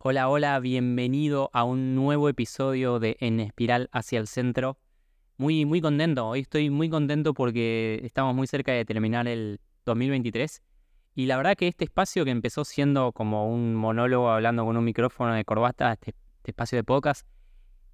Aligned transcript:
Hola, 0.00 0.28
hola, 0.28 0.60
bienvenido 0.60 1.50
a 1.52 1.64
un 1.64 1.96
nuevo 1.96 2.28
episodio 2.28 3.00
de 3.00 3.16
En 3.18 3.40
Espiral 3.40 3.88
hacia 3.90 4.20
el 4.20 4.28
Centro. 4.28 4.78
Muy, 5.38 5.64
muy 5.64 5.80
contento, 5.80 6.28
hoy 6.28 6.42
estoy 6.42 6.70
muy 6.70 6.88
contento 6.88 7.34
porque 7.34 8.00
estamos 8.04 8.32
muy 8.36 8.46
cerca 8.46 8.70
de 8.70 8.84
terminar 8.84 9.26
el 9.26 9.58
2023 9.86 10.62
y 11.16 11.26
la 11.26 11.36
verdad 11.36 11.56
que 11.56 11.66
este 11.66 11.84
espacio 11.84 12.24
que 12.24 12.30
empezó 12.30 12.64
siendo 12.64 13.10
como 13.10 13.52
un 13.52 13.74
monólogo 13.74 14.30
hablando 14.30 14.64
con 14.64 14.76
un 14.76 14.84
micrófono 14.84 15.34
de 15.34 15.44
corbata, 15.44 15.94
este, 15.94 16.14
este 16.36 16.52
espacio 16.52 16.76
de 16.76 16.84
podcast, 16.84 17.26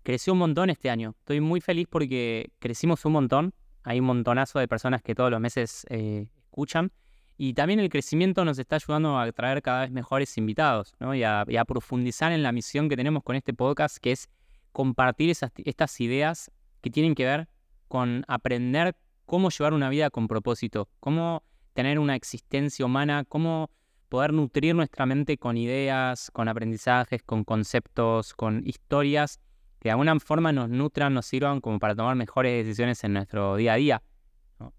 creció 0.03 0.35
un 0.35 0.41
montón 0.41 0.69
este 0.69 0.91
año. 0.91 1.15
Estoy 1.21 1.41
muy 1.41 1.63
feliz 1.63 1.87
porque 1.89 2.51
crecimos 2.59 3.03
un 3.07 3.13
montón, 3.13 3.55
hay 3.83 4.01
un 4.01 4.07
montonazo 4.07 4.59
de 4.59 4.69
personas 4.69 5.03
que 5.03 5.15
todos 5.15 5.31
los 5.31 5.41
meses 5.41 5.87
eh, 5.89 6.29
escuchan 6.37 6.93
y 7.37 7.55
también 7.55 7.81
el 7.81 7.89
crecimiento 7.89 8.45
nos 8.45 8.59
está 8.59 8.77
ayudando 8.77 9.19
a 9.19 9.31
traer 9.33 9.61
cada 9.63 9.83
vez 9.83 9.91
mejores 9.91 10.37
invitados 10.39 10.95
¿no? 11.01 11.15
y, 11.15 11.25
a, 11.25 11.45
profundizar 11.67 12.33
en 12.33 12.43
la 12.43 12.53
misión 12.53 12.89
que 12.89 12.97
tenemos 12.97 13.23
con 13.23 13.35
este 13.37 13.53
podcast, 13.53 13.99
que 13.99 14.13
es 14.13 14.29
compartir 14.73 15.31
esas, 15.31 15.51
estas 15.65 16.01
ideas 16.01 16.51
que 16.81 16.91
tienen 16.91 17.15
que 17.15 17.25
ver 17.25 17.49
con 17.89 18.25
aprender 18.29 18.97
cómo 19.27 19.51
llevar 19.51 19.75
una 19.75 19.89
vida 19.89 20.11
con 20.11 20.29
propósito, 20.29 20.89
cómo 21.01 21.43
tener 21.73 21.99
una 21.99 22.15
existencia 22.15 22.87
humana, 22.87 23.25
cómo 23.29 23.71
poder 24.09 24.33
nutrir 24.33 24.77
nuestra 24.77 25.07
mente 25.07 25.37
con 25.39 25.57
ideas, 25.57 26.31
con 26.31 26.49
aprendizajes, 26.49 27.23
con 27.23 27.43
conceptos, 27.43 28.33
con 28.35 28.63
historias 28.65 29.41
que 29.81 29.89
de 29.89 29.91
alguna 29.91 30.19
forma 30.21 30.53
nos 30.53 30.69
nutran, 30.69 31.15
nos 31.15 31.27
sirvan 31.27 31.61
como 31.61 31.81
para 31.81 31.97
tomar 31.97 32.15
mejores 32.15 32.65
decisiones 32.65 33.03
en 33.03 33.15
nuestro 33.15 33.57
día 33.57 33.73
a 33.73 33.77
día 33.77 34.03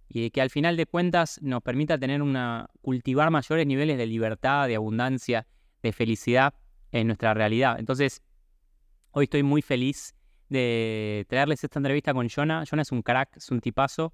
y 0.07 0.29
que 0.29 0.41
al 0.41 0.49
final 0.49 0.77
de 0.77 0.85
cuentas 0.85 1.39
nos 1.41 1.61
permita 1.61 1.97
tener 1.97 2.21
una, 2.21 2.69
cultivar 2.81 3.31
mayores 3.31 3.67
niveles 3.67 3.97
de 3.97 4.05
libertad, 4.05 4.67
de 4.67 4.75
abundancia, 4.75 5.47
de 5.83 5.91
felicidad 5.91 6.53
en 6.91 7.07
nuestra 7.07 7.33
realidad. 7.33 7.79
Entonces, 7.79 8.21
hoy 9.11 9.25
estoy 9.25 9.43
muy 9.43 9.61
feliz 9.61 10.15
de 10.49 11.25
traerles 11.27 11.63
esta 11.63 11.79
entrevista 11.79 12.13
con 12.13 12.29
Jonah. 12.29 12.63
Jonah 12.69 12.83
es 12.83 12.91
un 12.91 13.01
crack, 13.01 13.37
es 13.37 13.51
un 13.51 13.59
tipazo, 13.59 14.13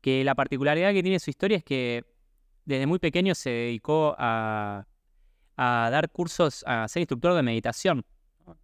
que 0.00 0.24
la 0.24 0.34
particularidad 0.34 0.92
que 0.92 1.02
tiene 1.02 1.18
su 1.18 1.30
historia 1.30 1.58
es 1.58 1.64
que 1.64 2.04
desde 2.64 2.86
muy 2.86 2.98
pequeño 2.98 3.34
se 3.34 3.50
dedicó 3.50 4.14
a, 4.18 4.86
dar 5.56 6.10
cursos, 6.10 6.62
a 6.66 6.86
ser 6.88 7.00
instructor 7.00 7.34
de 7.34 7.42
meditación. 7.42 8.04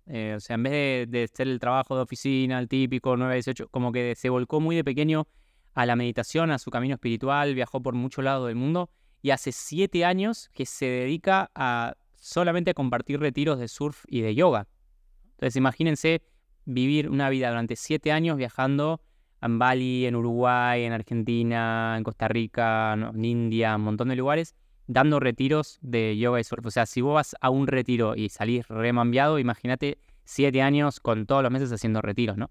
Eh, 0.06 0.34
o 0.36 0.40
sea, 0.40 0.54
en 0.54 0.62
vez 0.62 0.72
de, 0.72 1.06
de, 1.08 1.28
ser 1.28 1.48
el 1.48 1.58
trabajo 1.58 1.96
de 1.96 2.02
oficina, 2.02 2.58
el 2.58 2.68
típico 2.68 3.16
9-18, 3.16 3.68
como 3.70 3.90
que 3.90 4.14
se 4.14 4.28
volcó 4.28 4.60
muy 4.60 4.76
de 4.76 4.84
pequeño 4.84 5.26
a 5.74 5.86
la 5.86 5.96
meditación, 5.96 6.50
a 6.50 6.58
su 6.58 6.70
camino 6.70 6.94
espiritual, 6.94 7.54
viajó 7.54 7.82
por 7.82 7.94
muchos 7.94 8.24
lados 8.24 8.46
del 8.46 8.56
mundo 8.56 8.90
y 9.22 9.30
hace 9.30 9.52
siete 9.52 10.04
años 10.04 10.50
que 10.52 10.66
se 10.66 10.86
dedica 10.86 11.50
a 11.54 11.94
solamente 12.16 12.70
a 12.70 12.74
compartir 12.74 13.20
retiros 13.20 13.58
de 13.58 13.68
surf 13.68 14.04
y 14.08 14.20
de 14.20 14.34
yoga. 14.34 14.68
Entonces 15.32 15.56
imagínense 15.56 16.22
vivir 16.64 17.08
una 17.08 17.28
vida 17.30 17.48
durante 17.48 17.76
siete 17.76 18.12
años 18.12 18.36
viajando 18.36 19.00
en 19.40 19.58
Bali, 19.58 20.06
en 20.06 20.14
Uruguay, 20.14 20.84
en 20.84 20.92
Argentina, 20.92 21.94
en 21.96 22.04
Costa 22.04 22.28
Rica, 22.28 22.92
en 22.92 23.24
India, 23.24 23.74
un 23.74 23.82
montón 23.82 24.08
de 24.08 24.16
lugares, 24.16 24.54
dando 24.86 25.18
retiros 25.18 25.78
de 25.82 26.16
yoga 26.16 26.38
y 26.38 26.44
surf. 26.44 26.66
O 26.66 26.70
sea, 26.70 26.86
si 26.86 27.00
vos 27.00 27.14
vas 27.14 27.34
a 27.40 27.50
un 27.50 27.66
retiro 27.66 28.14
y 28.14 28.28
salís 28.28 28.68
remambiado, 28.68 29.38
imagínate 29.38 29.98
siete 30.24 30.62
años 30.62 31.00
con 31.00 31.26
todos 31.26 31.42
los 31.42 31.50
meses 31.50 31.72
haciendo 31.72 32.00
retiros, 32.02 32.36
¿no? 32.36 32.50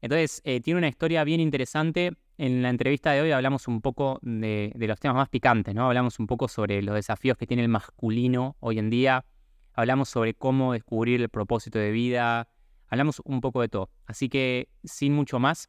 Entonces, 0.00 0.40
eh, 0.44 0.60
tiene 0.60 0.78
una 0.78 0.88
historia 0.88 1.24
bien 1.24 1.40
interesante 1.40 2.14
en 2.40 2.62
la 2.62 2.70
entrevista 2.70 3.12
de 3.12 3.20
hoy 3.20 3.32
hablamos 3.32 3.68
un 3.68 3.82
poco 3.82 4.18
de, 4.22 4.72
los 4.74 4.98
temas 4.98 5.14
más 5.14 5.28
picantes, 5.28 5.74
¿no? 5.74 5.84
Hablamos 5.84 6.18
un 6.18 6.26
poco 6.26 6.48
sobre 6.48 6.80
los 6.80 6.94
desafíos 6.94 7.36
que 7.36 7.46
tiene 7.46 7.62
el 7.62 7.68
masculino 7.68 8.56
hoy 8.60 8.78
en 8.78 8.88
día, 8.88 9.26
hablamos 9.74 10.08
sobre 10.08 10.32
cómo 10.32 10.72
descubrir 10.72 11.20
el 11.20 11.28
propósito 11.28 11.78
de 11.78 11.90
vida, 11.90 12.48
hablamos 12.88 13.20
un 13.26 13.42
poco 13.42 13.60
de 13.60 13.68
todo. 13.68 13.90
Así 14.06 14.30
que, 14.30 14.70
sin 14.84 15.12
mucho 15.12 15.38
más, 15.38 15.68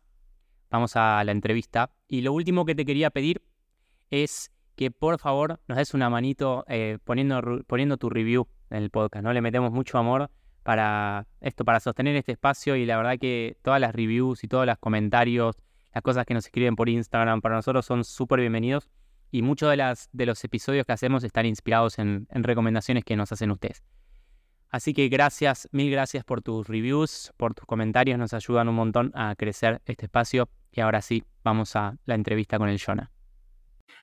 vamos 0.69 0.95
a 0.95 1.21
la 1.25 1.33
entrevista. 1.33 1.91
Y 2.07 2.21
lo 2.21 2.31
último 2.31 2.63
que 2.63 2.73
te 2.73 2.85
quería 2.85 3.09
pedir 3.09 3.43
es 4.09 4.49
que 4.77 4.91
por 4.91 5.19
favor 5.19 5.59
nos 5.67 5.77
des 5.77 5.93
una 5.93 6.09
manito 6.09 6.63
eh, 6.69 6.99
poniendo, 7.03 7.41
poniendo 7.67 7.97
tu 7.97 8.09
review 8.09 8.47
en 8.69 8.77
el 8.77 8.91
podcast, 8.91 9.25
¿no? 9.25 9.33
Le 9.33 9.41
metemos 9.41 9.73
mucho 9.73 9.97
amor 9.97 10.31
para 10.63 11.27
esto, 11.41 11.65
para 11.65 11.81
sostener 11.81 12.15
este 12.15 12.31
espacio 12.31 12.77
y 12.77 12.85
la 12.85 12.95
verdad 12.95 13.19
que 13.19 13.57
todas 13.61 13.81
las 13.81 13.93
reviews 13.93 14.45
y 14.45 14.47
todos 14.47 14.65
los 14.65 14.77
comentarios 14.77 15.57
las 15.93 16.03
cosas 16.03 16.25
que 16.25 16.33
nos 16.33 16.45
escriben 16.45 16.75
por 16.75 16.89
Instagram 16.89 17.41
para 17.41 17.55
nosotros 17.55 17.85
son 17.85 18.03
súper 18.03 18.39
bienvenidos 18.39 18.89
y 19.31 19.41
muchos 19.41 19.69
de, 19.69 19.77
las, 19.77 20.09
de 20.11 20.25
los 20.25 20.43
episodios 20.43 20.85
que 20.85 20.91
hacemos 20.91 21.23
están 21.23 21.45
inspirados 21.45 21.99
en, 21.99 22.27
recomendaciones 22.29 23.03
que 23.03 23.15
nos 23.15 23.31
hacen 23.31 23.51
ustedes. 23.51 23.83
Así 24.69 24.93
que 24.93 25.09
gracias, 25.09 25.67
mil 25.71 25.91
gracias 25.91 26.23
por 26.23 26.41
tus 26.41 26.67
reviews, 26.67 27.33
por 27.37 27.53
tus 27.53 27.65
comentarios, 27.65 28.17
nos 28.17 28.33
ayudan 28.33 28.69
un 28.69 28.75
montón 28.75 29.11
a 29.15 29.35
crecer 29.35 29.81
este 29.85 30.05
espacio. 30.05 30.49
Y 30.71 30.79
ahora 30.79 31.01
sí, 31.01 31.23
vamos 31.43 31.75
a 31.75 31.97
la 32.05 32.15
entrevista 32.15 32.57
con 32.57 32.69
el 32.69 32.81
Jonah. 32.81 33.11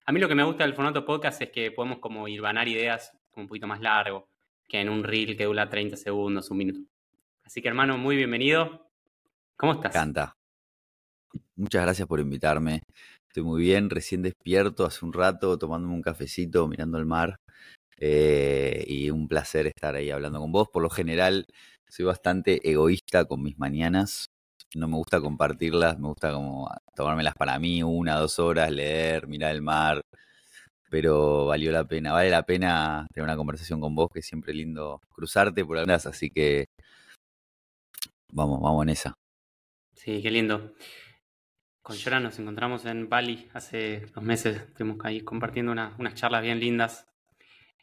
A 0.04 0.12
mí 0.12 0.20
lo 0.20 0.28
que 0.28 0.34
me 0.34 0.44
gusta 0.44 0.64
del 0.64 0.74
formato 0.74 1.04
podcast 1.06 1.40
es 1.40 1.50
que 1.50 1.70
podemos 1.70 1.98
como 1.98 2.28
irvanar 2.28 2.68
ideas 2.68 3.12
un 3.36 3.46
poquito 3.46 3.66
más 3.66 3.80
largo 3.80 4.28
que 4.68 4.80
en 4.80 4.90
un 4.90 5.04
reel 5.04 5.36
que 5.36 5.44
dura 5.44 5.68
30 5.68 5.96
segundos, 5.96 6.50
un 6.50 6.58
minuto. 6.58 6.80
Así 7.44 7.62
que 7.62 7.68
hermano, 7.68 7.96
muy 7.96 8.16
bienvenido. 8.16 8.90
¿Cómo 9.56 9.72
estás? 9.72 9.92
Canta. 9.92 10.37
Muchas 11.58 11.82
gracias 11.82 12.06
por 12.06 12.20
invitarme. 12.20 12.82
Estoy 13.26 13.42
muy 13.42 13.60
bien, 13.60 13.90
recién 13.90 14.22
despierto 14.22 14.86
hace 14.86 15.04
un 15.04 15.12
rato, 15.12 15.58
tomándome 15.58 15.92
un 15.94 16.02
cafecito, 16.02 16.68
mirando 16.68 16.98
el 16.98 17.04
mar. 17.04 17.36
Eh, 17.98 18.84
y 18.86 19.10
un 19.10 19.26
placer 19.26 19.66
estar 19.66 19.96
ahí 19.96 20.10
hablando 20.10 20.38
con 20.38 20.52
vos. 20.52 20.68
Por 20.72 20.84
lo 20.84 20.90
general, 20.90 21.46
soy 21.88 22.04
bastante 22.04 22.60
egoísta 22.70 23.24
con 23.24 23.42
mis 23.42 23.58
mañanas. 23.58 24.26
No 24.76 24.86
me 24.86 24.94
gusta 24.94 25.20
compartirlas, 25.20 25.98
me 25.98 26.06
gusta 26.06 26.32
como 26.32 26.70
tomármelas 26.94 27.34
para 27.34 27.58
mí, 27.58 27.82
una, 27.82 28.14
dos 28.16 28.38
horas, 28.38 28.70
leer, 28.70 29.26
mirar 29.26 29.52
el 29.52 29.62
mar. 29.62 30.00
Pero 30.90 31.46
valió 31.46 31.72
la 31.72 31.84
pena, 31.88 32.12
vale 32.12 32.30
la 32.30 32.44
pena 32.44 33.04
tener 33.12 33.24
una 33.24 33.36
conversación 33.36 33.80
con 33.80 33.96
vos, 33.96 34.10
que 34.14 34.20
es 34.20 34.26
siempre 34.26 34.54
lindo 34.54 35.00
cruzarte 35.08 35.64
por 35.64 35.76
algunas, 35.78 36.06
así 36.06 36.30
que 36.30 36.66
vamos, 38.32 38.60
vamos 38.60 38.84
en 38.84 38.90
esa. 38.90 39.14
Sí, 39.96 40.22
qué 40.22 40.30
lindo. 40.30 40.72
Con 41.88 41.96
Yora 41.96 42.20
nos 42.20 42.38
encontramos 42.38 42.84
en 42.84 43.08
Bali 43.08 43.48
hace 43.54 44.00
dos 44.14 44.22
meses, 44.22 44.58
estuvimos 44.58 44.98
ahí 45.04 45.22
compartiendo 45.22 45.72
unas 45.72 46.14
charlas 46.16 46.42
bien 46.42 46.60
lindas. 46.60 47.08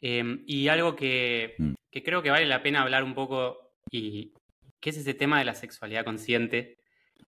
Em, 0.00 0.44
y 0.46 0.68
algo 0.68 0.92
mm. 0.92 0.94
que, 0.94 1.56
creo 2.04 2.22
que 2.22 2.30
vale 2.30 2.46
la 2.46 2.62
pena 2.62 2.82
hablar 2.82 3.02
un 3.02 3.14
poco, 3.14 3.72
y 3.90 4.32
que 4.78 4.90
es 4.90 4.98
ese 4.98 5.14
tema 5.14 5.40
de 5.40 5.44
la 5.44 5.54
sexualidad 5.54 6.04
consciente, 6.04 6.76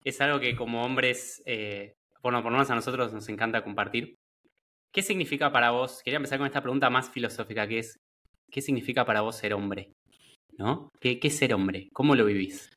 es 0.04 0.22
algo 0.22 0.40
que 0.40 0.56
como 0.56 0.84
hombres, 0.84 1.42
eh, 1.48 1.96
bueno, 2.22 2.44
por 2.44 2.52
lo 2.52 2.60
menos 2.60 2.70
a 2.70 2.76
nosotros 2.76 3.12
nos 3.12 3.28
encanta 3.28 3.64
compartir. 3.64 4.14
¿Qué 4.94 5.02
significa 5.02 5.52
para 5.52 5.72
vos? 5.72 6.04
Quería 6.04 6.18
empezar 6.18 6.38
con 6.38 6.46
esta 6.46 6.62
pregunta 6.62 6.92
más 6.92 7.10
filosófica, 7.10 7.68
que 7.68 7.80
es, 7.80 7.98
¿qué 8.52 8.62
significa 8.62 9.04
para 9.04 9.22
vos 9.22 9.36
ser 9.36 9.56
hombre? 9.56 9.94
¿No? 10.60 10.92
¿Qué, 11.02 11.20
qué 11.20 11.30
es 11.30 11.38
ser 11.38 11.56
hombre? 11.56 11.90
¿Cómo 11.92 12.14
lo 12.14 12.24
vivís? 12.24 12.70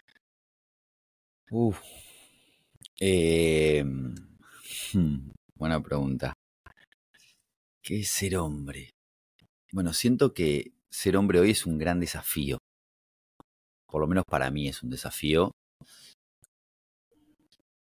Uf, 1.51 1.83
eh, 3.01 3.85
buena 5.55 5.83
pregunta. 5.83 6.35
¿Qué 7.83 8.01
es 8.01 8.09
ser 8.09 8.37
hombre? 8.37 8.91
Bueno, 9.73 9.93
siento 9.93 10.35
que 10.35 10.73
ser 10.91 11.17
hombre 11.17 11.41
hoy 11.41 11.51
es 11.51 11.67
un 11.67 11.79
gran 11.79 11.99
desafío. 11.99 12.59
Por 13.87 14.01
lo 14.01 14.07
menos 14.07 14.25
para 14.29 14.51
mí 14.51 14.69
es 14.69 14.83
un 14.83 14.91
desafío. 14.91 15.53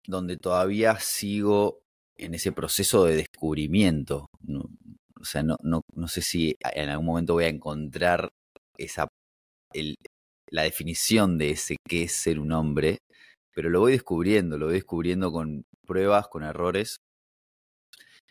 Donde 0.08 0.38
todavía 0.38 1.00
sigo 1.00 1.82
en 2.18 2.34
ese 2.34 2.52
proceso 2.52 3.06
de 3.06 3.16
descubrimiento. 3.16 4.28
o 5.20 5.26
sea, 5.26 5.44
no, 5.44 5.58
no, 5.62 5.82
no, 5.96 6.08
sé 6.08 6.22
si 6.22 6.56
en 6.62 6.90
algún 6.90 7.06
momento 7.06 7.34
voy 7.34 7.44
a 7.44 7.50
encontrar 7.50 8.30
esa, 8.78 9.08
la 10.50 10.64
definición 10.64 11.38
de 11.38 11.52
ese 11.52 11.76
qué 11.88 12.04
es 12.04 12.14
ser 12.14 12.40
un 12.40 12.52
hombre 12.54 13.00
pero 13.54 13.70
lo 13.70 13.82
voy 13.82 13.94
descubriendo, 13.94 14.58
lo 14.58 14.68
voy 14.68 14.76
descubriendo 14.76 15.32
con 15.32 15.64
pruebas, 15.86 16.28
con 16.28 16.44
errores, 16.44 16.98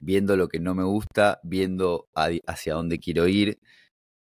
viendo 0.00 0.36
lo 0.36 0.48
que 0.48 0.60
no 0.60 0.74
me 0.74 0.84
gusta, 0.84 1.40
viendo 1.42 2.06
hacia 2.14 2.74
dónde 2.74 2.98
quiero 2.98 3.26
ir, 3.28 3.58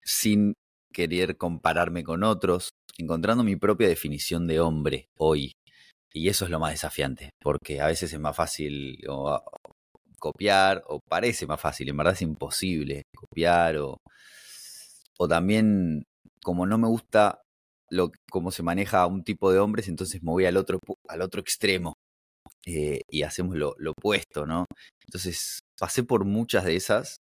sin 0.04 0.54
querer 0.94 1.38
compararme 1.38 2.04
con 2.04 2.24
otros, 2.24 2.72
encontrando 2.98 3.44
mi 3.44 3.56
propia 3.56 3.88
definición 3.88 4.48
de 4.48 4.60
hombre 4.60 5.08
hoy. 5.18 5.54
Y 6.14 6.30
eso 6.30 6.46
es 6.46 6.52
lo 6.52 6.60
más 6.60 6.72
desafiante, 6.72 7.32
porque 7.42 7.82
a 7.82 7.88
veces 7.88 8.14
es 8.14 8.20
más 8.20 8.36
fácil 8.36 9.00
copiar, 10.20 10.84
o 10.88 11.00
parece 11.10 11.48
más 11.48 11.60
fácil, 11.60 11.90
en 11.90 11.98
verdad 11.98 12.14
es 12.14 12.22
imposible 12.22 13.04
copiar, 13.16 13.78
o, 13.78 13.98
o 15.18 15.28
también 15.28 16.04
como 16.44 16.66
no 16.66 16.78
me 16.78 16.88
gusta 16.88 17.43
lo, 17.94 18.12
cómo 18.30 18.51
se 18.51 18.63
maneja 18.63 19.06
un 19.07 19.24
tipo 19.24 19.51
de 19.51 19.60
hombres, 19.60 19.88
entonces 19.88 20.22
me 20.24 20.31
voy 20.31 20.45
al 20.45 20.57
otro, 20.57 20.80
al 21.07 21.22
otro 21.22 21.42
extremo 21.42 21.94
eh, 22.66 23.01
y 23.10 23.24
hacemos 23.24 23.56
lo, 23.56 23.75
opuesto, 23.98 24.45
¿no? 24.45 24.66
Entonces 25.06 25.60
pasé 25.80 26.04
por 26.04 26.25
muchas 26.25 26.66
de 26.66 26.75
esas 26.75 27.18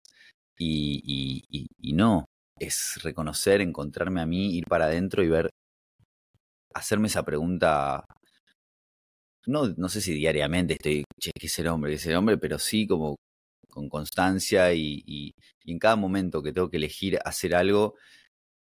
y, 0.57 1.43
y, 1.79 1.93
no. 1.93 2.25
es 2.59 2.99
reconocer, 3.03 3.61
encontrarme 3.61 4.21
a 4.21 4.25
mí, 4.25 4.55
ir 4.55 4.65
para 4.67 4.85
adentro 4.85 5.23
y 5.23 5.29
ver, 5.29 5.49
hacerme 6.73 7.07
esa 7.07 7.23
pregunta. 7.23 8.05
No, 9.47 9.67
no 9.75 9.89
sé 9.89 10.01
si 10.01 10.13
diariamente 10.13 10.73
estoy, 10.73 11.03
che, 11.19 11.31
¿qué 11.37 11.47
es 11.47 11.59
el 11.59 11.67
hombre? 11.67 11.91
¿Qué 11.91 11.95
es 11.97 12.05
el 12.05 12.15
hombre? 12.15 12.37
Pero 12.37 12.59
sí 12.59 12.87
como 12.87 13.15
con 13.69 13.89
constancia 13.89 14.73
y, 14.73 15.03
y, 15.05 15.33
en 15.65 15.79
cada 15.79 15.95
momento 15.95 16.43
que 16.43 16.53
tengo 16.53 16.69
que 16.69 16.77
elegir 16.77 17.19
hacer 17.25 17.55
algo, 17.55 17.95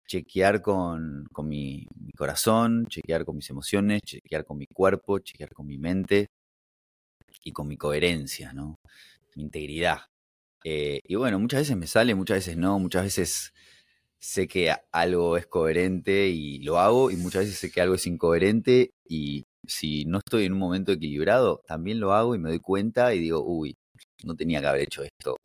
chequear 0.08 0.62
con, 0.62 1.26
con 1.32 1.49
mi, 1.49 1.87
corazón, 2.16 2.87
chequear 2.88 3.25
con 3.25 3.37
mis 3.37 3.49
emociones, 3.50 4.00
chequear 4.02 4.44
con 4.44 4.58
mi 4.58 4.66
cuerpo, 4.66 5.20
chequear 5.20 5.50
con 5.52 5.66
mi 5.66 5.78
mente 5.78 6.26
y 7.44 7.52
con 7.52 7.69
mi 7.69 7.76
coherencia, 7.76 8.52
¿no? 8.52 8.76
Mi 9.37 9.44
integridad. 9.44 10.00
Eh, 10.64 11.00
y 11.05 11.14
bueno, 11.14 11.38
muchas 11.38 11.60
veces 11.60 11.76
me 11.76 11.87
sale, 11.87 12.14
muchas 12.14 12.38
veces 12.38 12.56
no, 12.56 12.78
muchas 12.78 13.05
veces 13.05 13.52
sé 14.19 14.49
que 14.49 14.75
algo 14.93 15.37
es 15.37 15.46
coherente 15.46 16.28
y 16.28 16.58
lo 16.61 16.78
hago, 16.78 17.11
y 17.11 17.16
muchas 17.16 17.44
veces 17.44 17.58
sé 17.58 17.70
que 17.70 17.81
algo 17.81 17.94
es 17.94 18.06
incoherente 18.06 18.90
y 19.08 19.44
si 19.66 20.04
no 20.06 20.19
estoy 20.19 20.46
en 20.46 20.54
un 20.54 20.58
momento 20.58 20.93
equilibrado, 20.93 21.62
también 21.66 22.00
lo 22.00 22.12
hago 22.14 22.34
y 22.34 22.38
me 22.38 22.49
doy 22.49 22.61
cuenta 22.61 23.14
y 23.14 23.20
digo, 23.20 23.44
uy, 23.44 23.76
no 24.25 24.34
tenía 24.34 24.61
que 24.61 24.66
haber 24.66 24.82
hecho 24.82 25.02
esto. 25.04 25.37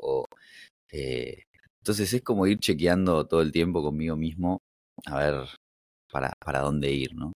Eh, 0.92 1.44
entonces 1.84 2.14
es 2.14 2.22
como 2.22 2.48
ir 2.48 2.60
chequeando 2.60 3.28
todo 3.28 3.42
el 3.42 3.52
tiempo 3.52 3.84
conmigo 3.84 4.16
mismo 4.16 4.62
a 5.06 5.18
ver 5.18 5.50
para, 6.10 6.32
para 6.40 6.62
dónde 6.62 6.90
ir, 6.90 7.14
¿no? 7.14 7.34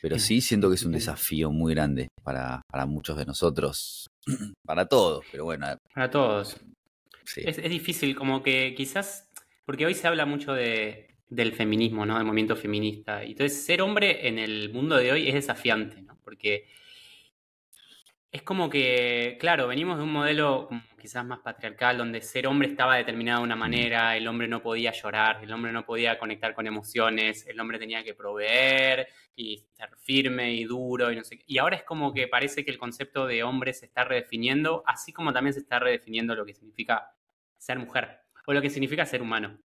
Pero 0.00 0.18
sí 0.18 0.40
siento 0.40 0.70
que 0.70 0.76
es 0.76 0.84
un 0.84 0.92
desafío 0.92 1.50
muy 1.50 1.74
grande 1.74 2.08
para, 2.22 2.62
para 2.70 2.86
muchos 2.86 3.18
de 3.18 3.26
nosotros, 3.26 4.06
para 4.64 4.86
todos, 4.86 5.26
pero 5.30 5.44
bueno. 5.44 5.66
Para 5.92 6.10
todos. 6.10 6.56
Es, 7.36 7.58
es, 7.58 7.68
difícil, 7.70 8.16
como 8.16 8.42
que 8.42 8.74
quizás, 8.74 9.28
porque 9.66 9.84
hoy 9.84 9.92
se 9.92 10.08
habla 10.08 10.24
mucho 10.24 10.54
de, 10.54 11.14
del 11.28 11.52
feminismo, 11.52 12.06
¿no? 12.06 12.16
Del 12.16 12.24
movimiento 12.24 12.56
feminista. 12.56 13.24
Y 13.26 13.32
entonces 13.32 13.62
ser 13.62 13.82
hombre 13.82 14.26
en 14.26 14.38
el 14.38 14.72
mundo 14.72 14.96
de 14.96 15.12
hoy 15.12 15.28
es 15.28 15.34
desafiante, 15.34 16.00
¿no? 16.00 16.18
Porque 16.24 16.66
es 18.36 18.42
como 18.42 18.68
que, 18.68 19.38
claro, 19.40 19.66
venimos 19.66 19.96
de 19.96 20.04
un 20.04 20.12
modelo 20.12 20.68
quizás 21.00 21.24
más 21.24 21.38
patriarcal, 21.38 21.96
donde 21.96 22.20
ser 22.20 22.46
hombre 22.46 22.68
estaba 22.68 22.96
determinado 22.96 23.40
de 23.40 23.44
una 23.44 23.56
manera, 23.56 24.14
el 24.14 24.28
hombre 24.28 24.46
no 24.46 24.60
podía 24.62 24.92
llorar, 24.92 25.42
el 25.42 25.50
hombre 25.52 25.72
no 25.72 25.86
podía 25.86 26.18
conectar 26.18 26.54
con 26.54 26.66
emociones, 26.66 27.46
el 27.46 27.58
hombre 27.58 27.78
tenía 27.78 28.04
que 28.04 28.12
proveer 28.12 29.08
y 29.34 29.64
ser 29.72 29.88
firme 29.96 30.52
y 30.52 30.64
duro 30.64 31.10
y 31.10 31.16
no 31.16 31.24
sé 31.24 31.38
Y 31.46 31.56
ahora 31.56 31.76
es 31.76 31.84
como 31.84 32.12
que 32.12 32.28
parece 32.28 32.62
que 32.62 32.70
el 32.70 32.78
concepto 32.78 33.26
de 33.26 33.42
hombre 33.42 33.72
se 33.72 33.86
está 33.86 34.04
redefiniendo, 34.04 34.82
así 34.86 35.14
como 35.14 35.32
también 35.32 35.54
se 35.54 35.60
está 35.60 35.78
redefiniendo 35.78 36.34
lo 36.34 36.44
que 36.44 36.52
significa 36.52 37.14
ser 37.56 37.78
mujer 37.78 38.20
o 38.46 38.52
lo 38.52 38.60
que 38.60 38.68
significa 38.68 39.06
ser 39.06 39.22
humano. 39.22 39.58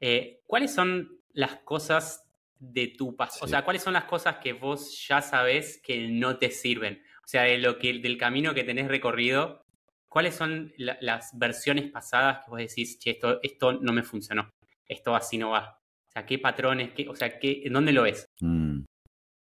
Eh, 0.00 0.42
¿Cuáles 0.46 0.72
son 0.72 1.18
las 1.32 1.56
cosas 1.56 2.24
de 2.60 2.86
tu 2.86 3.16
pasado? 3.16 3.46
O 3.46 3.48
sea, 3.48 3.64
¿cuáles 3.64 3.82
son 3.82 3.94
las 3.94 4.04
cosas 4.04 4.36
que 4.36 4.52
vos 4.52 5.06
ya 5.08 5.20
sabés 5.22 5.80
que 5.82 6.06
no 6.06 6.38
te 6.38 6.50
sirven? 6.50 7.02
O 7.26 7.28
sea, 7.28 7.42
de 7.42 7.58
lo 7.58 7.76
que, 7.78 7.98
del 7.98 8.16
camino 8.16 8.54
que 8.54 8.62
tenés 8.62 8.86
recorrido, 8.86 9.64
¿cuáles 10.08 10.36
son 10.36 10.72
las 10.76 11.36
versiones 11.36 11.90
pasadas 11.90 12.44
que 12.44 12.50
vos 12.52 12.60
decís, 12.60 13.00
che, 13.00 13.10
esto, 13.10 13.40
esto 13.42 13.72
no 13.72 13.92
me 13.92 14.04
funcionó, 14.04 14.48
esto 14.86 15.16
así 15.16 15.36
no 15.36 15.50
va? 15.50 15.80
O 16.08 16.12
sea, 16.12 16.24
¿qué 16.24 16.38
patrones, 16.38 16.92
o 17.08 17.16
sea, 17.16 17.36
¿en 17.42 17.72
dónde 17.72 17.92
lo 17.92 18.02
ves? 18.02 18.26
Mm. 18.40 18.84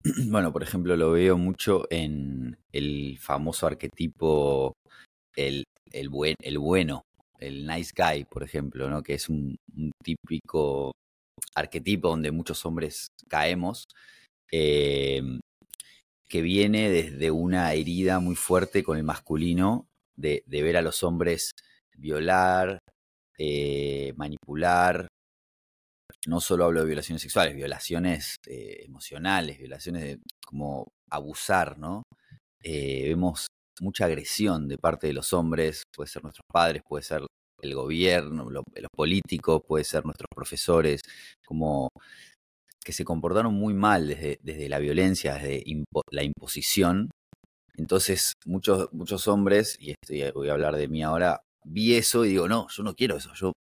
Bueno, 0.30 0.52
por 0.52 0.64
ejemplo, 0.64 0.96
lo 0.96 1.12
veo 1.12 1.38
mucho 1.38 1.86
en 1.90 2.58
el 2.72 3.18
famoso 3.20 3.68
arquetipo, 3.68 4.74
el, 5.36 5.64
el, 5.92 6.10
buen, 6.10 6.36
el 6.42 6.60
bueno, 6.60 7.04
el 7.40 7.68
nice 7.68 7.92
guy, 7.96 8.26
por 8.26 8.44
ejemplo, 8.44 8.90
¿no? 8.90 9.04
que 9.04 9.14
es 9.14 9.30
un, 9.30 9.56
típico 10.04 10.92
arquetipo 11.56 12.10
donde 12.10 12.32
muchos 12.32 12.66
hombres 12.66 13.08
caemos. 13.30 13.86
Eh, 14.52 15.22
que 16.28 16.42
viene 16.42 16.90
desde 16.90 17.32
una 17.32 17.74
herida 17.74 18.20
muy 18.20 18.36
fuerte 18.36 18.84
con 18.84 18.98
el 18.98 19.04
masculino, 19.04 19.88
de, 20.16 20.44
ver 20.48 20.78
a 20.78 20.82
los 20.82 21.04
hombres 21.04 21.52
violar, 21.98 22.80
eh, 23.38 24.14
manipular. 24.16 25.08
No 26.28 26.42
solo 26.42 26.66
hablo 26.66 26.80
de 26.82 26.88
violaciones 26.88 27.22
sexuales, 27.22 27.56
violaciones 27.56 28.36
eh, 28.48 28.84
emocionales, 28.86 29.60
violaciones 29.60 30.04
de 30.04 30.20
como 30.46 30.88
abusar, 31.10 31.78
¿no? 31.78 32.04
Eh, 32.64 33.04
vemos 33.10 33.48
mucha 33.82 34.06
agresión 34.06 34.68
de 34.68 34.78
parte 34.78 35.08
de 35.08 35.14
los 35.14 35.34
hombres, 35.34 35.84
puede 35.94 36.10
ser 36.10 36.24
nuestros 36.24 36.46
padres, 36.52 36.82
puede 36.88 37.04
ser 37.04 37.22
el 37.62 37.76
gobierno, 37.76 38.50
los 38.50 38.64
políticos, 38.96 39.62
puede 39.68 39.84
ser 39.84 40.04
nuestros 40.06 40.28
profesores, 40.34 41.02
como 41.46 41.90
que 42.86 42.94
se 42.94 43.04
comportaron 43.04 43.54
muy 43.54 43.74
mal 43.74 44.08
desde, 44.08 44.40
desde 44.44 44.70
la 44.70 44.80
violencia, 44.80 45.34
desde 45.34 45.64
la 46.12 46.24
imposición. 46.24 47.10
Entonces, 47.76 48.34
muchos, 48.46 48.88
muchos 48.94 49.28
hombres, 49.28 49.76
y 49.80 49.92
esto 49.92 50.14
voy 50.36 50.50
a 50.50 50.54
hablar 50.54 50.76
de 50.76 50.88
mí 50.88 51.04
ahora, 51.04 51.42
vi 51.66 51.96
eso 51.96 52.24
y 52.24 52.30
digo, 52.30 52.48
no, 52.48 52.68
yo 52.70 52.84
no 52.84 52.94
quiero 52.94 53.18
eso, 53.18 53.34
yo 53.34 53.54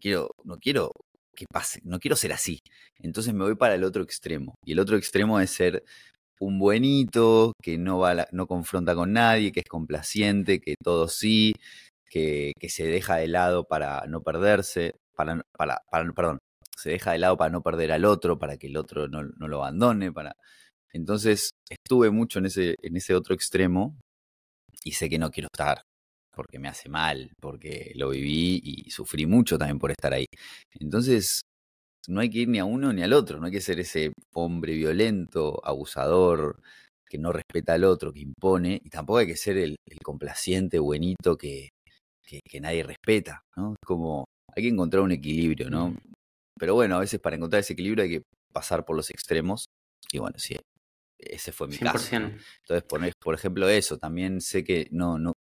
quiero, 0.00 0.30
no 0.44 0.58
quiero 0.58 0.90
que 1.34 1.46
pase, 1.50 1.78
no 1.84 2.00
quiero 2.00 2.16
ser 2.16 2.32
así. 2.32 2.58
Entonces 3.00 3.32
me 3.32 3.44
voy 3.44 3.54
para 3.54 3.76
el 3.76 3.84
otro 3.84 4.02
extremo. 4.02 4.54
Y 4.66 4.72
el 4.72 4.80
otro 4.80 4.96
extremo 4.96 5.38
es 5.38 5.50
ser 5.50 5.84
un 6.40 6.58
buenito, 6.58 7.52
que 7.62 7.78
no, 7.78 8.00
va 8.00 8.26
no 8.32 8.46
confronta 8.48 8.94
con 8.96 9.12
nadie, 9.12 9.52
que 9.52 9.60
es 9.60 9.68
complaciente, 9.68 10.60
que 10.60 10.74
todo 10.82 11.06
sí, 11.08 11.54
que, 12.10 12.52
que 12.58 12.68
se 12.68 12.86
deja 12.86 13.16
de 13.16 13.28
lado 13.28 13.64
para 13.64 14.04
no 14.08 14.22
perderse, 14.22 14.96
para, 15.14 15.42
para, 15.56 15.78
para, 15.90 16.12
perdón, 16.12 16.38
se 16.78 16.90
deja 16.90 17.12
de 17.12 17.18
lado 17.18 17.36
para 17.36 17.50
no 17.50 17.62
perder 17.62 17.92
al 17.92 18.04
otro, 18.04 18.38
para 18.38 18.56
que 18.56 18.68
el 18.68 18.76
otro 18.76 19.08
no, 19.08 19.22
lo 19.22 19.56
abandone. 19.58 20.12
Para... 20.12 20.36
Entonces 20.92 21.50
estuve 21.68 22.10
mucho 22.10 22.38
en 22.38 22.46
ese, 22.46 22.76
en 22.82 22.96
ese 22.96 23.14
otro 23.14 23.34
extremo 23.34 23.98
y 24.84 24.92
sé 24.92 25.08
que 25.08 25.18
no 25.18 25.30
quiero 25.30 25.48
estar 25.52 25.82
porque 26.34 26.60
me 26.60 26.68
hace 26.68 26.88
mal, 26.88 27.32
porque 27.40 27.90
lo 27.96 28.10
viví 28.10 28.60
y 28.62 28.90
sufrí 28.92 29.26
mucho 29.26 29.58
también 29.58 29.80
por 29.80 29.90
estar 29.90 30.14
ahí. 30.14 30.26
Entonces, 30.78 31.40
no 32.06 32.20
hay 32.20 32.30
que 32.30 32.38
ir 32.38 32.48
ni 32.48 32.60
a 32.60 32.64
uno 32.64 32.92
ni 32.92 33.02
al 33.02 33.12
otro, 33.12 33.40
no 33.40 33.46
hay 33.46 33.52
que 33.52 33.60
ser 33.60 33.80
ese 33.80 34.12
hombre 34.34 34.74
violento, 34.74 35.60
abusador, 35.64 36.60
que 37.08 37.18
no 37.18 37.32
respeta 37.32 37.74
al 37.74 37.82
otro, 37.82 38.12
que 38.12 38.20
impone, 38.20 38.80
y 38.84 38.88
tampoco 38.88 39.18
hay 39.18 39.26
que 39.26 39.36
ser 39.36 39.58
el, 39.58 39.74
complaciente, 40.04 40.78
buenito 40.78 41.36
que, 41.36 41.70
que, 42.24 42.38
que, 42.48 42.60
nadie 42.60 42.84
respeta, 42.84 43.42
¿no? 43.56 43.72
Es 43.72 43.84
como, 43.84 44.24
hay 44.54 44.62
que 44.62 44.68
encontrar 44.68 45.02
un 45.02 45.10
equilibrio, 45.12 45.68
¿no? 45.70 45.96
Pero 46.58 46.74
bueno, 46.74 46.96
a 46.96 47.00
veces 47.00 47.20
para 47.20 47.36
encontrar 47.36 47.60
ese 47.60 47.72
equilibrio 47.74 48.04
hay 48.04 48.10
que 48.10 48.22
pasar 48.52 48.84
por 48.84 48.96
los 48.96 49.10
extremos. 49.10 49.66
Y 50.12 50.18
bueno, 50.18 50.38
sí, 50.38 50.56
ese 51.18 51.52
fue 51.52 51.68
mi 51.68 51.76
100%. 51.76 51.92
caso. 51.92 52.16
Entonces, 52.16 52.82
por, 52.88 53.00
por, 53.22 53.34
ejemplo, 53.34 53.68
eso, 53.68 53.98
también 53.98 54.40
sé 54.40 54.64
que 54.64 54.88
no, 54.90 55.18
no, 55.18 55.32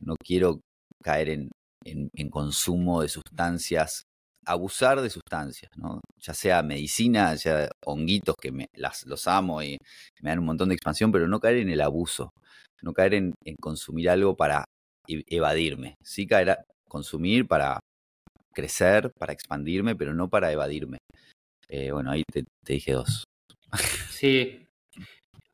no 0.00 0.14
quiero 0.24 0.60
caer 1.02 1.30
en, 1.30 1.50
en, 1.84 2.30
consumo 2.30 3.02
de 3.02 3.08
sustancias, 3.08 4.04
abusar 4.44 5.00
de 5.00 5.10
sustancias, 5.10 5.70
¿no? 5.76 6.00
Ya 6.18 6.34
sea 6.34 6.62
medicina, 6.62 7.32
ya 7.34 7.38
sea 7.38 7.70
honguitos 7.84 8.34
que 8.40 8.52
me, 8.52 8.66
las, 8.74 9.06
los 9.06 9.26
amo 9.26 9.62
y 9.62 9.78
me 10.20 10.30
dan 10.30 10.40
un 10.40 10.46
montón 10.46 10.68
de 10.68 10.74
expansión, 10.74 11.12
pero 11.12 11.28
no 11.28 11.40
caer 11.40 11.58
en 11.58 11.70
el 11.70 11.80
abuso, 11.80 12.30
no 12.82 12.92
caer 12.92 13.14
en, 13.14 13.34
en 13.44 13.56
consumir 13.56 14.10
algo 14.10 14.36
para 14.36 14.64
e, 15.08 15.22
evadirme, 15.28 15.96
sí 16.02 16.26
caer 16.26 16.50
a 16.50 16.64
consumir 16.88 17.46
para 17.46 17.80
crecer, 18.56 19.12
para 19.18 19.34
expandirme, 19.34 19.94
pero 19.94 20.14
no 20.14 20.28
para 20.30 20.50
evadirme. 20.50 20.98
Eh, 21.68 21.92
bueno, 21.92 22.10
ahí 22.10 22.22
te, 22.32 22.44
dije 22.66 22.92
dos. 22.92 23.24
Sí. 24.10 24.66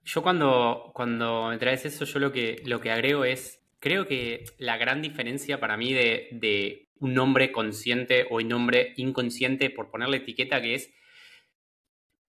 Yo 0.05 0.23
cuando, 0.23 0.93
cuando 0.95 1.49
me 1.49 1.59
traes 1.59 1.85
eso, 1.85 2.05
yo 2.05 2.21
lo 2.21 2.33
que, 2.33 2.63
lo 2.65 2.81
que 2.81 2.91
agrego 2.91 3.25
es, 3.25 3.61
creo 3.81 4.07
que 4.07 4.45
la 4.59 4.77
gran 4.77 5.03
diferencia 5.03 5.59
para 5.59 5.77
mí 5.77 5.93
de, 5.93 6.29
de 6.33 6.87
un 7.01 7.19
hombre 7.19 7.51
consciente 7.51 8.27
o 8.31 8.37
un 8.37 8.53
hombre 8.53 8.95
inconsciente, 8.97 9.71
por 9.71 9.91
ponerle 9.91 10.19
etiqueta, 10.19 10.63
que 10.63 10.75
es, 10.75 10.95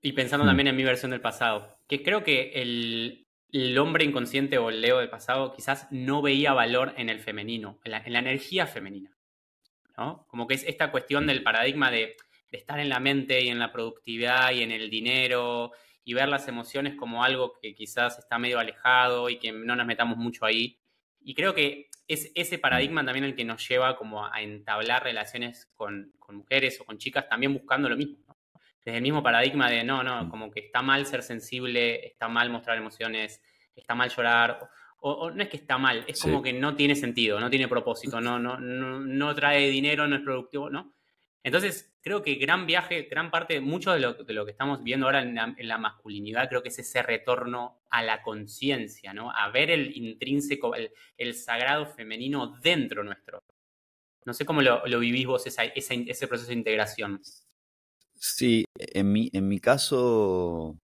y 0.01 0.13
pensando 0.13 0.45
hmm. 0.45 0.47
también 0.47 0.67
en 0.67 0.75
mi 0.75 0.83
versión 0.83 1.11
del 1.11 1.21
pasado, 1.21 1.77
que 1.87 2.01
creo 2.03 2.23
que 2.23 2.51
el, 2.55 3.27
el 3.51 3.77
hombre 3.77 4.05
inconsciente 4.05 4.57
o 4.57 4.69
el 4.69 4.81
Leo 4.81 4.97
del 4.97 5.09
pasado 5.09 5.53
quizás 5.53 5.87
no 5.91 6.21
veía 6.21 6.53
valor 6.53 6.93
en 6.97 7.09
el 7.09 7.19
femenino, 7.19 7.79
en 7.83 8.13
la 8.13 8.19
energía 8.19 8.65
femenina. 8.65 9.12
Como 9.95 10.47
que 10.47 10.55
es 10.55 10.63
esta 10.63 10.91
cuestión 10.91 11.27
del 11.27 11.43
paradigma 11.43 11.91
de, 11.91 12.15
estar 12.51 12.79
en 12.79 12.89
la 12.89 12.99
mente 12.99 13.41
y 13.41 13.49
en 13.49 13.57
la 13.57 13.71
productividad 13.71 14.51
y 14.51 14.61
en 14.61 14.71
el 14.71 14.91
dinero 14.91 15.71
y 16.05 16.13
ver 16.13 16.29
las 16.29 16.47
emociones 16.47 16.93
como 16.95 17.23
algo 17.23 17.53
que 17.59 17.73
quizás 17.73 18.19
está 18.19 18.37
medio 18.37 18.59
alejado 18.59 19.27
y 19.29 19.39
que 19.39 19.51
no 19.51 19.75
nos 19.75 19.87
metamos 19.87 20.17
mucho 20.17 20.45
ahí. 20.45 20.77
Y 21.21 21.33
creo 21.33 21.55
que 21.55 21.89
es 22.07 22.31
ese 22.35 22.59
paradigma 22.59 23.03
también 23.03 23.25
el 23.25 23.35
que 23.35 23.45
nos 23.45 23.67
lleva 23.67 23.95
como 23.95 24.25
a 24.25 24.41
entablar 24.41 25.03
relaciones 25.03 25.71
con, 25.73 26.13
mujeres 26.29 26.79
o 26.81 26.85
con 26.85 26.97
chicas 26.97 27.27
también 27.27 27.53
buscando 27.53 27.89
lo 27.89 27.97
mismo. 27.97 28.17
Desde 28.83 28.97
el 28.97 29.03
mismo 29.03 29.23
paradigma 29.23 29.69
de 29.69 29.83
no, 29.83 30.03
no, 30.03 30.29
como 30.29 30.51
que 30.51 30.59
está 30.59 30.81
mal 30.81 31.05
ser 31.05 31.23
sensible, 31.23 32.05
está 32.05 32.27
mal 32.27 32.49
mostrar 32.49 32.77
emociones, 32.77 33.41
está 33.75 33.95
mal 33.95 34.09
llorar 34.09 34.69
o, 35.05 35.31
no 35.31 35.43
es 35.43 35.49
que 35.49 35.57
está 35.57 35.77
mal, 35.77 36.05
es 36.07 36.21
como 36.21 36.41
que 36.41 36.53
no 36.53 36.75
tiene 36.75 36.95
sentido, 36.95 37.37
no 37.37 37.49
tiene 37.49 37.67
propósito, 37.67 38.21
no, 38.21 38.39
no, 38.39 38.57
no, 38.57 39.01
no, 39.01 39.35
trae 39.35 39.69
dinero, 39.69 40.07
no 40.07 40.15
es 40.15 40.21
productivo, 40.21 40.69
¿no? 40.69 40.93
Entonces, 41.43 41.93
creo 42.01 42.21
que 42.21 42.35
gran 42.35 42.65
viaje, 42.65 43.09
gran 43.11 43.29
parte, 43.29 43.59
mucho 43.59 43.91
de 43.91 43.99
lo, 43.99 44.13
de 44.13 44.33
lo 44.33 44.45
que 44.45 44.51
estamos 44.51 44.81
viendo 44.81 45.05
ahora 45.05 45.21
en 45.21 45.67
la, 45.67 45.77
masculinidad, 45.77 46.47
creo 46.47 46.63
que 46.63 46.69
es 46.69 46.79
ese 46.79 47.03
retorno 47.03 47.81
a 47.89 48.01
la 48.01 48.21
conciencia, 48.21 49.13
¿no? 49.13 49.29
A 49.29 49.49
ver 49.49 49.71
el 49.71 49.95
intrínseco, 49.97 50.73
el, 50.73 51.33
sagrado 51.33 51.85
femenino 51.85 52.57
dentro 52.61 53.03
nuestro. 53.03 53.43
No 54.25 54.33
sé 54.33 54.45
cómo 54.45 54.61
lo, 54.61 54.99
vivís 54.99 55.27
vos, 55.27 55.45
ese 55.45 56.27
proceso 56.29 56.47
de 56.47 56.55
integración. 56.55 57.19
Sí, 58.13 58.63
en 58.77 59.11
mi, 59.11 59.29
en 59.33 59.49
mi 59.49 59.59
caso, 59.59 60.77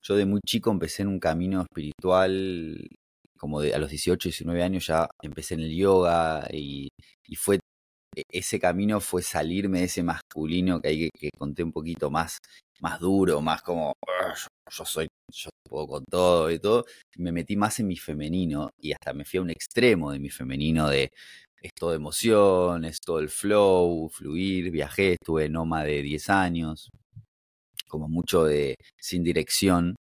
yo 0.00 0.16
de 0.16 0.24
muy 0.24 0.40
chico 0.46 0.70
empecé 0.70 1.02
en 1.02 1.08
un 1.08 1.20
camino 1.20 1.60
espiritual, 1.60 2.78
como 3.40 3.60
de 3.62 3.74
a 3.74 3.78
los 3.78 3.90
18, 3.90 4.28
19 4.28 4.62
años 4.62 4.86
ya 4.86 5.08
empecé 5.22 5.54
en 5.54 5.60
el 5.60 5.74
yoga 5.74 6.46
y, 6.52 6.90
fue 7.36 7.58
e-, 8.16 8.22
ese 8.30 8.60
camino 8.60 9.00
fue 9.00 9.22
salirme 9.22 9.80
de 9.80 9.84
ese 9.86 10.02
masculino 10.02 10.80
que 10.80 10.88
hay 10.88 11.10
que, 11.10 11.30
conté 11.38 11.62
un 11.64 11.72
poquito 11.72 12.10
más, 12.10 12.38
más 12.80 13.00
duro, 13.00 13.40
más 13.40 13.62
como 13.62 13.94
yo, 14.70 14.84
soy, 14.84 15.08
yo 15.32 15.50
puedo 15.68 15.86
con 15.86 16.04
todo 16.04 16.50
y 16.50 16.58
todo. 16.58 16.84
Me 17.16 17.32
metí 17.32 17.56
más 17.56 17.80
en 17.80 17.88
mi 17.88 17.96
femenino 17.96 18.70
y 18.78 18.92
hasta 18.92 19.14
me 19.14 19.24
fui 19.24 19.38
a 19.38 19.42
un 19.42 19.50
extremo 19.50 20.12
de 20.12 20.18
mi 20.18 20.30
femenino 20.30 20.88
de 20.88 21.10
esto 21.62 21.90
de 21.90 21.96
emociones, 21.96 22.98
todo 23.00 23.20
el 23.20 23.30
flow, 23.30 24.08
fluir, 24.10 24.70
viajé, 24.70 25.12
estuve 25.14 25.48
nómada 25.48 25.84
de 25.84 26.02
10 26.02 26.30
años, 26.30 26.90
como 27.88 28.08
mucho 28.08 28.44
de 28.44 28.76
sin 28.98 29.24
dirección, 29.24 29.96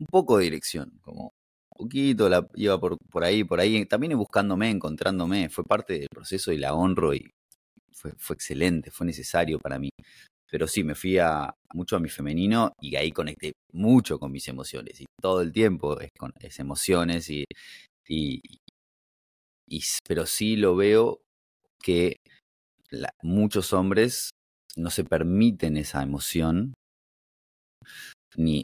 un 0.00 0.06
poco 0.06 0.38
de 0.38 0.44
dirección, 0.44 0.98
como 1.02 1.32
poquito, 1.74 2.28
la, 2.28 2.48
iba 2.54 2.78
por, 2.78 2.96
por 3.10 3.24
ahí, 3.24 3.44
por 3.44 3.60
ahí, 3.60 3.84
también 3.86 4.16
buscándome, 4.16 4.70
encontrándome, 4.70 5.48
fue 5.48 5.64
parte 5.64 5.98
del 5.98 6.08
proceso 6.08 6.52
y 6.52 6.58
la 6.58 6.74
honro 6.74 7.14
y 7.14 7.30
fue, 7.92 8.12
fue 8.18 8.34
excelente, 8.34 8.90
fue 8.90 9.06
necesario 9.06 9.58
para 9.58 9.78
mí. 9.78 9.90
Pero 10.50 10.66
sí, 10.68 10.84
me 10.84 10.94
fui 10.94 11.18
a, 11.18 11.52
mucho 11.74 11.96
a 11.96 12.00
mi 12.00 12.08
femenino 12.08 12.72
y 12.80 12.96
ahí 12.96 13.10
conecté 13.12 13.52
mucho 13.72 14.18
con 14.18 14.30
mis 14.30 14.46
emociones 14.48 15.00
y 15.00 15.06
todo 15.20 15.40
el 15.40 15.52
tiempo 15.52 16.00
es 16.00 16.10
con 16.18 16.32
es 16.40 16.60
emociones 16.60 17.28
y, 17.30 17.44
y, 18.08 18.40
pero 20.06 20.26
sí 20.26 20.56
lo 20.56 20.76
veo 20.76 21.20
que 21.82 22.18
muchos 23.22 23.72
hombres 23.72 24.30
no 24.76 24.90
se 24.90 25.04
permiten 25.04 25.76
esa 25.76 26.02
emoción 26.02 26.74
ni, 28.36 28.62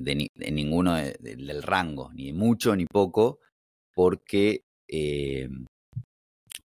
de, 0.00 0.28
ninguno 0.52 0.96
del 0.96 1.62
rango, 1.62 2.10
ni 2.14 2.32
mucho 2.32 2.74
ni 2.74 2.86
poco, 2.86 3.40
porque 3.94 4.62
eh, 4.88 5.48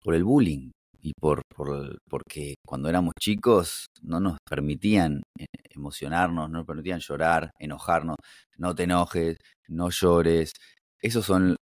por 0.02 0.14
el 0.14 0.24
bullying 0.24 0.70
y 1.00 1.12
por, 1.18 1.42
por, 1.54 1.98
porque 2.08 2.54
cuando 2.66 2.88
éramos 2.88 3.14
chicos 3.18 3.86
no 4.02 4.20
nos 4.20 4.38
permitían 4.48 5.22
eh, 5.38 5.46
emocionarnos, 5.70 6.50
no 6.50 6.58
nos 6.58 6.66
permitían 6.66 7.00
llorar, 7.00 7.50
enojarnos, 7.58 8.16
no 8.56 8.74
te 8.74 8.84
enojes, 8.84 9.38
no 9.68 9.90
llores. 9.90 10.52
Esas 11.00 11.24
son 11.24 11.56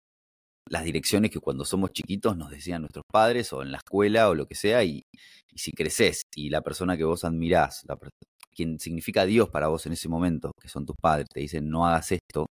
las 0.69 0.83
direcciones 0.83 1.31
que 1.31 1.39
cuando 1.39 1.65
somos 1.65 1.91
chiquitos 1.91 2.35
nos 2.35 2.51
decían 2.51 2.81
nuestros 2.81 3.05
padres 3.11 3.53
o 3.53 3.61
en 3.61 3.71
la 3.71 3.77
escuela 3.77 4.29
o 4.29 4.35
lo 4.35 4.47
que 4.47 4.55
sea 4.55 4.83
y, 4.83 5.03
y 5.49 5.57
si 5.57 5.71
creces 5.71 6.23
y 6.35 6.49
la 6.49 6.61
persona 6.61 6.97
que 6.97 7.03
vos 7.03 7.23
admirás, 7.23 7.83
la, 7.87 7.97
quien 8.57 8.79
significa 8.79 9.25
Dios 9.25 9.49
para 9.49 9.67
vos 9.67 9.85
en 9.85 9.93
ese 9.93 10.09
momento, 10.09 10.51
que 10.59 10.67
son 10.67 10.85
tus 10.85 10.95
padres, 10.99 11.27
te 11.31 11.39
dicen 11.41 11.69
no 11.69 11.87
hagas 11.87 12.11
esto, 12.11 12.47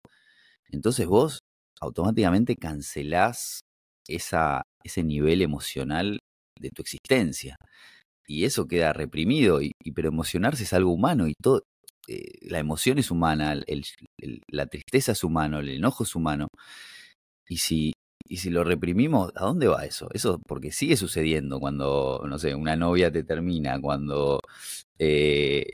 entonces 0.70 1.08
vos 1.08 1.40
automáticamente 1.82 2.56
cancelás 2.56 3.62
esa, 4.08 4.62
ese 4.84 5.04
nivel 5.04 5.42
emocional 5.42 6.20
de 6.60 6.70
tu 6.70 6.82
existencia. 6.82 7.56
Y 8.28 8.46
eso 8.46 8.68
queda 8.68 8.94
reprimido, 8.94 9.62
y, 9.62 9.72
pero 9.94 10.10
emocionarse 10.10 10.64
es 10.64 10.74
algo 10.74 10.92
humano 10.92 11.28
y 11.28 11.34
todo, 11.42 11.62
eh, 12.08 12.32
la 12.42 12.60
emoción 12.60 12.98
es 12.98 13.12
humana, 13.12 13.60
la 14.50 14.66
tristeza 14.68 15.12
es 15.12 15.24
humano, 15.24 15.60
el 15.60 15.70
enojo 15.70 16.04
es 16.04 16.16
humano. 16.16 16.48
Y 17.48 17.58
si, 17.58 17.94
y 18.28 18.38
si 18.38 18.50
lo 18.50 18.64
reprimimos, 18.64 19.32
¿a 19.36 19.46
dónde 19.46 19.68
va 19.68 19.86
eso? 19.86 20.08
Eso 20.14 20.40
porque 20.48 20.72
sigue 20.72 20.98
sucediendo 20.98 21.60
cuando, 21.60 22.24
no 22.28 22.40
sé, 22.40 22.56
una 22.56 22.76
novia 22.76 23.12
te 23.12 23.24
termina, 23.24 23.80
cuando 23.80 24.40
eh, 24.98 25.68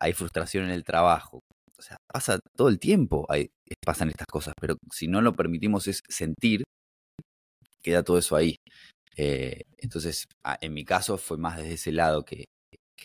hay 0.00 0.12
frustración 0.12 0.64
en 0.64 0.70
el 0.70 0.84
trabajo. 0.84 1.40
O 1.78 1.82
sea, 1.82 1.96
pasa 2.10 2.38
todo 2.56 2.68
el 2.68 2.78
tiempo, 2.78 3.26
hay, 3.28 3.48
pasan 3.84 4.08
estas 4.08 4.26
cosas, 4.26 4.54
pero 4.60 4.76
si 4.90 5.08
no 5.08 5.20
lo 5.20 5.34
permitimos 5.34 5.86
es 5.88 6.00
sentir, 6.08 6.62
queda 7.82 8.02
todo 8.02 8.18
eso 8.18 8.36
ahí. 8.36 8.56
Eh, 9.16 9.62
entonces, 9.78 10.26
ah, 10.44 10.58
en 10.60 10.74
mi 10.74 10.84
caso 10.84 11.16
fue 11.16 11.38
más 11.38 11.56
desde 11.58 11.74
ese 11.74 11.92
lado 11.92 12.24
que, 12.24 12.44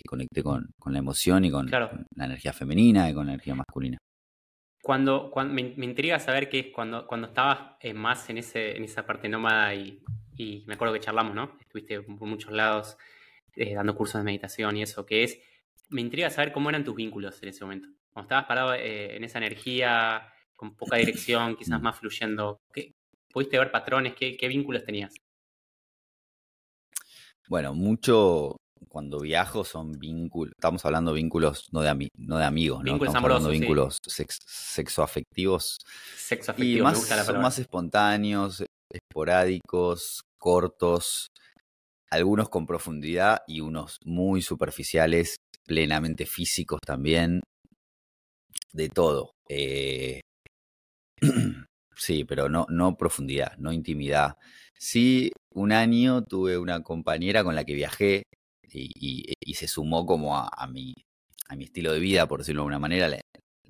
conecté 0.07 0.41
con, 0.41 0.71
la 0.87 0.97
emoción 0.97 1.45
y 1.45 1.51
con, 1.51 1.69
la 1.69 2.25
energía 2.25 2.53
femenina 2.53 3.09
y 3.09 3.13
con 3.13 3.27
la 3.27 3.33
energía 3.33 3.53
masculina. 3.53 3.97
Cuando, 4.81 5.29
cuando 5.29 5.53
me, 5.53 5.61
intriga 5.61 6.17
saber 6.19 6.49
que 6.49 6.59
es 6.59 6.65
cuando, 6.73 7.05
cuando 7.05 7.27
estabas 7.27 7.75
eh, 7.81 7.93
más 7.93 8.27
en, 8.31 8.39
ese, 8.39 8.75
en 8.75 8.83
esa 8.83 9.05
parte 9.05 9.29
nómada 9.29 9.75
y, 9.75 10.01
y, 10.35 10.63
me 10.65 10.73
acuerdo 10.73 10.95
que 10.95 11.01
charlamos, 11.01 11.35
¿no? 11.35 11.55
Estuviste 11.59 12.01
por 12.01 12.27
muchos 12.27 12.51
lados 12.51 12.97
eh, 13.55 13.75
dando 13.75 13.95
cursos 13.95 14.19
de 14.19 14.23
meditación 14.23 14.75
y 14.77 14.81
eso, 14.81 15.05
que 15.05 15.23
es 15.23 15.39
me 15.91 16.01
intriga 16.01 16.29
saber 16.29 16.51
cómo 16.51 16.69
eran 16.69 16.83
tus 16.83 16.95
vínculos 16.95 17.41
en 17.43 17.49
ese 17.49 17.63
momento. 17.63 17.87
Cuando 18.11 18.25
estabas 18.25 18.45
parado 18.45 18.73
eh, 18.73 19.15
en 19.15 19.23
esa 19.23 19.37
energía, 19.37 20.33
con 20.55 20.75
poca 20.75 20.97
dirección, 20.97 21.55
quizás 21.57 21.81
más 21.81 21.99
fluyendo, 21.99 22.61
¿qué, 22.73 22.93
¿pudiste 23.31 23.59
ver 23.59 23.71
patrones? 23.71 24.15
¿Qué, 24.15 24.47
vínculos 24.47 24.83
tenías? 24.83 25.13
Bueno, 27.47 27.73
mucho 27.73 28.57
cuando 28.87 29.19
viajo 29.19 29.63
son 29.63 29.91
vínculos, 29.99 30.53
estamos 30.57 30.83
hablando 30.85 31.11
de 31.11 31.17
vínculos 31.17 31.67
no 31.71 31.81
de, 31.81 32.09
no 32.17 32.37
de 32.37 32.45
amigos, 32.45 32.83
¿no? 32.83 32.95
estamos 32.95 33.23
hablando 33.23 33.49
de 33.49 33.59
vínculos 33.59 33.97
sexoafectivos. 34.05 35.77
Sexoafectivos, 36.15 36.79
y 36.79 36.81
más, 36.81 37.25
Son 37.25 37.41
más 37.41 37.59
espontáneos, 37.59 38.65
esporádicos, 38.89 40.21
cortos, 40.37 41.27
algunos 42.09 42.49
con 42.49 42.65
profundidad 42.65 43.43
y 43.47 43.61
unos 43.61 43.97
muy 44.03 44.41
superficiales 44.41 45.37
plenamente 45.65 46.25
físicos 46.25 46.79
también, 46.85 47.41
de 48.73 48.89
todo. 48.89 49.33
Eh, 49.49 50.21
sí, 51.95 52.25
pero 52.25 52.49
no, 52.49 52.65
no 52.69 52.97
profundidad, 52.97 53.57
no 53.57 53.71
intimidad. 53.71 54.37
Sí, 54.77 55.31
un 55.53 55.71
año 55.71 56.23
tuve 56.23 56.57
una 56.57 56.81
compañera 56.81 57.43
con 57.43 57.55
la 57.55 57.63
que 57.63 57.73
viajé 57.73 58.23
y, 58.73 59.33
se 59.53 59.67
sumó 59.67 60.05
como 60.05 60.35
a, 60.37 60.67
mi, 60.67 60.93
a 61.49 61.55
mi 61.55 61.65
estilo 61.65 61.91
de 61.93 61.99
vida, 61.99 62.27
por 62.27 62.39
decirlo 62.39 62.61
de 62.61 62.63
alguna 62.63 62.79
manera. 62.79 63.07
Le, 63.07 63.21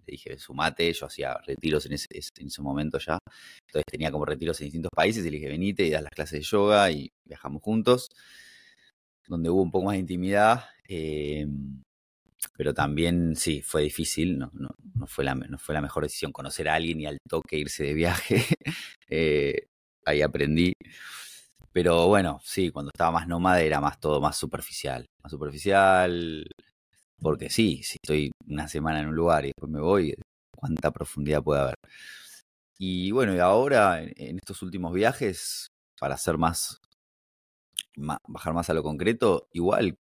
dije, 0.06 0.38
sumate, 0.38 0.94
yo 0.94 1.08
hacía 1.08 1.38
retiros 1.46 1.86
en 1.86 1.94
ese, 1.94 2.08
en 2.38 2.48
ese 2.48 2.62
momento 2.62 2.98
ya. 3.00 3.18
Entonces 3.68 3.86
tenía 3.92 4.12
como 4.12 4.26
retiros 4.26 4.60
en 4.62 4.68
distintos 4.68 4.92
países 4.96 5.26
y 5.26 5.30
le 5.30 5.38
dije, 5.38 5.50
venite 5.50 5.86
y 5.86 5.90
das 5.90 6.04
las 6.04 6.12
clases 6.12 6.40
de 6.40 6.46
yoga 6.46 6.92
y 6.92 7.10
viajamos 7.26 7.62
juntos 7.62 8.10
donde 9.28 9.50
hubo 9.50 9.62
un 9.62 9.72
poco 9.72 9.86
más 9.86 9.94
de 9.94 10.00
intimidad. 10.00 10.66
Eh, 10.94 11.48
pero 12.58 12.74
también 12.74 13.36
sí, 13.36 13.62
fue 13.62 13.84
difícil, 13.84 14.38
no, 14.38 14.50
no, 14.54 14.70
no, 14.96 15.08
fue 15.08 15.24
la, 15.24 15.36
no 15.36 15.58
fue 15.58 15.74
la 15.76 15.82
mejor 15.82 16.04
decisión 16.04 16.32
conocer 16.34 16.68
a 16.70 16.76
alguien 16.76 17.00
y 17.02 17.06
al 17.06 17.18
toque 17.28 17.58
irse 17.58 17.84
de 17.86 17.94
viaje. 17.94 18.46
Eh, 19.14 19.68
ahí 20.06 20.22
aprendí. 20.22 20.74
Pero 21.74 22.08
bueno, 22.08 22.40
sí, 22.44 22.72
cuando 22.72 22.92
estaba 22.94 23.12
más 23.12 23.28
nómada 23.28 23.62
era 23.62 23.82
más 23.82 24.00
todo 24.00 24.22
más 24.22 24.38
superficial. 24.38 25.06
Más 25.22 25.32
superficial, 25.32 26.48
porque 27.20 27.50
sí, 27.50 27.84
si 27.84 27.98
estoy 28.02 28.32
una 28.48 28.70
semana 28.70 29.02
en 29.02 29.10
un 29.10 29.16
lugar 29.16 29.44
y 29.46 29.50
después 29.50 29.72
me 29.72 29.82
voy, 29.82 30.16
¿cuánta 30.56 30.92
profundidad 30.92 31.44
puede 31.44 31.62
haber? 31.62 31.76
Y 32.78 33.12
bueno, 33.12 33.36
y 33.36 33.40
ahora 33.40 34.02
en 34.02 34.38
estos 34.38 34.62
últimos 34.62 34.94
viajes, 34.94 35.68
para 36.00 36.18
ser 36.18 36.38
más 36.38 36.80
bajar 38.28 38.54
más 38.54 38.70
a 38.70 38.74
lo 38.74 38.84
concreto, 38.84 39.48
igual 39.52 39.98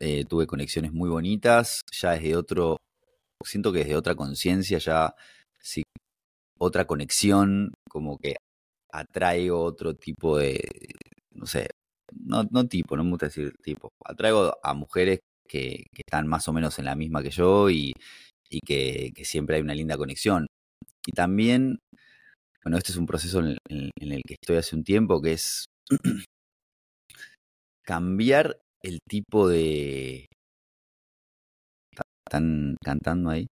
eh, 0.00 0.24
tuve 0.24 0.46
conexiones 0.46 0.92
muy 0.92 1.08
bonitas, 1.08 1.82
ya 1.92 2.12
desde 2.12 2.36
otro, 2.36 2.78
siento 3.44 3.72
que 3.72 3.80
desde 3.80 3.96
otra 3.96 4.14
conciencia, 4.14 4.78
ya 4.78 5.14
sí, 5.60 5.82
otra 6.58 6.86
conexión, 6.86 7.72
como 7.88 8.18
que 8.18 8.36
atraigo 8.92 9.62
otro 9.62 9.94
tipo 9.94 10.38
de, 10.38 10.60
no 11.32 11.46
sé, 11.46 11.68
no, 12.12 12.44
no 12.50 12.66
tipo, 12.68 12.96
no 12.96 13.04
me 13.04 13.10
gusta 13.10 13.26
decir 13.26 13.54
tipo, 13.62 13.90
atraigo 14.04 14.54
a 14.62 14.74
mujeres 14.74 15.20
que, 15.48 15.86
están 15.96 16.26
más 16.28 16.48
o 16.48 16.52
menos 16.52 16.78
en 16.78 16.86
la 16.86 16.96
misma 16.96 17.22
que 17.22 17.30
yo 17.30 17.70
y, 17.70 17.92
y 18.50 18.60
que, 18.60 19.12
siempre 19.24 19.56
hay 19.56 19.62
una 19.62 19.74
linda 19.74 19.96
conexión. 19.96 20.46
Y 21.06 21.12
también, 21.12 21.78
bueno, 22.64 22.78
este 22.78 22.92
es 22.92 22.98
un 22.98 23.06
proceso 23.06 23.40
en 23.40 23.58
el 23.68 24.22
que 24.26 24.34
estoy 24.40 24.56
hace 24.56 24.76
un 24.76 24.84
tiempo, 24.84 25.20
que 25.22 25.32
es 25.34 25.66
cambiar 27.84 28.58
el 28.84 29.00
tipo 29.08 29.48
de... 29.48 30.28
¿Están 32.26 32.76
cantando 32.82 33.30
ahí? 33.30 33.46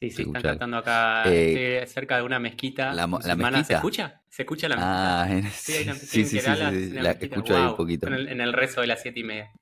Sí, 0.00 0.10
sí, 0.10 0.22
están 0.22 0.42
cantando 0.42 0.76
acá 0.76 1.24
eh, 1.26 1.86
cerca 1.86 2.18
de 2.18 2.22
una 2.22 2.38
mezquita. 2.38 2.92
La, 2.92 3.06
mezquita. 3.06 3.64
¿Se 3.64 3.74
escucha? 3.74 4.22
¿Se 4.28 4.42
escucha 4.42 4.68
la 4.68 4.76
mezquita? 4.76 5.22
Ah, 5.22 5.50
sí, 5.50 5.72
sí, 5.94 6.24
sí, 6.24 6.40
sí, 6.40 6.90
la, 6.92 7.12
escucho 7.12 7.56
ahí 7.56 7.62
un 7.64 7.76
poquito. 7.76 8.06
En 8.08 8.40
el, 8.40 8.52
rezo 8.52 8.82
de 8.82 8.86
las 8.88 9.00
siete 9.00 9.20
y 9.20 9.24
media. 9.24 9.52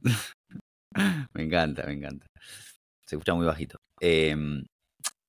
me 1.34 1.42
encanta, 1.42 1.84
me 1.84 1.92
encanta. 1.92 2.26
Se 3.04 3.16
escucha 3.16 3.34
muy 3.34 3.44
bajito. 3.44 3.76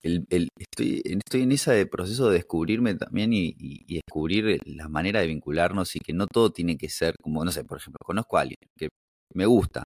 Em, 0.03 0.25
estoy, 0.57 1.01
estoy 1.05 1.43
en 1.43 1.51
ese 1.51 1.85
proceso 1.85 2.29
de 2.29 2.37
descubrirme 2.37 2.95
también 2.95 3.31
y, 3.33 3.53
descubrir 3.87 4.59
la 4.65 4.87
manera 4.87 5.21
de 5.21 5.27
vincularnos 5.27 5.95
y 5.95 5.99
que 5.99 6.13
no 6.13 6.27
todo 6.27 6.51
tiene 6.51 6.77
que 6.77 6.89
ser 6.89 7.15
como, 7.21 7.45
no 7.45 7.51
sé, 7.51 7.63
por 7.63 7.77
ejemplo, 7.77 7.99
conozco 8.03 8.37
a 8.37 8.41
alguien 8.41 8.57
que 8.77 8.89
me 9.35 9.45
gusta. 9.45 9.83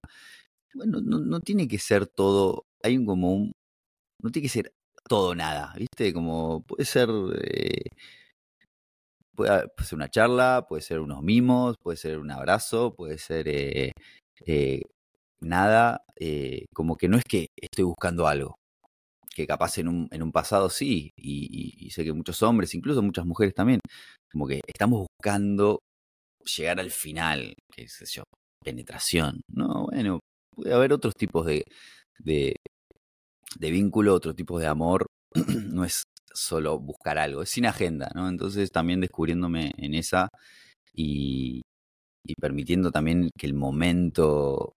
Bueno, 0.74 1.00
no, 1.02 1.40
tiene 1.40 1.68
que 1.68 1.78
ser 1.78 2.06
todo, 2.06 2.64
hay 2.82 2.96
un 2.98 3.06
como 3.06 3.34
un, 3.34 3.52
no 4.22 4.30
tiene 4.30 4.44
que 4.46 4.50
ser 4.50 4.72
todo 5.08 5.34
nada, 5.34 5.74
¿viste? 5.78 6.12
Como 6.14 6.62
puede 6.64 6.84
ser, 6.86 7.10
eh, 7.42 7.84
puede, 9.34 9.70
ser 9.84 9.96
una 9.96 10.08
charla, 10.08 10.66
puede 10.68 10.82
ser 10.82 11.00
unos 11.00 11.22
mimos, 11.22 11.76
puede 11.82 11.96
ser 11.96 12.18
un 12.18 12.30
abrazo, 12.30 12.94
puede 12.94 13.18
ser 13.18 13.48
eh, 13.48 13.92
eh, 14.46 14.82
nada, 15.40 16.04
como 16.74 16.96
que 16.96 17.08
no 17.08 17.18
es 17.18 17.24
que 17.24 17.48
estoy 17.56 17.84
buscando 17.84 18.26
algo, 18.28 18.56
que 19.36 19.46
capaz 19.46 19.76
en 19.76 19.88
un, 19.88 20.08
en 20.10 20.22
un 20.22 20.32
pasado 20.32 20.70
sí, 20.70 21.12
y, 21.14 21.90
sé 21.90 22.04
que 22.04 22.12
muchos 22.14 22.42
hombres, 22.42 22.74
incluso 22.74 23.02
muchas 23.02 23.26
mujeres 23.26 23.52
también, 23.54 23.80
como 24.32 24.46
que 24.46 24.60
estamos 24.66 25.06
buscando 25.06 25.80
llegar 26.56 26.80
al 26.80 26.90
final, 26.90 27.54
que 27.70 27.82
es 27.82 28.10
yo, 28.10 28.22
penetración, 28.64 29.42
¿no? 29.52 29.88
Bueno, 29.92 30.20
puede 30.54 30.72
haber 30.72 30.94
otros 30.94 31.12
tipos 31.14 31.44
de, 31.44 31.64
de, 32.18 32.56
vínculo, 33.70 34.14
otros 34.14 34.34
tipos 34.34 34.58
de 34.62 34.68
amor, 34.68 35.04
no 35.70 35.84
es 35.84 36.04
solo 36.32 36.78
buscar 36.78 37.18
algo, 37.18 37.42
es 37.42 37.50
sin 37.50 37.66
agenda, 37.66 38.10
¿no? 38.14 38.30
Entonces 38.30 38.70
también 38.70 39.02
descubriéndome 39.02 39.74
en 39.76 39.94
esa 39.94 40.30
y 40.94 41.62
permitiendo 42.40 42.90
también 42.90 43.28
que 43.38 43.46
el 43.46 43.54
momento 43.54 44.75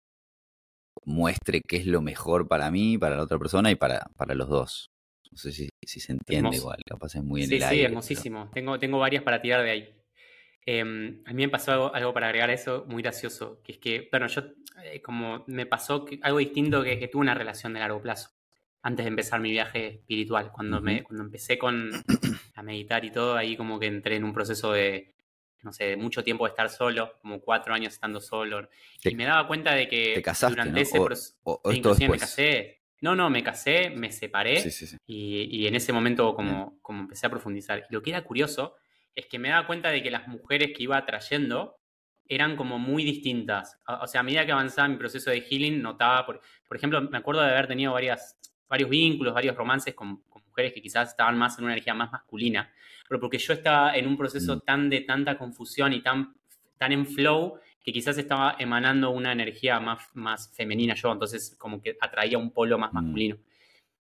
muestre 1.06 1.62
qué 1.68 1.78
es 1.78 1.86
lo 1.86 2.02
mejor 2.02 2.48
para 2.48 2.72
mí, 2.72 2.98
para 2.98 3.16
la 3.16 3.24
otra 3.24 3.40
persona 3.40 3.72
y 3.72 3.76
para, 3.76 4.08
para 4.16 4.36
los 4.36 4.50
dos. 4.50 4.92
No 5.32 5.38
sé 5.38 5.52
si, 5.52 5.70
si 5.86 6.00
se 6.00 6.14
entiende 6.14 6.56
igual, 6.58 6.80
capaz 6.86 7.16
es 7.16 7.24
muy 7.24 7.44
en 7.44 7.50
sí, 7.50 7.62
Sí, 7.62 7.82
hermosísimo. 7.82 8.50
Tengo, 8.54 8.80
tengo 8.80 9.00
varias 9.00 9.24
para 9.24 9.42
tirar 9.42 9.64
de 9.64 9.72
ahí. 9.72 9.96
Em, 10.66 11.22
a 11.26 11.34
mí 11.34 11.44
me 11.44 11.50
pasó 11.50 11.94
algo, 11.94 12.14
para 12.14 12.28
agregar 12.28 12.50
a 12.50 12.54
eso 12.54 12.86
muy 12.88 13.02
gracioso, 13.02 13.62
que 13.64 13.74
es 13.74 13.78
que, 13.78 14.10
bueno, 14.12 14.28
yo 14.28 14.42
eh, 14.84 15.02
como 15.02 15.44
me 15.48 15.66
pasó 15.66 16.06
algo 16.22 16.40
distinto 16.40 16.84
que, 16.84 17.00
que 17.00 17.08
tuve 17.08 17.22
una 17.22 17.34
relación 17.34 17.74
de 17.74 17.80
largo 17.80 18.02
plazo 18.02 18.32
antes 18.82 19.06
de 19.06 19.10
empezar 19.10 19.40
mi 19.40 19.52
viaje 19.52 19.88
espiritual. 19.88 20.52
Cuando, 20.52 20.82
me, 20.82 21.04
cuando 21.04 21.24
empecé 21.24 21.58
con 21.58 21.92
a 22.56 22.64
meditar 22.64 23.04
y 23.06 23.12
todo, 23.12 23.36
ahí 23.36 23.58
como 23.58 23.80
que 23.80 23.88
entré 23.88 24.16
en 24.16 24.24
un 24.24 24.34
proceso 24.34 24.72
de, 24.72 25.14
no 25.64 25.74
sé, 25.74 25.96
mucho 25.96 26.24
tiempo 26.24 26.46
de 26.46 26.50
estar 26.50 26.70
solo, 26.70 27.14
como 27.22 27.42
cuatro 27.42 27.74
años 27.74 27.94
estando 27.94 28.22
solo. 28.22 28.70
y 29.04 29.16
me 29.16 29.26
daba 29.26 29.48
cuenta 29.48 29.74
de 29.74 29.88
que 29.88 30.24
durante 30.50 30.82
ese 30.82 31.00
proceso, 31.00 31.36
inclusive 31.72 32.10
me 32.10 32.18
casé. 32.18 32.74
No, 33.00 33.16
no, 33.16 33.30
me 33.30 33.44
casé, 33.44 33.92
me 33.92 34.12
separé 34.12 34.64
y, 35.06 35.68
en 35.68 35.76
ese 35.76 35.94
momento 35.94 36.34
como, 36.34 36.80
como 36.82 37.02
empecé 37.02 37.28
a 37.28 37.30
profundizar. 37.30 37.86
Y 37.90 37.94
lo 37.94 38.02
que 38.02 38.10
era 38.10 38.24
curioso 38.24 38.76
es 39.14 39.28
que 39.28 39.40
me 39.40 39.50
daba 39.50 39.68
cuenta 39.68 39.90
de 39.90 40.02
que 40.02 40.10
las 40.10 40.28
mujeres 40.28 40.72
que 40.76 40.84
iba 40.84 40.98
atrayendo 40.98 41.80
eran 42.30 42.56
como 42.56 42.80
muy 42.80 43.04
distintas. 43.04 43.80
O, 44.02 44.08
sea, 44.08 44.22
a 44.22 44.24
medida 44.24 44.46
que 44.46 44.52
avanzaba 44.52 44.88
mi 44.88 44.98
proceso 44.98 45.30
de 45.30 45.42
healing, 45.42 45.82
notaba, 45.82 46.26
por, 46.26 46.42
por 46.68 46.78
ejemplo, 46.78 47.02
me 47.02 47.18
acuerdo 47.18 47.42
de 47.42 47.50
haber 47.50 47.68
tenido 47.68 47.94
varias, 47.94 48.38
varios 48.68 48.90
vínculos, 48.90 49.34
varios 49.34 49.56
romances 49.56 49.94
con, 49.94 50.24
mujeres 50.48 50.74
que 50.74 50.82
quizás 50.82 51.10
estaban 51.10 51.38
más 51.38 51.58
en 51.58 51.66
una 51.66 51.74
energía 51.74 51.94
más 51.94 52.12
masculina, 52.12 52.74
pero 53.08 53.20
porque 53.20 53.38
yo 53.38 53.54
estaba 53.54 53.96
en 53.96 54.08
un 54.08 54.18
proceso 54.18 54.58
mm. 54.58 54.60
tan 54.62 54.90
de 54.90 55.02
tanta 55.02 55.38
confusión 55.38 55.94
y 55.94 56.02
tan, 56.02 56.36
tan 56.78 56.92
en 56.92 57.06
flow 57.06 57.60
que 57.84 57.94
quizás 57.94 58.18
estaba 58.18 58.56
emanando 58.60 59.12
una 59.12 59.32
energía 59.32 59.80
más, 59.80 60.10
más 60.14 60.54
femenina 60.56 60.94
yo, 60.94 61.12
entonces 61.12 61.56
como 61.58 61.82
que 61.82 61.98
atraía 62.02 62.38
un 62.38 62.52
polo 62.52 62.78
más 62.78 62.92
mm. 62.92 62.96
masculino. 62.96 63.38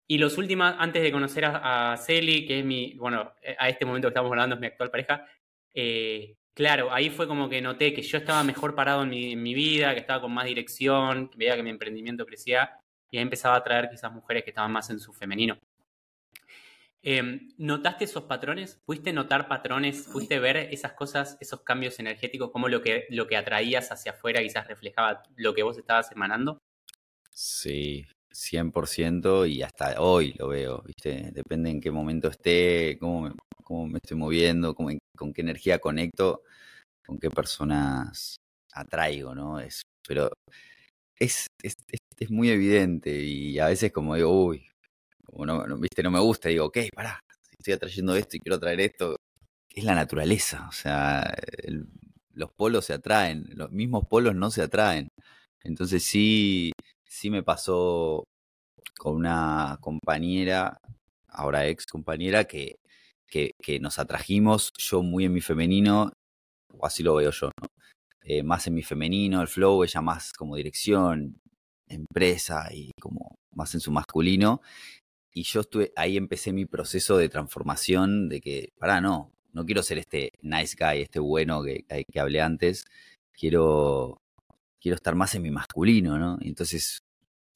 Y 0.08 0.18
los 0.18 0.38
últimos, 0.38 0.74
antes 0.78 1.02
de 1.04 1.12
conocer 1.12 1.46
a, 1.46 1.94
a 1.94 1.98
Celi, 1.98 2.46
que 2.46 2.60
es 2.60 2.66
mi, 2.66 2.96
bueno, 2.96 3.32
a 3.58 3.70
este 3.70 3.86
momento 3.86 4.08
que 4.08 4.12
estamos 4.12 4.30
hablando 4.30 4.56
es 4.56 4.62
mi 4.62 4.68
actual 4.68 4.92
pareja, 4.92 5.26
eh, 5.74 6.36
claro, 6.54 6.94
ahí 6.94 7.10
fue 7.10 7.28
como 7.28 7.48
que 7.48 7.62
noté 7.62 7.94
que 7.94 8.02
yo 8.02 8.18
estaba 8.18 8.44
mejor 8.44 8.76
parado 8.76 9.04
en 9.04 9.10
mi, 9.10 9.32
en 9.32 9.42
mi, 9.42 9.54
vida, 9.54 9.94
que 9.94 10.02
estaba 10.02 10.22
con 10.22 10.34
más 10.34 10.46
dirección, 10.46 11.30
que 11.30 11.38
veía 11.38 11.56
que 11.56 11.64
mi 11.64 11.70
emprendimiento 11.70 12.26
crecía 12.26 12.78
y 13.10 13.18
ahí 13.18 13.24
empezaba 13.24 13.56
a 13.56 13.60
atraer 13.60 13.90
quizás 13.90 14.12
mujeres 14.12 14.44
que 14.44 14.50
estaban 14.50 14.72
más 14.72 14.90
en 14.90 15.00
su 15.00 15.14
femenino. 15.14 15.58
Em, 17.04 17.50
¿Notaste 17.58 18.06
esos 18.06 18.24
patrones? 18.24 18.80
¿Pudiste 18.86 19.12
notar 19.12 19.48
patrones? 19.48 20.08
¿Pudiste 20.12 20.40
ver 20.40 20.58
esas 20.58 20.94
cosas, 20.94 21.38
esos 21.40 21.62
cambios 21.62 22.00
energéticos, 22.00 22.52
cómo 22.52 22.68
lo 22.68 22.82
que, 22.82 23.08
lo 23.10 23.28
que 23.28 23.38
atraías 23.38 23.92
hacia 23.92 24.12
afuera 24.12 24.42
quizás 24.42 24.68
reflejaba 24.68 25.24
lo 25.36 25.54
que 25.56 25.64
vos 25.64 25.78
estabas 25.78 26.12
emanando? 26.12 26.60
Sí, 27.32 28.06
100% 28.32 29.50
y 29.50 29.64
hasta 29.64 30.00
hoy 30.00 30.34
lo 30.38 30.50
veo, 30.50 30.84
¿viste? 30.84 31.32
Depende 31.32 31.72
en 31.72 31.82
qué 31.82 31.90
momento 31.90 32.28
esté, 32.28 32.98
cómo 33.00 33.22
me, 33.22 33.32
cómo 33.64 33.88
me 33.88 33.98
estoy 33.98 34.18
moviendo, 34.18 34.76
con 34.76 35.34
qué 35.34 35.42
energía 35.42 35.80
conecto, 35.80 36.44
con 37.06 37.18
qué 37.18 37.30
personas 37.30 38.38
atraigo, 38.74 39.36
¿no? 39.36 39.60
Es, 39.60 39.82
pero 40.08 40.32
es, 41.18 41.48
es, 41.62 41.76
es, 42.20 42.32
muy 42.32 42.50
evidente 42.50 43.12
y 43.24 43.60
a 43.60 43.68
veces 43.68 43.92
como 43.92 44.16
digo, 44.16 44.46
uy, 44.46 44.71
no, 45.32 45.78
viste, 45.78 46.04
no 46.04 46.12
me 46.12 46.20
gusta, 46.20 46.50
digo, 46.50 46.66
ok, 46.66 46.78
pará, 46.96 47.20
estoy 47.58 47.74
atrayendo 47.74 48.16
esto 48.16 48.38
y 48.38 48.40
quiero 48.40 48.60
traer 48.60 48.82
esto, 48.82 49.16
es 49.70 49.84
la 49.84 49.96
naturaleza, 49.96 50.68
o 50.70 50.72
sea, 50.72 51.34
los 52.34 52.52
polos 52.54 52.86
se 52.86 52.94
atraen, 52.94 53.46
los 53.56 53.72
mismos 53.72 54.04
polos 54.10 54.36
no 54.36 54.52
se 54.52 54.64
atraen. 54.64 55.10
Entonces 55.64 56.04
sí, 56.04 56.72
sí 57.08 57.30
me 57.30 57.44
pasó 57.44 58.24
con 58.98 59.16
una 59.16 59.78
compañera, 59.82 60.78
ahora 61.28 61.68
ex 61.68 61.86
compañera, 61.86 62.46
que, 62.46 62.76
que, 63.28 63.52
que 63.62 63.80
nos 63.80 64.00
atrajimos, 64.00 64.72
yo 64.78 65.04
muy 65.04 65.26
en 65.26 65.34
mi 65.34 65.42
femenino, 65.42 66.12
o 66.74 66.86
así 66.86 67.04
lo 67.04 67.16
veo 67.16 67.32
yo, 67.32 67.48
¿no? 67.62 67.68
Eh, 68.24 68.44
más 68.44 68.68
en 68.68 68.76
mi 68.76 68.84
femenino, 68.84 69.42
el 69.42 69.48
flow, 69.48 69.84
ella 69.84 70.02
más 70.02 70.32
como 70.34 70.56
dirección, 70.56 71.40
empresa 71.88 72.68
y 72.72 72.92
como 73.02 73.36
más 73.54 73.74
en 73.74 73.80
su 73.82 73.92
masculino. 73.92 74.62
Y 75.34 75.44
yo 75.44 75.62
estuve, 75.62 75.94
ahí 75.96 76.18
empecé 76.18 76.52
mi 76.54 76.66
proceso 76.66 77.18
de 77.18 77.30
transformación 77.30 78.30
de 78.30 78.42
que, 78.42 78.74
pará, 78.78 79.02
no, 79.02 79.32
no 79.54 79.66
quiero 79.66 79.84
ser 79.84 79.98
este 79.98 80.34
nice 80.42 80.76
guy, 80.80 81.02
este 81.02 81.20
bueno 81.20 81.64
que, 81.64 81.86
que 82.12 82.20
hablé 82.20 82.42
antes, 82.42 82.86
quiero, 83.32 84.22
quiero 84.80 84.96
estar 84.96 85.16
más 85.16 85.36
en 85.36 85.44
mi 85.44 85.52
masculino, 85.52 86.18
¿no? 86.18 86.38
entonces 86.42 87.04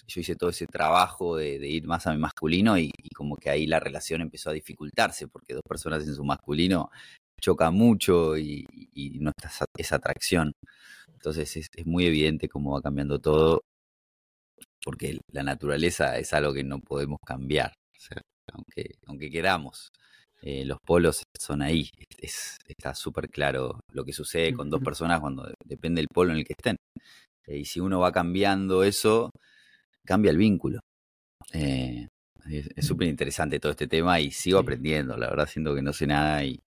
yo 0.08 0.22
hice 0.22 0.36
todo 0.36 0.50
ese 0.50 0.68
trabajo 0.68 1.36
de, 1.38 1.56
ir 1.68 1.88
más 1.88 2.06
a 2.08 2.14
mi 2.14 2.20
masculino 2.20 2.78
y, 2.78 2.92
como 3.16 3.38
que 3.38 3.50
ahí 3.50 3.66
la 3.66 3.80
relación 3.80 4.22
empezó 4.22 4.50
a 4.50 4.54
dificultarse 4.54 5.28
porque 5.28 5.54
dos 5.54 5.64
personas 5.68 6.08
en 6.08 6.16
su 6.16 6.24
masculino 6.24 6.92
choca 7.42 7.72
mucho 7.72 8.38
y, 8.38 8.66
no 9.20 9.32
está 9.36 9.66
esa, 9.78 9.96
atracción. 9.96 10.54
Entonces 11.14 11.56
es, 11.58 11.70
muy 11.86 12.06
evidente 12.06 12.50
cómo 12.50 12.74
va 12.74 12.82
cambiando 12.82 13.20
todo, 13.20 13.64
porque 14.84 15.20
la 15.32 15.44
naturaleza 15.44 16.18
es 16.18 16.34
algo 16.34 16.54
que 16.54 16.64
no 16.64 16.80
podemos 16.80 17.20
cambiar, 17.26 17.74
aunque, 18.54 18.96
aunque 19.06 19.30
queramos. 19.30 19.90
Eh, 20.42 20.64
los 20.64 20.78
polos 20.86 21.24
son 21.40 21.62
ahí, 21.62 21.90
está 22.20 22.94
súper 22.94 23.30
claro 23.30 23.80
lo 23.92 24.06
que 24.06 24.14
sucede 24.14 24.54
con 24.54 24.70
dos 24.70 24.82
personas 24.82 25.20
cuando 25.20 25.52
depende 25.66 26.02
del 26.02 26.08
polo 26.14 26.32
en 26.32 26.38
el 26.38 26.46
que 26.46 26.54
estén. 26.56 26.76
Eh, 27.48 27.58
y 27.60 27.66
si 27.66 27.80
uno 27.80 28.00
va 28.00 28.12
cambiando 28.12 28.84
eso, 28.84 29.32
cambia 30.06 30.32
el 30.32 30.38
vínculo. 30.38 30.82
Eh, 31.52 32.08
es 32.48 32.86
súper 32.86 33.08
interesante 33.08 33.60
todo 33.60 33.72
este 33.72 33.88
tema 33.88 34.20
y 34.20 34.30
sigo 34.30 34.60
aprendiendo, 34.60 35.18
la 35.18 35.30
verdad 35.30 35.48
siento 35.48 35.74
que 35.74 35.82
no 35.82 35.94
sé 35.94 36.06
nada 36.06 36.44
y 36.44 36.60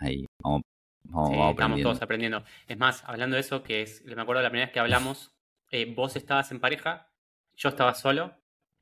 ahí 0.00 0.26
vamos, 0.42 0.62
Estamos 1.04 1.82
todos 1.82 2.02
aprendiendo. 2.02 2.44
Es 2.66 2.78
más, 2.78 3.04
hablando 3.04 3.34
de 3.34 3.40
eso, 3.40 3.62
que 3.62 3.82
es, 3.82 4.04
me 4.04 4.20
acuerdo 4.20 4.42
la 4.42 4.48
primera 4.48 4.66
vez 4.66 4.72
que 4.72 4.80
hablamos, 4.80 5.32
eh, 5.70 5.92
vos 5.94 6.16
estabas 6.16 6.50
en 6.50 6.60
pareja, 6.60 7.08
yo 7.56 7.68
estaba 7.68 7.94
solo, 7.94 8.34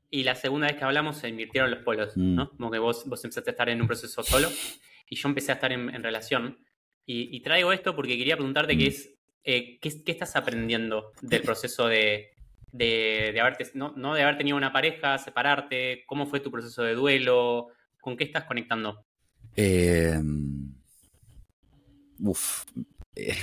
y 0.09 0.23
la 0.23 0.35
segunda 0.35 0.67
vez 0.67 0.77
que 0.77 0.83
hablamos 0.83 1.17
se 1.17 1.27
invirtieron 1.27 1.71
los 1.71 1.79
polos, 1.79 2.15
mm. 2.15 2.35
¿no? 2.35 2.51
Como 2.51 2.69
que 2.69 2.77
vos, 2.77 3.03
vos 3.07 3.23
empezaste 3.23 3.49
a 3.49 3.53
estar 3.53 3.69
en 3.69 3.81
un 3.81 3.87
proceso 3.87 4.21
solo 4.21 4.47
y 5.09 5.15
yo 5.15 5.27
empecé 5.27 5.51
a 5.51 5.55
estar 5.55 5.71
en, 5.71 6.03
relación. 6.03 6.59
Y, 7.05 7.41
traigo 7.41 7.73
esto 7.73 7.95
porque 7.95 8.17
quería 8.17 8.35
preguntarte 8.35 8.77
qué 8.77 8.85
mm. 8.85 8.87
es, 8.87 9.09
eh, 9.43 9.79
qué, 9.79 9.89
estás 10.05 10.35
aprendiendo 10.35 11.13
del 11.21 11.41
proceso 11.43 11.87
de, 11.87 12.31
de, 12.71 13.35
haberte, 13.41 13.71
no, 13.73 13.93
no, 13.97 14.13
de 14.13 14.21
haber 14.21 14.37
tenido 14.37 14.55
una 14.55 14.71
pareja, 14.71 15.17
separarte, 15.17 16.03
cómo 16.05 16.27
fue 16.27 16.39
tu 16.39 16.51
proceso 16.51 16.83
de 16.83 16.93
duelo, 16.93 17.69
con 17.99 18.15
qué 18.15 18.25
estás 18.25 18.43
conectando. 18.43 19.05
Eh, 19.55 20.19
Uf. 22.19 22.65
Eh, 23.15 23.35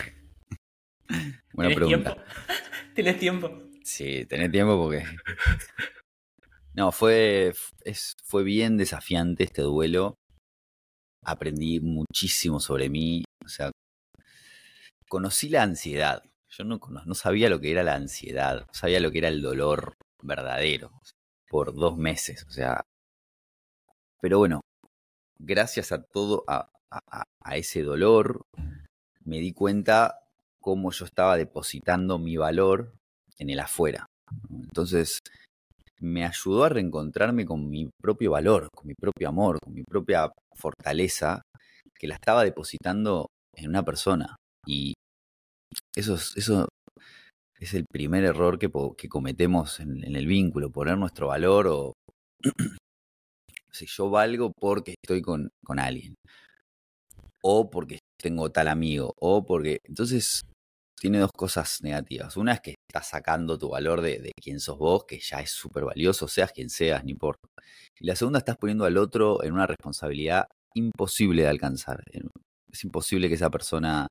buena 1.53 1.75
pregunta. 1.75 2.15
Tiempo? 2.15 2.31
¿Tienes 2.95 3.19
tiempo? 3.19 3.70
Sí, 3.83 4.27
tenés 4.27 4.51
tiempo 4.51 4.77
porque. 4.77 5.05
No, 6.73 6.93
fue, 6.93 7.53
fue 8.25 8.45
bien 8.45 8.77
desafiante 8.77 9.45
este 9.45 9.63
duelo. 9.63 10.15
Aprendí 11.25 11.81
muchísimo 11.81 12.61
sobre 12.61 12.89
mí. 12.89 13.25
O 13.45 13.49
sea, 13.49 13.73
conocí 15.09 15.49
la 15.49 15.65
ansiedad. 15.65 16.23
yo 16.49 16.65
no, 16.65 16.79
no 17.05 17.15
sabía 17.15 17.51
lo 17.51 17.61
que 17.61 17.73
era 17.73 17.83
la 17.83 17.97
ansiedad, 17.97 18.61
no 18.67 18.73
sabía 18.73 19.01
lo 19.01 19.11
que 19.11 19.19
era 19.19 19.29
el 19.29 19.43
dolor 19.43 19.95
verdadero 20.23 20.93
por 21.49 21.75
dos 21.75 21.97
meses, 21.99 22.45
o 22.45 22.51
sea. 22.51 22.83
Pero 24.21 24.39
bueno, 24.39 24.61
gracias 25.39 25.93
a 25.93 26.03
todo, 26.03 26.45
a, 26.47 26.71
a 26.91 27.57
ese 27.57 27.83
dolor, 27.83 28.43
me 29.25 29.39
di 29.39 29.53
cuenta 29.53 30.21
cómo 30.61 30.93
yo 30.93 31.05
estaba 31.05 31.37
depositando 31.37 32.19
mi 32.19 32.37
valor 32.37 33.00
en 33.41 33.51
el 33.51 33.61
afuera. 33.61 34.07
Entonces, 34.51 35.19
me 36.01 36.25
ayudó 36.25 36.65
a 36.65 36.69
reencontrarme 36.69 37.45
con 37.45 37.69
mi 37.69 37.91
propio 38.01 38.33
valor, 38.33 38.69
con 38.75 38.87
mi 38.87 38.95
propio 38.95 39.29
amor, 39.29 39.59
con 39.63 39.75
mi 39.75 39.83
propia 39.83 40.31
fortaleza, 40.55 41.43
que 41.99 42.07
la 42.07 42.15
estaba 42.15 42.45
depositando 42.45 43.27
en 43.57 43.69
una 43.69 43.85
persona. 43.85 44.37
Y 44.67 44.95
eso 45.95 46.15
es, 46.15 46.37
eso 46.37 46.69
es 47.59 47.75
el 47.75 47.85
primer 47.91 48.25
error 48.25 48.59
que, 48.59 48.71
que 48.97 49.09
cometemos 49.09 49.81
en, 49.81 50.05
en, 50.05 50.17
el 50.17 50.27
vínculo, 50.27 50.71
poner 50.71 50.97
nuestro 50.97 51.29
valor 51.29 51.67
o 51.69 51.93
si 53.71 53.87
yo 53.87 54.11
valgo 54.11 54.53
porque 54.59 54.95
estoy 55.03 55.23
con, 55.23 55.51
con 55.65 55.79
alguien, 55.79 56.15
o 57.43 57.71
porque 57.71 57.99
tengo 58.19 58.51
tal 58.51 58.69
amigo, 58.69 59.13
o 59.21 59.45
porque... 59.45 59.79
Entonces, 59.85 60.43
tiene 61.01 61.19
dos 61.19 61.33
cosas 61.33 61.83
negativas. 61.83 62.37
Una 62.37 62.53
es 62.53 62.61
que 62.61 62.75
estás 62.87 63.09
sacando 63.09 63.59
tu 63.59 63.71
valor 63.71 64.03
de, 64.03 64.33
quién 64.41 64.61
sos 64.61 64.77
vos, 64.77 65.07
que 65.07 65.19
ya 65.19 65.39
es 65.41 65.51
súper 65.51 65.85
valioso, 65.85 66.29
seas 66.29 66.53
quien 66.53 66.69
seas, 66.69 67.03
no 67.03 67.11
importa. 67.11 67.49
Y 67.99 68.07
la 68.07 68.15
segunda, 68.15 68.39
estás 68.39 68.59
poniendo 68.59 68.85
al 68.85 68.99
otro 68.99 69.43
en 69.43 69.55
una 69.55 69.67
responsabilidad 69.67 70.47
imposible 70.75 71.43
de 71.43 71.49
alcanzar. 71.49 72.05
Es 72.71 72.85
imposible 72.85 73.29
que 73.29 73.35
esa 73.35 73.51
persona. 73.51 74.07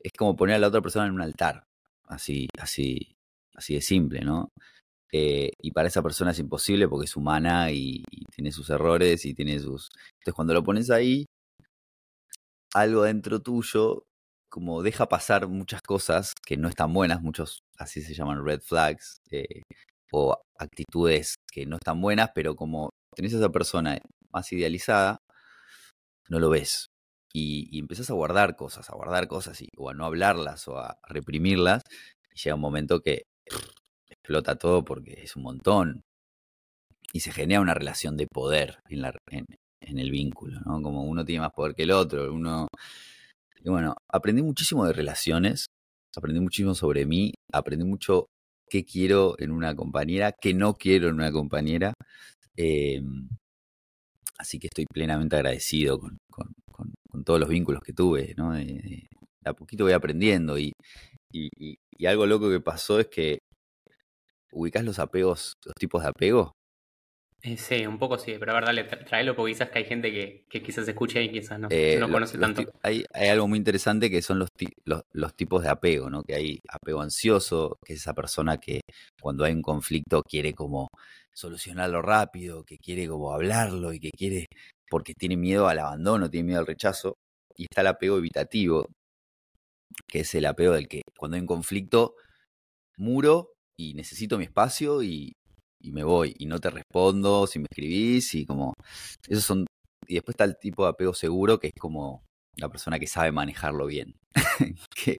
Es 0.00 0.12
como 0.12 0.36
poner 0.36 0.56
a 0.56 0.58
la 0.58 0.68
otra 0.68 0.82
persona 0.82 1.06
en 1.06 1.14
un 1.14 1.22
altar. 1.22 1.64
Así, 2.06 2.46
así, 2.58 3.14
así 3.54 3.74
de 3.74 3.80
simple, 3.80 4.20
¿no? 4.20 4.50
Eh, 5.10 5.50
y 5.62 5.70
para 5.72 5.88
esa 5.88 6.02
persona 6.02 6.32
es 6.32 6.38
imposible 6.38 6.88
porque 6.88 7.06
es 7.06 7.16
humana 7.16 7.72
y, 7.72 8.04
y, 8.10 8.24
tiene 8.26 8.52
sus 8.52 8.68
errores 8.68 9.24
y 9.24 9.34
tiene 9.34 9.58
sus. 9.58 9.88
Entonces, 10.20 10.34
cuando 10.34 10.52
lo 10.52 10.62
pones 10.62 10.90
ahí, 10.90 11.24
algo 12.74 13.04
dentro 13.04 13.40
tuyo 13.40 14.04
como 14.50 14.82
deja 14.82 15.08
pasar 15.08 15.48
muchas 15.48 15.82
cosas 15.82 16.34
que 16.46 16.56
no 16.56 16.68
están 16.68 16.92
buenas, 16.92 17.22
muchos 17.22 17.60
así 17.78 18.02
se 18.02 18.14
llaman 18.14 18.44
red 18.44 18.60
flags, 18.60 19.18
eh, 19.30 19.62
o 20.12 20.36
actitudes 20.58 21.36
que 21.52 21.66
no 21.66 21.76
están 21.76 22.00
buenas, 22.00 22.30
pero 22.34 22.56
como 22.56 22.90
tenés 23.14 23.34
a 23.34 23.38
esa 23.38 23.50
persona 23.50 23.98
más 24.32 24.52
idealizada, 24.52 25.18
no 26.28 26.38
lo 26.38 26.50
ves. 26.50 26.88
Y, 27.32 27.68
y 27.70 27.80
empezás 27.80 28.10
a 28.10 28.14
guardar 28.14 28.56
cosas, 28.56 28.88
a 28.90 28.94
guardar 28.94 29.28
cosas, 29.28 29.60
y, 29.60 29.68
o 29.76 29.90
a 29.90 29.94
no 29.94 30.06
hablarlas, 30.06 30.66
o 30.68 30.78
a 30.78 30.98
reprimirlas, 31.08 31.82
y 32.34 32.40
llega 32.40 32.54
un 32.54 32.60
momento 32.62 33.00
que 33.00 33.24
explota 34.08 34.56
todo 34.56 34.84
porque 34.84 35.20
es 35.22 35.36
un 35.36 35.42
montón. 35.42 36.02
Y 37.12 37.20
se 37.20 37.32
genera 37.32 37.60
una 37.60 37.74
relación 37.74 38.16
de 38.16 38.26
poder 38.26 38.80
en, 38.88 39.02
la, 39.02 39.12
en, 39.30 39.46
en 39.80 39.98
el 39.98 40.10
vínculo, 40.10 40.60
¿no? 40.60 40.82
Como 40.82 41.04
uno 41.04 41.24
tiene 41.24 41.40
más 41.40 41.52
poder 41.52 41.74
que 41.74 41.84
el 41.84 41.90
otro, 41.90 42.32
uno 42.32 42.68
y 43.64 43.70
bueno, 43.70 43.96
aprendí 44.08 44.42
muchísimo 44.42 44.86
de 44.86 44.92
relaciones, 44.92 45.66
aprendí 46.16 46.40
muchísimo 46.40 46.74
sobre 46.74 47.06
mí, 47.06 47.32
aprendí 47.52 47.84
mucho 47.84 48.26
qué 48.68 48.84
quiero 48.84 49.34
en 49.38 49.50
una 49.50 49.74
compañera, 49.74 50.32
qué 50.32 50.54
no 50.54 50.74
quiero 50.74 51.08
en 51.08 51.14
una 51.14 51.32
compañera. 51.32 51.94
Eh, 52.56 53.00
así 54.38 54.58
que 54.58 54.68
estoy 54.68 54.86
plenamente 54.86 55.36
agradecido 55.36 55.98
con, 55.98 56.18
con, 56.30 56.52
con, 56.72 57.24
todos 57.24 57.40
los 57.40 57.48
vínculos 57.48 57.82
que 57.82 57.92
tuve, 57.92 58.34
¿no? 58.36 58.56
Eh, 58.56 59.06
a 59.44 59.52
poquito 59.54 59.84
voy 59.84 59.92
aprendiendo 59.92 60.58
y, 60.58 60.72
y, 61.32 61.48
y, 61.98 62.06
algo 62.06 62.26
loco 62.26 62.50
que 62.50 62.60
pasó 62.60 63.00
es 63.00 63.08
que 63.08 63.38
ubicás 64.52 64.84
los 64.84 64.98
apegos, 64.98 65.54
los 65.64 65.74
tipos 65.74 66.02
de 66.02 66.08
apego. 66.08 66.52
Eh, 67.42 67.56
sí, 67.56 67.86
un 67.86 67.98
poco 67.98 68.18
sí, 68.18 68.34
pero 68.38 68.50
a 68.50 68.54
ver, 68.56 68.64
dale, 68.64 68.84
tráelo 68.84 69.36
porque 69.36 69.52
quizás 69.52 69.70
que 69.70 69.78
hay 69.78 69.84
gente 69.84 70.10
que, 70.10 70.44
que 70.48 70.60
quizás 70.60 70.88
escuche 70.88 71.22
y 71.22 71.30
quizás 71.30 71.60
no, 71.60 71.68
eh, 71.70 71.96
no 72.00 72.10
conoce 72.10 72.36
tanto. 72.36 72.64
Hay, 72.82 73.04
hay, 73.12 73.28
algo 73.28 73.46
muy 73.46 73.58
interesante 73.58 74.10
que 74.10 74.22
son 74.22 74.40
los, 74.40 74.48
los, 74.84 75.02
los, 75.12 75.34
tipos 75.36 75.62
de 75.62 75.68
apego, 75.68 76.10
¿no? 76.10 76.24
Que 76.24 76.34
hay 76.34 76.58
apego 76.68 77.00
ansioso, 77.00 77.78
que 77.84 77.92
es 77.92 78.00
esa 78.00 78.12
persona 78.12 78.58
que 78.58 78.80
cuando 79.20 79.44
hay 79.44 79.52
un 79.52 79.62
conflicto 79.62 80.22
quiere 80.22 80.52
como 80.52 80.88
solucionarlo 81.32 82.02
rápido, 82.02 82.64
que 82.64 82.78
quiere 82.78 83.06
como 83.06 83.32
hablarlo 83.32 83.92
y 83.92 84.00
que 84.00 84.10
quiere, 84.10 84.46
porque 84.90 85.14
tiene 85.14 85.36
miedo 85.36 85.68
al 85.68 85.78
abandono, 85.78 86.28
tiene 86.28 86.48
miedo 86.48 86.60
al 86.60 86.66
rechazo. 86.66 87.14
Y 87.56 87.64
está 87.64 87.82
el 87.82 87.86
apego 87.88 88.18
evitativo, 88.18 88.88
que 90.08 90.20
es 90.20 90.34
el 90.34 90.46
apego 90.46 90.74
del 90.74 90.88
que 90.88 91.02
cuando 91.16 91.36
hay 91.36 91.42
un 91.42 91.46
conflicto, 91.46 92.16
muro 92.96 93.52
y 93.78 93.94
necesito 93.94 94.38
mi 94.38 94.44
espacio 94.44 95.04
y, 95.04 95.32
y 95.88 95.92
me 95.92 96.04
voy 96.04 96.34
y 96.38 96.46
no 96.46 96.58
te 96.60 96.70
respondo 96.70 97.46
si 97.46 97.58
me 97.58 97.66
escribís 97.70 98.34
y 98.34 98.44
como 98.44 98.74
esos 99.26 99.44
son 99.44 99.66
y 100.06 100.14
después 100.14 100.34
está 100.34 100.44
el 100.44 100.58
tipo 100.58 100.84
de 100.84 100.90
apego 100.90 101.14
seguro 101.14 101.58
que 101.58 101.68
es 101.68 101.72
como 101.78 102.22
la 102.56 102.68
persona 102.68 102.98
que 102.98 103.06
sabe 103.06 103.32
manejarlo 103.32 103.86
bien 103.86 104.14
que, 104.94 105.18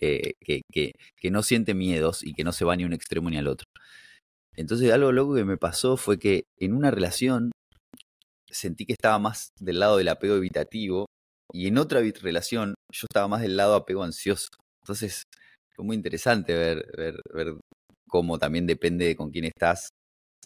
eh, 0.00 0.32
que, 0.40 0.62
que, 0.72 0.92
que, 1.16 1.30
no 1.30 1.42
siente 1.42 1.74
miedos 1.74 2.24
y 2.24 2.32
que 2.32 2.44
no 2.44 2.52
se 2.52 2.64
va 2.64 2.76
ni 2.76 2.82
a 2.82 2.86
un 2.86 2.92
extremo 2.92 3.30
ni 3.30 3.36
al 3.36 3.48
otro. 3.48 3.66
Entonces 4.56 4.90
algo 4.92 5.12
loco 5.12 5.34
que 5.34 5.44
me 5.44 5.56
pasó 5.56 5.96
fue 5.96 6.18
que 6.18 6.44
en 6.58 6.74
una 6.74 6.90
relación 6.90 7.52
sentí 8.50 8.86
que 8.86 8.94
estaba 8.94 9.18
más 9.18 9.50
del 9.60 9.78
lado 9.78 9.96
del 9.98 10.08
apego 10.08 10.34
evitativo 10.36 11.06
y 11.52 11.68
en 11.68 11.78
otra 11.78 12.00
relación 12.22 12.74
yo 12.92 13.06
estaba 13.08 13.28
más 13.28 13.42
del 13.42 13.56
lado 13.56 13.74
apego 13.74 14.02
ansioso. 14.02 14.48
Entonces 14.82 15.22
fue 15.76 15.84
muy 15.84 15.96
interesante 15.96 16.54
ver, 16.54 16.84
ver, 16.96 17.20
ver 17.32 17.54
cómo 18.08 18.38
también 18.38 18.66
depende 18.66 19.06
de 19.06 19.16
con 19.16 19.30
quién 19.30 19.44
estás, 19.44 19.90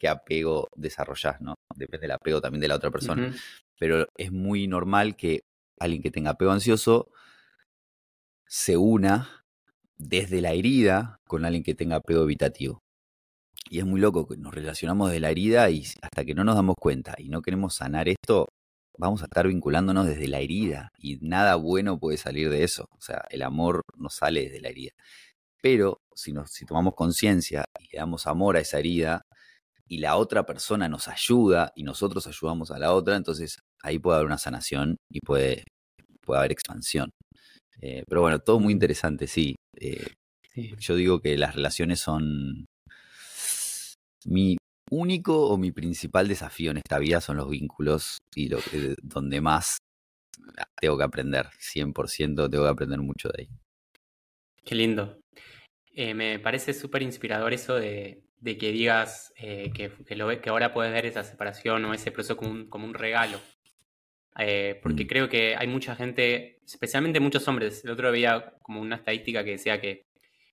qué 0.05 0.09
apego 0.09 0.69
desarrollas, 0.77 1.41
¿no? 1.41 1.55
Depende 1.75 2.03
del 2.03 2.11
apego 2.11 2.43
también 2.43 2.61
de 2.61 2.69
la 2.69 2.77
otra 2.77 2.91
persona. 2.91 3.29
Uh 3.29 3.31
-huh. 3.31 3.41
Pero 3.79 4.07
es 4.19 4.31
muy 4.31 4.67
normal 4.67 5.17
que 5.17 5.41
alguien 5.81 6.03
que 6.03 6.11
tenga 6.11 6.33
apego 6.33 6.51
ansioso 6.51 7.09
se 8.47 8.77
una 8.77 9.47
desde 9.97 10.43
la 10.43 10.53
herida 10.53 11.17
con 11.27 11.47
alguien 11.47 11.65
que 11.65 11.75
tenga 11.75 11.97
apego 11.97 12.23
evitativo. 12.23 12.81
Y 13.71 13.79
es 13.79 13.87
muy 13.87 13.99
loco 13.99 14.29
que 14.29 14.37
nos 14.37 14.55
relacionamos 14.55 15.11
de 15.11 15.21
la 15.21 15.31
herida 15.31 15.71
y 15.71 15.87
hasta 16.03 16.23
que 16.27 16.35
no 16.35 16.45
nos 16.45 16.55
damos 16.55 16.77
cuenta 16.79 17.15
y 17.17 17.31
no 17.31 17.41
queremos 17.41 17.77
sanar 17.77 18.07
esto, 18.11 18.49
vamos 18.99 19.23
a 19.23 19.25
estar 19.25 19.47
vinculándonos 19.49 20.07
desde 20.07 20.29
la 20.29 20.41
herida 20.41 20.91
y 20.99 21.17
nada 21.23 21.55
bueno 21.55 21.99
puede 21.99 22.19
salir 22.19 22.51
de 22.51 22.63
eso. 22.63 22.89
O 22.91 23.01
sea, 23.01 23.25
el 23.31 23.41
amor 23.41 23.81
no 23.97 24.11
sale 24.11 24.43
desde 24.43 24.61
la 24.61 24.69
herida. 24.69 24.93
Pero 25.63 26.03
si, 26.15 26.35
nos, 26.35 26.51
si 26.51 26.67
tomamos 26.67 26.95
conciencia 26.95 27.65
y 27.81 27.85
le 27.91 27.99
damos 28.01 28.27
amor 28.27 28.59
a 28.59 28.61
esa 28.61 28.79
herida 28.79 29.25
y 29.89 29.99
la 29.99 30.17
otra 30.17 30.47
persona 30.47 30.89
nos 30.89 31.09
ayuda 31.09 31.73
y 31.75 31.83
nosotros 31.83 32.27
ayudamos 32.27 32.71
a 32.71 32.79
la 32.79 32.93
otra, 32.93 33.17
entonces 33.17 33.59
ahí 33.83 33.99
puede 33.99 34.17
haber 34.17 34.27
una 34.27 34.39
sanación 34.39 34.97
y 35.11 35.21
puede, 35.21 35.65
puede 36.23 36.39
haber 36.39 36.53
expansión. 36.53 37.11
Eh, 37.81 38.05
pero 38.09 38.23
bueno, 38.23 38.39
todo 38.39 38.61
muy 38.61 38.73
interesante, 38.73 39.27
sí. 39.27 39.57
Eh, 39.79 40.07
sí. 40.53 40.75
Yo 40.79 40.97
digo 40.97 41.21
que 41.21 41.37
las 41.37 41.55
relaciones 41.55 42.01
son 42.01 42.67
mi 44.25 44.57
único 44.91 45.49
o 45.49 45.59
mi 45.59 45.73
principal 45.73 46.29
desafío 46.29 46.71
en 46.71 46.79
esta 46.79 46.99
vida 46.99 47.21
son 47.21 47.37
los 47.37 47.51
vínculos 47.51 48.19
y 48.35 48.49
lo 48.49 48.59
que, 48.59 48.95
donde 49.03 49.41
más 49.41 49.79
tengo 50.81 50.97
que 50.97 51.05
aprender, 51.05 51.47
100% 51.59 52.51
tengo 52.51 52.65
que 52.65 52.71
aprender 52.71 53.01
mucho 53.01 53.29
de 53.29 53.43
ahí. 53.43 53.49
Qué 54.65 54.75
lindo. 54.75 55.21
Eh, 55.93 56.15
me 56.15 56.39
parece 56.39 56.75
súper 56.75 57.03
inspirador 57.03 57.53
eso 57.53 57.75
de, 57.75 58.23
de 58.45 58.59
que 58.59 58.73
digas 58.73 59.33
eh, 59.39 59.73
que, 59.75 59.91
que, 60.07 60.17
lo, 60.17 60.29
que 60.39 60.51
ahora 60.51 60.75
puedes 60.75 60.93
ver 60.93 61.07
esa 61.07 61.25
separación 61.25 61.83
o 61.87 61.95
ese 61.95 62.13
proceso 62.13 62.37
como 62.37 62.51
un, 62.51 62.69
como 62.69 62.85
un 62.85 62.93
regalo. 62.93 63.41
Eh, 64.39 64.79
porque 64.83 65.05
mm. 65.05 65.07
creo 65.07 65.29
que 65.31 65.57
hay 65.57 65.67
mucha 65.67 65.97
gente, 65.97 66.61
especialmente 66.67 67.21
muchos 67.21 67.49
hombres. 67.49 67.83
El 67.87 67.93
otro 67.93 68.13
día 68.13 68.53
como 68.61 68.83
una 68.83 68.97
estadística 68.97 69.43
que 69.45 69.53
decía 69.53 69.81
que 69.81 70.09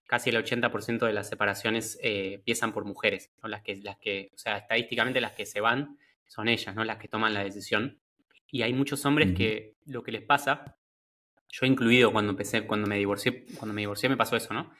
casi 0.07 0.29
el 0.29 0.37
80% 0.37 1.05
de 1.05 1.11
las 1.11 1.27
separaciones 1.27 1.99
eh, 2.01 2.35
empiezan 2.35 2.71
por 2.71 2.85
mujeres, 2.85 3.29
¿no? 3.43 3.49
las, 3.49 3.61
que, 3.61 3.75
las 3.75 3.97
que, 3.97 4.31
o 4.33 4.37
sea, 4.37 4.57
estadísticamente 4.57 5.19
las 5.19 5.33
que 5.33 5.45
se 5.45 5.59
van 5.59 5.97
son 6.27 6.47
ellas, 6.47 6.73
¿no? 6.73 6.85
las 6.85 6.97
que 6.97 7.09
toman 7.09 7.33
la 7.33 7.43
decisión. 7.43 7.99
Y 8.49 8.61
hay 8.61 8.71
muchos 8.71 9.05
hombres 9.05 9.31
mm. 9.31 9.35
que 9.35 9.75
lo 9.85 10.01
que 10.01 10.13
les 10.13 10.21
pasa, 10.21 10.77
yo 11.49 11.65
incluido 11.65 12.13
cuando 12.13 12.31
empecé, 12.31 12.65
cuando 12.65 12.87
me 12.87 12.97
divorcié, 12.97 13.43
cuando 13.57 13.73
me 13.73 13.81
divorcié 13.81 14.07
me 14.07 14.15
pasó 14.15 14.37
eso, 14.37 14.53
¿no? 14.53 14.71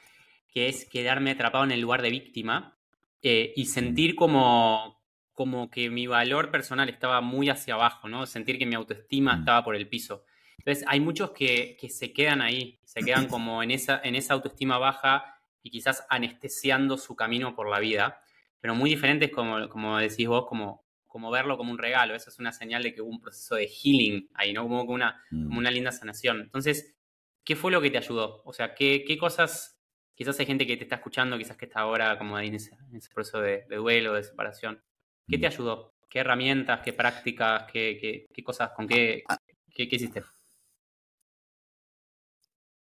Que 0.54 0.70
es 0.70 0.86
quedarme 0.86 1.32
atrapado 1.32 1.66
en 1.66 1.72
el 1.72 1.82
lugar 1.82 2.02
de 2.02 2.10
víctima 2.10 2.78
eh, 3.22 3.54
y 3.56 3.66
sentir 3.66 4.16
como, 4.16 5.02
como 5.34 5.70
que 5.70 5.90
mi 5.90 6.08
valor 6.08 6.52
personal 6.52 6.90
estaba 6.90 7.22
muy 7.22 7.50
hacia 7.50 7.76
abajo, 7.76 8.10
¿no? 8.10 8.26
Sentir 8.26 8.58
que 8.58 8.66
mi 8.66 8.76
autoestima 8.76 9.38
estaba 9.40 9.64
por 9.64 9.76
el 9.76 9.88
piso. 9.88 10.26
Entonces, 10.58 10.84
hay 10.88 11.00
muchos 11.00 11.32
que, 11.32 11.78
que 11.80 11.90
se 11.90 12.14
quedan 12.14 12.42
ahí, 12.42 12.80
se 12.84 13.02
quedan 13.02 13.28
como 13.28 13.64
en 13.64 13.72
esa, 13.72 14.00
en 14.04 14.16
esa 14.16 14.36
autoestima 14.36 14.78
baja 14.78 15.40
y 15.64 15.70
quizás 15.72 16.06
anestesiando 16.10 16.98
su 16.98 17.16
camino 17.16 17.56
por 17.56 17.70
la 17.70 17.80
vida, 17.80 18.22
pero 18.60 18.76
muy 18.76 18.90
diferentes, 18.90 19.32
como, 19.32 19.68
como 19.70 19.98
decís 19.98 20.28
vos, 20.28 20.46
como, 20.48 20.86
como 21.08 21.32
verlo 21.32 21.58
como 21.58 21.72
un 21.72 21.78
regalo. 21.78 22.16
Eso 22.16 22.30
es 22.30 22.40
una 22.40 22.52
señal 22.52 22.84
de 22.84 22.94
que 22.94 23.02
hubo 23.02 23.10
un 23.10 23.20
proceso 23.20 23.56
de 23.56 23.68
healing 23.68 24.30
ahí, 24.34 24.54
¿no? 24.54 24.64
Como 24.64 24.84
una, 24.84 25.24
como 25.30 25.58
una 25.58 25.72
linda 25.72 25.92
sanación. 25.92 26.42
Entonces, 26.42 26.96
¿qué 27.44 27.56
fue 27.56 27.72
lo 27.72 27.82
que 27.82 27.90
te 27.90 27.98
ayudó? 27.98 28.42
O 28.46 28.54
sea, 28.54 28.76
¿qué, 28.76 29.04
qué 29.06 29.18
cosas 29.18 29.81
quizás 30.16 30.40
hay 30.40 30.46
gente 30.46 30.66
que 30.68 30.78
te 30.78 30.84
está 30.84 30.96
escuchando, 30.96 31.38
quizás 31.38 31.58
que 31.58 31.66
está 31.66 31.82
ahora 31.82 32.18
como 32.18 32.38
en 32.40 32.56
ese, 32.56 32.72
proceso 33.14 33.42
de, 33.42 33.66
duelo, 33.70 34.14
de 34.14 34.24
separación. 34.24 34.82
¿Qué 35.28 35.38
te 35.38 35.48
mm. 35.48 35.52
ayudó? 35.52 35.94
¿Qué 36.10 36.20
herramientas, 36.20 36.82
qué 36.84 36.94
prácticas, 36.94 37.72
qué, 37.72 38.28
cosas, 38.44 38.72
con 38.76 38.88
qué, 38.88 39.24
ah. 39.30 39.38
qué, 39.74 39.88
hiciste? 39.90 40.24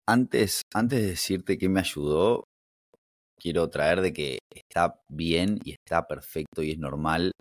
Antes, 0.07 0.63
antes 0.73 1.01
de 1.01 1.07
decirte 1.09 1.59
qué 1.59 1.69
me 1.69 1.81
ayudó, 1.81 2.45
quiero 3.37 3.69
traer 3.69 4.01
de 4.01 4.13
que 4.13 4.39
está 4.55 5.01
bien 5.09 5.59
y 5.65 5.73
está 5.73 6.07
perfecto 6.07 6.63
y 6.63 6.71
es 6.71 6.79
normal 6.79 7.33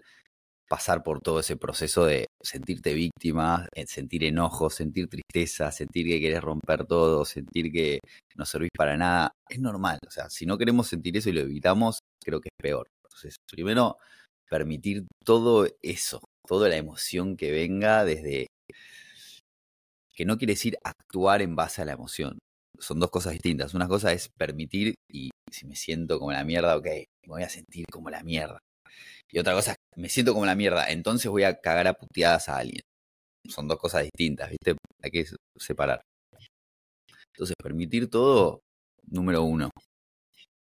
pasar 0.68 1.04
por 1.04 1.22
todo 1.22 1.40
ese 1.40 1.58
proceso 1.58 2.06
de 2.06 2.28
sentirte 2.42 2.94
víctima, 2.94 3.68
eh, 3.74 3.86
sentir 3.88 4.24
enojo, 4.24 4.70
sentir 4.70 5.08
tristeza, 5.08 5.72
sentir 5.72 6.08
que 6.08 6.20
querés 6.20 6.42
romper 6.42 6.86
todo, 6.86 7.26
sentir 7.26 7.72
que 7.72 8.00
no 8.36 8.46
servís 8.46 8.72
para 8.76 8.98
nada, 8.98 9.32
es 9.50 9.60
normal. 9.60 10.00
O 10.08 10.12
sea, 10.12 10.30
si 10.30 10.46
no 10.46 10.58
queremos 10.58 10.88
sentir 10.88 11.16
eso 11.18 11.30
y 11.30 11.34
lo 11.34 11.42
evitamos, 11.42 12.00
creo 12.24 12.42
que 12.42 12.50
es 12.50 12.58
peor. 12.62 12.88
Entonces, 13.04 13.36
primero, 13.50 13.98
permitir 14.50 15.06
todo 15.24 15.68
eso, 15.82 16.22
toda 16.48 16.70
la 16.70 16.78
emoción 16.78 17.38
que 17.38 17.52
venga 17.52 18.04
desde... 18.06 18.48
que 20.14 20.26
no 20.26 20.38
quiere 20.38 20.54
decir 20.54 20.78
actuar 20.84 21.42
en 21.42 21.56
base 21.56 21.82
a 21.82 21.86
la 21.86 21.94
emoción. 21.94 22.40
Son 22.80 23.00
dos 23.00 23.10
cosas 23.10 23.34
distintas. 23.34 23.74
Una 23.74 23.88
cosa 23.88 24.12
es 24.12 24.30
permitir 24.38 24.96
y 25.10 25.30
si 25.52 25.66
me 25.66 25.76
siento 25.76 26.20
como 26.20 26.32
la 26.32 26.44
mierda, 26.44 26.76
ok, 26.76 26.86
me 26.86 27.28
voy 27.28 27.44
a 27.44 27.50
sentir 27.50 27.86
como 27.92 28.10
la 28.10 28.24
mierda. 28.24 28.60
Y 29.36 29.40
otra 29.40 29.54
cosa, 29.54 29.76
me 29.98 30.08
siento 30.08 30.34
como 30.34 30.46
la 30.46 30.56
mierda, 30.56 30.90
entonces 30.90 31.30
voy 31.30 31.44
a 31.44 31.60
cagar 31.60 31.88
a 31.88 31.94
puteadas 31.94 32.48
a 32.48 32.60
alguien. 32.60 32.80
Son 33.50 33.68
dos 33.68 33.78
cosas 33.78 34.04
distintas, 34.04 34.50
¿viste? 34.50 34.78
Hay 35.04 35.12
que 35.12 35.26
separar. 35.58 36.00
Entonces, 37.34 37.54
permitir 37.62 38.10
todo, 38.10 38.62
número 39.04 39.44
uno. 39.44 39.72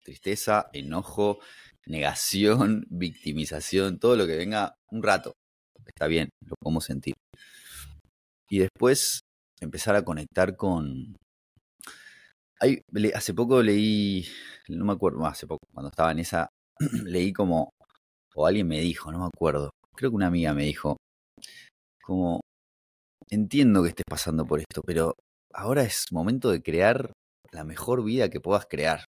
Tristeza, 0.02 0.70
enojo, 0.72 1.40
negación, 1.84 2.86
victimización, 2.88 3.98
todo 3.98 4.16
lo 4.16 4.26
que 4.26 4.38
venga 4.38 4.74
un 4.90 5.02
rato. 5.02 5.34
Está 5.84 6.06
bien, 6.06 6.30
lo 6.46 6.54
podemos 6.58 6.86
sentir. 6.86 7.12
Y 8.48 8.60
después 8.60 9.20
empezar 9.60 9.94
a 9.94 10.06
conectar 10.06 10.56
con... 10.56 11.14
hace 13.14 13.34
poco 13.34 13.62
leí, 13.62 14.26
no 14.68 14.86
me 14.86 14.94
acuerdo, 14.94 15.26
hace 15.26 15.46
poco, 15.46 15.66
cuando 15.70 15.90
estaba 15.90 16.12
en 16.12 16.20
esa, 16.20 16.48
leí 17.04 17.30
como 17.30 17.68
o 18.34 18.46
alguien 18.46 18.68
me 18.68 18.80
dijo, 18.80 19.12
no 19.12 19.18
me 19.18 19.26
acuerdo, 19.26 19.70
creo 19.94 20.10
que 20.10 20.16
una 20.16 20.26
amiga 20.26 20.54
me 20.54 20.64
dijo, 20.64 20.96
como, 22.02 22.40
entiendo 23.30 23.82
que 23.82 23.90
estés 23.90 24.04
pasando 24.08 24.46
por 24.46 24.60
esto, 24.60 24.82
pero 24.84 25.14
ahora 25.52 25.82
es 25.82 26.06
momento 26.12 26.50
de 26.50 26.62
crear 26.62 27.12
la 27.52 27.64
mejor 27.64 28.04
vida 28.04 28.28
que 28.28 28.40
puedas 28.40 28.66
crear. 28.66 29.04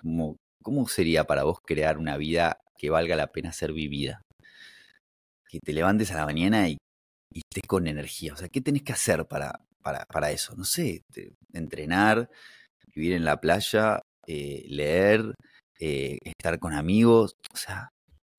Como, 0.00 0.36
¿Cómo 0.62 0.86
sería 0.88 1.24
para 1.24 1.44
vos 1.44 1.58
crear 1.64 1.98
una 1.98 2.16
vida 2.16 2.58
que 2.78 2.90
valga 2.90 3.16
la 3.16 3.32
pena 3.32 3.52
ser 3.52 3.72
vivida? 3.72 4.22
Que 5.48 5.58
te 5.60 5.72
levantes 5.72 6.10
a 6.12 6.16
la 6.16 6.24
mañana 6.24 6.68
y, 6.68 6.78
estés 7.34 7.64
con 7.66 7.86
energía. 7.86 8.34
O 8.34 8.36
sea, 8.36 8.48
¿qué 8.48 8.60
tenés 8.60 8.82
que 8.82 8.92
hacer 8.92 9.26
para, 9.26 9.60
para, 9.82 10.04
para 10.06 10.30
eso? 10.30 10.54
No 10.54 10.64
sé, 10.64 11.02
entrenar, 11.52 12.30
vivir 12.94 13.14
en 13.14 13.24
la 13.24 13.40
playa, 13.40 14.00
eh, 14.26 14.64
leer, 14.68 15.34
eh, 15.80 16.18
estar 16.24 16.58
con 16.58 16.74
amigos. 16.74 17.34
O 17.52 17.56
sea, 17.56 17.91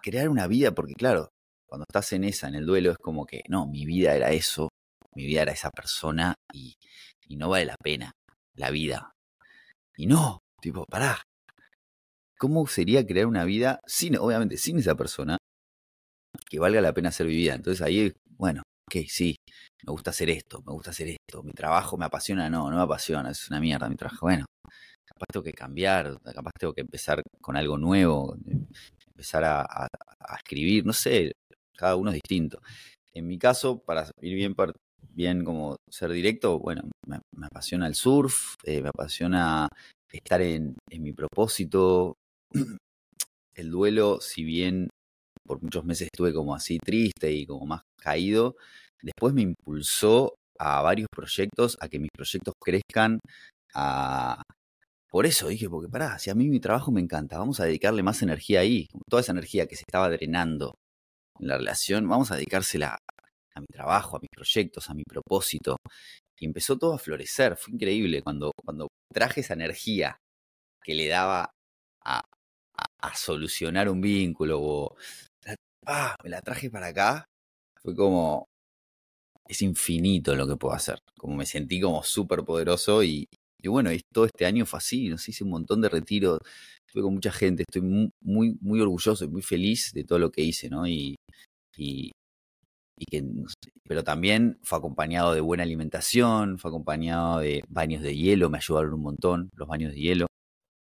crear 0.04 0.30
una 0.30 0.48
vida, 0.48 0.72
porque 0.74 0.94
claro, 0.94 1.30
cuando 1.66 1.86
estás 1.88 2.13
en 2.13 2.26
esa, 2.26 2.48
en 2.48 2.56
el 2.56 2.66
duelo, 2.66 2.92
es 2.92 2.98
como 2.98 3.26
que, 3.26 3.42
no, 3.50 3.66
mi 3.68 3.86
vida 3.86 4.16
era 4.16 4.32
eso, 4.32 4.70
mi 5.16 5.26
vida 5.26 5.44
era 5.44 5.54
esa 5.54 5.72
persona 5.72 6.36
y, 6.54 6.76
y 7.28 7.38
no 7.38 7.50
vale 7.50 7.66
la 7.66 7.76
pena 7.82 8.12
la 8.56 8.70
vida. 8.70 9.12
Y 9.98 10.08
no, 10.08 10.39
tipo, 10.62 10.86
pará. 10.86 11.22
¿Cómo 12.38 12.68
sería 12.68 13.06
crear 13.06 13.28
una 13.28 13.46
vida 13.46 13.80
sin, 13.86 14.18
obviamente, 14.18 14.58
sin 14.58 14.78
esa 14.78 14.96
persona 14.96 15.38
que 16.50 16.60
valga 16.60 16.82
la 16.82 16.94
pena 16.94 17.12
ser 17.12 17.28
vivida? 17.28 17.56
Entonces 17.56 17.82
ahí, 17.82 18.12
bueno, 18.38 18.63
ok, 18.89 19.06
sí, 19.08 19.36
me 19.86 19.92
gusta 19.92 20.12
hacer 20.12 20.30
esto, 20.30 20.62
me 20.66 20.74
gusta 20.74 20.92
hacer 20.92 21.08
esto, 21.10 21.44
mi 21.44 21.52
trabajo 21.54 21.98
me 21.98 22.06
apasiona, 22.06 22.50
no, 22.50 22.70
no 22.70 22.78
me 22.78 22.84
apasiona, 22.84 23.32
es 23.32 23.50
una 23.50 23.60
mierda 23.60 23.88
mi 23.89 23.96
trabajo. 23.96 24.26
Bueno, 24.26 24.46
capaz 25.06 25.26
tengo 25.32 25.44
que 25.44 25.54
cambiar, 25.54 26.20
capaz 26.34 26.52
tengo 26.60 26.74
que 26.74 26.82
empezar 26.82 27.22
con 27.42 27.56
algo 27.56 27.78
nuevo, 27.78 28.36
empezar 29.24 29.44
a, 29.46 29.88
escribir, 30.36 30.86
no 30.86 30.94
sé, 30.94 31.32
cada 31.78 31.96
uno 31.96 32.10
es 32.10 32.16
distinto. 32.16 32.60
En 33.14 33.28
mi 33.28 33.38
caso, 33.38 33.80
para 33.80 34.10
ir 34.22 34.36
bien, 34.36 34.56
bien 35.14 35.46
como 35.46 35.78
ser 35.90 36.12
directo, 36.12 36.60
bueno, 36.60 36.84
me, 37.08 37.20
apasiona 37.46 37.88
el 37.88 37.96
surf, 37.96 38.56
eh, 38.66 38.82
me 38.82 38.90
apasiona 38.90 39.70
estar 40.12 40.42
en, 40.42 40.76
en 40.90 41.04
mi 41.04 41.14
propósito. 41.14 42.16
El 43.56 43.70
duelo, 43.70 44.20
si 44.20 44.44
bien 44.44 44.90
por 45.46 45.62
muchos 45.62 45.86
meses 45.86 46.10
estuve 46.12 46.34
como 46.34 46.56
así 46.56 46.80
triste 46.80 47.32
y 47.32 47.46
como 47.46 47.68
más 47.68 47.84
caído, 48.02 48.56
después 49.04 49.32
me 49.36 49.44
impulsó 49.44 50.34
a 50.58 50.82
varios 50.82 51.08
proyectos, 51.16 51.78
a 51.80 51.88
que 51.88 52.00
mis 52.00 52.10
proyectos 52.12 52.56
crezcan, 52.60 53.20
a, 53.76 54.42
por 55.13 55.28
eso 55.28 55.47
dije, 55.49 55.69
porque 55.69 55.89
pará, 55.89 56.17
si 56.17 56.32
a 56.32 56.36
mí 56.36 56.49
mi 56.49 56.60
trabajo 56.60 56.91
me 56.91 56.99
encanta, 56.99 57.38
vamos 57.38 57.60
a 57.60 57.65
dedicarle 57.65 58.02
más 58.02 58.23
energía 58.23 58.62
ahí. 58.62 58.89
Toda 59.08 59.21
esa 59.21 59.32
energía 59.32 59.67
que 59.67 59.76
se 59.76 59.84
estaba 59.88 60.10
drenando 60.10 60.73
en 61.39 61.49
la 61.49 61.58
relación, 61.58 62.10
vamos 62.10 62.32
a 62.32 62.36
dedicársela 62.36 62.97
a 63.54 63.60
mi 63.62 63.67
trabajo, 63.67 64.17
a 64.17 64.19
mis 64.19 64.32
proyectos, 64.32 64.89
a 64.89 64.95
mi 64.95 65.04
propósito. 65.04 65.78
Y 66.39 66.47
empezó 66.47 66.80
todo 66.80 66.95
a 66.95 66.97
florecer. 66.97 67.56
Fue 67.58 67.76
increíble 67.76 68.23
cuando, 68.23 68.54
cuando 68.65 68.88
traje 69.13 69.41
esa 69.41 69.54
energía 69.54 70.17
que 70.84 70.95
le 70.95 71.08
daba 71.08 71.52
a, 72.04 72.23
solucionar 73.15 73.89
un 73.89 74.02
vínculo 74.02 74.60
o 74.63 74.95
ah, 75.86 76.15
me 76.23 76.32
la 76.32 76.41
traje 76.41 76.71
para 76.71 76.88
acá. 76.88 77.26
Fue 77.84 77.95
como, 77.95 78.47
es 79.47 79.62
infinito 79.62 80.34
lo 80.36 80.47
que 80.47 80.58
puedo 80.58 80.73
hacer. 80.73 80.97
Como 81.19 81.36
me 81.36 81.45
sentí 81.45 81.80
como 81.80 82.02
súper 82.02 82.43
poderoso 82.43 83.04
y, 83.04 83.28
y 83.63 83.69
bueno, 83.69 83.89
todo 84.12 84.26
este 84.26 84.45
año 84.45 84.65
fue 84.65 84.78
así, 84.78 85.08
nos 85.08 85.28
hice 85.30 85.45
un 85.45 85.52
montón 85.52 85.80
de 85.80 85.88
retiros, 85.88 86.39
estuve 86.86 87.04
con 87.04 87.13
mucha 87.13 87.32
gente, 87.32 87.63
estoy 87.63 87.82
muy, 87.82 88.58
muy, 88.60 88.82
orgulloso 88.82 89.23
y 89.23 89.30
muy 89.30 89.41
feliz 89.41 89.93
de 89.93 90.04
todo 90.04 90.19
lo 90.19 90.32
que 90.32 90.41
hice, 90.41 90.69
¿no? 90.69 90.86
Y, 90.86 91.15
y, 91.78 92.12
que, 93.10 93.23
pero 93.88 94.04
también 94.04 94.60
fue 94.63 94.78
acompañado 94.78 95.34
de 95.34 95.39
buena 95.39 95.63
alimentación, 95.63 96.58
fue 96.60 96.71
acompañado 96.71 97.39
de 97.39 97.63
baños 97.69 98.02
de 98.02 98.15
hielo, 98.15 98.49
me 98.49 98.58
ayudaron 98.58 98.93
un 98.95 99.02
montón 99.02 99.49
los 99.56 99.67
baños 99.67 99.93
de 99.93 99.99
hielo, 99.99 100.28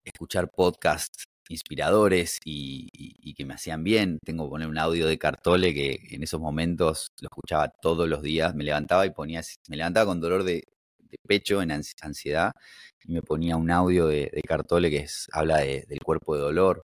escuchar 0.05 0.51
podcasts 0.51 1.25
inspiradores 1.51 2.39
y, 2.45 2.89
y, 2.93 3.35
que 3.35 3.45
me 3.45 3.55
hacían 3.55 3.83
bien. 3.83 4.19
Tengo 4.25 4.45
que 4.45 4.51
poner 4.51 4.69
un 4.69 4.79
audio 4.79 5.07
de 5.09 5.19
Cartole 5.19 5.75
que 5.75 5.99
en 6.13 6.23
esos 6.23 6.41
momentos 6.41 7.09
lo 7.21 7.27
escuchaba 7.27 7.69
todos 7.83 8.09
los 8.09 8.23
días. 8.23 8.55
Me 8.55 8.63
levantaba 8.63 9.05
y 9.05 9.11
ponía, 9.11 9.43
me 9.69 9.77
levantaba 9.77 10.07
con 10.07 10.21
dolor 10.21 10.45
de, 10.45 10.63
de 11.11 11.19
pecho, 11.27 11.63
en 11.63 11.71
ansiedad, 11.71 12.53
y 13.05 13.13
me 13.13 13.23
ponía 13.23 13.57
un 13.57 13.71
audio 13.71 14.07
de, 14.07 14.31
Cartole 14.47 14.91
que 14.91 15.07
habla 15.33 15.59
del 15.59 16.01
cuerpo 16.05 16.35
de 16.35 16.43
dolor. 16.43 16.83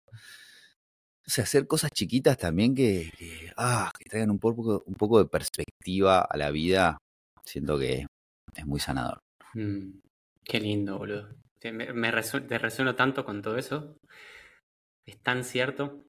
O 1.27 1.29
sea, 1.29 1.43
hacer 1.43 1.65
cosas 1.65 1.91
chiquitas 1.91 2.37
también 2.37 2.75
que, 2.75 3.11
ah, 3.57 3.91
que 3.97 4.09
traigan 4.09 4.29
un 4.29 4.39
poco, 4.39 4.83
un 4.85 4.93
poco 4.93 5.19
de 5.19 5.29
perspectiva 5.29 6.21
a 6.21 6.37
la 6.37 6.51
vida, 6.51 6.97
siento 7.43 7.79
que 7.79 8.05
es 8.55 8.65
muy 8.65 8.79
sanador. 8.79 9.19
Mm, 9.55 9.99
qué 10.43 10.59
lindo, 10.59 10.97
boludo. 10.97 11.35
me, 11.63 11.93
me 11.93 12.11
te 12.11 12.57
resueno 12.59 12.95
tanto 12.95 13.25
con 13.25 13.41
todo 13.41 13.57
eso. 13.57 13.97
Es 15.05 15.19
tan 15.21 15.43
cierto. 15.43 16.05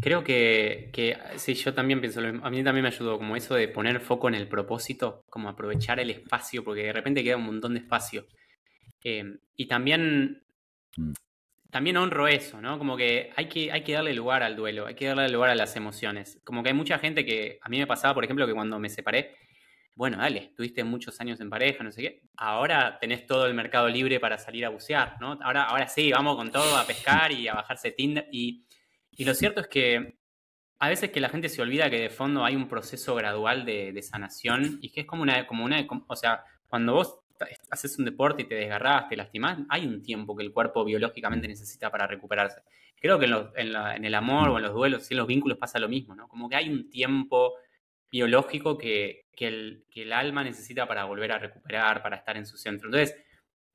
Creo 0.00 0.22
que, 0.22 0.90
que 0.92 1.16
sí, 1.36 1.54
yo 1.54 1.74
también 1.74 2.00
pienso, 2.00 2.20
a 2.20 2.50
mí 2.50 2.62
también 2.62 2.82
me 2.82 2.88
ayudó 2.88 3.18
como 3.18 3.34
eso 3.34 3.54
de 3.54 3.68
poner 3.68 4.00
foco 4.00 4.28
en 4.28 4.34
el 4.34 4.48
propósito, 4.48 5.24
como 5.28 5.48
aprovechar 5.48 5.98
el 5.98 6.10
espacio, 6.10 6.62
porque 6.62 6.84
de 6.84 6.92
repente 6.92 7.24
queda 7.24 7.36
un 7.36 7.46
montón 7.46 7.74
de 7.74 7.80
espacio. 7.80 8.26
Eh, 9.02 9.38
y 9.56 9.66
también, 9.66 10.42
mm. 10.96 11.12
también 11.70 11.96
honro 11.96 12.28
eso, 12.28 12.60
¿no? 12.60 12.78
Como 12.78 12.96
que 12.96 13.30
hay, 13.36 13.48
que 13.48 13.72
hay 13.72 13.82
que 13.82 13.92
darle 13.92 14.12
lugar 14.12 14.42
al 14.42 14.54
duelo, 14.54 14.86
hay 14.86 14.94
que 14.94 15.06
darle 15.06 15.28
lugar 15.30 15.50
a 15.50 15.54
las 15.54 15.74
emociones. 15.76 16.40
Como 16.44 16.62
que 16.62 16.68
hay 16.68 16.74
mucha 16.74 16.98
gente 16.98 17.24
que, 17.24 17.58
a 17.62 17.68
mí 17.68 17.78
me 17.78 17.86
pasaba, 17.86 18.14
por 18.14 18.24
ejemplo, 18.24 18.46
que 18.46 18.54
cuando 18.54 18.78
me 18.78 18.90
separé, 18.90 19.34
bueno, 19.94 20.18
dale, 20.18 20.52
tuviste 20.56 20.84
muchos 20.84 21.20
años 21.20 21.40
en 21.40 21.50
pareja, 21.50 21.82
no 21.82 21.90
sé 21.90 22.02
qué, 22.02 22.22
ahora 22.36 22.98
tenés 23.00 23.26
todo 23.26 23.46
el 23.46 23.54
mercado 23.54 23.88
libre 23.88 24.20
para 24.20 24.38
salir 24.38 24.64
a 24.64 24.68
bucear, 24.68 25.16
¿no? 25.20 25.38
Ahora, 25.42 25.64
ahora 25.64 25.88
sí, 25.88 26.12
vamos 26.12 26.36
con 26.36 26.52
todo 26.52 26.76
a 26.76 26.86
pescar 26.86 27.32
y 27.32 27.48
a 27.48 27.54
bajarse 27.54 27.90
Tinder 27.90 28.28
y 28.30 28.64
y 29.18 29.24
lo 29.24 29.34
cierto 29.34 29.60
es 29.60 29.66
que 29.66 30.16
a 30.78 30.88
veces 30.88 31.10
que 31.10 31.20
la 31.20 31.28
gente 31.28 31.48
se 31.48 31.60
olvida 31.60 31.90
que 31.90 31.98
de 31.98 32.08
fondo 32.08 32.44
hay 32.44 32.54
un 32.54 32.68
proceso 32.68 33.16
gradual 33.16 33.64
de, 33.64 34.00
sanación 34.00 34.78
y 34.80 34.90
que 34.90 35.00
es 35.00 35.06
como 35.06 35.22
una, 35.22 35.44
como 35.46 35.64
una, 35.64 35.84
o 36.06 36.16
sea, 36.16 36.44
cuando 36.68 36.94
vos 36.94 37.18
haces 37.70 37.98
un 37.98 38.04
deporte 38.04 38.42
y 38.42 38.44
te 38.44 38.54
desgarras, 38.54 39.08
te 39.08 39.16
lastimás, 39.16 39.58
hay 39.68 39.86
un 39.86 40.02
tiempo 40.02 40.36
que 40.36 40.44
el 40.44 40.52
cuerpo 40.52 40.84
biológicamente 40.84 41.48
necesita 41.48 41.90
para 41.90 42.06
recuperarse. 42.06 42.62
Creo 43.00 43.18
que 43.18 43.26
en, 43.26 44.04
el 44.04 44.14
amor 44.14 44.50
o 44.50 44.56
en 44.56 44.62
los 44.62 44.72
duelos 44.72 45.10
y 45.10 45.14
en 45.14 45.18
los 45.18 45.26
vínculos 45.26 45.58
pasa 45.58 45.80
lo 45.80 45.88
mismo, 45.88 46.14
¿no? 46.14 46.28
Como 46.28 46.48
que 46.48 46.54
hay 46.54 46.68
un 46.68 46.88
tiempo 46.88 47.54
biológico 48.10 48.78
que, 48.78 49.26
que, 49.34 49.48
el, 49.48 49.84
que 49.90 50.02
el 50.02 50.12
alma 50.12 50.44
necesita 50.44 50.86
para 50.86 51.04
volver 51.04 51.32
a 51.32 51.38
recuperar, 51.38 52.02
para 52.02 52.16
estar 52.16 52.36
en 52.36 52.46
su 52.46 52.56
centro. 52.56 52.88
Entonces, 52.88 53.16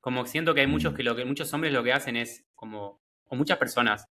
Como 0.00 0.26
siento 0.26 0.54
que 0.54 0.60
hay 0.62 0.66
muchos 0.66 0.92
Mm. 0.92 0.96
que 0.96 1.02
lo 1.02 1.16
que 1.16 1.24
muchos 1.24 1.52
hombres 1.54 1.72
lo 1.72 1.82
que 1.82 1.92
hacen 1.92 2.16
es 2.16 2.46
como, 2.54 3.00
o 3.26 3.36
muchas 3.36 3.58
personas, 3.58 4.06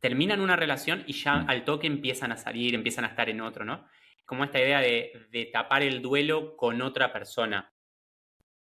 terminan 0.00 0.40
una 0.40 0.56
relación 0.56 1.04
y 1.06 1.12
ya 1.12 1.42
al 1.42 1.64
toque 1.64 1.86
empiezan 1.86 2.32
a 2.32 2.36
salir, 2.36 2.74
empiezan 2.74 3.04
a 3.04 3.08
estar 3.08 3.28
en 3.28 3.40
otro, 3.40 3.64
¿no? 3.64 3.86
Como 4.24 4.44
esta 4.44 4.58
idea 4.58 4.80
de, 4.80 5.50
tapar 5.52 5.82
el 5.82 6.02
duelo 6.02 6.56
con 6.56 6.80
otra 6.82 7.12
persona, 7.12 7.72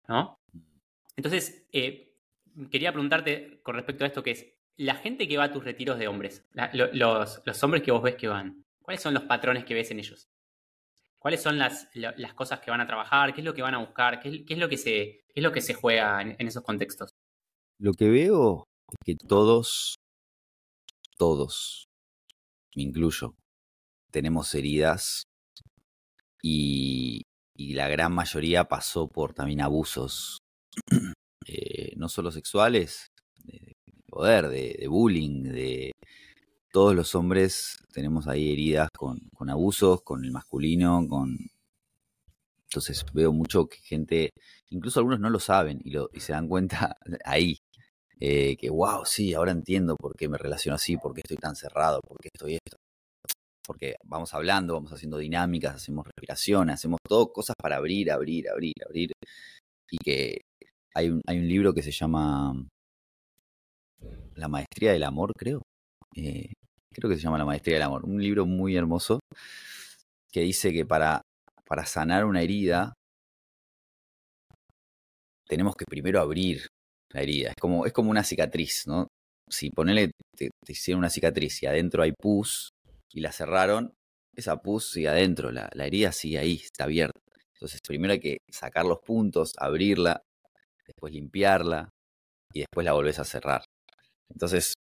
¿no? 0.08 0.38
Entonces, 1.16 1.66
eh, 1.72 2.14
quería 2.70 2.92
preguntarte 2.92 3.60
con 3.62 3.74
respecto 3.74 4.04
a 4.04 4.06
esto 4.08 4.22
que 4.22 4.32
es, 4.32 4.46
la 4.76 4.94
gente 4.94 5.26
que 5.26 5.38
va 5.38 5.44
a 5.44 5.52
tus 5.52 5.64
retiros 5.64 5.98
de 5.98 6.08
hombres, 6.08 6.46
los, 6.72 7.62
hombres 7.62 7.82
que 7.82 7.92
vos 7.92 8.02
ves 8.02 8.16
que 8.16 8.28
van, 8.28 8.64
¿cuáles 8.82 9.00
son 9.00 9.14
los 9.14 9.22
patrones 9.24 9.64
que 9.64 9.74
ves 9.74 9.90
en 9.90 9.98
ellos? 9.98 10.28
¿Cuáles 11.18 11.42
son 11.42 11.58
las, 11.58 11.88
la- 11.94 12.14
las 12.18 12.34
cosas 12.34 12.60
que 12.60 12.70
van 12.70 12.82
a 12.82 12.86
trabajar? 12.86 13.34
¿Qué 13.34 13.40
es 13.40 13.44
lo 13.44 13.54
que 13.54 13.62
van 13.62 13.74
a 13.74 13.78
buscar? 13.78 14.20
¿Qué 14.20 14.44
es, 14.46 14.58
lo, 14.58 14.68
que 14.68 14.76
se, 14.76 15.24
lo 15.34 15.50
que 15.50 15.62
se 15.62 15.74
juega 15.74 16.20
en, 16.20 16.36
en 16.38 16.46
esos 16.46 16.62
contextos? 16.62 17.14
Lo 17.78 17.94
que 17.94 18.08
veo 18.10 18.64
es 18.90 18.96
que 19.04 19.16
todos, 19.26 19.96
todos, 21.16 21.88
me 22.74 22.82
incluyo, 22.82 23.34
tenemos 24.10 24.54
heridas 24.54 25.24
y, 26.42 27.22
y 27.54 27.74
la 27.74 27.88
gran 27.88 28.14
mayoría 28.14 28.64
pasó 28.64 29.08
por 29.08 29.34
también 29.34 29.60
abusos, 29.60 30.38
eh, 31.46 31.92
no 31.96 32.08
solo 32.08 32.30
sexuales, 32.30 33.06
de, 33.44 33.76
de 33.86 34.02
poder, 34.08 34.48
de, 34.48 34.76
de 34.78 34.88
bullying, 34.88 35.42
de 35.44 35.92
todos 36.76 36.94
los 36.94 37.14
hombres 37.14 37.78
tenemos 37.90 38.28
ahí 38.28 38.52
heridas 38.52 38.90
con, 38.90 39.18
con 39.34 39.48
abusos, 39.48 40.02
con 40.02 40.22
el 40.26 40.30
masculino, 40.30 41.06
con... 41.08 41.38
Entonces 42.64 43.02
veo 43.14 43.32
mucho 43.32 43.66
que 43.66 43.78
gente, 43.78 44.34
incluso 44.68 45.00
algunos 45.00 45.18
no 45.18 45.30
lo 45.30 45.40
saben 45.40 45.80
y, 45.82 45.92
lo, 45.92 46.10
y 46.12 46.20
se 46.20 46.32
dan 46.32 46.48
cuenta 46.48 46.98
ahí, 47.24 47.56
eh, 48.20 48.56
que 48.56 48.70
wow, 48.70 49.04
sí, 49.04 49.34
ahora 49.34 49.52
entiendo 49.52 49.96
por 49.96 50.14
qué 50.16 50.28
me 50.28 50.38
relaciono 50.38 50.76
así, 50.76 50.96
por 50.96 51.14
qué 51.14 51.20
estoy 51.22 51.36
tan 51.36 51.54
cerrado, 51.54 52.00
por 52.00 52.18
qué 52.18 52.30
estoy 52.32 52.54
esto. 52.54 52.76
Porque 53.66 53.96
vamos 54.04 54.32
hablando, 54.32 54.74
vamos 54.74 54.92
haciendo 54.92 55.18
dinámicas, 55.18 55.74
hacemos 55.76 56.06
respiración, 56.06 56.70
hacemos 56.70 56.98
todo, 57.06 57.32
cosas 57.32 57.56
para 57.60 57.76
abrir, 57.76 58.10
abrir, 58.10 58.48
abrir, 58.48 58.74
abrir. 58.86 59.12
Y 59.90 59.98
que 59.98 60.40
hay 60.94 61.10
un, 61.10 61.20
hay 61.26 61.38
un 61.38 61.48
libro 61.48 61.74
que 61.74 61.82
se 61.82 61.90
llama 61.90 62.54
La 64.34 64.48
Maestría 64.48 64.92
del 64.92 65.04
Amor, 65.04 65.32
creo. 65.36 65.62
Eh, 66.14 66.52
creo 66.94 67.10
que 67.10 67.16
se 67.16 67.22
llama 67.22 67.38
La 67.38 67.44
Maestría 67.44 67.76
del 67.76 67.82
Amor. 67.82 68.04
Un 68.04 68.22
libro 68.22 68.46
muy 68.46 68.76
hermoso 68.76 69.20
que 70.32 70.40
dice 70.40 70.72
que 70.72 70.86
para, 70.86 71.22
para 71.66 71.84
sanar 71.86 72.24
una 72.24 72.42
herida 72.42 72.94
tenemos 75.48 75.74
que 75.76 75.84
primero 75.86 76.20
abrir 76.20 76.66
la 77.16 77.22
herida. 77.22 77.48
Es 77.50 77.56
como, 77.60 77.86
es 77.86 77.92
como 77.92 78.10
una 78.10 78.22
cicatriz, 78.22 78.86
¿no? 78.86 79.08
Si 79.48 79.70
ponele, 79.70 80.12
te, 80.36 80.50
hicieron 80.68 80.98
una 80.98 81.10
cicatriz 81.10 81.62
y 81.62 81.66
adentro 81.66 82.02
hay 82.02 82.12
pus 82.12 82.70
y 83.12 83.20
la 83.20 83.32
cerraron, 83.32 83.94
esa 84.34 84.60
pus 84.60 84.90
sigue 84.92 85.08
adentro, 85.08 85.50
la, 85.50 85.70
la 85.72 85.86
herida 85.86 86.12
sigue 86.12 86.38
ahí, 86.38 86.60
está 86.62 86.84
abierta. 86.84 87.18
Entonces 87.54 87.80
primero 87.86 88.12
hay 88.12 88.20
que 88.20 88.38
sacar 88.52 88.84
los 88.84 88.98
puntos, 88.98 89.54
abrirla, 89.58 90.20
después 90.86 91.12
limpiarla 91.12 91.88
y 92.52 92.60
después 92.60 92.84
la 92.84 92.92
volvés 92.92 93.18
a 93.18 93.24
cerrar. 93.24 93.64
Entonces 94.30 94.74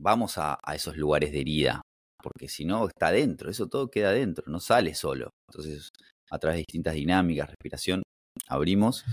vamos 0.00 0.38
a, 0.38 0.58
a 0.62 0.74
esos 0.74 0.96
lugares 0.96 1.32
de 1.32 1.40
herida, 1.40 1.82
porque 2.22 2.48
si 2.48 2.64
no 2.64 2.88
está 2.88 3.08
adentro, 3.08 3.50
eso 3.50 3.68
todo 3.68 3.90
queda 3.90 4.10
adentro, 4.10 4.44
no 4.46 4.60
sale 4.60 4.94
solo. 4.94 5.30
Entonces 5.50 5.90
a 6.30 6.38
través 6.38 6.56
de 6.56 6.64
distintas 6.68 6.94
dinámicas, 6.94 7.48
respiración, 7.48 8.02
abrimos 8.46 9.04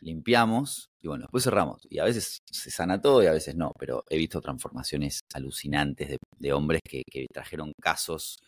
limpiamos 0.00 0.90
y 1.02 1.08
bueno, 1.08 1.22
después 1.22 1.44
cerramos. 1.44 1.86
Y 1.90 1.98
a 1.98 2.04
veces 2.04 2.42
se 2.50 2.70
sana 2.70 3.00
todo 3.00 3.22
y 3.22 3.26
a 3.26 3.32
veces 3.32 3.54
no, 3.56 3.72
pero 3.78 4.04
he 4.08 4.16
visto 4.18 4.40
transformaciones 4.40 5.20
alucinantes 5.32 6.18
de, 6.38 6.52
hombres 6.52 6.80
que, 6.84 7.02
trajeron 7.32 7.72
casos 7.80 8.38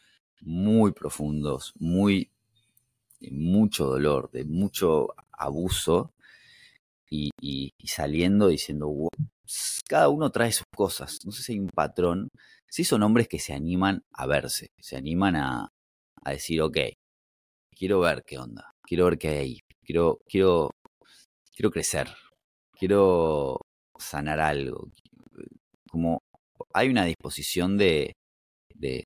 muy 0.40 0.92
profundos, 0.92 1.72
muy 1.78 2.30
de 3.20 3.30
mucho 3.30 3.86
dolor, 3.86 4.30
de 4.32 4.44
mucho 4.44 5.08
abuso 5.32 6.12
y, 7.08 7.30
saliendo 7.84 8.48
diciendo, 8.48 8.90
cada 9.88 10.08
uno 10.08 10.30
trae 10.30 10.52
sus 10.52 10.66
cosas. 10.74 11.20
No 11.24 11.32
sé 11.32 11.42
si 11.42 11.52
hay 11.52 11.58
un 11.60 11.68
patrón. 11.68 12.28
Sí 12.68 12.84
son 12.84 13.02
hombres 13.02 13.28
que 13.28 13.38
se 13.38 13.52
animan 13.52 14.02
a 14.12 14.26
verse, 14.26 14.70
se 14.78 14.96
animan 14.96 15.36
a, 15.36 15.68
a 16.24 16.30
decir, 16.30 16.62
ok, 16.62 16.78
quiero 17.70 18.00
ver 18.00 18.22
qué 18.26 18.38
onda, 18.38 18.70
quiero 18.82 19.04
ver 19.06 19.18
qué 19.18 19.28
hay 19.28 19.38
ahí, 19.38 19.60
quiero, 19.84 20.20
quiero 20.26 20.70
quiero 21.62 21.70
crecer, 21.70 22.08
quiero 22.76 23.60
sanar 23.96 24.40
algo. 24.40 24.90
Como 25.88 26.18
hay 26.74 26.88
una 26.88 27.04
disposición 27.04 27.78
de, 27.78 28.14
de, 28.74 29.04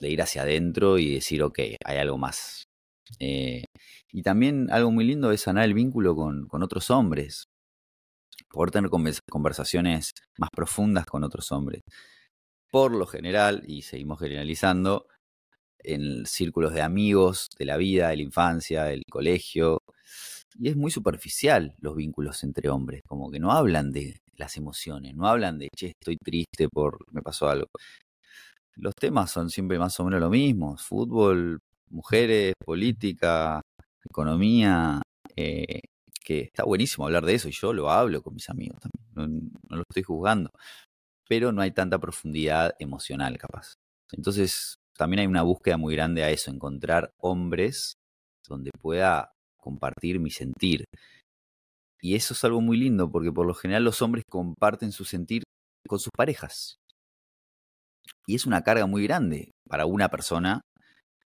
ir 0.00 0.22
hacia 0.22 0.42
adentro 0.42 0.96
y 0.96 1.12
decir, 1.12 1.42
ok, 1.42 1.58
hay 1.84 1.98
algo 1.98 2.16
más. 2.16 2.64
Eh, 3.18 3.64
y 4.10 4.22
también 4.22 4.70
algo 4.70 4.90
muy 4.90 5.04
lindo 5.04 5.30
es 5.30 5.42
sanar 5.42 5.64
el 5.64 5.74
vínculo 5.74 6.16
con, 6.16 6.46
con 6.48 6.62
otros 6.62 6.90
hombres, 6.90 7.44
poder 8.48 8.70
tener 8.70 8.90
conversaciones 9.28 10.12
más 10.38 10.48
profundas 10.50 11.04
con 11.04 11.22
otros 11.22 11.52
hombres. 11.52 11.82
Por 12.70 12.92
lo 12.92 13.06
general, 13.06 13.62
y 13.66 13.82
seguimos 13.82 14.20
generalizando, 14.20 15.06
en 15.80 16.24
círculos 16.24 16.72
de 16.72 16.80
amigos, 16.80 17.48
de 17.58 17.66
la 17.66 17.76
vida, 17.76 18.08
de 18.08 18.16
la 18.16 18.22
infancia, 18.22 18.84
del 18.84 19.02
colegio, 19.10 19.82
y 20.58 20.68
es 20.68 20.76
muy 20.76 20.90
superficial 20.90 21.74
los 21.80 21.96
vínculos 21.96 22.42
entre 22.44 22.68
hombres, 22.68 23.02
como 23.06 23.30
que 23.30 23.38
no 23.38 23.52
hablan 23.52 23.92
de 23.92 24.20
las 24.36 24.56
emociones, 24.56 25.14
no 25.14 25.26
hablan 25.26 25.58
de, 25.58 25.68
che, 25.74 25.92
estoy 25.98 26.16
triste 26.16 26.68
por, 26.68 26.98
me 27.12 27.22
pasó 27.22 27.48
algo. 27.48 27.68
Los 28.74 28.94
temas 28.94 29.30
son 29.30 29.50
siempre 29.50 29.78
más 29.78 29.98
o 30.00 30.04
menos 30.04 30.20
lo 30.20 30.30
mismo, 30.30 30.76
fútbol, 30.76 31.60
mujeres, 31.88 32.54
política, 32.64 33.62
economía, 34.04 35.02
eh, 35.34 35.80
que 36.22 36.40
está 36.40 36.64
buenísimo 36.64 37.06
hablar 37.06 37.24
de 37.24 37.34
eso 37.34 37.48
y 37.48 37.52
yo 37.52 37.72
lo 37.72 37.90
hablo 37.90 38.22
con 38.22 38.34
mis 38.34 38.50
amigos 38.50 38.80
también, 38.80 39.06
no, 39.14 39.48
no 39.68 39.76
lo 39.76 39.82
estoy 39.88 40.02
juzgando, 40.02 40.50
pero 41.28 41.52
no 41.52 41.62
hay 41.62 41.70
tanta 41.72 41.98
profundidad 41.98 42.74
emocional 42.78 43.38
capaz. 43.38 43.74
Entonces 44.12 44.76
también 44.96 45.20
hay 45.20 45.26
una 45.26 45.42
búsqueda 45.42 45.76
muy 45.76 45.94
grande 45.94 46.24
a 46.24 46.30
eso, 46.30 46.50
encontrar 46.50 47.12
hombres 47.18 47.96
donde 48.48 48.70
pueda 48.80 49.35
compartir 49.66 50.20
mi 50.20 50.30
sentir. 50.30 50.84
Y 52.00 52.14
eso 52.14 52.34
es 52.34 52.44
algo 52.44 52.60
muy 52.60 52.76
lindo 52.76 53.10
porque 53.10 53.32
por 53.32 53.46
lo 53.46 53.54
general 53.54 53.82
los 53.82 54.00
hombres 54.00 54.24
comparten 54.30 54.92
su 54.92 55.04
sentir 55.04 55.42
con 55.88 55.98
sus 55.98 56.12
parejas. 56.16 56.76
Y 58.28 58.36
es 58.36 58.46
una 58.46 58.62
carga 58.62 58.86
muy 58.86 59.02
grande 59.02 59.50
para 59.68 59.86
una 59.86 60.08
persona 60.08 60.60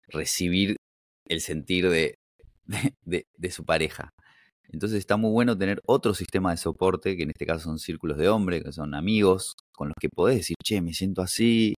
recibir 0.07 0.75
el 1.27 1.41
sentir 1.41 1.89
de, 1.89 2.15
de, 3.05 3.23
de, 3.35 3.51
su 3.51 3.65
pareja. 3.65 4.09
Entonces 4.69 4.99
está 4.99 5.17
muy 5.17 5.31
bueno 5.31 5.57
tener 5.57 5.81
otro 5.87 6.13
sistema 6.13 6.51
de 6.51 6.57
soporte, 6.57 7.17
que 7.17 7.23
en 7.23 7.29
este 7.29 7.45
caso 7.45 7.65
son 7.65 7.79
círculos 7.79 8.17
de 8.17 8.29
hombres, 8.29 8.63
que 8.63 8.71
son 8.71 8.93
amigos, 8.93 9.55
con 9.73 9.87
los 9.87 9.95
que 9.99 10.09
podés 10.09 10.37
decir, 10.37 10.57
che, 10.63 10.81
me 10.81 10.93
siento 10.93 11.21
así, 11.21 11.73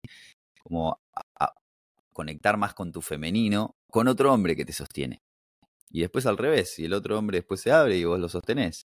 como 0.63 0.97
a 1.39 1.53
conectar 2.13 2.57
más 2.57 2.73
con 2.73 2.91
tu 2.91 3.01
femenino, 3.01 3.71
con 3.89 4.07
otro 4.07 4.33
hombre 4.33 4.55
que 4.55 4.65
te 4.65 4.73
sostiene. 4.73 5.19
Y 5.91 6.01
después 6.01 6.25
al 6.25 6.37
revés, 6.37 6.77
y 6.79 6.85
el 6.85 6.93
otro 6.93 7.17
hombre 7.17 7.39
después 7.39 7.61
se 7.61 7.71
abre 7.71 7.97
y 7.97 8.03
vos 8.03 8.19
lo 8.19 8.29
sostenés. 8.29 8.83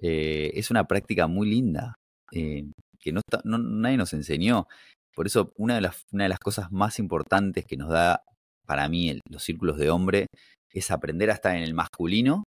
Eh, 0.00 0.52
es 0.54 0.70
una 0.70 0.86
práctica 0.86 1.26
muy 1.26 1.48
linda, 1.48 1.94
eh, 2.32 2.64
que 2.98 3.12
no, 3.12 3.20
está, 3.20 3.40
no, 3.44 3.58
nadie 3.58 3.96
nos 3.96 4.12
enseñó. 4.12 4.66
Por 5.14 5.26
eso 5.26 5.52
una 5.56 5.76
de, 5.76 5.80
las, 5.82 6.04
una 6.12 6.24
de 6.24 6.28
las 6.28 6.38
cosas 6.38 6.70
más 6.70 6.98
importantes 6.98 7.64
que 7.64 7.76
nos 7.76 7.88
da 7.88 8.22
para 8.66 8.88
mí 8.88 9.10
el, 9.10 9.20
los 9.30 9.42
círculos 9.42 9.78
de 9.78 9.90
hombre 9.90 10.26
es 10.70 10.90
aprender 10.90 11.30
a 11.30 11.34
estar 11.34 11.56
en 11.56 11.62
el 11.62 11.74
masculino 11.74 12.44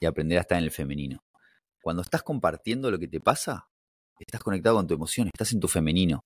y 0.00 0.06
aprender 0.06 0.38
a 0.38 0.42
estar 0.42 0.58
en 0.58 0.64
el 0.64 0.70
femenino. 0.70 1.18
Cuando 1.82 2.02
estás 2.02 2.22
compartiendo 2.22 2.90
lo 2.90 2.98
que 2.98 3.08
te 3.08 3.20
pasa, 3.20 3.66
estás 4.18 4.42
conectado 4.42 4.76
con 4.76 4.86
tu 4.86 4.94
emoción, 4.94 5.28
estás 5.28 5.52
en 5.52 5.60
tu 5.60 5.68
femenino. 5.68 6.20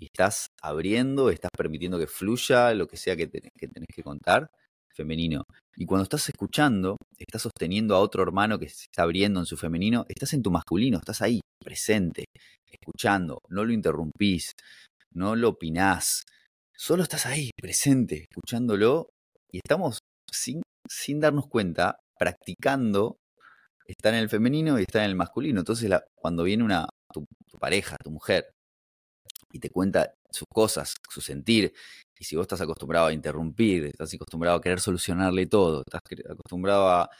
Y 0.00 0.06
estás 0.06 0.46
abriendo, 0.62 1.28
estás 1.28 1.50
permitiendo 1.56 1.98
que 1.98 2.06
fluya 2.06 2.72
lo 2.74 2.88
que 2.88 2.96
sea 2.96 3.16
que, 3.16 3.28
que 3.28 3.68
tenés 3.68 3.88
que 3.94 4.02
contar 4.02 4.50
femenino. 5.00 5.44
Y 5.76 5.86
cuando 5.86 6.02
estás 6.04 6.28
escuchando, 6.28 6.96
estás 7.18 7.42
sosteniendo 7.42 7.94
a 7.94 8.00
otro 8.00 8.22
hermano 8.22 8.58
que 8.58 8.68
se 8.68 8.84
está 8.84 9.02
abriendo 9.02 9.40
en 9.40 9.46
su 9.46 9.56
femenino, 9.56 10.04
estás 10.08 10.34
en 10.34 10.42
tu 10.42 10.50
masculino, 10.50 10.98
estás 10.98 11.22
ahí, 11.22 11.40
presente, 11.62 12.26
escuchando, 12.70 13.38
no 13.48 13.64
lo 13.64 13.72
interrumpís, 13.72 14.52
no 15.12 15.36
lo 15.36 15.50
opinás, 15.50 16.24
solo 16.76 17.02
estás 17.02 17.26
ahí, 17.26 17.50
presente, 17.60 18.26
escuchándolo, 18.30 19.08
y 19.50 19.58
estamos 19.58 19.98
sin, 20.30 20.62
sin 20.88 21.20
darnos 21.20 21.46
cuenta, 21.48 21.96
practicando 22.18 23.16
estar 23.86 24.12
en 24.14 24.20
el 24.20 24.28
femenino 24.28 24.78
y 24.78 24.82
estar 24.82 25.02
en 25.02 25.10
el 25.10 25.16
masculino. 25.16 25.60
Entonces, 25.60 25.88
la, 25.88 26.04
cuando 26.14 26.44
viene 26.44 26.62
una, 26.62 26.86
tu, 27.12 27.24
tu 27.50 27.58
pareja, 27.58 27.96
tu 28.04 28.10
mujer, 28.10 28.50
y 29.52 29.58
te 29.58 29.70
cuenta 29.70 30.14
sus 30.30 30.46
cosas, 30.52 30.94
su 31.08 31.20
sentir, 31.20 31.72
y 32.20 32.24
si 32.24 32.36
vos 32.36 32.44
estás 32.44 32.60
acostumbrado 32.60 33.06
a 33.06 33.12
interrumpir, 33.14 33.86
estás 33.86 34.12
acostumbrado 34.12 34.58
a 34.58 34.60
querer 34.60 34.78
solucionarle 34.78 35.46
todo, 35.46 35.80
estás 35.80 36.02
acostumbrado 36.28 36.88
a, 36.88 37.10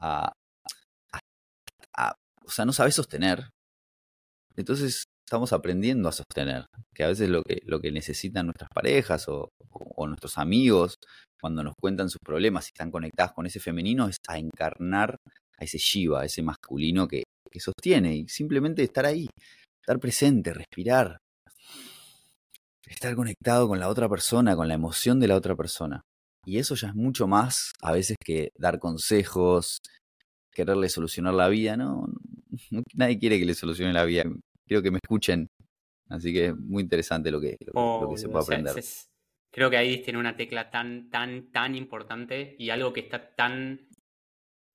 a, 0.00 0.32
o 2.44 2.50
sea, 2.50 2.66
no 2.66 2.72
sabes 2.72 2.94
sostener. 2.94 3.48
Entonces 4.56 5.04
estamos 5.26 5.52
aprendiendo 5.54 6.08
a 6.08 6.12
sostener, 6.12 6.66
que 6.94 7.04
a 7.04 7.08
veces 7.08 7.30
lo 7.30 7.42
que, 7.42 7.62
lo 7.64 7.80
que 7.80 7.90
necesitan 7.90 8.46
nuestras 8.46 8.68
parejas 8.74 9.26
o, 9.28 9.48
nuestros 10.06 10.38
amigos 10.38 10.96
cuando 11.40 11.62
nos 11.62 11.74
cuentan 11.80 12.10
sus 12.10 12.18
problemas 12.24 12.66
y 12.66 12.70
están 12.74 12.90
conectadas 12.90 13.32
con 13.32 13.46
ese 13.46 13.60
femenino 13.60 14.08
es 14.08 14.16
a 14.28 14.38
encarnar 14.38 15.16
a 15.56 15.64
ese 15.64 15.78
Shiva, 15.78 16.22
a 16.22 16.24
ese 16.24 16.42
masculino 16.42 17.06
que, 17.06 17.22
que 17.50 17.60
sostiene 17.60 18.16
y 18.16 18.28
simplemente 18.28 18.82
estar 18.82 19.06
ahí, 19.06 19.28
estar 19.80 20.00
presente, 20.00 20.52
respirar, 20.52 21.18
estar 22.90 23.14
conectado 23.14 23.68
con 23.68 23.78
la 23.78 23.88
otra 23.88 24.08
persona, 24.08 24.56
con 24.56 24.68
la 24.68 24.74
emoción 24.74 25.20
de 25.20 25.28
la 25.28 25.36
otra 25.36 25.54
persona. 25.54 26.02
Y 26.44 26.58
eso 26.58 26.74
ya 26.74 26.88
es 26.88 26.94
mucho 26.94 27.26
más 27.26 27.72
a 27.82 27.92
veces 27.92 28.16
que 28.22 28.50
dar 28.56 28.78
consejos, 28.78 29.78
quererle 30.52 30.88
solucionar 30.88 31.34
la 31.34 31.48
vida, 31.48 31.76
¿no? 31.76 32.06
Nadie 32.94 33.18
quiere 33.18 33.38
que 33.38 33.44
le 33.44 33.54
solucione 33.54 33.92
la 33.92 34.04
vida. 34.04 34.24
Quiero 34.66 34.82
que 34.82 34.90
me 34.90 34.98
escuchen. 35.02 35.46
Así 36.08 36.32
que 36.32 36.46
es 36.46 36.56
muy 36.56 36.82
interesante 36.82 37.30
lo 37.30 37.40
que, 37.40 37.56
lo, 37.72 38.08
que 38.10 38.16
se 38.16 38.28
puede 38.28 38.44
aprender. 38.44 38.74
creo 39.52 39.70
que 39.70 39.76
ahí 39.76 40.02
tiene 40.02 40.18
una 40.18 40.34
tecla 40.34 40.68
tan, 40.68 41.08
tan, 41.08 41.52
tan 41.52 41.76
importante 41.76 42.56
y 42.58 42.70
algo 42.70 42.92
que 42.92 43.00
está 43.00 43.32
tan 43.34 43.88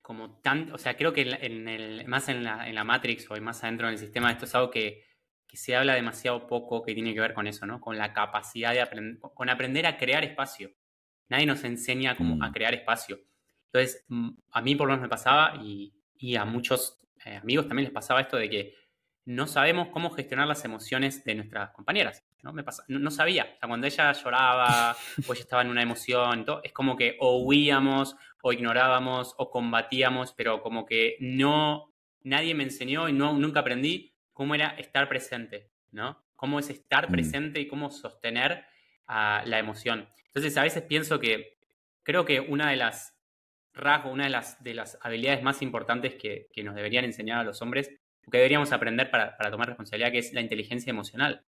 como 0.01 0.39
tan, 0.39 0.71
o 0.71 0.77
sea, 0.77 0.95
creo 0.95 1.11
que 1.11 1.23
en 1.23 1.67
el, 1.67 2.07
más 2.07 2.29
en 2.29 2.43
la, 2.43 2.69
en 2.69 2.75
la 2.75 2.83
Matrix 2.83 3.29
o 3.29 3.41
más 3.41 3.63
adentro 3.63 3.87
del 3.87 3.97
sistema, 3.97 4.31
esto 4.31 4.45
es 4.45 4.53
algo 4.53 4.69
que, 4.69 5.04
que, 5.55 5.61
se 5.61 5.75
habla 5.75 5.93
demasiado 5.93 6.47
poco 6.47 6.83
que 6.83 6.93
tiene 6.93 7.13
que 7.13 7.19
ver 7.19 7.33
con 7.33 7.47
eso, 7.47 7.65
¿no? 7.65 7.79
Con 7.79 7.97
la 7.97 8.13
capacidad 8.13 8.73
de 8.73 8.81
aprender, 8.81 9.19
con 9.19 9.49
aprender 9.49 9.85
a 9.85 9.97
crear 9.97 10.23
espacio. 10.23 10.71
Nadie 11.29 11.45
nos 11.45 11.63
enseña 11.63 12.15
cómo 12.15 12.43
a 12.43 12.49
mm. 12.49 12.53
crear 12.53 12.73
espacio. 12.73 13.19
Entonces, 13.71 14.05
mm, 14.07 14.29
a 14.51 14.61
mí 14.61 14.75
por 14.75 14.87
lo 14.87 14.93
menos 14.93 15.03
me 15.03 15.09
pasaba 15.09 15.55
y, 15.61 15.93
a 16.37 16.45
muchos 16.45 16.99
eh, 17.25 17.35
amigos 17.35 17.67
también 17.67 17.85
les 17.85 17.93
pasaba 17.93 18.21
esto 18.21 18.37
de 18.37 18.49
que 18.49 18.73
no 19.25 19.47
sabemos 19.47 19.89
cómo 19.89 20.09
gestionar 20.09 20.47
las 20.47 20.63
emociones 20.65 21.23
de 21.23 21.35
nuestras 21.35 21.71
compañeras. 21.71 22.23
No, 22.41 22.53
me 22.53 22.63
pasa, 22.63 22.83
no, 22.87 23.11
sabía. 23.11 23.43
O 23.43 23.59
sea, 23.59 23.67
cuando 23.67 23.87
ella 23.87 24.11
lloraba 24.11 24.95
o 25.27 25.33
ella 25.33 25.41
estaba 25.41 25.61
en 25.61 25.69
una 25.69 25.81
emoción, 25.81 26.45
todo, 26.45 26.61
es 26.63 26.71
como 26.73 26.95
que 26.95 27.17
o 27.19 27.39
huíamos 27.43 28.15
o 28.41 28.53
ignorábamos 28.53 29.33
o 29.37 29.49
combatíamos, 29.49 30.33
pero 30.33 30.61
como 30.61 30.85
que 30.85 31.17
no, 31.19 31.91
nadie 32.21 32.53
me 32.53 32.63
enseñó 32.63 33.09
y 33.09 33.13
no, 33.13 33.33
nunca 33.33 33.61
aprendí 33.61 34.14
cómo 34.35 34.53
era 34.53 34.71
estar 34.77 35.07
presente, 35.07 35.71
¿no? 35.91 36.21
Cómo 36.35 36.59
es 36.59 36.69
estar 36.69 37.09
mm. 37.09 37.11
presente 37.11 37.59
y 37.61 37.67
cómo 37.67 37.89
sostener 37.89 38.65
la 39.07 39.59
emoción. 39.59 40.07
Entonces, 40.27 40.57
a 40.57 40.63
veces 40.63 40.83
pienso 40.83 41.19
que 41.19 41.57
creo 42.03 42.25
que 42.25 42.41
una 42.41 42.69
de 42.69 42.75
las 42.75 43.15
rasgos, 43.73 44.11
una 44.11 44.25
de 44.25 44.29
las, 44.29 44.61
de 44.61 44.73
las 44.73 44.97
habilidades 45.01 45.41
más 45.41 45.61
importantes 45.61 46.15
que, 46.15 46.49
nos 46.63 46.75
deberían 46.75 47.05
enseñar 47.05 47.39
a 47.39 47.43
los 47.43 47.61
hombres, 47.61 47.87
que 47.89 48.37
deberíamos 48.37 48.73
aprender 48.73 49.09
para, 49.09 49.37
tomar 49.49 49.69
responsabilidad, 49.69 50.11
que 50.11 50.19
es 50.19 50.33
la 50.33 50.41
inteligencia 50.41 50.89
emocional. 50.89 51.45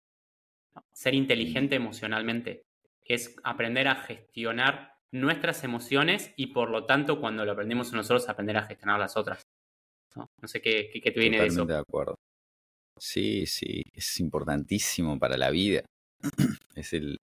Ser 0.92 1.14
inteligente 1.14 1.74
emocionalmente, 1.74 2.66
que 3.04 3.14
es 3.14 3.34
aprender 3.42 3.88
a 3.88 3.96
gestionar 3.96 4.94
nuestras 5.10 5.64
emociones 5.64 6.32
y 6.36 6.48
por 6.48 6.70
lo 6.70 6.84
tanto 6.84 7.20
cuando 7.20 7.44
lo 7.44 7.52
aprendemos 7.52 7.92
nosotros 7.92 8.28
aprender 8.28 8.58
a 8.58 8.62
gestionar 8.62 9.00
las 9.00 9.16
otras. 9.16 9.42
No, 10.14 10.28
sé 10.44 10.60
qué, 10.60 10.88
qué, 10.92 11.10
te 11.10 11.20
viene 11.20 11.40
de 11.40 11.46
eso. 11.46 11.64
de 11.64 11.76
acuerdo. 11.76 12.16
Sí, 12.98 13.46
sí, 13.46 13.82
es 13.92 14.20
importantísimo 14.20 15.18
para 15.18 15.36
la 15.36 15.50
vida. 15.50 15.82
es 16.74 16.92
el, 16.92 17.18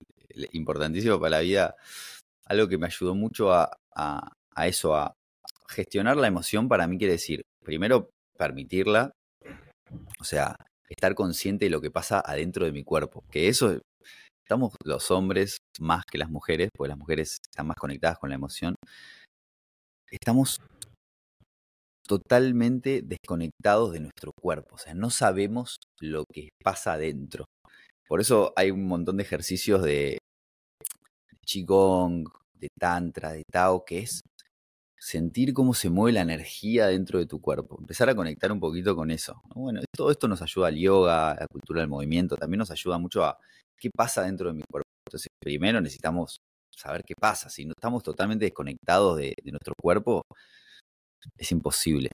importantísimo 0.52 1.18
para 1.18 1.38
la 1.38 1.40
vida. 1.40 1.76
Algo 2.46 2.68
que 2.68 2.78
me 2.78 2.86
ayudó 2.86 3.14
mucho 3.14 3.52
a, 3.52 3.70
a, 3.94 4.66
eso, 4.66 4.94
a 4.94 5.14
gestionar 5.68 6.16
la 6.16 6.28
emoción, 6.28 6.68
para 6.68 6.86
mí 6.86 6.98
quiere 6.98 7.14
decir, 7.14 7.42
primero, 7.64 8.10
permitirla, 8.36 9.12
o 10.20 10.24
sea, 10.24 10.54
estar 10.88 11.14
consciente 11.14 11.66
de 11.66 11.70
lo 11.70 11.80
que 11.80 11.90
pasa 11.90 12.22
adentro 12.24 12.66
de 12.66 12.72
mi 12.72 12.84
cuerpo. 12.84 13.24
Que 13.30 13.48
eso, 13.48 13.80
estamos 14.44 14.74
los 14.84 15.10
hombres 15.10 15.58
más 15.80 16.04
que 16.04 16.18
las 16.18 16.30
mujeres, 16.30 16.70
porque 16.76 16.90
las 16.90 16.98
mujeres 16.98 17.38
están 17.42 17.66
más 17.66 17.76
conectadas 17.76 18.18
con 18.18 18.28
la 18.28 18.36
emoción. 18.36 18.74
Estamos 20.10 20.60
totalmente 22.06 23.02
desconectados 23.02 23.92
de 23.92 24.00
nuestro 24.00 24.32
cuerpo, 24.40 24.76
o 24.76 24.78
sea, 24.78 24.94
no 24.94 25.10
sabemos 25.10 25.76
lo 26.00 26.24
que 26.32 26.50
pasa 26.62 26.94
adentro. 26.94 27.46
Por 28.06 28.20
eso 28.20 28.52
hay 28.56 28.70
un 28.70 28.86
montón 28.86 29.16
de 29.16 29.22
ejercicios 29.22 29.82
de 29.82 30.18
Qigong, 31.46 32.28
de 32.54 32.68
Tantra, 32.78 33.32
de 33.32 33.42
Tao, 33.50 33.84
que 33.84 34.00
es 34.00 34.20
sentir 34.98 35.52
cómo 35.52 35.74
se 35.74 35.90
mueve 35.90 36.14
la 36.14 36.22
energía 36.22 36.86
dentro 36.86 37.18
de 37.18 37.26
tu 37.26 37.40
cuerpo, 37.40 37.76
empezar 37.78 38.08
a 38.08 38.14
conectar 38.14 38.50
un 38.50 38.60
poquito 38.60 38.96
con 38.96 39.10
eso. 39.10 39.40
Bueno, 39.54 39.80
todo 39.94 40.10
esto 40.10 40.28
nos 40.28 40.40
ayuda 40.40 40.68
al 40.68 40.76
yoga, 40.76 41.32
a 41.32 41.40
la 41.40 41.46
cultura 41.46 41.80
del 41.80 41.90
movimiento, 41.90 42.36
también 42.36 42.58
nos 42.60 42.70
ayuda 42.70 42.98
mucho 42.98 43.22
a 43.24 43.38
qué 43.78 43.90
pasa 43.94 44.22
dentro 44.22 44.48
de 44.48 44.54
mi 44.54 44.62
cuerpo. 44.62 44.88
Entonces, 45.06 45.28
primero 45.38 45.80
necesitamos 45.80 46.38
saber 46.74 47.02
qué 47.04 47.14
pasa. 47.14 47.50
Si 47.50 47.64
no 47.64 47.72
estamos 47.76 48.02
totalmente 48.02 48.46
desconectados 48.46 49.18
de, 49.18 49.34
nuestro 49.44 49.74
cuerpo, 49.80 50.22
es 51.36 51.52
imposible. 51.52 52.10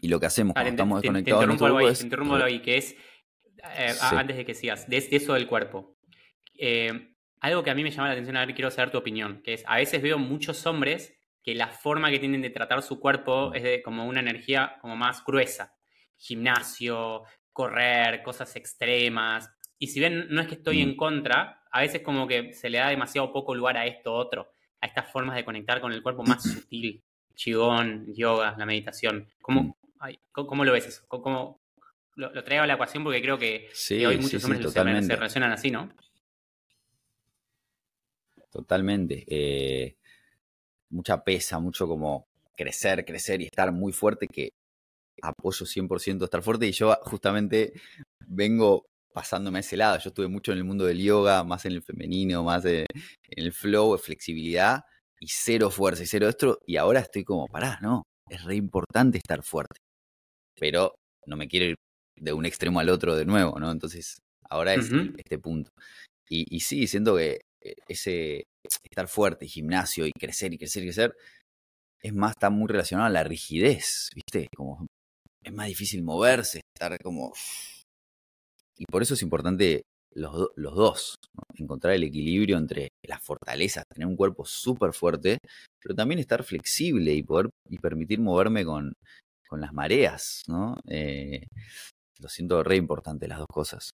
Y 0.00 0.08
lo 0.08 0.20
que 0.20 0.26
hacemos 0.26 0.54
cuando 0.54 0.70
estamos 0.70 1.02
desconectados 1.02 1.40
de 1.40 1.46
nuestro 1.46 1.70
cuerpo 1.70 1.88
es... 1.88 2.02
interrumpo 2.02 2.34
ahí, 2.36 2.60
que 2.60 2.76
es, 2.76 2.96
eh, 3.76 3.94
antes 4.00 4.36
de 4.36 4.44
que 4.44 4.54
sigas, 4.54 4.88
de, 4.88 5.06
eso 5.10 5.34
del 5.34 5.46
cuerpo. 5.46 5.96
Eh, 6.58 7.14
algo 7.40 7.62
que 7.62 7.70
a 7.70 7.74
mí 7.74 7.82
me 7.82 7.90
llama 7.90 8.08
la 8.08 8.12
atención, 8.12 8.36
a 8.36 8.44
ver, 8.44 8.54
quiero 8.54 8.70
saber 8.70 8.90
tu 8.90 8.98
opinión, 8.98 9.42
que 9.42 9.54
es, 9.54 9.64
a 9.66 9.76
veces 9.76 10.02
veo 10.02 10.18
muchos 10.18 10.66
hombres 10.66 11.16
que 11.42 11.54
la 11.54 11.68
forma 11.68 12.10
que 12.10 12.18
tienen 12.18 12.42
de 12.42 12.50
tratar 12.50 12.82
su 12.82 12.98
cuerpo 12.98 13.54
es 13.54 13.62
de 13.62 13.80
como 13.80 14.06
una 14.06 14.20
energía 14.20 14.78
como 14.80 14.96
más 14.96 15.24
gruesa. 15.24 15.74
Gimnasio, 16.16 17.22
correr, 17.52 18.22
cosas 18.22 18.56
extremas. 18.56 19.48
Y 19.78 19.86
si 19.86 20.00
bien 20.00 20.26
no 20.28 20.40
es 20.40 20.48
que 20.48 20.56
estoy 20.56 20.80
en 20.80 20.90
mm. 20.90 20.96
contra, 20.96 21.62
a 21.70 21.80
veces 21.80 22.02
como 22.02 22.26
que 22.26 22.52
se 22.52 22.68
le 22.68 22.78
da 22.78 22.88
demasiado 22.88 23.32
poco 23.32 23.54
lugar 23.54 23.76
a 23.76 23.86
esto 23.86 24.12
otro, 24.12 24.50
a 24.80 24.86
estas 24.86 25.10
formas 25.12 25.36
de 25.36 25.44
conectar 25.44 25.80
con 25.80 25.92
el 25.92 26.02
cuerpo 26.02 26.24
más 26.24 26.42
sutil. 26.42 27.04
Chigón, 27.36 28.12
yoga, 28.14 28.56
la 28.58 28.66
meditación. 28.66 29.28
¿Cómo, 29.40 29.62
mm. 29.62 29.74
¿cómo, 30.32 30.64
lo 30.64 30.72
ves 30.72 30.86
eso? 30.86 31.04
¿Cómo, 31.06 31.60
lo, 32.16 32.42
traigo 32.42 32.64
a 32.64 32.66
la 32.66 32.74
ecuación 32.74 33.04
porque 33.04 33.22
creo 33.22 33.38
que, 33.38 33.68
hoy 34.06 34.18
muchos 34.18 34.42
hombres 34.44 34.72
se, 34.72 34.82
relacionan 35.16 35.52
así, 35.52 35.70
¿no? 35.70 35.92
Totalmente. 38.50 39.24
Eh, 39.28 39.96
mucha 40.88 41.22
pesa, 41.22 41.58
mucho 41.58 41.86
como 41.86 42.26
crecer, 42.56 43.04
crecer 43.04 43.42
y 43.42 43.44
estar 43.44 43.70
muy 43.70 43.92
fuerte, 43.92 44.26
que 44.26 44.54
apoyo 45.22 45.66
100% 45.66 46.24
estar 46.24 46.42
fuerte 46.42 46.66
y 46.66 46.72
yo 46.72 46.96
justamente 47.02 47.74
vengo 48.26 48.86
pasándome 49.12 49.58
a 49.58 49.60
ese 49.60 49.76
lado. 49.76 49.98
Yo 49.98 50.08
estuve 50.08 50.28
mucho 50.28 50.52
en 50.52 50.58
el 50.58 50.64
mundo 50.64 50.86
del 50.86 51.02
yoga, 51.02 51.44
más 51.44 51.66
en 51.66 51.72
el 51.72 51.82
femenino, 51.82 52.44
más 52.44 52.64
en 52.64 52.86
el 53.28 53.52
flow, 53.52 53.96
flexibilidad 53.98 54.84
y 55.20 55.28
cero 55.28 55.70
fuerza 55.70 56.02
y 56.02 56.06
cero 56.06 56.28
esto. 56.28 56.58
Y 56.66 56.76
ahora 56.76 57.00
estoy 57.00 57.24
como, 57.24 57.46
pará, 57.46 57.78
no, 57.82 58.02
es 58.28 58.42
re 58.44 58.56
importante 58.56 59.18
estar 59.18 59.42
fuerte. 59.42 59.78
Pero 60.58 60.94
no 61.26 61.36
me 61.36 61.48
quiero 61.48 61.66
ir 61.66 61.74
de 62.18 62.32
un 62.32 62.46
extremo 62.46 62.80
al 62.80 62.88
otro 62.88 63.14
de 63.14 63.26
nuevo, 63.26 63.58
¿no? 63.58 63.70
Entonces, 63.70 64.18
ahora 64.48 64.74
es 64.74 64.90
este 65.16 65.38
punto. 65.38 65.70
Y, 66.28 66.44
y 66.54 66.60
sí, 66.60 66.86
siento 66.86 67.16
que 67.16 67.40
eh, 67.62 67.74
ese 67.88 68.44
estar 68.82 69.08
fuerte, 69.08 69.46
gimnasio 69.46 70.06
y 70.06 70.12
crecer 70.12 70.52
y 70.54 70.58
crecer 70.58 70.82
y 70.82 70.86
crecer, 70.86 71.16
es 72.02 72.12
más, 72.14 72.32
está 72.32 72.50
muy 72.50 72.68
relacionado 72.68 73.06
a 73.06 73.10
la 73.10 73.24
rigidez, 73.24 74.08
¿viste? 74.14 74.48
Como 74.56 74.86
es 75.42 75.52
más 75.52 75.68
difícil 75.68 76.02
moverse, 76.02 76.60
estar 76.74 76.96
como... 77.02 77.32
Y 78.78 78.84
por 78.86 79.02
eso 79.02 79.14
es 79.14 79.22
importante 79.22 79.82
los, 80.16 80.50
los 80.56 80.74
dos, 80.74 81.14
encontrar 81.54 81.94
el 81.94 82.04
equilibrio 82.04 82.58
entre 82.58 82.88
las 83.02 83.22
fortalezas, 83.22 83.84
tener 83.92 84.06
un 84.06 84.16
cuerpo 84.16 84.44
súper 84.44 84.92
fuerte, 84.92 85.38
pero 85.80 85.94
también 85.94 86.18
estar 86.18 86.42
flexible 86.42 87.12
y 87.12 87.22
poder 87.22 87.50
y 87.68 87.78
permitir 87.78 88.20
moverme 88.20 88.64
con, 88.64 88.92
con 89.48 89.60
las 89.60 89.72
mareas, 89.72 90.42
¿no? 90.48 90.76
Eh, 90.88 91.46
lo 92.18 92.28
siento 92.28 92.62
re 92.62 92.76
importante 92.76 93.28
las 93.28 93.38
dos 93.38 93.48
cosas. 93.52 93.90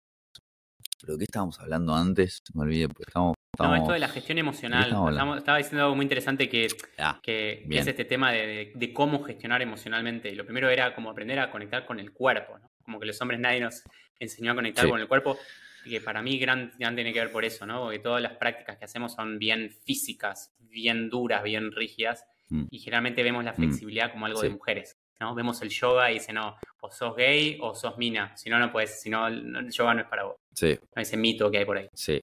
¿Pero 1.01 1.17
qué 1.17 1.23
estábamos 1.23 1.59
hablando 1.59 1.95
antes? 1.95 2.39
Me 2.53 2.61
olvidé, 2.61 2.87
porque 2.87 3.05
estamos 3.07 3.35
no, 3.59 3.75
esto 3.75 3.91
de 3.91 3.99
la 3.99 4.07
gestión 4.07 4.37
emocional. 4.37 4.89
estaba 5.37 5.57
diciendo 5.57 5.83
algo 5.83 5.95
muy 5.95 6.03
interesante 6.03 6.47
que, 6.47 6.67
ah, 6.97 7.19
que, 7.21 7.65
es 7.69 7.87
este 7.87 8.05
tema 8.05 8.31
de, 8.31 8.91
cómo 8.93 9.23
gestionar 9.23 9.61
emocionalmente. 9.61 10.33
Lo 10.35 10.45
primero 10.45 10.69
era 10.69 10.95
como 10.95 11.09
aprender 11.09 11.39
a 11.39 11.51
conectar 11.51 11.85
con 11.85 11.99
el 11.99 12.11
cuerpo, 12.11 12.57
¿no? 12.57 12.71
Como 12.83 12.99
que 12.99 13.05
los 13.05 13.21
hombres 13.21 13.39
nadie 13.39 13.59
nos 13.59 13.83
enseñó 14.19 14.53
a 14.53 14.55
conectar 14.55 14.87
con 14.87 14.99
el 14.99 15.07
cuerpo. 15.07 15.37
Y 15.85 15.91
que 15.91 16.01
para 16.01 16.21
mí 16.21 16.37
gran, 16.37 16.71
tiene 16.77 17.13
que 17.13 17.19
ver 17.19 17.31
por 17.31 17.45
eso, 17.45 17.65
¿no? 17.65 17.83
Porque 17.83 17.99
todas 17.99 18.21
las 18.21 18.37
prácticas 18.37 18.77
que 18.77 18.85
hacemos 18.85 19.13
son 19.13 19.39
bien 19.39 19.71
físicas, 19.83 20.53
bien 20.59 21.09
duras, 21.09 21.43
bien 21.43 21.71
rígidas. 21.71 22.25
Mm. 22.49 22.65
Y 22.69 22.79
generalmente 22.79 23.23
vemos 23.23 23.43
la 23.43 23.53
mm. 23.53 23.55
flexibilidad 23.55 24.11
como 24.11 24.25
algo 24.25 24.41
de 24.41 24.49
mujeres. 24.49 24.97
¿no? 25.19 25.35
Vemos 25.35 25.61
el 25.61 25.69
yoga 25.69 26.11
y 26.11 26.15
dice, 26.15 26.33
no, 26.33 26.57
o 26.81 26.91
sos 26.91 27.15
gay 27.15 27.57
o 27.61 27.73
sos 27.75 27.97
mina. 27.97 28.35
Si 28.35 28.49
no, 28.49 28.59
no 28.59 28.71
puedes, 28.71 29.01
si 29.01 29.09
no, 29.09 29.27
el 29.27 29.69
yoga 29.71 29.93
no 29.93 30.01
es 30.01 30.07
para 30.07 30.23
vos. 30.23 30.35
Sí. 30.53 30.77
Ese 30.95 31.17
mito 31.17 31.49
que 31.49 31.59
hay 31.59 31.65
por 31.65 31.77
ahí. 31.77 31.87
Sí, 31.93 32.19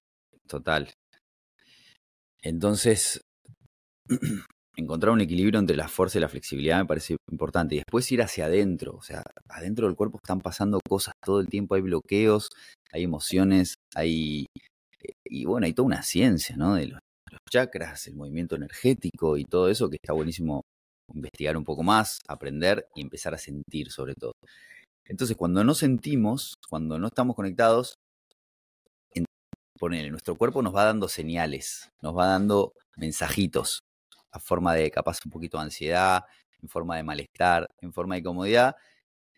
total. 0.46 0.92
Entonces, 2.42 3.20
encontrar 4.76 5.12
un 5.12 5.20
equilibrio 5.20 5.58
entre 5.58 5.76
la 5.76 5.88
fuerza 5.88 6.18
y 6.18 6.20
la 6.20 6.28
flexibilidad 6.28 6.78
me 6.78 6.86
parece 6.86 7.16
importante. 7.30 7.74
Y 7.74 7.78
después 7.78 8.10
ir 8.12 8.22
hacia 8.22 8.46
adentro, 8.46 8.94
o 8.94 9.02
sea, 9.02 9.22
adentro 9.48 9.86
del 9.86 9.96
cuerpo 9.96 10.18
están 10.22 10.40
pasando 10.40 10.80
cosas 10.86 11.14
todo 11.24 11.40
el 11.40 11.48
tiempo, 11.48 11.74
hay 11.74 11.82
bloqueos, 11.82 12.48
hay 12.92 13.04
emociones, 13.04 13.74
hay... 13.94 14.46
Eh, 15.00 15.12
y 15.24 15.44
bueno, 15.44 15.66
hay 15.66 15.72
toda 15.72 15.86
una 15.86 16.02
ciencia, 16.02 16.56
¿no? 16.56 16.74
De 16.74 16.88
los, 16.88 17.00
chakras, 17.50 18.06
el 18.08 18.14
movimiento 18.14 18.56
energético 18.56 19.38
y 19.38 19.44
todo 19.44 19.70
eso 19.70 19.88
que 19.88 19.96
está 19.96 20.12
buenísimo 20.12 20.62
investigar 21.14 21.56
un 21.56 21.64
poco 21.64 21.82
más, 21.82 22.20
aprender 22.28 22.86
y 22.94 23.00
empezar 23.00 23.32
a 23.32 23.38
sentir 23.38 23.90
sobre 23.90 24.14
todo. 24.14 24.32
Entonces, 25.06 25.36
cuando 25.36 25.64
no 25.64 25.74
sentimos, 25.74 26.56
cuando 26.68 26.98
no 26.98 27.06
estamos 27.06 27.34
conectados, 27.34 27.94
en, 29.14 29.24
nuestro 30.10 30.36
cuerpo 30.36 30.60
nos 30.62 30.74
va 30.74 30.84
dando 30.84 31.08
señales, 31.08 31.88
nos 32.02 32.16
va 32.16 32.26
dando 32.26 32.72
mensajitos 32.96 33.80
a 34.32 34.40
forma 34.40 34.74
de 34.74 34.90
capaz 34.90 35.18
un 35.24 35.30
poquito 35.30 35.56
de 35.58 35.64
ansiedad, 35.64 36.24
en 36.60 36.68
forma 36.68 36.96
de 36.96 37.04
malestar, 37.04 37.66
en 37.80 37.92
forma 37.92 38.16
de 38.16 38.22
comodidad. 38.22 38.76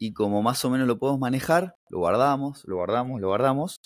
Y 0.00 0.12
como 0.14 0.42
más 0.42 0.64
o 0.64 0.70
menos 0.70 0.86
lo 0.86 0.98
podemos 0.98 1.20
manejar, 1.20 1.74
lo 1.90 1.98
guardamos, 1.98 2.62
lo 2.64 2.76
guardamos, 2.76 3.20
lo 3.20 3.28
guardamos. 3.28 3.76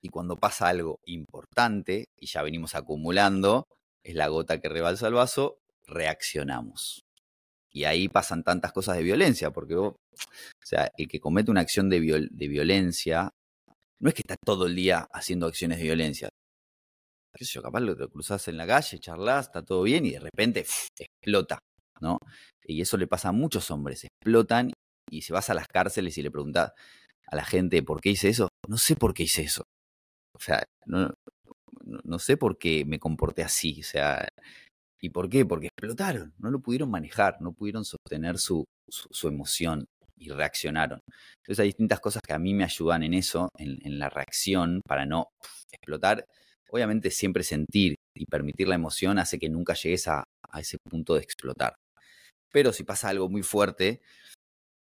Y 0.00 0.10
cuando 0.10 0.36
pasa 0.36 0.68
algo 0.68 1.00
importante 1.06 2.06
y 2.16 2.26
ya 2.26 2.42
venimos 2.42 2.74
acumulando, 2.74 3.66
es 4.04 4.14
la 4.14 4.28
gota 4.28 4.60
que 4.60 4.68
rebalsa 4.68 5.08
el 5.08 5.14
vaso, 5.14 5.58
reaccionamos. 5.86 7.02
Y 7.70 7.84
ahí 7.84 8.08
pasan 8.08 8.44
tantas 8.44 8.72
cosas 8.72 8.96
de 8.96 9.02
violencia, 9.02 9.50
porque 9.50 9.76
o 9.76 9.96
sea, 10.64 10.90
el 10.96 11.08
que 11.08 11.20
comete 11.20 11.50
una 11.50 11.62
acción 11.62 11.90
de, 11.90 12.28
de 12.30 12.48
violencia, 12.48 13.30
no 14.00 14.08
es 14.08 14.14
que 14.14 14.22
está 14.22 14.36
todo 14.36 14.66
el 14.66 14.76
día 14.76 15.08
haciendo 15.12 15.46
acciones 15.46 15.78
de 15.78 15.84
violencia 15.84 16.28
qué 17.36 17.44
sé 17.44 17.54
yo, 17.54 17.62
capaz 17.62 17.80
lo, 17.80 17.96
cruzás 18.08 18.48
en 18.48 18.56
la 18.56 18.66
calle, 18.66 18.98
charlas, 18.98 19.46
está 19.46 19.62
todo 19.62 19.82
bien 19.82 20.06
y 20.06 20.12
de 20.12 20.20
repente 20.20 20.66
explota, 20.98 21.58
¿no? 22.00 22.18
Y 22.64 22.80
eso 22.80 22.96
le 22.96 23.06
pasa 23.06 23.28
a 23.28 23.32
muchos 23.32 23.70
hombres, 23.70 24.04
explotan 24.04 24.72
y 25.10 25.22
si 25.22 25.32
vas 25.32 25.50
a 25.50 25.54
las 25.54 25.68
cárceles 25.68 26.16
y 26.18 26.22
le 26.22 26.30
preguntas 26.30 26.72
a 27.28 27.36
la 27.36 27.44
gente 27.44 27.82
por 27.82 28.00
qué 28.00 28.10
hice 28.10 28.28
eso, 28.28 28.48
no 28.68 28.78
sé 28.78 28.96
por 28.96 29.14
qué 29.14 29.24
hice 29.24 29.42
eso. 29.42 29.64
O 30.34 30.40
sea, 30.40 30.62
no, 30.86 31.12
no 32.04 32.18
sé 32.18 32.36
por 32.36 32.58
qué 32.58 32.84
me 32.84 32.98
comporté 32.98 33.42
así, 33.42 33.80
o 33.80 33.84
sea, 33.84 34.28
¿y 35.00 35.10
por 35.10 35.28
qué? 35.28 35.44
Porque 35.46 35.68
explotaron, 35.68 36.34
no 36.38 36.50
lo 36.50 36.60
pudieron 36.60 36.90
manejar, 36.90 37.40
no 37.40 37.52
pudieron 37.52 37.84
sostener 37.84 38.38
su, 38.38 38.64
su, 38.88 39.28
emoción 39.28 39.86
y 40.18 40.30
reaccionaron. 40.30 41.00
Entonces 41.42 41.60
hay 41.60 41.68
distintas 41.68 42.00
cosas 42.00 42.22
que 42.26 42.34
a 42.34 42.38
mí 42.38 42.54
me 42.54 42.64
ayudan 42.64 43.02
en 43.02 43.14
eso, 43.14 43.48
en, 43.58 43.78
en 43.84 43.98
la 43.98 44.10
reacción, 44.10 44.82
para 44.86 45.06
no 45.06 45.28
explotar 45.72 46.26
Obviamente 46.70 47.10
siempre 47.10 47.42
sentir 47.42 47.96
y 48.14 48.26
permitir 48.26 48.68
la 48.68 48.74
emoción 48.74 49.18
hace 49.18 49.38
que 49.38 49.48
nunca 49.48 49.74
llegues 49.74 50.08
a, 50.08 50.24
ese 50.58 50.78
punto 50.78 51.14
de 51.14 51.20
explotar. 51.20 51.76
Pero 52.50 52.72
si 52.72 52.82
pasa 52.82 53.08
algo 53.08 53.28
muy 53.28 53.42
fuerte, 53.42 54.00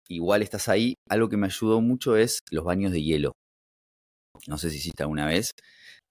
igual 0.09 0.43
estás 0.43 0.69
ahí. 0.69 0.95
Algo 1.09 1.29
que 1.29 1.37
me 1.37 1.47
ayudó 1.47 1.81
mucho 1.81 2.17
es 2.17 2.41
los 2.51 2.65
baños 2.65 2.93
de 2.93 3.03
hielo. 3.03 3.33
No 4.47 4.59
sé 4.59 4.71
si 4.71 4.79
hiciste 4.79 5.03
alguna 5.03 5.27
vez. 5.27 5.51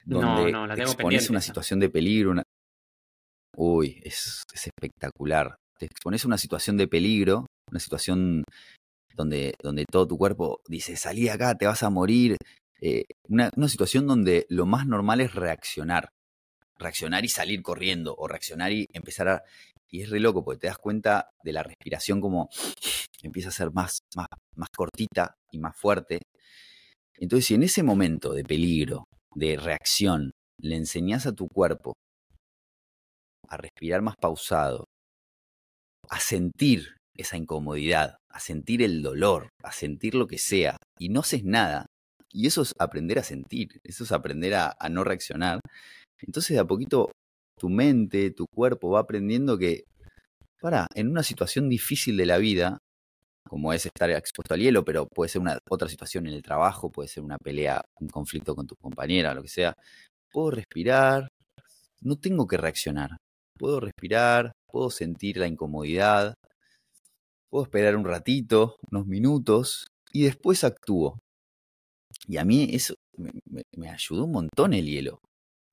Donde 0.03 0.51
no, 0.51 0.67
no, 0.67 0.75
te 0.75 0.81
expones 0.81 1.29
a 1.29 1.33
una 1.33 1.41
situación 1.41 1.79
de 1.79 1.89
peligro. 1.89 2.33
Uy, 3.55 4.01
es, 4.03 4.43
espectacular. 4.53 5.55
Te 5.77 5.85
expones 5.85 6.23
a 6.23 6.27
una 6.27 6.37
situación 6.37 6.77
de 6.77 6.87
peligro, 6.87 7.45
una 7.69 7.79
situación 7.79 8.43
donde, 9.15 9.53
donde 9.61 9.85
todo 9.85 10.07
tu 10.07 10.17
cuerpo 10.17 10.61
dice, 10.67 10.95
salí 10.95 11.27
acá, 11.27 11.55
te 11.55 11.65
vas 11.65 11.83
a 11.83 11.89
morir, 11.89 12.37
eh, 12.81 13.03
una, 13.27 13.51
situación 13.67 14.07
donde 14.07 14.47
lo 14.49 14.65
más 14.65 14.87
normal 14.87 15.21
es 15.21 15.35
reaccionar. 15.35 16.09
Reaccionar 16.77 17.23
y 17.23 17.29
salir 17.29 17.61
corriendo, 17.61 18.15
o 18.17 18.27
reaccionar 18.27 18.71
y 18.71 18.87
empezar 18.93 19.27
a... 19.27 19.43
Y 19.87 20.01
es 20.01 20.09
re 20.09 20.19
loco, 20.19 20.43
porque 20.43 20.61
te 20.61 20.67
das 20.67 20.77
cuenta 20.77 21.29
de 21.43 21.53
la 21.53 21.63
respiración 21.63 22.21
como 22.21 22.49
empieza 23.27 23.49
a 23.49 23.53
ser 23.53 23.71
más, 23.71 23.99
más, 24.15 24.27
más 24.55 24.69
cortita 24.75 25.35
y 25.51 25.59
más 25.59 25.75
fuerte. 25.75 26.19
Entonces, 27.17 27.45
si 27.45 27.53
en 27.53 27.63
ese 27.63 27.83
momento 27.83 28.33
de 28.33 28.43
peligro, 28.43 29.05
de 29.35 29.57
reacción, 29.57 30.31
le 30.59 30.75
enseñas 30.75 31.25
a 31.25 31.33
tu 31.33 31.47
cuerpo 31.47 31.93
a 33.47 33.57
respirar 33.57 34.01
más 34.01 34.15
pausado, 34.15 34.85
a 36.09 36.19
sentir 36.19 36.95
esa 37.15 37.37
incomodidad, 37.37 38.17
a 38.29 38.39
sentir 38.39 38.81
el 38.81 39.01
dolor, 39.01 39.49
a 39.63 39.71
sentir 39.71 40.15
lo 40.15 40.27
que 40.27 40.37
sea, 40.37 40.77
y 40.97 41.09
no 41.09 41.19
haces 41.19 41.43
nada, 41.43 41.85
y 42.31 42.47
eso 42.47 42.61
es 42.61 42.73
aprender 42.79 43.19
a 43.19 43.23
sentir, 43.23 43.79
eso 43.83 44.03
es 44.03 44.11
aprender 44.11 44.55
a, 44.55 44.75
no 44.89 45.03
reaccionar. 45.03 45.59
Entonces 46.19 46.55
de 46.55 46.59
a 46.59 46.65
poquito 46.65 47.11
tu 47.59 47.69
mente, 47.69 48.31
tu 48.31 48.45
cuerpo 48.53 48.91
va 48.91 49.01
aprendiendo 49.01 49.57
que, 49.57 49.83
para, 50.61 50.87
en 50.95 51.09
una 51.09 51.23
situación 51.23 51.69
difícil 51.69 52.17
de 52.17 52.25
la 52.25 52.37
vida, 52.37 52.77
como 53.47 53.73
es 53.73 53.85
estar 53.85 54.09
expuesto 54.09 54.53
al 54.53 54.61
hielo, 54.61 54.83
pero 54.85 55.07
puede 55.07 55.29
ser 55.29 55.41
una 55.41 55.57
otra 55.69 55.89
situación 55.89 56.27
en 56.27 56.33
el 56.33 56.41
trabajo, 56.41 56.89
puede 56.91 57.09
ser 57.09 57.23
una 57.23 57.37
pelea, 57.37 57.81
un 57.99 58.07
conflicto 58.07 58.55
con 58.55 58.67
tu 58.67 58.75
compañera, 58.75 59.33
lo 59.33 59.41
que 59.41 59.49
sea, 59.49 59.73
puedo 60.31 60.51
respirar, 60.51 61.27
no 62.01 62.17
tengo 62.17 62.47
que 62.47 62.57
reaccionar, 62.57 63.17
puedo 63.57 63.79
respirar, 63.79 64.51
puedo 64.67 64.89
sentir 64.89 65.37
la 65.37 65.47
incomodidad, 65.47 66.33
puedo 67.49 67.65
esperar 67.65 67.95
un 67.95 68.05
ratito, 68.05 68.77
unos 68.91 69.05
minutos, 69.07 69.85
y 70.13 70.23
después 70.23 70.63
actúo. 70.63 71.19
Y 72.27 72.37
a 72.37 72.45
mí 72.45 72.69
eso 72.71 72.95
me, 73.17 73.89
ayudó 73.89 74.25
un 74.25 74.31
montón 74.31 74.73
el 74.73 74.85
hielo 74.85 75.19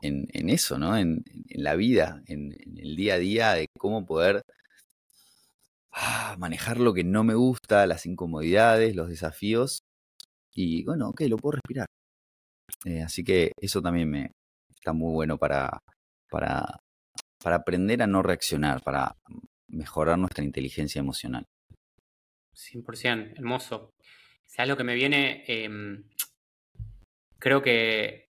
en, 0.02 0.48
eso, 0.48 0.78
¿no? 0.78 0.96
En, 0.96 1.24
la 1.50 1.74
vida, 1.74 2.22
en, 2.26 2.52
el 2.76 2.96
día 2.96 3.14
a 3.14 3.18
día 3.18 3.52
de 3.54 3.66
cómo 3.78 4.06
poder 4.06 4.42
ah, 5.98 6.36
manejar 6.38 6.78
lo 6.78 6.94
que 6.94 7.04
no 7.04 7.24
me 7.24 7.34
gusta, 7.34 7.86
las 7.86 8.06
incomodidades, 8.06 8.96
los 8.96 9.08
desafíos. 9.08 9.82
Y 10.54 10.84
bueno, 10.84 11.10
ok, 11.10 11.22
lo 11.22 11.36
puedo 11.36 11.52
respirar. 11.56 11.86
Eh, 12.84 13.02
así 13.02 13.24
que 13.24 13.52
eso 13.60 13.82
también 13.82 14.10
me 14.10 14.32
está 14.74 14.92
muy 14.92 15.12
bueno 15.12 15.38
para, 15.38 15.82
para, 16.30 16.64
para 17.42 17.56
aprender 17.56 18.02
a 18.02 18.06
no 18.06 18.22
reaccionar, 18.22 18.82
para 18.82 19.16
mejorar 19.68 20.18
nuestra 20.18 20.44
inteligencia 20.44 21.00
emocional. 21.00 21.44
100%, 22.54 23.38
hermoso. 23.38 23.90
sea, 24.46 24.66
lo 24.66 24.76
que 24.76 24.84
me 24.84 24.94
viene, 24.94 25.44
em, 25.46 26.04
creo 27.38 27.62
que, 27.62 28.28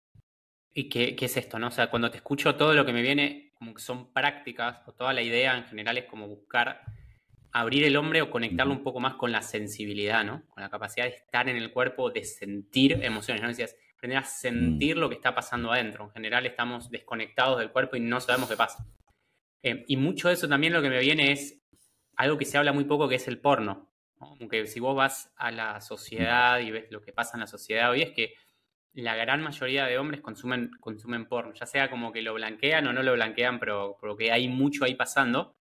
y 0.72 0.88
que, 0.88 1.16
es 1.18 1.36
esto, 1.36 1.58
¿no? 1.58 1.68
O 1.68 1.70
sea, 1.70 1.90
cuando 1.90 2.10
te 2.10 2.18
escucho 2.18 2.56
todo 2.56 2.74
lo 2.74 2.84
que 2.84 2.92
me 2.92 3.02
viene, 3.02 3.52
como 3.54 3.74
que 3.74 3.82
son 3.82 4.12
prácticas, 4.12 4.86
o 4.86 4.92
toda 4.92 5.12
la 5.12 5.22
idea 5.22 5.56
en 5.56 5.64
general 5.64 5.98
es 5.98 6.06
como 6.06 6.28
buscar 6.28 6.82
abrir 7.52 7.84
el 7.84 7.96
hombre 7.96 8.22
o 8.22 8.30
conectarlo 8.30 8.72
un 8.72 8.82
poco 8.82 9.00
más 9.00 9.14
con 9.14 9.32
la 9.32 9.42
sensibilidad, 9.42 10.24
¿no? 10.24 10.42
Con 10.48 10.62
la 10.62 10.70
capacidad 10.70 11.06
de 11.06 11.12
estar 11.12 11.48
en 11.48 11.56
el 11.56 11.72
cuerpo, 11.72 12.10
de 12.10 12.24
sentir 12.24 13.02
emociones, 13.02 13.42
¿no? 13.42 13.48
Decías, 13.48 13.76
aprender 13.96 14.18
a 14.18 14.24
sentir 14.24 14.96
mm. 14.96 14.98
lo 14.98 15.08
que 15.08 15.14
está 15.14 15.34
pasando 15.34 15.72
adentro. 15.72 16.04
En 16.04 16.10
general 16.10 16.46
estamos 16.46 16.90
desconectados 16.90 17.58
del 17.58 17.70
cuerpo 17.70 17.96
y 17.96 18.00
no 18.00 18.20
sabemos 18.20 18.48
qué 18.48 18.56
pasa. 18.56 18.86
Eh, 19.62 19.84
y 19.88 19.96
mucho 19.96 20.28
de 20.28 20.34
eso 20.34 20.48
también 20.48 20.72
lo 20.72 20.82
que 20.82 20.90
me 20.90 21.00
viene 21.00 21.32
es 21.32 21.60
algo 22.16 22.38
que 22.38 22.44
se 22.44 22.58
habla 22.58 22.72
muy 22.72 22.84
poco, 22.84 23.08
que 23.08 23.16
es 23.16 23.28
el 23.28 23.40
porno. 23.40 23.90
Aunque 24.18 24.66
si 24.66 24.80
vos 24.80 24.96
vas 24.96 25.32
a 25.36 25.50
la 25.50 25.80
sociedad 25.80 26.60
y 26.60 26.70
ves 26.70 26.86
lo 26.90 27.02
que 27.02 27.12
pasa 27.12 27.36
en 27.36 27.40
la 27.40 27.46
sociedad 27.46 27.90
hoy, 27.90 28.02
es 28.02 28.12
que 28.12 28.34
la 28.94 29.14
gran 29.14 29.42
mayoría 29.42 29.84
de 29.84 29.98
hombres 29.98 30.22
consumen, 30.22 30.70
consumen 30.80 31.26
porno, 31.26 31.52
ya 31.52 31.66
sea 31.66 31.90
como 31.90 32.12
que 32.12 32.22
lo 32.22 32.32
blanquean 32.32 32.86
o 32.86 32.92
no 32.94 33.02
lo 33.02 33.12
blanquean, 33.12 33.58
pero 33.58 33.98
porque 34.00 34.32
hay 34.32 34.48
mucho 34.48 34.84
ahí 34.84 34.94
pasando. 34.94 35.55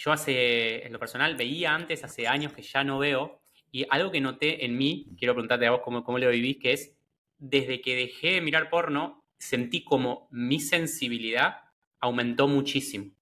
Yo 0.00 0.12
hace, 0.12 0.86
en 0.86 0.94
lo 0.94 0.98
personal, 0.98 1.36
veía 1.36 1.74
antes, 1.74 2.04
hace 2.04 2.26
años 2.26 2.54
que 2.54 2.62
ya 2.62 2.82
no 2.82 2.98
veo, 2.98 3.42
y 3.70 3.84
algo 3.90 4.10
que 4.10 4.22
noté 4.22 4.64
en 4.64 4.78
mí, 4.78 5.08
quiero 5.18 5.34
preguntarte 5.34 5.66
a 5.66 5.72
vos 5.72 5.82
cómo, 5.84 6.02
cómo 6.02 6.18
lo 6.18 6.30
vivís, 6.30 6.56
que 6.56 6.72
es, 6.72 6.96
desde 7.36 7.82
que 7.82 7.94
dejé 7.96 8.32
de 8.32 8.40
mirar 8.40 8.70
porno, 8.70 9.22
sentí 9.36 9.84
como 9.84 10.26
mi 10.30 10.58
sensibilidad 10.58 11.64
aumentó 11.98 12.48
muchísimo, 12.48 13.12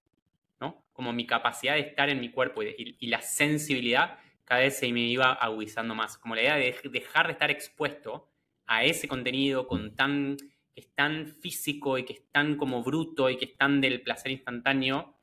¿no? 0.61 0.85
Como 0.93 1.11
mi 1.11 1.27
capacidad 1.27 1.73
de 1.73 1.81
estar 1.81 2.09
en 2.09 2.21
mi 2.21 2.31
cuerpo 2.31 2.63
y, 2.63 2.95
y 2.97 3.07
la 3.07 3.21
sensibilidad 3.21 4.17
cada 4.45 4.61
vez 4.61 4.79
se 4.79 4.89
me 4.93 5.01
iba 5.01 5.33
agudizando 5.33 5.95
más, 5.95 6.17
como 6.17 6.35
la 6.35 6.43
idea 6.43 6.55
de 6.55 6.79
dejar 6.91 7.27
de 7.27 7.33
estar 7.33 7.51
expuesto 7.51 8.29
a 8.65 8.85
ese 8.85 9.09
contenido 9.09 9.67
con 9.67 9.97
tan, 9.97 10.37
que 10.73 10.79
es 10.79 10.95
tan 10.95 11.27
físico 11.41 11.97
y 11.97 12.05
que 12.05 12.13
es 12.13 12.31
tan 12.31 12.55
como 12.55 12.81
bruto 12.83 13.29
y 13.29 13.35
que 13.35 13.45
es 13.45 13.57
tan 13.57 13.81
del 13.81 14.01
placer 14.01 14.31
instantáneo, 14.31 15.18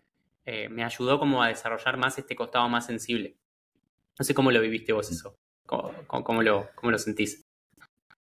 eh, 0.46 0.68
me 0.68 0.84
ayudó 0.84 1.18
como 1.18 1.42
a 1.42 1.48
desarrollar 1.48 1.96
más 1.96 2.18
este 2.18 2.36
costado 2.36 2.68
más 2.68 2.86
sensible. 2.86 3.36
No 4.18 4.24
sé 4.24 4.32
cómo 4.32 4.52
lo 4.52 4.60
viviste 4.60 4.92
vos 4.92 5.10
eso, 5.10 5.34
cómo, 5.66 6.42
lo, 6.42 6.70
cómo 6.76 6.92
lo 6.92 6.98
sentís. 6.98 7.44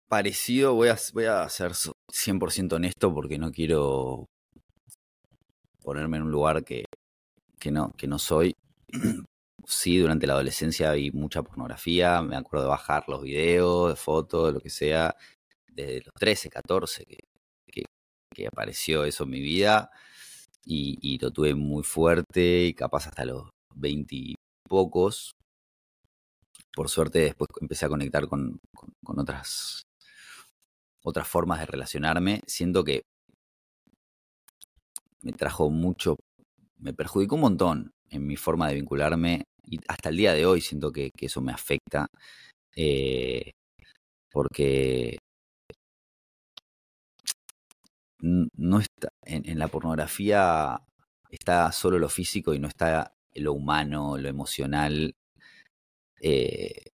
Parecido, 0.07 0.73
voy 0.73 0.87
a, 0.87 0.97
voy 1.13 1.25
a 1.25 1.47
ser 1.49 1.71
100% 1.71 2.73
honesto 2.73 3.13
porque 3.13 3.37
no 3.37 3.51
quiero 3.51 4.25
ponerme 5.83 6.17
en 6.17 6.23
un 6.23 6.31
lugar 6.31 6.63
que, 6.63 6.85
que, 7.59 7.69
no, 7.69 7.91
que 7.91 8.07
no 8.07 8.17
soy. 8.17 8.55
sí, 9.65 9.97
durante 9.97 10.25
la 10.25 10.33
adolescencia 10.33 10.93
vi 10.93 11.11
mucha 11.11 11.43
pornografía, 11.43 12.21
me 12.21 12.37
acuerdo 12.37 12.65
de 12.65 12.69
bajar 12.69 13.03
los 13.07 13.21
videos, 13.21 13.89
de 13.89 13.95
fotos, 13.95 14.53
lo 14.53 14.59
que 14.61 14.69
sea, 14.69 15.15
desde 15.67 16.01
los 16.05 16.13
13, 16.13 16.49
14 16.49 17.05
que, 17.05 17.83
que, 18.33 18.47
apareció 18.47 19.03
eso 19.05 19.25
en 19.25 19.29
mi 19.29 19.41
vida. 19.41 19.91
Y, 20.65 21.17
lo 21.19 21.31
tuve 21.31 21.53
muy 21.53 21.83
fuerte 21.83 22.65
y 22.65 22.73
capaz 22.73 23.07
hasta 23.07 23.25
los 23.25 23.49
20 23.75 24.15
y 24.15 24.35
pocos. 24.67 25.31
Por 26.73 26.89
suerte 26.89 27.19
después 27.19 27.47
empecé 27.61 27.85
a 27.85 27.89
conectar 27.89 28.27
con, 28.27 28.59
con 29.03 29.19
otras, 29.19 29.83
otras 31.03 31.27
formas 31.27 31.59
de 31.59 31.67
relacionarme. 31.67 32.41
Siento 32.47 32.83
que 32.83 33.03
me 35.21 35.31
trajo 35.31 35.69
mucho, 35.69 36.17
me 36.77 36.93
perjudicó 36.93 37.35
un 37.35 37.41
montón 37.41 37.91
en 38.09 38.27
mi 38.27 38.35
forma 38.35 38.67
de 38.67 38.75
vincularme 38.75 39.43
y 39.63 39.79
hasta 39.87 40.09
el 40.09 40.17
día 40.17 40.33
de 40.33 40.45
hoy 40.45 40.61
siento 40.61 40.91
que, 40.91 41.09
eso 41.19 41.41
me 41.41 41.51
afecta. 41.51 42.07
Eh, 42.75 43.51
porque 44.31 45.17
no 48.25 48.79
está 48.79 49.09
en, 49.23 49.59
la 49.59 49.67
pornografía 49.67 50.81
está 51.29 51.71
solo 51.71 51.99
lo 51.99 52.09
físico 52.09 52.53
y 52.53 52.59
no 52.59 52.67
está 52.67 53.13
lo 53.35 53.53
humano, 53.53 54.17
lo 54.17 54.29
emocional, 54.29 55.13
eh, 56.21 56.91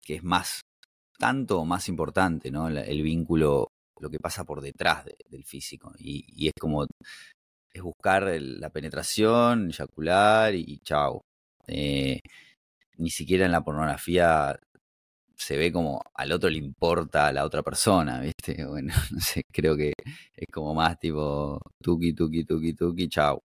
que 0.00 0.16
es 0.16 0.24
más, 0.24 0.62
tanto 1.18 1.64
más 1.64 1.88
importante, 1.88 2.50
¿no? 2.50 2.68
El 2.68 3.02
vínculo, 3.02 3.68
lo 4.00 4.10
que 4.10 4.18
pasa 4.18 4.44
por 4.44 4.60
detrás 4.62 5.04
del 5.28 5.44
físico. 5.44 5.92
Y, 5.98 6.48
es 6.48 6.54
como, 6.58 6.86
es 7.72 7.82
buscar 7.82 8.24
la 8.40 8.70
penetración, 8.70 9.68
eyacular 9.68 10.54
y, 10.54 10.64
y 10.66 10.78
chao. 10.78 11.22
Eh, 11.68 12.20
ni 12.96 13.10
siquiera 13.10 13.46
en 13.46 13.52
la 13.52 13.62
pornografía 13.62 14.58
se 15.42 15.56
ve 15.56 15.72
como 15.72 16.02
al 16.14 16.32
otro 16.32 16.48
le 16.48 16.58
importa 16.58 17.26
a 17.26 17.32
la 17.32 17.44
otra 17.44 17.62
persona, 17.62 18.20
¿viste? 18.20 18.56
Bueno, 18.68 18.94
no 19.10 19.20
sé, 19.20 19.44
creo 19.52 19.76
que 19.76 19.92
es 20.36 20.48
como 20.52 20.74
más 20.74 20.98
tipo 20.98 21.60
tuki, 21.82 22.12
tuki, 22.14 22.44
tuki, 22.44 22.74
tuki, 22.74 23.08
chau. 23.08 23.42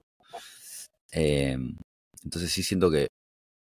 Em, 1.12 1.76
entonces 2.24 2.52
sí 2.52 2.64
siento 2.64 2.92
que 2.92 3.08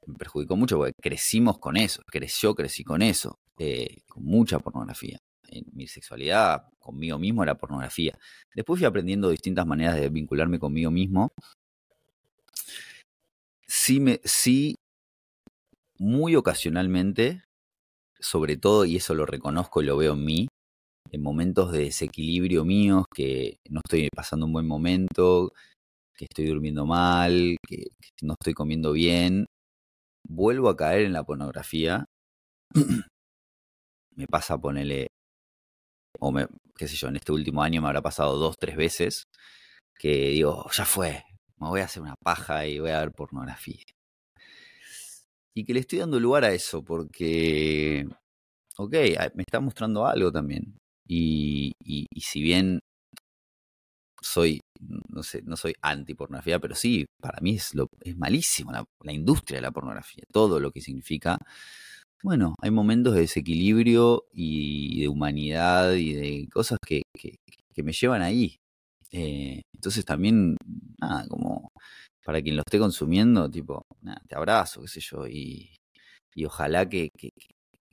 me 0.08 0.16
perjudicó 0.16 0.56
mucho 0.58 0.78
porque 0.78 0.94
crecimos 1.02 1.60
con 1.60 1.78
eso, 1.78 2.02
creció, 2.08 2.56
crecí 2.56 2.84
con 2.84 3.02
eso, 3.02 3.40
eh, 3.58 4.02
con 4.08 4.24
mucha 4.26 4.60
pornografía. 4.60 5.20
En 5.50 5.66
mi 5.74 5.88
sexualidad 5.88 6.66
conmigo 6.80 7.18
mismo 7.20 7.44
era 7.44 7.58
pornografía. 7.58 8.18
Después 8.56 8.80
fui 8.80 8.88
aprendiendo 8.88 9.30
distintas 9.30 9.66
maneras 9.66 9.96
de 9.96 10.10
vincularme 10.10 10.60
conmigo 10.60 10.92
mismo. 10.92 11.32
Sí, 13.68 14.00
me, 14.00 14.20
sí 14.24 14.76
muy 15.98 16.36
ocasionalmente 16.36 17.44
sobre 18.20 18.58
todo, 18.58 18.86
y 18.86 18.98
eso 18.98 19.14
lo 19.16 19.26
reconozco 19.26 19.82
y 19.82 19.86
lo 19.86 19.98
veo 19.98 20.14
en 20.14 20.26
mí, 20.26 20.48
en 21.12 21.22
momentos 21.24 21.72
de 21.72 21.86
desequilibrio 21.86 22.66
míos, 22.66 23.06
que 23.14 23.58
no 23.70 23.82
estoy 23.86 24.10
pasando 24.16 24.46
un 24.46 24.54
buen 24.54 24.68
momento, 24.68 25.52
que 26.16 26.26
estoy 26.26 26.48
durmiendo 26.48 26.86
mal, 26.86 27.58
que, 27.68 27.88
no 28.22 28.34
estoy 28.40 28.54
comiendo 28.54 28.92
bien, 28.94 29.46
vuelvo 30.28 30.70
a 30.70 30.78
caer 30.78 31.06
en 31.06 31.14
la 31.14 31.24
pornografía. 31.24 32.06
me 34.16 34.28
pasa 34.28 34.56
a 34.56 34.62
ponerle, 34.62 35.08
o 36.20 36.32
me, 36.32 36.48
qué 36.76 36.88
sé 36.88 36.96
yo, 36.96 37.08
en 37.08 37.18
este 37.18 37.32
último 37.32 37.64
año 37.64 37.82
me 37.82 37.88
habrá 37.88 38.02
pasado 38.02 38.38
dos, 38.38 38.58
tres 38.60 38.76
veces, 38.76 39.24
que 39.98 40.30
digo, 40.30 40.70
ya 40.72 40.86
fue, 40.86 41.24
me 41.58 41.70
voy 41.70 41.82
a 41.82 41.86
hacer 41.86 42.04
una 42.04 42.16
paja 42.24 42.66
y 42.68 42.80
voy 42.80 42.92
a 42.92 43.00
ver 43.00 43.12
pornografía 43.12 43.84
y 45.60 45.66
que 45.66 45.74
le 45.74 45.82
estoy 45.82 46.00
dando 46.00 46.20
lugar 46.22 46.46
a 46.46 46.54
eso 46.54 46.84
porque, 46.84 48.08
ok, 48.78 48.94
me 49.36 49.44
está 49.44 49.60
mostrando 49.60 50.06
algo 50.06 50.32
también. 50.32 50.78
Y, 51.06 51.74
y, 51.84 52.06
si 52.22 52.42
bien 52.42 52.80
soy, 54.22 54.62
no 55.10 55.22
sé, 55.24 55.42
no 55.44 55.58
soy 55.58 55.74
anti 55.82 56.14
pornografía, 56.14 56.60
pero 56.60 56.76
sí, 56.76 57.06
para 57.22 57.42
mí 57.42 57.56
es, 57.56 57.74
lo, 57.76 57.88
es 58.02 58.16
malísimo 58.18 58.72
la, 58.72 59.14
industria 59.14 59.58
de 59.58 59.64
la 59.64 59.72
pornografía, 59.72 60.24
todo 60.32 60.62
lo 60.62 60.72
que 60.72 60.82
significa. 60.82 61.38
Bueno, 62.24 62.56
hay 62.62 62.72
momentos 62.72 63.16
de 63.16 63.22
desequilibrio 63.22 64.26
y 64.34 65.02
de 65.02 65.10
humanidad 65.10 65.94
y 65.94 66.14
de 66.14 66.48
cosas 66.54 66.78
que, 66.86 67.04
que, 67.14 67.36
me 67.84 67.94
llevan 67.94 68.22
ahí. 68.22 68.58
Eh, 69.12 69.62
entonces 69.74 70.06
también, 70.06 70.58
nada, 71.02 71.28
como 71.28 71.72
para 72.24 72.42
quien 72.42 72.56
lo 72.56 72.62
esté 72.62 72.80
consumiendo, 72.80 73.50
tipo, 73.50 73.84
te 74.28 74.36
abrazo, 74.36 74.82
qué 74.82 74.88
sé 74.88 75.00
yo, 75.00 75.28
y, 75.28 75.76
y 76.36 76.46
ojalá 76.46 76.88
que, 76.88 77.10
que, 77.18 77.32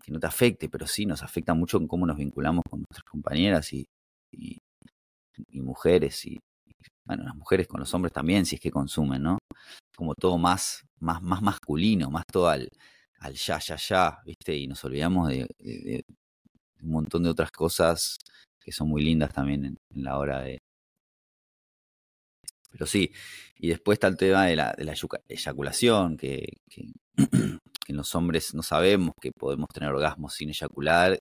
no 0.09 0.21
te 0.21 0.27
afecte, 0.27 0.69
pero 0.69 0.87
sí 0.87 1.05
nos 1.05 1.23
afecta 1.23 1.53
mucho 1.55 1.79
en 1.79 1.89
cómo 1.89 2.07
nos 2.07 2.17
vinculamos 2.17 2.63
con 2.71 2.81
nuestras 2.81 3.03
compañeras 3.05 3.73
y, 3.73 3.85
y, 4.33 4.61
mujeres, 5.61 6.25
y, 6.27 6.39
bueno, 7.05 7.25
las 7.25 7.35
mujeres 7.35 7.67
con 7.67 7.81
los 7.81 7.93
hombres 7.93 8.13
también, 8.13 8.47
si 8.47 8.55
es 8.55 8.61
que 8.61 8.71
consumen, 8.71 9.23
¿no? 9.23 9.39
Como 9.97 10.15
todo 10.15 10.39
más, 10.39 10.83
más, 11.01 11.21
más 11.23 11.43
masculino, 11.43 12.11
más 12.11 12.25
todo 12.31 12.49
al, 12.49 12.69
al 13.19 13.35
ya, 13.35 13.59
ya, 13.59 13.77
ya, 13.77 14.19
¿viste? 14.25 14.57
Y 14.57 14.67
nos 14.69 14.85
olvidamos 14.85 15.29
de, 15.29 16.05
un 16.83 16.91
montón 16.91 17.25
de 17.25 17.31
otras 17.31 17.51
cosas 17.51 18.17
que 18.61 18.71
son 18.73 18.89
muy 18.89 19.03
lindas 19.03 19.33
también 19.33 19.65
en 19.65 20.05
la 20.05 20.19
hora 20.19 20.43
de, 20.43 20.59
pero 22.77 22.87
sí, 22.87 23.11
y 23.57 23.69
después 23.69 23.97
está 23.97 24.09
el 24.09 24.19
tema 24.19 24.45
de 24.45 24.57
la, 24.57 24.75
eyaculación, 25.29 26.19
que, 26.19 26.59
que, 26.69 26.93
en 27.89 27.97
los 27.97 28.15
hombres 28.15 28.55
no 28.55 28.63
sabemos 28.63 29.13
que 29.21 29.31
podemos 29.33 29.69
tener 29.73 29.91
orgasmos 29.91 30.35
sin 30.35 30.51
eyacular. 30.51 31.19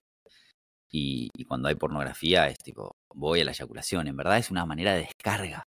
Y, 0.90 1.30
cuando 1.46 1.68
hay 1.68 1.74
pornografía 1.76 2.48
es 2.48 2.58
tipo, 2.58 2.92
voy 3.14 3.40
a 3.40 3.44
la 3.44 3.52
eyaculación. 3.52 4.06
En 4.08 4.16
verdad 4.16 4.38
es 4.38 4.50
una 4.50 4.66
manera 4.66 4.94
de 4.94 5.00
descarga. 5.00 5.64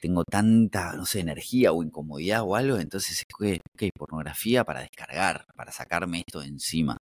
Tengo 0.00 0.24
tanta, 0.24 0.94
no 0.94 1.04
sé, 1.04 1.20
energía 1.20 1.72
o 1.72 1.82
incomodidad 1.82 2.42
o 2.42 2.56
algo, 2.56 2.78
entonces 2.78 3.18
es 3.18 3.24
que, 3.26 3.60
okay, 3.74 3.90
pornografía 3.94 4.64
para 4.64 4.80
descargar, 4.80 5.44
para 5.54 5.72
sacarme 5.72 6.20
esto 6.26 6.40
de 6.40 6.46
encima. 6.46 6.96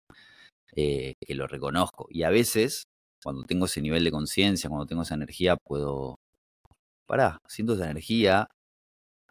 Eh, 0.74 1.14
que 1.20 1.34
lo 1.34 1.46
reconozco. 1.46 2.06
Y 2.10 2.22
a 2.22 2.30
veces, 2.30 2.84
cuando 3.22 3.44
tengo 3.44 3.66
ese 3.66 3.80
nivel 3.82 4.04
de 4.04 4.10
conciencia, 4.10 4.70
cuando 4.70 4.86
tengo 4.86 5.02
esa 5.02 5.14
energía, 5.14 5.56
puedo, 5.56 6.16
pará, 7.06 7.38
siento 7.48 7.74
esa 7.74 7.90
energía, 7.90 8.48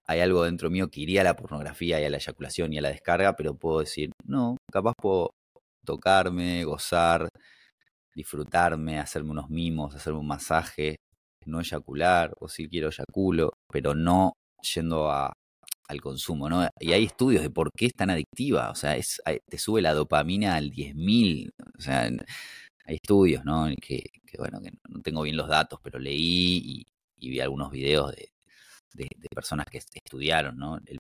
hay 0.07 0.19
algo 0.19 0.43
dentro 0.43 0.69
mío 0.69 0.89
que 0.89 1.01
iría 1.01 1.21
a 1.21 1.23
la 1.23 1.36
pornografía 1.36 1.99
y 1.99 2.05
a 2.05 2.09
la 2.09 2.17
eyaculación 2.17 2.73
y 2.73 2.78
a 2.78 2.82
la 2.82 2.89
descarga, 2.89 3.36
pero 3.36 3.55
puedo 3.55 3.80
decir, 3.80 4.11
no, 4.26 4.57
capaz 4.71 4.93
puedo 5.01 5.32
tocarme, 5.86 6.63
gozar, 6.63 7.30
disfrutarme, 8.15 8.99
hacerme 8.99 9.32
unos 9.32 9.49
mimos, 9.49 9.95
hacerme 9.95 10.19
un 10.19 10.28
masaje, 10.28 10.97
no 11.45 11.59
eyacular, 11.59 12.34
o 12.39 12.49
si 12.49 12.67
quiero 12.69 12.89
eyaculo, 12.89 13.51
pero 13.71 13.95
no 13.95 14.34
yendo 14.73 15.11
a, 15.11 15.34
al 15.88 16.01
consumo, 16.01 16.49
¿no? 16.49 16.67
Y 16.80 16.93
hay 16.93 17.05
estudios 17.05 17.43
de 17.43 17.49
por 17.49 17.69
qué 17.76 17.88
es 17.88 17.93
tan 17.93 18.09
adictiva, 18.09 18.71
o 18.71 18.76
sea, 18.76 18.95
es, 18.97 19.21
te 19.47 19.57
sube 19.57 19.82
la 19.82 19.93
dopamina 19.93 20.55
al 20.55 20.71
10.000, 20.71 21.49
o 21.78 21.82
sea, 21.82 22.09
hay 22.86 22.95
estudios, 22.95 23.45
¿no? 23.45 23.67
Que, 23.82 24.03
que, 24.26 24.38
bueno, 24.38 24.61
que 24.61 24.71
no 24.89 25.01
tengo 25.01 25.21
bien 25.23 25.38
los 25.38 25.47
datos, 25.47 25.80
pero 25.84 25.99
leí 25.99 26.61
y, 26.63 26.86
y 27.18 27.30
vi 27.30 27.39
algunos 27.39 27.72
videos 27.72 28.16
de, 28.16 28.30
de, 28.93 29.07
personas 29.34 29.66
que 29.66 29.78
estudiaron, 29.78 30.57
¿no? 30.57 30.78
El, 30.86 30.97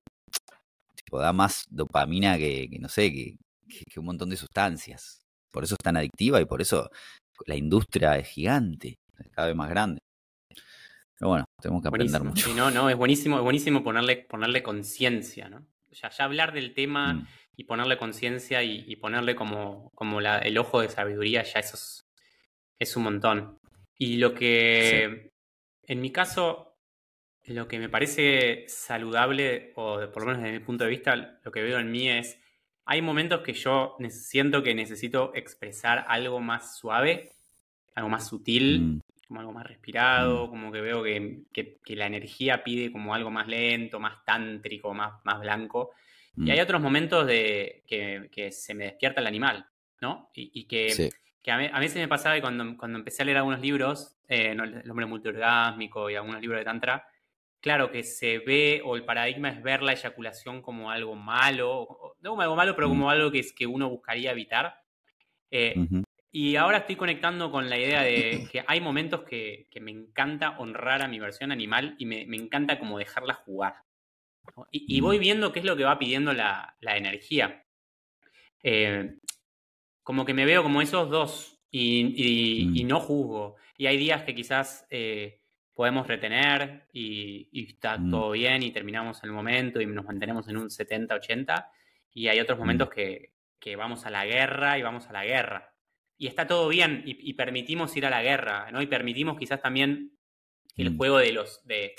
tipo, 0.95 1.19
da 1.19 1.33
más 1.33 1.65
dopamina 1.69 2.37
que, 2.37 2.69
no 2.79 2.89
sé, 2.89 3.11
que, 3.11 3.37
que, 3.67 3.99
un 3.99 4.05
montón 4.05 4.29
de 4.29 4.37
sustancias. 4.37 5.21
Por 5.51 5.63
eso 5.63 5.75
es 5.75 5.83
tan 5.83 5.97
adictiva 5.97 6.41
y 6.41 6.45
por 6.45 6.61
eso 6.61 6.89
la 7.45 7.55
industria 7.55 8.17
es 8.17 8.27
gigante, 8.27 8.95
cada 9.31 9.47
vez 9.47 9.55
más 9.55 9.69
grande. 9.69 9.99
Pero 11.17 11.29
bueno, 11.29 11.45
tenemos 11.61 11.81
que 11.81 11.87
aprender 11.87 12.23
mucho. 12.23 12.47
Sí, 12.47 12.53
no, 12.53 12.71
no, 12.71 12.89
es 12.89 12.97
buenísimo, 12.97 13.37
es 13.37 13.43
buenísimo 13.43 13.83
ponerle, 13.83 14.17
ponerle 14.17 14.61
conciencia, 14.61 15.47
¿no? 15.47 15.65
Ya, 15.91 16.09
ya 16.09 16.25
hablar 16.25 16.51
del 16.51 16.73
tema 16.73 17.13
mm. 17.13 17.27
y 17.55 17.63
ponerle 17.63 17.97
conciencia 17.97 18.63
y, 18.63 18.95
ponerle 18.97 19.33
como, 19.35 19.89
como 19.95 20.19
la, 20.19 20.39
el 20.39 20.57
ojo 20.57 20.81
de 20.81 20.89
sabiduría, 20.89 21.43
ya 21.43 21.59
eso 21.61 21.77
es, 21.77 22.05
es 22.79 22.97
un 22.97 23.03
montón. 23.03 23.59
Y 23.97 24.17
lo 24.17 24.33
que 24.33 25.31
en 25.87 26.01
mi 26.01 26.11
caso, 26.11 26.75
lo 27.43 27.67
que 27.67 27.79
me 27.79 27.89
parece 27.89 28.65
saludable, 28.67 29.71
o 29.75 29.99
por 30.11 30.23
lo 30.23 30.27
menos 30.27 30.43
desde 30.43 30.59
mi 30.59 30.65
punto 30.65 30.83
de 30.83 30.89
vista, 30.89 31.15
lo 31.43 31.51
que 31.51 31.61
veo 31.61 31.79
en 31.79 31.91
mí 31.91 32.09
es, 32.09 32.39
hay 32.85 33.01
momentos 33.01 33.41
que 33.41 33.53
yo 33.53 33.97
siento 34.09 34.63
que 34.63 34.75
necesito 34.75 35.31
expresar 35.35 36.05
algo 36.07 36.39
más 36.39 36.77
suave, 36.77 37.31
algo 37.95 38.09
más 38.09 38.27
sutil, 38.27 38.81
mm. 38.81 39.01
como 39.27 39.39
algo 39.39 39.51
más 39.51 39.65
respirado, 39.65 40.47
mm. 40.47 40.49
como 40.49 40.71
que 40.71 40.81
veo 40.81 41.03
que, 41.03 41.79
la 41.95 42.05
energía 42.05 42.63
pide 42.63 42.91
como 42.91 43.13
algo 43.13 43.31
más 43.31 43.47
lento, 43.47 43.99
más 43.99 44.23
tántrico, 44.23 44.93
más, 44.93 45.13
más 45.23 45.39
blanco. 45.39 45.91
Y 46.37 46.51
hay 46.51 46.59
mm. 46.59 46.63
otros 46.63 46.81
momentos 46.81 47.25
de 47.25 47.83
que, 47.87 48.51
se 48.51 48.73
me 48.73 48.85
despierta 48.85 49.21
el 49.21 49.27
animal, 49.27 49.65
¿no? 50.01 50.29
Y, 50.35 50.65
que 50.65 51.11
que 51.45 51.51
a, 51.51 51.59
mí, 51.59 51.69
a 51.71 51.79
veces 51.79 51.97
me 51.97 52.07
pasaba 52.07 52.33
que 52.33 52.41
cuando, 52.41 52.75
cuando 52.75 52.97
empecé 52.97 53.21
a 53.21 53.25
leer 53.25 53.37
algunos 53.37 53.61
libros, 53.61 54.17
eh, 54.27 54.57
El 54.57 54.89
hombre 54.89 55.05
multiorgásmico 55.05 56.09
y 56.09 56.15
algunos 56.15 56.41
libros 56.41 56.59
de 56.59 56.65
Tantra, 56.65 57.07
claro 57.61 57.91
que 57.91 58.01
se 58.01 58.39
ve, 58.39 58.81
o 58.83 58.95
el 58.95 59.05
paradigma 59.05 59.49
es 59.49 59.61
ver 59.61 59.83
la 59.83 59.93
eyaculación 59.93 60.63
como 60.63 60.89
algo 60.89 61.15
malo, 61.15 62.15
no 62.19 62.31
como 62.31 62.41
algo 62.41 62.55
malo, 62.55 62.75
pero 62.75 62.87
mm. 62.87 62.89
como 62.89 63.11
algo 63.11 63.31
que, 63.31 63.45
que 63.55 63.67
uno 63.67 63.87
buscaría 63.91 64.31
evitar. 64.31 64.81
Eh, 65.51 65.75
Y 66.31 66.55
ahora 66.55 66.79
estoy 66.79 66.95
conectando 66.95 67.51
con 67.51 67.69
la 67.69 67.77
idea 67.77 68.01
de 68.01 68.47
que 68.51 68.65
hay 68.65 68.81
momentos 68.81 69.21
que, 69.21 69.67
me 69.79 69.91
encanta 69.91 70.57
honrar 70.57 71.03
a 71.03 71.07
mi 71.07 71.19
versión 71.19 71.51
animal 71.51 71.95
y 71.99 72.07
me, 72.07 72.23
encanta 72.23 72.79
como 72.79 72.97
dejarla 72.97 73.35
jugar. 73.35 73.75
Y, 74.71 74.99
voy 74.99 75.19
mm. 75.19 75.21
viendo 75.21 75.51
qué 75.51 75.59
es 75.59 75.65
lo 75.65 75.77
que 75.77 75.83
va 75.83 75.99
pidiendo 75.99 76.33
la, 76.33 76.75
energía. 76.81 77.63
Eh, 78.63 79.13
como 80.05 80.23
que 80.23 80.33
me 80.35 80.45
veo 80.45 80.61
como 80.61 80.81
esos 80.81 81.09
dos 81.09 81.59
y, 81.71 82.83
mm. 82.83 82.87
no 82.87 83.01
juzgo. 83.01 83.55
Y 83.77 83.87
hay 83.87 83.97
días 83.97 84.23
que 84.23 84.35
quizás 84.35 84.85
eh, 84.89 85.41
podemos 85.73 86.07
retener 86.07 86.87
y, 86.93 87.49
está 87.69 87.97
mm. 87.97 88.11
todo 88.11 88.31
bien 88.31 88.63
y 88.63 88.71
terminamos 88.71 89.21
el 89.23 89.31
momento 89.31 89.81
y 89.81 89.85
nos 89.87 90.05
mantenemos 90.05 90.47
en 90.47 90.57
un 90.57 90.69
70-80. 90.69 91.67
Y 92.13 92.27
hay 92.29 92.39
otros 92.39 92.57
momentos 92.57 92.89
que, 92.89 93.33
que 93.59 93.75
vamos 93.75 94.05
a 94.05 94.11
la 94.11 94.25
guerra 94.25 94.77
y 94.77 94.83
vamos 94.83 95.07
a 95.07 95.11
la 95.11 95.25
guerra 95.25 95.75
y 96.17 96.27
está 96.27 96.47
todo 96.47 96.67
bien 96.69 97.03
y, 97.05 97.33
permitimos 97.33 97.95
ir 97.97 98.05
a 98.05 98.09
la 98.09 98.21
guerra, 98.21 98.71
¿no? 98.71 98.81
Y 98.81 98.87
permitimos 98.87 99.37
quizás 99.37 99.61
también 99.61 100.17
el 100.77 100.91
mm. 100.91 100.97
juego 100.97 101.17
de 101.17 101.33
los, 101.33 101.65
de, 101.65 101.95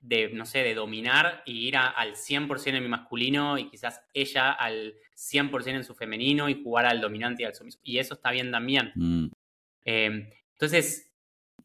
de, 0.00 0.30
no 0.30 0.46
sé, 0.46 0.60
de 0.60 0.74
dominar 0.74 1.42
y 1.44 1.66
ir 1.66 1.76
al 1.76 2.14
100% 2.14 2.74
en 2.74 2.82
mi 2.82 2.88
masculino 2.88 3.58
y 3.58 3.68
quizás 3.68 4.02
ella 4.14 4.52
al 4.52 4.94
100% 5.16 5.68
en 5.68 5.84
su 5.84 5.94
femenino 5.94 6.48
y 6.48 6.62
jugar 6.62 6.86
al 6.86 7.00
dominante 7.00 7.42
y 7.42 7.46
al 7.46 7.54
sumiso. 7.54 7.78
Y 7.82 7.98
eso 7.98 8.14
está 8.14 8.30
bien 8.30 8.50
también. 8.50 8.92
Mm. 8.94 9.26
Eh, 9.84 10.30
entonces, 10.52 11.08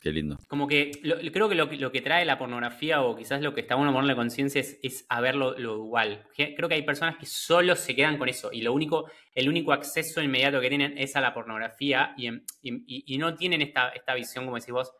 Qué 0.03 0.11
lindo. 0.11 0.37
Como 0.49 0.67
que 0.67 0.91
creo 1.31 1.47
que 1.47 1.55
lo, 1.55 1.65
lo, 1.67 1.91
que 1.93 2.01
trae 2.01 2.25
la 2.25 2.37
pornografía 2.37 3.01
o 3.01 3.15
quizás 3.15 3.41
lo 3.41 3.53
que 3.53 3.61
está 3.61 3.75
bueno 3.75 3.93
ponerle 3.93 4.17
conciencia 4.17 4.59
es, 4.59 4.77
es 4.83 5.05
a 5.07 5.21
ver 5.21 5.33
lo, 5.33 5.57
igual. 5.57 6.27
Creo 6.35 6.67
que 6.67 6.75
hay 6.75 6.81
personas 6.81 7.15
que 7.15 7.25
solo 7.25 7.73
se 7.77 7.95
quedan 7.95 8.17
con 8.17 8.27
eso 8.27 8.49
y 8.51 8.63
lo 8.63 8.73
único, 8.73 9.09
el 9.33 9.47
único 9.47 9.71
acceso 9.71 10.21
inmediato 10.21 10.59
que 10.59 10.67
tienen 10.67 10.97
es 10.97 11.15
a 11.15 11.21
la 11.21 11.33
pornografía 11.33 12.13
y, 12.17 12.27
y, 12.61 13.17
no 13.17 13.33
tienen 13.35 13.61
esta, 13.61 13.91
esta 13.91 14.13
visión, 14.13 14.43
como 14.43 14.57
decís 14.57 14.73
vos, 14.73 14.91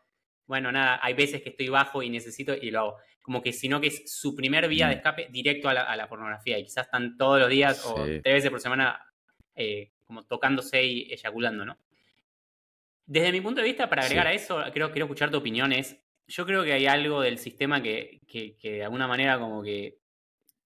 bueno, 0.46 0.72
nada, 0.72 0.98
hay 1.02 1.12
veces 1.12 1.42
que 1.42 1.50
estoy 1.50 1.68
bajo 1.68 2.02
y 2.02 2.08
necesito 2.08 2.54
y 2.54 2.70
lo 2.70 2.80
hago. 2.80 2.96
Como 3.24 3.40
que 3.40 3.52
sino 3.52 3.80
que 3.80 3.86
es 3.86 4.02
su 4.06 4.36
primer 4.36 4.68
vía 4.68 4.86
de 4.86 4.96
mm. 4.96 4.98
escape 4.98 5.28
directo 5.30 5.68
a 5.68 5.96
la, 5.96 6.08
pornografía 6.08 6.58
y 6.58 6.64
quizás 6.64 6.84
están 6.84 7.16
todos 7.16 7.40
los 7.40 7.48
días 7.48 7.84
o 7.86 7.94
tres 7.94 8.22
veces 8.22 8.50
por 8.50 8.60
semana 8.60 9.00
eh, 9.54 9.92
como 10.04 10.22
tocándose 10.24 10.84
y 10.84 11.12
eyaculando, 11.12 11.64
¿no? 11.64 11.78
Desde 13.06 13.32
mi 13.32 13.40
punto 13.40 13.60
de 13.60 13.66
vista, 13.66 13.88
para 13.88 14.02
agregar 14.02 14.26
a 14.26 14.32
eso, 14.32 14.62
creo, 14.72 14.90
quiero 14.90 15.06
escuchar 15.06 15.30
tu 15.30 15.36
opinión, 15.36 15.72
es, 15.72 15.98
yo 16.26 16.46
creo 16.46 16.64
que 16.64 16.72
hay 16.72 16.86
algo 16.86 17.20
del 17.20 17.38
sistema 17.38 17.82
que, 17.82 18.20
que, 18.26 18.56
de 18.62 18.84
alguna 18.84 19.06
manera 19.06 19.38
como 19.38 19.62
que 19.62 19.98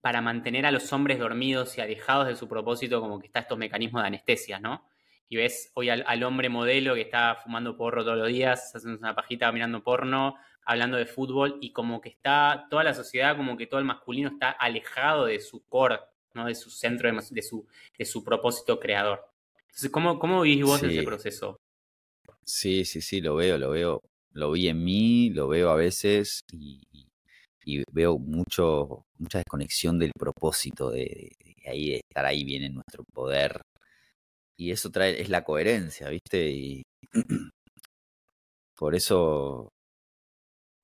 para 0.01 0.21
mantener 0.21 0.65
a 0.65 0.71
los 0.71 0.93
hombres 0.93 1.19
dormidos 1.19 1.77
y 1.77 1.81
alejados 1.81 2.29
de 2.29 2.37
su 2.37 2.49
propósito, 2.49 3.01
como 3.01 3.19
que 3.19 3.27
está 3.27 3.41
estos 3.41 3.59
mecanismos 3.59 4.03
de 4.03 4.09
anestesia, 4.09 4.61
¿no? 4.61 4.85
Y 5.29 5.37
ves 5.37 5.73
hoy 5.75 5.91
al, 5.91 6.23
hombre 6.23 6.49
modelo 6.49 6.95
que 6.95 7.03
está 7.03 7.35
fumando 7.43 7.77
porro 7.77 8.05
todos 8.05 8.17
los 8.17 8.29
días, 8.29 8.75
haciendo 8.75 8.99
una 8.99 9.15
pajita 9.15 9.51
mirando 9.51 9.83
porno, 9.83 10.37
hablando 10.69 10.99
de 10.99 11.07
fútbol, 11.07 11.57
y 11.63 11.73
como 11.73 12.03
que 12.03 12.11
está 12.11 12.67
toda 12.69 12.85
la 12.85 12.93
sociedad, 12.93 13.39
como 13.39 13.57
que 13.57 13.67
todo 13.67 13.81
el 13.81 13.87
masculino 13.87 14.29
está 14.29 14.51
alejado 14.51 15.25
de 15.25 15.41
su 15.41 15.65
core, 15.65 15.99
¿no? 16.35 16.45
De 16.45 16.55
su 16.55 16.69
centro, 16.69 17.11
de, 17.11 17.43
su, 17.43 17.67
de 17.97 18.05
su 18.05 18.23
propósito 18.23 18.79
creador. 18.79 19.25
Entonces, 19.63 19.91
¿cómo, 19.91 20.19
cómo 20.19 20.43
vivís 20.43 20.67
vos 20.67 20.83
ese 20.83 21.03
proceso? 21.05 21.57
Sí, 22.45 22.85
sí, 22.85 23.01
sí, 23.01 23.23
lo 23.23 23.37
veo, 23.37 23.57
lo 23.57 23.71
veo. 23.71 24.03
Lo 24.33 24.53
vi 24.53 24.69
en 24.69 24.85
mí, 24.85 25.31
lo 25.31 25.49
veo 25.49 25.71
a 25.71 25.75
veces 25.75 26.41
y, 26.53 26.83
veo 27.91 28.19
mucho, 28.19 29.07
mucha 29.17 29.39
desconexión 29.39 29.99
del 29.99 30.13
propósito 30.19 30.91
de, 30.91 31.31
ahí, 31.67 31.93
de 31.93 31.97
estar 31.97 32.27
ahí 32.27 32.45
bien 32.45 32.63
en 32.65 32.75
nuestro 32.75 33.05
poder. 33.15 33.63
Y 34.59 34.71
eso 34.71 34.91
trae, 34.91 35.19
es 35.19 35.31
la 35.31 35.45
coherencia, 35.45 36.11
¿viste? 36.11 36.51
Y 36.51 36.83
por 38.77 38.95
eso 38.95 39.71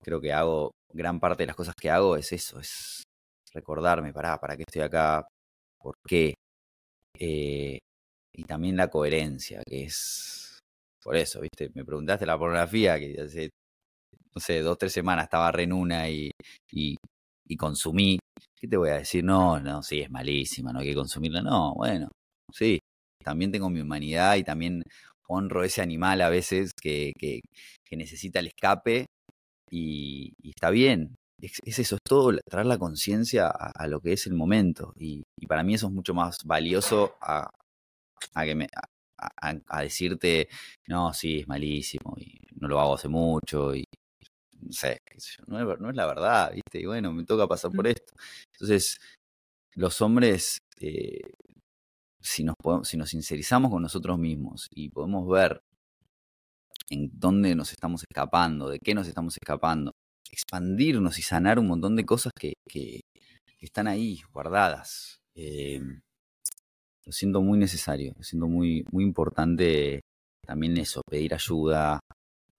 creo 0.05 0.21
que 0.21 0.33
hago, 0.33 0.73
gran 0.93 1.19
parte 1.21 1.43
de 1.43 1.49
las 1.49 1.57
cosas 1.57 1.75
que 1.75 1.91
hago 1.91 2.17
es 2.17 2.33
eso, 2.33 2.61
es 2.61 3.03
recordarme, 3.53 4.13
para, 4.13 4.39
¿para 4.39 4.57
qué 4.57 4.65
estoy 4.67 4.83
acá? 4.83 5.27
¿Por 5.79 5.95
qué? 6.07 6.35
Eh, 7.19 7.79
y 8.37 8.45
también 8.45 8.77
la 8.77 8.89
coherencia, 8.89 9.63
que 9.67 9.85
es 9.85 10.61
por 11.03 11.17
eso, 11.17 11.41
¿viste? 11.41 11.71
Me 11.75 11.85
preguntaste 11.85 12.27
la 12.27 12.39
pornografía, 12.39 12.99
que 12.99 13.21
hace, 13.21 13.51
no 14.35 14.41
sé, 14.41 14.61
dos, 14.61 14.79
tres 14.79 14.93
semanas 14.93 15.25
estaba 15.25 15.53
re 15.53 15.65
en 15.65 15.73
una 15.73 16.09
y, 16.11 16.31
y, 16.73 16.97
consumí. 17.57 18.19
¿Qué 18.57 18.67
te 18.69 18.77
voy 18.77 18.91
a 18.91 18.95
decir? 18.95 19.23
No, 19.25 19.61
no, 19.61 19.83
sí, 19.83 20.01
es 20.01 20.11
malísima, 20.11 20.73
no 20.73 20.81
hay 20.81 20.89
que 20.89 20.95
consumirla. 20.95 21.43
No, 21.43 21.75
bueno, 21.75 22.09
sí, 22.53 22.81
también 23.23 23.53
tengo 23.53 23.71
mi 23.71 23.81
humanidad 23.81 24.37
y 24.37 24.45
también 24.45 24.83
honro 25.29 25.65
ese 25.65 25.83
animal 25.83 26.21
a 26.23 26.29
veces 26.31 26.73
que, 26.75 27.13
que, 27.19 27.41
necesita 27.97 28.41
el 28.41 28.49
escape 28.49 29.07
y, 29.75 30.51
está 30.51 30.71
bien. 30.71 31.17
Es, 31.41 31.61
eso, 31.65 31.97
es 31.97 32.01
todo, 32.07 32.33
traer 32.49 32.67
la 32.67 32.79
conciencia 32.79 33.49
a, 33.49 33.87
lo 33.89 34.01
que 34.01 34.13
es 34.13 34.27
el 34.27 34.35
momento. 34.35 34.95
Y, 34.97 35.25
para 35.49 35.63
mí 35.63 35.75
eso 35.75 35.89
es 35.89 35.93
mucho 35.93 36.15
más 36.15 36.39
valioso 36.45 37.17
a, 37.21 37.51
a 38.35 38.45
que 38.45 38.55
me, 38.55 38.69
a, 39.19 39.83
decirte, 39.83 40.49
no, 40.87 41.13
sí, 41.13 41.41
es 41.41 41.49
malísimo 41.49 42.15
y 42.19 42.39
no 42.61 42.69
lo 42.69 42.81
hago 42.81 42.95
hace 42.95 43.09
mucho 43.09 43.75
y 43.75 43.85
no 44.61 44.73
sé, 44.73 44.99
no, 45.47 45.61
es, 45.61 45.97
la 45.97 46.07
verdad, 46.07 46.53
¿viste? 46.55 46.81
Y 46.81 46.87
bueno, 46.87 47.13
me 47.13 47.25
toca 47.25 47.47
pasar 47.47 47.71
por 47.73 47.87
esto. 47.87 48.15
Entonces, 48.53 48.99
los 49.75 50.01
hombres, 50.01 50.59
eh, 50.81 51.21
si, 52.21 52.45
nos 52.45 52.55
podemos, 52.57 52.89
si 52.89 52.97
nos 52.97 53.11
sincerizamos 53.11 53.71
con 53.71 53.83
nosotros 53.83 54.19
mismos 54.19 54.69
y 54.71 54.89
podemos 54.89 55.29
ver 55.29 55.61
en 56.91 57.11
dónde 57.13 57.55
nos 57.55 57.71
estamos 57.73 58.05
escapando, 58.09 58.69
de 58.69 58.79
qué 58.79 58.95
nos 58.95 59.09
estamos 59.09 59.37
escapando, 59.41 59.93
expandirnos 60.31 61.19
y 61.19 61.23
sanar 61.23 61.59
un 61.59 61.69
montón 61.69 61.97
de 61.97 62.05
cosas 62.05 62.33
que, 62.39 62.55
están 63.61 63.87
ahí 63.87 64.21
guardadas. 64.31 65.17
Eh, 65.35 65.81
lo 67.07 67.13
siento 67.13 67.41
muy 67.41 67.59
necesario, 67.59 68.13
lo 68.15 68.23
siento 68.23 68.47
muy, 68.47 68.85
muy 68.93 69.05
importante 69.05 70.03
también 70.47 70.77
eso, 70.77 71.01
pedir 71.09 71.33
ayuda, 71.33 71.99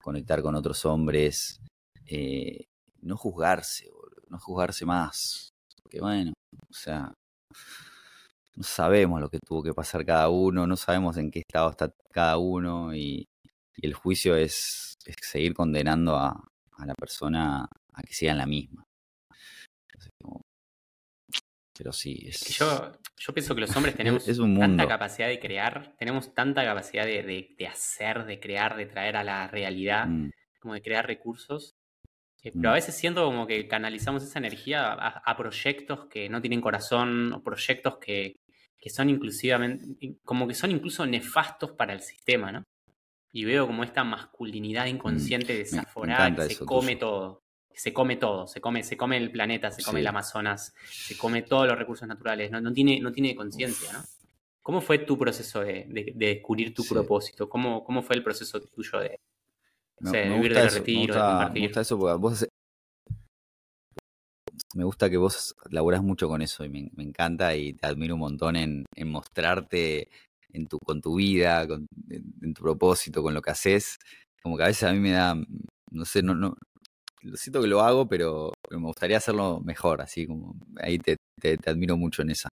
conectar 0.02 0.42
con 0.42 0.56
otros 0.56 0.84
hombres, 0.86 1.60
eh, 2.08 2.66
no 3.02 3.18
juzgarse, 3.18 3.88
no 4.30 4.40
juzgarse 4.40 4.84
más, 4.86 5.50
porque 5.84 6.02
bueno, 6.02 6.34
o 6.68 6.74
sea, 6.74 7.14
no 8.56 8.64
sabemos 8.64 9.22
lo 9.22 9.30
que 9.30 9.40
tuvo 9.46 9.62
que 9.62 9.74
pasar 9.74 10.04
cada 10.06 10.30
uno, 10.30 10.66
no 10.66 10.76
sabemos 10.76 11.18
en 11.18 11.30
qué 11.30 11.40
estado 11.40 11.70
está 11.70 11.92
cada 12.12 12.38
uno 12.38 12.96
y, 12.96 13.28
el 13.82 13.94
juicio 13.94 14.36
es, 14.36 14.98
seguir 15.22 15.54
condenando 15.54 16.16
a, 16.16 16.30
a, 16.78 16.86
la 16.86 16.96
persona 16.96 17.68
a 17.94 18.02
que 18.04 18.14
siga 18.14 18.32
en 18.32 18.38
la 18.38 18.46
misma. 18.46 18.86
Pero 21.78 21.92
sí, 21.92 22.24
es... 22.26 22.40
Yo, 22.58 22.92
yo 23.18 23.34
pienso 23.34 23.54
que 23.54 23.62
los 23.62 23.76
hombres 23.76 23.96
tenemos 23.98 24.26
tanta 24.26 24.88
capacidad 24.88 25.28
de 25.28 25.40
crear, 25.40 25.94
tenemos 25.98 26.34
tanta 26.34 26.64
capacidad 26.64 27.06
de, 27.06 27.54
de, 27.58 27.68
hacer, 27.68 28.26
de 28.26 28.40
crear, 28.40 28.78
de 28.78 28.86
traer 28.86 29.18
a 29.18 29.24
la 29.24 29.48
realidad, 29.48 30.08
mm. 30.08 30.32
como 30.60 30.74
de 30.74 30.82
crear 30.82 31.06
recursos. 31.06 31.76
Eh, 32.44 32.52
pero 32.54 32.70
a 32.70 32.74
mm. 32.74 32.76
veces 32.76 32.96
siento 32.96 33.26
como 33.26 33.46
que 33.46 33.68
canalizamos 33.68 34.24
esa 34.24 34.40
energía 34.40 34.94
a, 34.94 35.38
proyectos 35.38 36.06
que 36.06 36.30
no 36.30 36.42
tienen 36.42 36.62
corazón 36.62 37.34
o 37.34 37.44
proyectos 37.44 37.98
que, 37.98 38.36
que 38.78 38.90
son 38.90 39.10
inclusivamente, 39.10 40.16
como 40.24 40.48
que 40.48 40.54
son 40.54 40.72
incluso 40.72 41.06
nefastos 41.06 41.72
para 41.72 41.94
el 41.94 42.02
sistema, 42.02 42.52
¿no? 42.52 42.64
Y 43.36 43.44
veo 43.44 43.68
como 43.68 43.84
esta 43.84 44.06
masculinidad 44.06 44.86
mm. 44.86 44.96
inconsciente 44.96 45.58
desaforada 45.58 46.34
que 46.34 46.56
se 46.56 46.66
come 46.66 46.96
todo 46.96 47.44
se 47.76 47.92
come 47.92 48.16
todo, 48.16 48.48
se 48.48 48.62
come, 48.62 48.84
se 48.84 48.96
come 48.96 49.18
el 49.18 49.32
planeta, 49.32 49.70
se 49.70 49.84
come 49.84 50.00
el 50.00 50.08
Amazonas, 50.08 50.74
se 50.90 51.18
come 51.18 51.42
todos 51.42 51.68
los 51.68 51.78
recursos 51.78 52.08
naturales, 52.08 52.50
no, 52.50 52.62
no 52.62 52.72
tiene, 52.72 53.02
no 53.02 53.12
tiene 53.12 53.36
conciencia, 53.36 53.92
¿no? 53.92 54.00
¿Cómo 54.62 54.82
fue 54.82 55.00
tu 55.00 55.18
proceso 55.18 55.60
de, 55.60 55.86
descubrir 56.16 56.74
tu 56.74 56.84
propósito? 56.86 57.48
¿Cómo, 57.50 57.84
¿Cómo 57.84 58.02
fue 58.02 58.16
el 58.16 58.24
proceso 58.24 58.62
tuyo 58.62 59.00
de, 59.00 59.20
vivir 60.00 60.54
de 60.54 60.70
retiro, 60.70 61.14
de 61.14 61.20
compartir? 61.20 61.62
Me 61.62 61.68
gusta 61.68 61.82
eso 61.82 62.00
porque 62.00 62.18
vos 62.18 62.48
me 64.76 64.84
gusta 64.84 65.10
que 65.10 65.18
vos 65.18 65.56
laburas 65.70 66.04
mucho 66.04 66.28
con 66.28 66.42
eso 66.42 66.66
y 66.66 66.70
me, 66.70 66.90
encanta 66.98 67.56
y 67.56 67.74
te 67.74 67.88
admiro 67.88 68.16
un 68.16 68.22
montón 68.22 68.56
en, 68.56 68.86
mostrarte 69.06 70.10
en 70.56 70.68
tu, 70.68 70.80
con 70.80 71.02
tu 71.02 71.16
vida, 71.16 71.68
con, 71.68 71.88
en, 72.10 72.54
tu 72.54 72.64
propósito, 72.64 73.22
con 73.22 73.34
lo 73.34 73.42
que 73.42 73.52
haces. 73.52 73.98
Como 74.42 74.58
que 74.58 74.64
a 74.64 74.68
veces 74.68 74.84
a 74.84 74.94
mí 74.94 75.00
me 75.00 75.12
da, 75.12 75.36
no 75.92 76.06
sé, 76.06 76.22
no, 76.24 76.36
no, 76.36 76.56
lo 77.22 77.38
siento 77.38 77.62
que 77.62 77.68
lo 77.68 77.82
hago, 77.82 78.08
pero, 78.08 78.54
me 78.70 78.78
gustaría 78.78 79.18
hacerlo 79.18 79.62
mejor, 79.62 80.02
así 80.02 80.28
como 80.28 80.56
ahí 80.78 81.00
te, 81.00 81.18
te, 81.42 81.58
admiro 81.70 81.98
mucho 81.98 82.22
en 82.22 82.32
esa. 82.32 82.50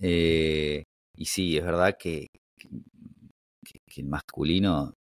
Eh, 0.00 0.84
y 1.16 1.24
sí, 1.26 1.56
es 1.56 1.64
verdad 1.64 1.96
que, 1.98 2.26
que, 2.58 4.00
el 4.00 4.06
masculino 4.06 4.94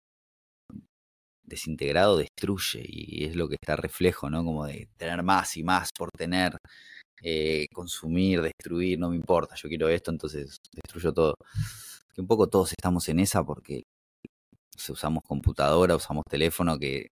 desintegrado 1.45 2.17
destruye 2.17 2.83
y 2.87 3.25
es 3.25 3.37
lo 3.37 3.49
que 3.49 3.57
está 3.61 3.77
reflejo, 3.77 4.29
¿no? 4.31 4.45
Como 4.45 4.67
de 4.67 4.89
tener 4.97 5.23
más 5.23 5.57
y 5.57 5.63
más 5.63 5.91
por 5.97 6.11
tener, 6.11 6.57
eh, 7.23 7.67
consumir, 7.73 8.43
destruir, 8.43 8.99
no 8.99 9.11
me 9.11 9.17
importa, 9.17 9.55
yo 9.57 9.69
quiero 9.69 9.89
esto, 9.89 10.11
entonces 10.11 10.59
destruyo 10.73 11.13
todo. 11.13 11.35
Que 12.17 12.23
un 12.23 12.27
poco 12.27 12.49
todos 12.49 12.73
estamos 12.73 13.07
en 13.11 13.21
esa 13.21 13.45
porque 13.45 13.83
usamos 14.89 15.23
computadora, 15.23 15.97
usamos 15.97 16.25
teléfono, 16.29 16.79
que 16.79 17.09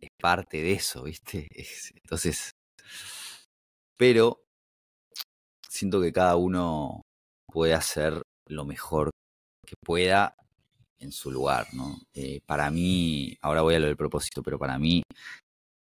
es 0.00 0.08
parte 0.20 0.62
de 0.62 0.72
eso, 0.72 1.04
¿viste? 1.04 1.48
entonces, 2.02 2.50
pero 3.96 4.42
siento 5.68 6.00
que 6.00 6.12
cada 6.12 6.34
uno 6.34 7.02
puede 7.46 7.74
hacer 7.74 8.20
lo 8.48 8.64
mejor 8.64 9.10
que 9.64 9.74
pueda 9.84 10.34
en 10.98 11.12
su 11.12 11.30
lugar, 11.30 11.68
¿no? 11.74 11.96
Eh, 12.14 12.40
para 12.46 12.70
mí, 12.72 13.36
ahora 13.40 13.62
voy 13.62 13.76
a 13.76 13.78
lo 13.78 13.86
del 13.86 13.96
propósito, 13.96 14.42
pero 14.42 14.58
para 14.58 14.76
mí 14.76 15.02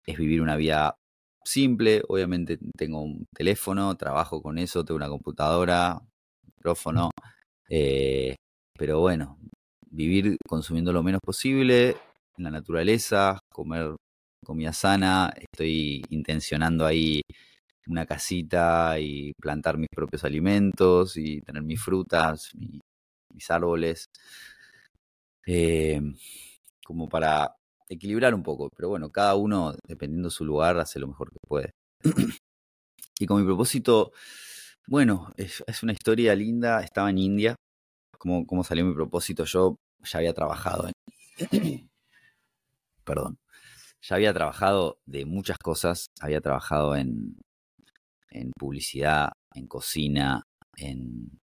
es 0.06 0.16
vivir 0.16 0.40
una 0.40 0.54
vida 0.56 0.94
simple, 1.44 2.02
obviamente 2.08 2.58
tengo 2.76 3.02
un 3.02 3.26
teléfono, 3.34 3.96
trabajo 3.96 4.40
con 4.40 4.58
eso, 4.58 4.84
tengo 4.84 4.96
una 4.96 5.08
computadora, 5.08 6.00
micrófono, 6.56 7.10
eh, 7.68 8.36
pero 8.82 8.98
bueno, 8.98 9.38
vivir 9.92 10.36
consumiendo 10.48 10.92
lo 10.92 11.04
menos 11.04 11.20
posible 11.24 11.90
en 12.36 12.42
la 12.42 12.50
naturaleza, 12.50 13.38
comer 13.48 13.94
comida 14.44 14.72
sana, 14.72 15.32
estoy 15.36 16.02
intencionando 16.10 16.84
ahí 16.84 17.22
una 17.86 18.06
casita 18.06 18.98
y 18.98 19.34
plantar 19.40 19.78
mis 19.78 19.86
propios 19.88 20.24
alimentos 20.24 21.16
y 21.16 21.40
tener 21.42 21.62
mis 21.62 21.80
frutas, 21.80 22.50
mis 23.32 23.48
árboles, 23.52 24.06
eh, 25.46 26.00
como 26.84 27.08
para 27.08 27.54
equilibrar 27.88 28.34
un 28.34 28.42
poco. 28.42 28.68
Pero 28.76 28.88
bueno, 28.88 29.12
cada 29.12 29.36
uno, 29.36 29.76
dependiendo 29.86 30.26
de 30.26 30.34
su 30.34 30.44
lugar, 30.44 30.76
hace 30.80 30.98
lo 30.98 31.06
mejor 31.06 31.30
que 31.30 31.38
puede. 31.46 31.70
y 33.20 33.26
con 33.26 33.38
mi 33.40 33.46
propósito, 33.46 34.10
bueno, 34.88 35.32
es, 35.36 35.62
una 35.84 35.92
historia 35.92 36.34
linda. 36.34 36.82
Estaba 36.82 37.10
en 37.10 37.18
India. 37.18 37.54
¿Cómo, 38.22 38.46
¿Cómo 38.46 38.62
salió 38.62 38.84
mi 38.84 38.94
propósito? 38.94 39.44
Yo 39.44 39.80
ya 40.04 40.20
había 40.20 40.32
trabajado 40.32 40.86
en... 40.86 40.94
Perdón. 43.04 43.36
Ya 44.00 44.14
había 44.14 44.32
trabajado 44.32 44.98
de 45.06 45.24
muchas 45.24 45.58
cosas. 45.58 46.06
Había 46.20 46.40
trabajado 46.40 46.94
en, 46.94 47.34
en 48.30 48.52
publicidad, 48.52 49.32
en 49.56 49.66
cocina, 49.66 50.44
en... 50.76 51.36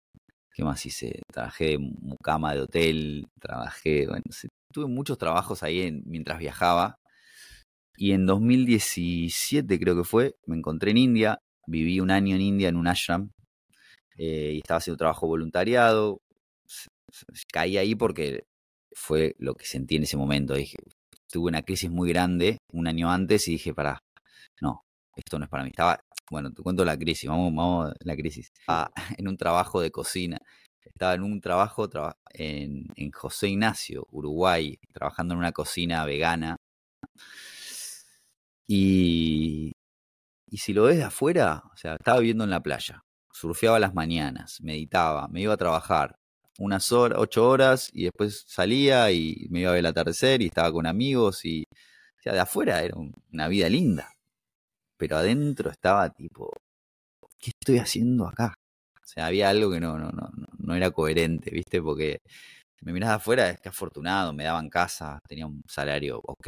¿Qué 0.53 0.63
más 0.63 0.85
hice? 0.85 1.23
Trabajé 1.33 1.65
de 1.65 1.77
mucama 1.79 2.53
de 2.53 2.61
hotel, 2.61 3.25
trabajé, 3.41 4.05
bueno, 4.05 4.23
tuve 4.71 4.85
muchos 4.85 5.17
trabajos 5.17 5.63
ahí 5.63 6.01
mientras 6.05 6.37
viajaba. 6.37 6.97
Y 7.95 8.11
en 8.11 8.27
2017 8.27 9.79
creo 9.79 9.95
que 9.95 10.03
fue, 10.03 10.35
me 10.45 10.55
encontré 10.55 10.91
en 10.91 10.97
India, 10.97 11.39
viví 11.65 11.99
un 11.99 12.11
año 12.11 12.35
en 12.35 12.41
India 12.41 12.69
en 12.69 12.75
un 12.75 12.87
ashram 12.87 13.31
eh, 14.17 14.51
y 14.53 14.57
estaba 14.59 14.77
haciendo 14.77 14.97
trabajo 14.97 15.25
voluntariado. 15.25 16.19
Caí 17.51 17.77
ahí 17.77 17.95
porque 17.95 18.45
fue 18.91 19.35
lo 19.39 19.55
que 19.55 19.65
sentí 19.65 19.95
en 19.95 20.03
ese 20.03 20.17
momento. 20.17 20.53
Dije, 20.55 20.77
tuve 21.31 21.49
una 21.49 21.63
crisis 21.63 21.89
muy 21.89 22.09
grande 22.09 22.57
un 22.71 22.87
año 22.87 23.11
antes 23.11 23.47
y 23.47 23.51
dije, 23.51 23.73
para, 23.73 24.03
no, 24.61 24.83
esto 25.15 25.39
no 25.39 25.45
es 25.45 25.49
para 25.49 25.63
mí. 25.63 25.69
Estaba, 25.69 25.99
bueno, 26.31 26.51
te 26.51 26.61
cuento 26.61 26.85
la 26.85 26.97
crisis, 26.97 27.29
vamos, 27.29 27.53
vamos, 27.53 27.93
la 28.01 28.15
crisis. 28.15 28.51
Estaba 28.59 28.91
en 29.17 29.27
un 29.27 29.37
trabajo 29.37 29.81
de 29.81 29.91
cocina 29.91 30.39
estaba 30.97 31.13
en 31.13 31.23
un 31.23 31.41
trabajo 31.41 31.87
en, 32.31 33.11
José 33.11 33.49
Ignacio, 33.49 34.07
Uruguay, 34.11 34.79
trabajando 34.91 35.33
en 35.33 35.39
una 35.39 35.51
cocina 35.51 36.03
vegana. 36.05 36.57
Y, 38.67 39.73
y 40.47 40.57
si 40.57 40.73
lo 40.73 40.83
ves 40.83 40.97
de 40.97 41.03
afuera, 41.03 41.63
o 41.73 41.77
sea, 41.77 41.95
estaba 41.95 42.19
viviendo 42.19 42.43
en 42.43 42.49
la 42.49 42.61
playa, 42.61 43.03
surfeaba 43.31 43.79
las 43.79 43.93
mañanas, 43.93 44.59
meditaba, 44.61 45.27
me 45.29 45.41
iba 45.41 45.53
a 45.53 45.57
trabajar 45.57 46.16
unas 46.59 46.91
horas, 46.91 47.19
ocho 47.19 47.47
horas 47.49 47.89
y 47.93 48.05
después 48.05 48.45
salía 48.47 49.11
y 49.11 49.47
me 49.49 49.61
iba 49.61 49.69
a 49.71 49.73
ver 49.73 49.79
el 49.79 49.85
atardecer 49.87 50.41
y 50.41 50.47
estaba 50.47 50.71
con 50.71 50.85
amigos 50.87 51.45
y, 51.45 51.63
o 52.19 52.21
sea, 52.21 52.33
de 52.33 52.39
afuera 52.39 52.83
era 52.83 52.95
una 53.31 53.47
vida 53.47 53.69
linda. 53.69 54.11
Pero 54.97 55.17
adentro 55.17 55.69
estaba 55.71 56.09
tipo, 56.11 56.51
¿qué 57.39 57.51
estoy 57.59 57.79
haciendo 57.79 58.27
acá? 58.27 58.53
O 59.03 59.07
sea, 59.07 59.27
había 59.27 59.49
algo 59.49 59.71
que 59.71 59.79
no, 59.79 59.97
no, 59.97 60.09
no, 60.11 60.29
no 60.57 60.75
era 60.75 60.91
coherente, 60.91 61.51
¿viste? 61.51 61.81
Porque 61.81 62.19
me 62.81 62.93
mirás 62.93 63.09
de 63.09 63.15
afuera, 63.15 63.49
es 63.49 63.59
que 63.59 63.69
afortunado, 63.69 64.33
me 64.33 64.43
daban 64.45 64.69
casa, 64.69 65.19
tenía 65.27 65.47
un 65.47 65.63
salario 65.67 66.19
ok, 66.23 66.47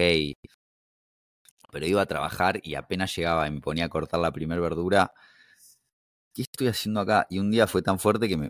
pero 1.72 1.86
iba 1.86 2.02
a 2.02 2.06
trabajar 2.06 2.60
y 2.64 2.76
apenas 2.76 3.16
llegaba 3.16 3.48
y 3.48 3.52
me 3.52 3.62
ponía 3.62 3.86
a 3.86 3.90
cortar 3.90 4.20
la 4.20 4.32
primera 4.32 4.62
verdura. 4.62 5.14
¿Qué 6.34 6.44
estoy 6.44 6.68
haciendo 6.68 7.00
acá? 7.02 7.28
Y 7.30 7.40
un 7.40 7.52
día 7.52 7.68
fue 7.68 7.82
tan 7.82 8.00
fuerte 8.00 8.28
que 8.28 8.38
me, 8.38 8.50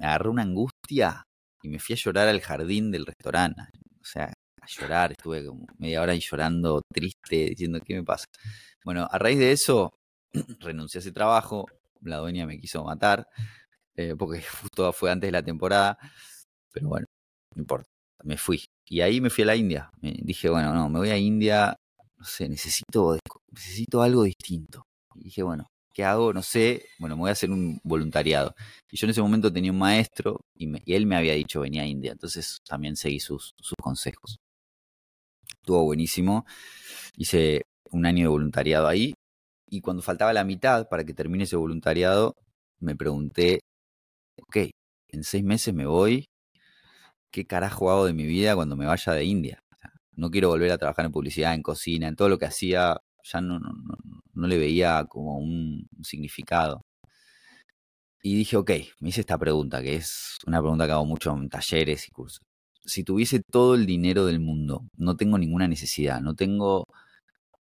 agarró 0.00 0.30
una 0.30 0.42
angustia 0.42 1.24
y 1.62 1.68
me 1.68 1.78
fui 1.78 1.94
a 1.94 1.96
llorar 1.96 2.28
al 2.28 2.40
jardín 2.40 2.90
del 2.90 3.06
restaurante. 3.06 3.62
O 4.00 4.04
sea, 4.04 4.32
a 4.60 4.66
llorar, 4.66 5.12
estuve 5.12 5.44
como 5.46 5.66
media 5.78 6.02
hora 6.02 6.14
llorando, 6.14 6.82
triste, 6.92 7.50
diciendo, 7.50 7.80
¿qué 7.84 7.94
me 7.94 8.04
pasa? 8.04 8.26
Bueno, 8.84 9.08
a 9.10 9.18
raíz 9.18 9.38
de 9.38 9.52
eso, 9.52 9.92
renuncié 10.60 10.98
a 10.98 11.00
ese 11.00 11.12
trabajo, 11.12 11.66
la 12.02 12.18
dueña 12.18 12.46
me 12.46 12.58
quiso 12.58 12.84
matar, 12.84 13.26
eh, 13.96 14.14
porque 14.16 14.42
justo 14.62 14.92
fue 14.92 15.10
antes 15.10 15.28
de 15.28 15.32
la 15.32 15.42
temporada, 15.42 15.98
pero 16.72 16.88
bueno, 16.88 17.06
no 17.54 17.60
importa, 17.62 17.88
me 18.24 18.36
fui. 18.36 18.64
Y 18.86 19.00
ahí 19.00 19.20
me 19.20 19.30
fui 19.30 19.44
a 19.44 19.48
la 19.48 19.56
India. 19.56 19.90
Me 20.00 20.12
dije, 20.22 20.48
bueno, 20.48 20.72
no, 20.74 20.88
me 20.88 20.98
voy 20.98 21.10
a 21.10 21.18
India, 21.18 21.76
no 22.16 22.24
sé, 22.24 22.48
necesito, 22.48 23.18
necesito 23.50 24.02
algo 24.02 24.22
distinto. 24.24 24.84
Y 25.16 25.24
dije, 25.24 25.42
bueno, 25.42 25.66
¿qué 25.98 26.04
hago? 26.04 26.32
No 26.32 26.42
sé, 26.42 26.86
bueno, 27.00 27.16
me 27.16 27.22
voy 27.22 27.30
a 27.30 27.32
hacer 27.32 27.50
un 27.50 27.80
voluntariado. 27.82 28.54
Y 28.88 28.96
yo 28.96 29.06
en 29.06 29.10
ese 29.10 29.20
momento 29.20 29.52
tenía 29.52 29.72
un 29.72 29.78
maestro 29.78 30.40
y, 30.54 30.70
él 30.94 31.06
me 31.06 31.16
había 31.16 31.34
dicho 31.34 31.60
venía 31.62 31.82
a 31.82 31.86
India, 31.86 32.12
entonces 32.12 32.60
también 32.64 32.94
seguí 32.94 33.18
sus, 33.18 33.52
sus 33.58 33.74
consejos. 33.82 34.38
Estuvo 35.60 35.82
buenísimo. 35.84 36.46
Hice 37.16 37.62
un 37.90 38.06
año 38.06 38.24
de 38.24 38.28
voluntariado 38.28 38.86
ahí 38.86 39.14
y 39.68 39.80
cuando 39.80 40.02
faltaba 40.02 40.32
la 40.32 40.44
mitad 40.44 40.88
para 40.88 41.04
que 41.04 41.14
termine 41.14 41.44
ese 41.44 41.56
voluntariado, 41.56 42.34
me 42.80 42.94
pregunté, 42.94 43.60
ok, 44.40 44.70
en 45.08 45.24
seis 45.24 45.42
meses 45.44 45.74
me 45.74 45.86
voy, 45.86 46.26
¿qué 47.32 47.44
carajo 47.44 47.90
hago 47.90 48.06
de 48.06 48.12
mi 48.14 48.26
vida 48.26 48.54
cuando 48.54 48.76
me 48.76 48.86
vaya 48.86 49.12
de 49.14 49.24
India? 49.24 49.58
no 50.16 50.30
quiero 50.30 50.48
volver 50.48 50.72
a 50.72 50.78
trabajar 50.78 51.06
en 51.06 51.12
publicidad, 51.12 51.54
en 51.54 51.62
cocina, 51.62 52.08
en 52.08 52.16
todo 52.16 52.28
lo 52.28 52.38
que 52.38 52.46
hacía, 52.46 52.98
ya 53.22 53.40
no, 53.40 53.58
no, 53.60 53.72
no, 54.38 54.46
le 54.48 54.58
veía 54.58 55.04
como 55.08 55.38
un, 55.38 55.88
significado. 56.02 56.82
Y 58.22 58.36
dije, 58.36 58.56
ok, 58.56 58.70
me 59.00 59.10
hice 59.10 59.20
esta 59.20 59.38
pregunta, 59.38 59.82
que 59.82 59.94
es 59.96 60.38
una 60.46 60.60
pregunta 60.60 60.86
que 60.86 60.92
hago 60.92 61.04
mucho 61.06 61.32
en 61.32 61.48
talleres 61.48 62.08
y 62.08 62.10
cursos. 62.10 62.40
Si 62.84 63.04
tuviese 63.04 63.40
todo 63.50 63.74
el 63.74 63.86
dinero 63.86 64.26
del 64.26 64.40
mundo, 64.40 64.88
no 64.96 65.16
tengo 65.16 65.38
ninguna 65.38 65.68
necesidad, 65.68 66.20
no 66.20 66.34
tengo, 66.34 66.84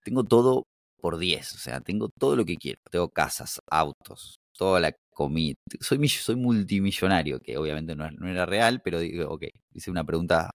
tengo 0.04 0.24
todo 0.24 0.66
por 1.02 1.18
10, 1.18 1.54
o 1.54 1.58
sea, 1.58 1.80
tengo 1.80 2.08
todo 2.18 2.36
lo 2.36 2.44
que 2.44 2.56
quiero. 2.56 2.80
Tengo 2.90 3.08
casas, 3.08 3.60
autos, 3.70 4.36
toda 4.56 4.80
la 4.80 4.94
comida. 5.10 5.56
Soy, 5.80 6.08
soy 6.08 6.36
multimillonario, 6.36 7.40
que 7.40 7.58
obviamente 7.58 7.94
no, 7.96 8.06
era 8.28 8.46
real, 8.46 8.80
pero 8.82 9.00
digo, 9.00 9.30
ok, 9.30 9.44
hice 9.74 9.90
una 9.90 10.04
pregunta 10.04 10.50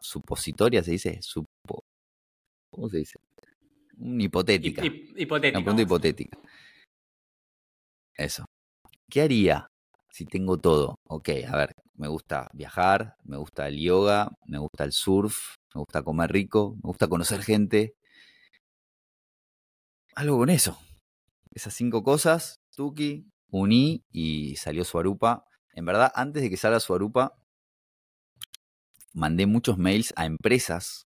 supositoria, 0.00 0.82
se 0.82 0.92
dice, 0.92 1.18
supo, 1.22 1.84
¿cómo 2.70 2.88
se 2.88 2.98
dice? 2.98 3.18
Hipotética. 3.98 4.84
hipotética. 4.84 5.58
Una 5.58 5.64
pregunta 5.64 5.82
hipotética. 5.82 6.38
Eso. 8.14 8.44
¿Qué 9.10 9.22
haría 9.22 9.68
si 10.10 10.24
tengo 10.26 10.58
todo? 10.58 10.96
Ok, 11.08 11.30
a 11.46 11.56
ver, 11.56 11.72
me 11.94 12.08
gusta 12.08 12.48
viajar, 12.52 13.16
me 13.24 13.36
gusta 13.36 13.68
el 13.68 13.78
yoga, 13.78 14.30
me 14.46 14.58
gusta 14.58 14.84
el 14.84 14.92
surf, 14.92 15.54
me 15.74 15.80
gusta 15.80 16.02
comer 16.02 16.30
rico, 16.32 16.74
me 16.76 16.88
gusta 16.88 17.08
conocer 17.08 17.42
gente, 17.42 17.94
algo 20.16 20.38
con 20.38 20.48
eso. 20.48 20.78
Esas 21.52 21.74
cinco 21.74 22.02
cosas, 22.02 22.60
Tuki, 22.74 23.26
uní 23.50 24.02
y 24.10 24.56
salió 24.56 24.84
Suarupa. 24.84 25.44
En 25.74 25.84
verdad, 25.84 26.10
antes 26.14 26.42
de 26.42 26.48
que 26.48 26.56
salga 26.56 26.80
Suarupa, 26.80 27.36
mandé 29.12 29.46
muchos 29.46 29.76
mails 29.76 30.14
a 30.16 30.24
empresas 30.24 31.06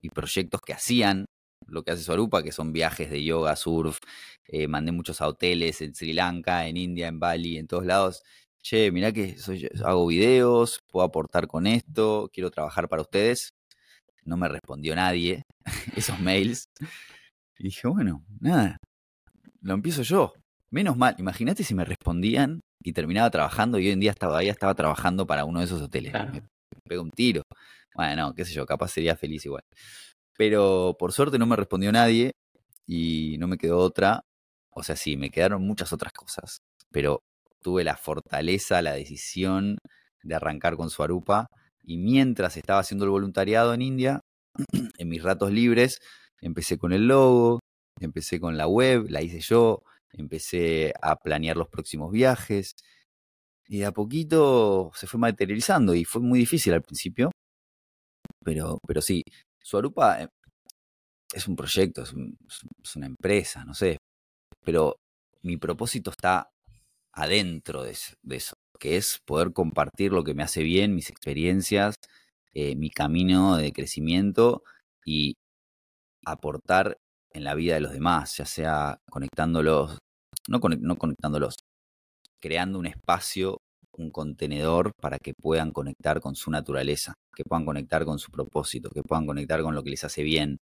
y 0.00 0.10
proyectos 0.10 0.60
que 0.60 0.72
hacían 0.72 1.26
lo 1.66 1.82
que 1.82 1.92
hace 1.92 2.02
Suarupa, 2.02 2.42
que 2.42 2.52
son 2.52 2.72
viajes 2.72 3.10
de 3.10 3.24
yoga, 3.24 3.56
surf. 3.56 3.98
Eh, 4.46 4.68
mandé 4.68 4.92
muchos 4.92 5.20
a 5.20 5.28
hoteles 5.28 5.80
en 5.82 5.94
Sri 5.94 6.12
Lanka, 6.12 6.66
en 6.66 6.76
India, 6.76 7.08
en 7.08 7.18
Bali, 7.20 7.58
en 7.58 7.66
todos 7.66 7.84
lados. 7.84 8.22
Che, 8.62 8.90
mirá 8.90 9.12
que 9.12 9.38
soy, 9.38 9.68
hago 9.84 10.06
videos, 10.06 10.80
puedo 10.88 11.04
aportar 11.06 11.46
con 11.46 11.66
esto, 11.66 12.30
quiero 12.32 12.50
trabajar 12.50 12.88
para 12.88 13.02
ustedes. 13.02 13.54
No 14.24 14.36
me 14.36 14.48
respondió 14.48 14.94
nadie 14.96 15.44
esos 15.96 16.18
mails. 16.20 16.68
Y 17.58 17.64
dije, 17.64 17.88
bueno, 17.88 18.24
nada, 18.40 18.78
lo 19.60 19.74
empiezo 19.74 20.02
yo. 20.02 20.32
Menos 20.70 20.96
mal, 20.96 21.14
imagínate 21.18 21.62
si 21.62 21.74
me 21.74 21.84
respondían 21.84 22.60
y 22.82 22.92
terminaba 22.92 23.30
trabajando 23.30 23.78
y 23.78 23.86
hoy 23.86 23.92
en 23.92 24.00
día 24.00 24.14
todavía 24.14 24.52
estaba 24.52 24.74
trabajando 24.74 25.26
para 25.26 25.44
uno 25.44 25.60
de 25.60 25.66
esos 25.66 25.80
hoteles. 25.80 26.12
Me, 26.12 26.42
pegó 26.84 27.02
un 27.02 27.10
tiro. 27.10 27.42
Bueno, 27.94 28.34
qué 28.34 28.44
sé 28.44 28.52
yo, 28.52 28.66
capaz 28.66 28.88
sería 28.88 29.16
feliz 29.16 29.44
igual. 29.46 29.62
Pero 30.38 30.96
por 30.98 31.12
suerte 31.12 31.38
no 31.38 31.46
me 31.46 31.56
respondió 31.56 31.92
nadie 31.92 32.32
y 32.86 33.36
no 33.38 33.48
me 33.48 33.58
quedó 33.58 33.78
otra. 33.78 34.22
O 34.70 34.82
sea, 34.82 34.96
sí, 34.96 35.16
me 35.16 35.30
quedaron 35.30 35.62
muchas 35.66 35.92
otras 35.92 36.12
cosas. 36.12 36.60
Pero 36.90 37.22
tuve 37.62 37.84
la 37.84 37.96
fortaleza, 37.96 38.82
la 38.82 38.92
decisión 38.94 39.78
de 40.22 40.34
arrancar 40.34 40.76
con 40.76 40.90
su 40.90 41.02
arupa 41.02 41.48
Y 41.82 41.98
mientras 41.98 42.56
estaba 42.56 42.80
haciendo 42.80 43.04
el 43.04 43.10
voluntariado 43.12 43.74
en 43.74 43.82
India, 43.82 44.20
en 44.98 45.08
mis 45.08 45.22
ratos 45.22 45.52
libres, 45.52 45.98
empecé 46.40 46.78
con 46.78 46.92
el 46.92 47.08
logo, 47.08 47.60
empecé 48.00 48.40
con 48.40 48.56
la 48.56 48.66
web, 48.68 49.06
la 49.08 49.22
hice 49.22 49.40
yo, 49.40 49.82
empecé 50.12 50.92
a 51.02 51.16
planear 51.16 51.56
los 51.56 51.68
próximos 51.68 52.12
viajes. 52.12 52.74
Y 53.68 53.82
a 53.82 53.92
poquito 53.92 54.92
se 54.94 55.06
fue 55.06 55.20
materializando 55.20 55.94
y 55.94 56.04
fue 56.04 56.22
muy 56.22 56.38
difícil 56.40 56.72
al 56.74 56.82
principio. 56.82 57.30
Pero, 58.44 58.78
pero 58.86 59.00
sí, 59.02 59.22
Suarupa 59.66 60.22
eh, 60.22 60.28
es 61.34 61.48
un 61.48 61.56
proyecto, 61.56 62.04
es, 62.04 62.14
es 62.84 62.96
una 62.96 63.06
empresa, 63.06 63.64
no 63.64 63.74
sé. 63.74 63.98
Pero 64.64 64.96
mi 65.42 65.56
propósito 65.56 66.10
está 66.10 66.48
adentro 67.12 67.82
de, 67.82 67.90
eso, 67.90 68.54
que 68.78 68.96
es 68.96 69.18
poder 69.26 69.52
compartir 69.52 70.12
lo 70.12 70.22
que 70.22 70.34
me 70.34 70.44
hace 70.44 70.62
bien, 70.62 70.94
mis 70.94 71.10
experiencias, 71.10 71.96
eh, 72.54 72.76
mi 72.76 72.90
camino 72.90 73.56
de 73.56 73.72
crecimiento 73.72 74.62
y 75.04 75.34
aportar 76.24 76.98
en 77.32 77.42
la 77.42 77.54
vida 77.54 77.74
de 77.74 77.80
los 77.80 77.92
demás, 77.92 78.36
ya 78.36 78.46
sea 78.46 79.00
conectándolos, 79.10 79.98
no, 80.48 80.60
no 80.80 80.96
conectándolos, 80.96 81.56
creando 82.40 82.78
un 82.78 82.86
espacio, 82.86 83.58
un 83.98 84.10
contenedor 84.10 84.92
para 85.00 85.18
que 85.18 85.34
puedan 85.34 85.72
conectar 85.72 86.20
con 86.20 86.36
su 86.36 86.50
naturaleza, 86.50 87.14
que 87.34 87.44
puedan 87.44 87.64
conectar 87.64 88.04
con 88.04 88.18
su 88.18 88.30
propósito, 88.30 88.90
que 88.90 89.02
puedan 89.02 89.26
conectar 89.26 89.62
con 89.62 89.74
lo 89.74 89.82
que 89.82 89.90
les 89.90 90.04
hace 90.04 90.22
bien. 90.22 90.58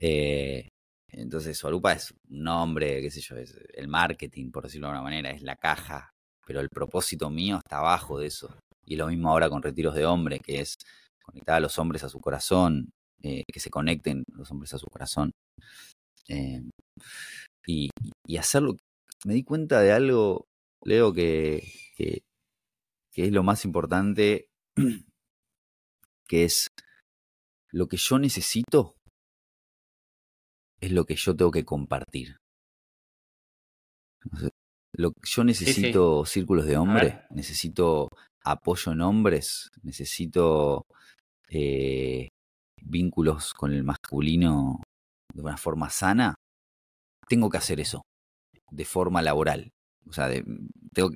Eh, 0.00 0.68
entonces, 1.08 1.58
Sorupa 1.58 1.92
es 1.92 2.12
un 2.30 2.42
nombre, 2.42 3.00
qué 3.02 3.10
sé 3.10 3.20
yo, 3.20 3.36
es 3.36 3.56
el 3.74 3.88
marketing, 3.88 4.50
por 4.50 4.64
decirlo 4.64 4.88
de 4.88 4.92
alguna 4.92 5.10
manera, 5.10 5.30
es 5.30 5.42
la 5.42 5.56
caja, 5.56 6.10
pero 6.46 6.60
el 6.60 6.68
propósito 6.68 7.30
mío 7.30 7.58
está 7.58 7.78
abajo 7.78 8.18
de 8.18 8.26
eso. 8.26 8.56
Y 8.84 8.96
lo 8.96 9.06
mismo 9.06 9.30
ahora 9.30 9.48
con 9.48 9.62
Retiros 9.62 9.94
de 9.94 10.06
Hombre, 10.06 10.40
que 10.40 10.60
es 10.60 10.76
conectar 11.22 11.56
a 11.56 11.60
los 11.60 11.78
hombres 11.78 12.02
a 12.04 12.08
su 12.08 12.20
corazón, 12.20 12.90
eh, 13.22 13.44
que 13.52 13.60
se 13.60 13.70
conecten 13.70 14.24
los 14.34 14.50
hombres 14.50 14.74
a 14.74 14.78
su 14.78 14.86
corazón. 14.86 15.32
Eh, 16.28 16.62
y, 17.66 17.90
hacerlo. 18.38 18.76
Me 19.24 19.34
di 19.34 19.44
cuenta 19.44 19.80
de 19.80 19.92
algo, 19.92 20.46
Leo, 20.84 21.12
que, 21.12 21.62
que 23.12 23.26
es 23.26 23.32
lo 23.32 23.42
más 23.42 23.64
importante, 23.64 24.48
que 26.26 26.44
es 26.44 26.68
lo 27.70 27.86
que 27.86 27.96
yo 27.96 28.18
necesito 28.18 28.96
es 30.80 30.90
lo 30.90 31.04
que 31.04 31.14
yo 31.14 31.36
tengo 31.36 31.52
que 31.52 31.64
compartir. 31.64 32.36
Lo, 34.94 35.12
yo 35.22 35.44
necesito 35.44 36.24
círculos 36.26 36.66
de 36.66 36.76
hombres, 36.76 37.14
necesito 37.30 38.08
apoyo 38.44 38.92
en 38.92 39.00
hombres, 39.00 39.70
necesito 39.82 40.84
eh, 41.48 42.28
vínculos 42.82 43.54
con 43.54 43.72
el 43.72 43.84
masculino 43.84 44.82
de 45.32 45.42
una 45.42 45.56
forma 45.56 45.88
sana. 45.88 46.34
Tengo 47.28 47.48
que 47.48 47.58
hacer 47.58 47.80
eso 47.80 48.02
de 48.70 48.84
forma 48.84 49.22
laboral. 49.22 49.70
O 50.06 50.12
sea, 50.12 50.28
tengo 50.92 51.10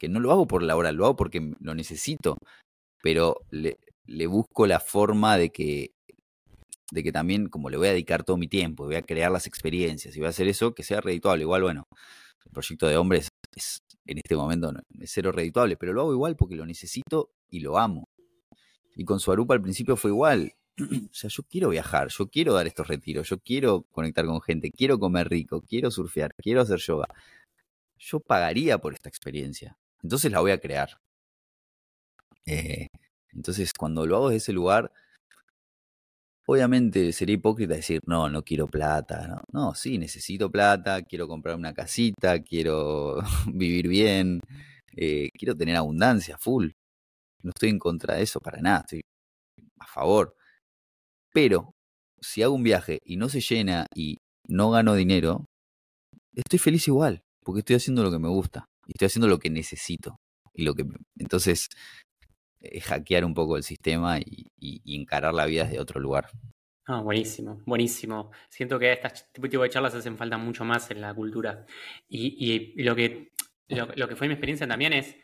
que 0.00 0.08
no 0.08 0.18
lo 0.18 0.32
hago 0.32 0.48
por 0.48 0.62
laboral, 0.62 0.96
lo 0.96 1.04
hago 1.04 1.16
porque 1.16 1.52
lo 1.60 1.74
necesito, 1.74 2.38
pero 3.02 3.36
le, 3.50 3.76
busco 4.26 4.66
la 4.66 4.80
forma 4.80 5.36
de 5.36 5.50
que 5.50 5.92
de 6.90 7.04
que 7.04 7.12
también, 7.12 7.48
como 7.48 7.70
le 7.70 7.76
voy 7.76 7.86
a 7.86 7.92
dedicar 7.92 8.24
todo 8.24 8.36
mi 8.36 8.48
tiempo, 8.48 8.84
voy 8.84 8.96
a 8.96 9.02
crear 9.02 9.30
las 9.30 9.46
experiencias 9.46 10.16
y 10.16 10.18
voy 10.18 10.26
a 10.26 10.30
hacer 10.30 10.48
eso, 10.48 10.74
que 10.74 10.82
sea 10.82 11.00
redituable. 11.00 11.42
Igual, 11.42 11.62
bueno, 11.62 11.86
el 12.44 12.50
proyecto 12.50 12.88
de 12.88 12.96
hombres 12.96 13.28
es, 13.54 13.80
en 14.06 14.18
este 14.18 14.34
momento 14.34 14.72
es 14.98 15.12
cero 15.12 15.30
redituable, 15.30 15.76
pero 15.76 15.92
lo 15.92 16.00
hago 16.00 16.12
igual 16.12 16.34
porque 16.34 16.56
lo 16.56 16.66
necesito 16.66 17.30
y 17.48 17.60
lo 17.60 17.78
amo. 17.78 18.08
Y 18.96 19.04
con 19.04 19.20
su 19.20 19.30
Arupa 19.30 19.54
al 19.54 19.62
principio 19.62 19.96
fue 19.96 20.10
igual. 20.10 20.52
o 20.78 21.12
sea, 21.14 21.30
yo 21.30 21.44
quiero 21.44 21.68
viajar, 21.68 22.08
yo 22.08 22.26
quiero 22.28 22.54
dar 22.54 22.66
estos 22.66 22.88
retiros, 22.88 23.28
yo 23.28 23.38
quiero 23.38 23.82
conectar 23.92 24.26
con 24.26 24.40
gente, 24.40 24.72
quiero 24.72 24.98
comer 24.98 25.28
rico, 25.28 25.62
quiero 25.62 25.92
surfear, 25.92 26.34
quiero 26.42 26.62
hacer 26.62 26.80
yoga. 26.80 27.06
Yo 27.98 28.18
pagaría 28.18 28.78
por 28.78 28.94
esta 28.94 29.08
experiencia. 29.08 29.78
Entonces 30.02 30.30
la 30.32 30.40
voy 30.40 30.52
a 30.52 30.60
crear. 30.60 31.00
Eh, 32.46 32.88
entonces, 33.32 33.72
cuando 33.78 34.06
lo 34.06 34.16
hago 34.16 34.28
desde 34.30 34.38
ese 34.38 34.52
lugar, 34.52 34.92
Obviamente 36.46 37.12
sería 37.12 37.34
hipócrita 37.36 37.74
decir, 37.76 38.00
no, 38.06 38.28
no 38.28 38.42
quiero 38.42 38.66
plata. 38.66 39.28
No, 39.28 39.42
no 39.52 39.74
sí, 39.76 39.98
necesito 39.98 40.50
plata, 40.50 41.02
quiero 41.02 41.28
comprar 41.28 41.54
una 41.54 41.72
casita, 41.72 42.40
quiero 42.42 43.20
vivir 43.54 43.86
bien, 43.86 44.40
eh, 44.96 45.28
quiero 45.38 45.56
tener 45.56 45.76
abundancia, 45.76 46.36
full. 46.38 46.70
No 47.42 47.50
estoy 47.50 47.70
en 47.70 47.78
contra 47.78 48.16
de 48.16 48.22
eso 48.22 48.40
para 48.40 48.60
nada, 48.60 48.80
estoy 48.80 49.02
a 49.78 49.86
favor. 49.86 50.34
Pero 51.32 51.72
si 52.20 52.42
hago 52.42 52.54
un 52.54 52.64
viaje 52.64 52.98
y 53.04 53.16
no 53.16 53.28
se 53.28 53.40
llena 53.40 53.86
y 53.94 54.18
no 54.48 54.70
gano 54.72 54.94
dinero, 54.94 55.46
estoy 56.34 56.58
feliz 56.58 56.88
igual, 56.88 57.22
porque 57.44 57.60
estoy 57.60 57.76
haciendo 57.76 58.02
lo 58.02 58.10
que 58.10 58.18
me 58.18 58.28
gusta 58.28 58.69
y 58.90 58.94
estoy 58.94 59.06
haciendo 59.06 59.28
lo 59.28 59.38
que 59.38 59.50
necesito. 59.50 60.20
Y 60.52 60.64
lo 60.64 60.74
que 60.74 60.84
entonces 61.16 61.68
eh, 62.60 62.80
hackear 62.80 63.24
un 63.24 63.34
poco 63.34 63.56
el 63.56 63.62
sistema 63.62 64.18
y, 64.18 64.50
encarar 64.84 65.32
la 65.32 65.46
vida 65.46 65.64
desde 65.64 65.78
otro 65.78 66.00
lugar. 66.00 66.28
Ah, 66.86 67.00
buenísimo, 67.00 67.62
buenísimo. 67.64 68.32
Siento 68.48 68.78
que 68.80 68.92
estas 68.92 69.30
tipo 69.32 69.46
de 69.46 69.70
charlas 69.70 69.94
hacen 69.94 70.16
falta 70.16 70.36
mucho 70.38 70.64
más 70.64 70.90
en 70.90 71.00
la 71.00 71.14
cultura. 71.14 71.64
Y, 72.08 72.82
lo, 72.82 72.96
que, 72.96 73.30
lo, 73.68 74.08
que 74.08 74.16
fue 74.16 74.26
mi 74.26 74.34
experiencia 74.34 74.66
también 74.66 74.92
es, 74.92 75.16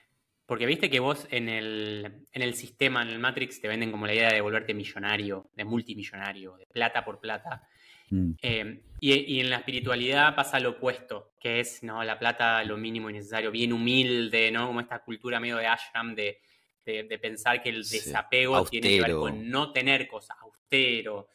porque 0.47 0.65
viste 0.65 0.89
que 0.89 1.01
vos 1.01 1.27
en 1.31 1.49
el, 1.49 2.29
en 2.31 2.43
el 2.43 2.55
sistema, 2.55 3.03
en 3.03 3.09
el 3.09 3.19
Matrix, 3.19 3.61
te 3.61 3.67
venden 3.67 3.91
como 3.91 4.07
la 4.07 4.15
idea 4.15 4.33
de 4.33 4.41
volverte 4.41 4.75
millonario, 4.75 5.51
de 5.55 5.65
multimillonario, 5.65 6.57
de 6.57 6.67
plata 6.67 7.05
por 7.05 7.19
plata. 7.19 7.69
Mm. 8.11 8.33
Eh, 8.43 8.81
y, 9.01 9.13
y, 9.13 9.41
en 9.41 9.51
la 9.51 9.57
espiritualidad 9.57 10.35
pasa 10.35 10.59
lo 10.59 10.71
opuesto, 10.71 11.33
que 11.39 11.61
es 11.61 11.83
no 11.83 12.03
la 12.03 12.19
plata 12.19 12.65
lo 12.65 12.77
mínimo 12.77 13.11
y 13.11 13.15
necesario, 13.15 13.51
bien 13.51 13.73
humilde, 13.73 14.51
¿no? 14.51 14.67
Como 14.67 14.81
esta 14.81 15.01
cultura 15.01 15.39
medio 15.39 15.57
de 15.57 15.67
ashram 15.67 16.15
de 16.15 16.41
de, 16.87 17.19
pensar 17.19 17.63
que 17.63 17.71
el 17.71 17.89
desapego 17.89 18.65
tiene 18.65 18.89
que 18.89 19.03
ver 19.03 19.13
con 19.13 19.51
no 19.51 19.73
tener 19.73 20.07
cosas, 20.07 20.37
austero. 20.41 21.29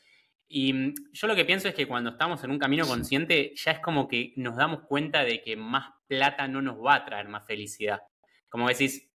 Y 0.47 0.73
mm, 0.73 0.93
yo 1.11 1.27
lo 1.27 1.35
que 1.35 1.45
pienso 1.45 1.67
es 1.67 1.75
que 1.75 1.87
cuando 1.87 2.11
estamos 2.11 2.43
en 2.43 2.51
un 2.51 2.59
camino 2.59 2.87
consciente, 2.87 3.53
ya 3.55 3.71
es 3.71 3.79
como 3.79 4.07
que 4.07 4.33
nos 4.37 4.55
damos 4.55 4.81
cuenta 4.83 5.23
de 5.23 5.41
que 5.41 5.55
más 5.55 5.91
plata 6.07 6.47
no 6.47 6.61
nos 6.61 6.77
va 6.77 6.95
a 6.95 7.05
traer 7.05 7.27
más 7.27 7.45
felicidad. 7.45 8.01
Como 8.49 8.67
decís, 8.67 9.09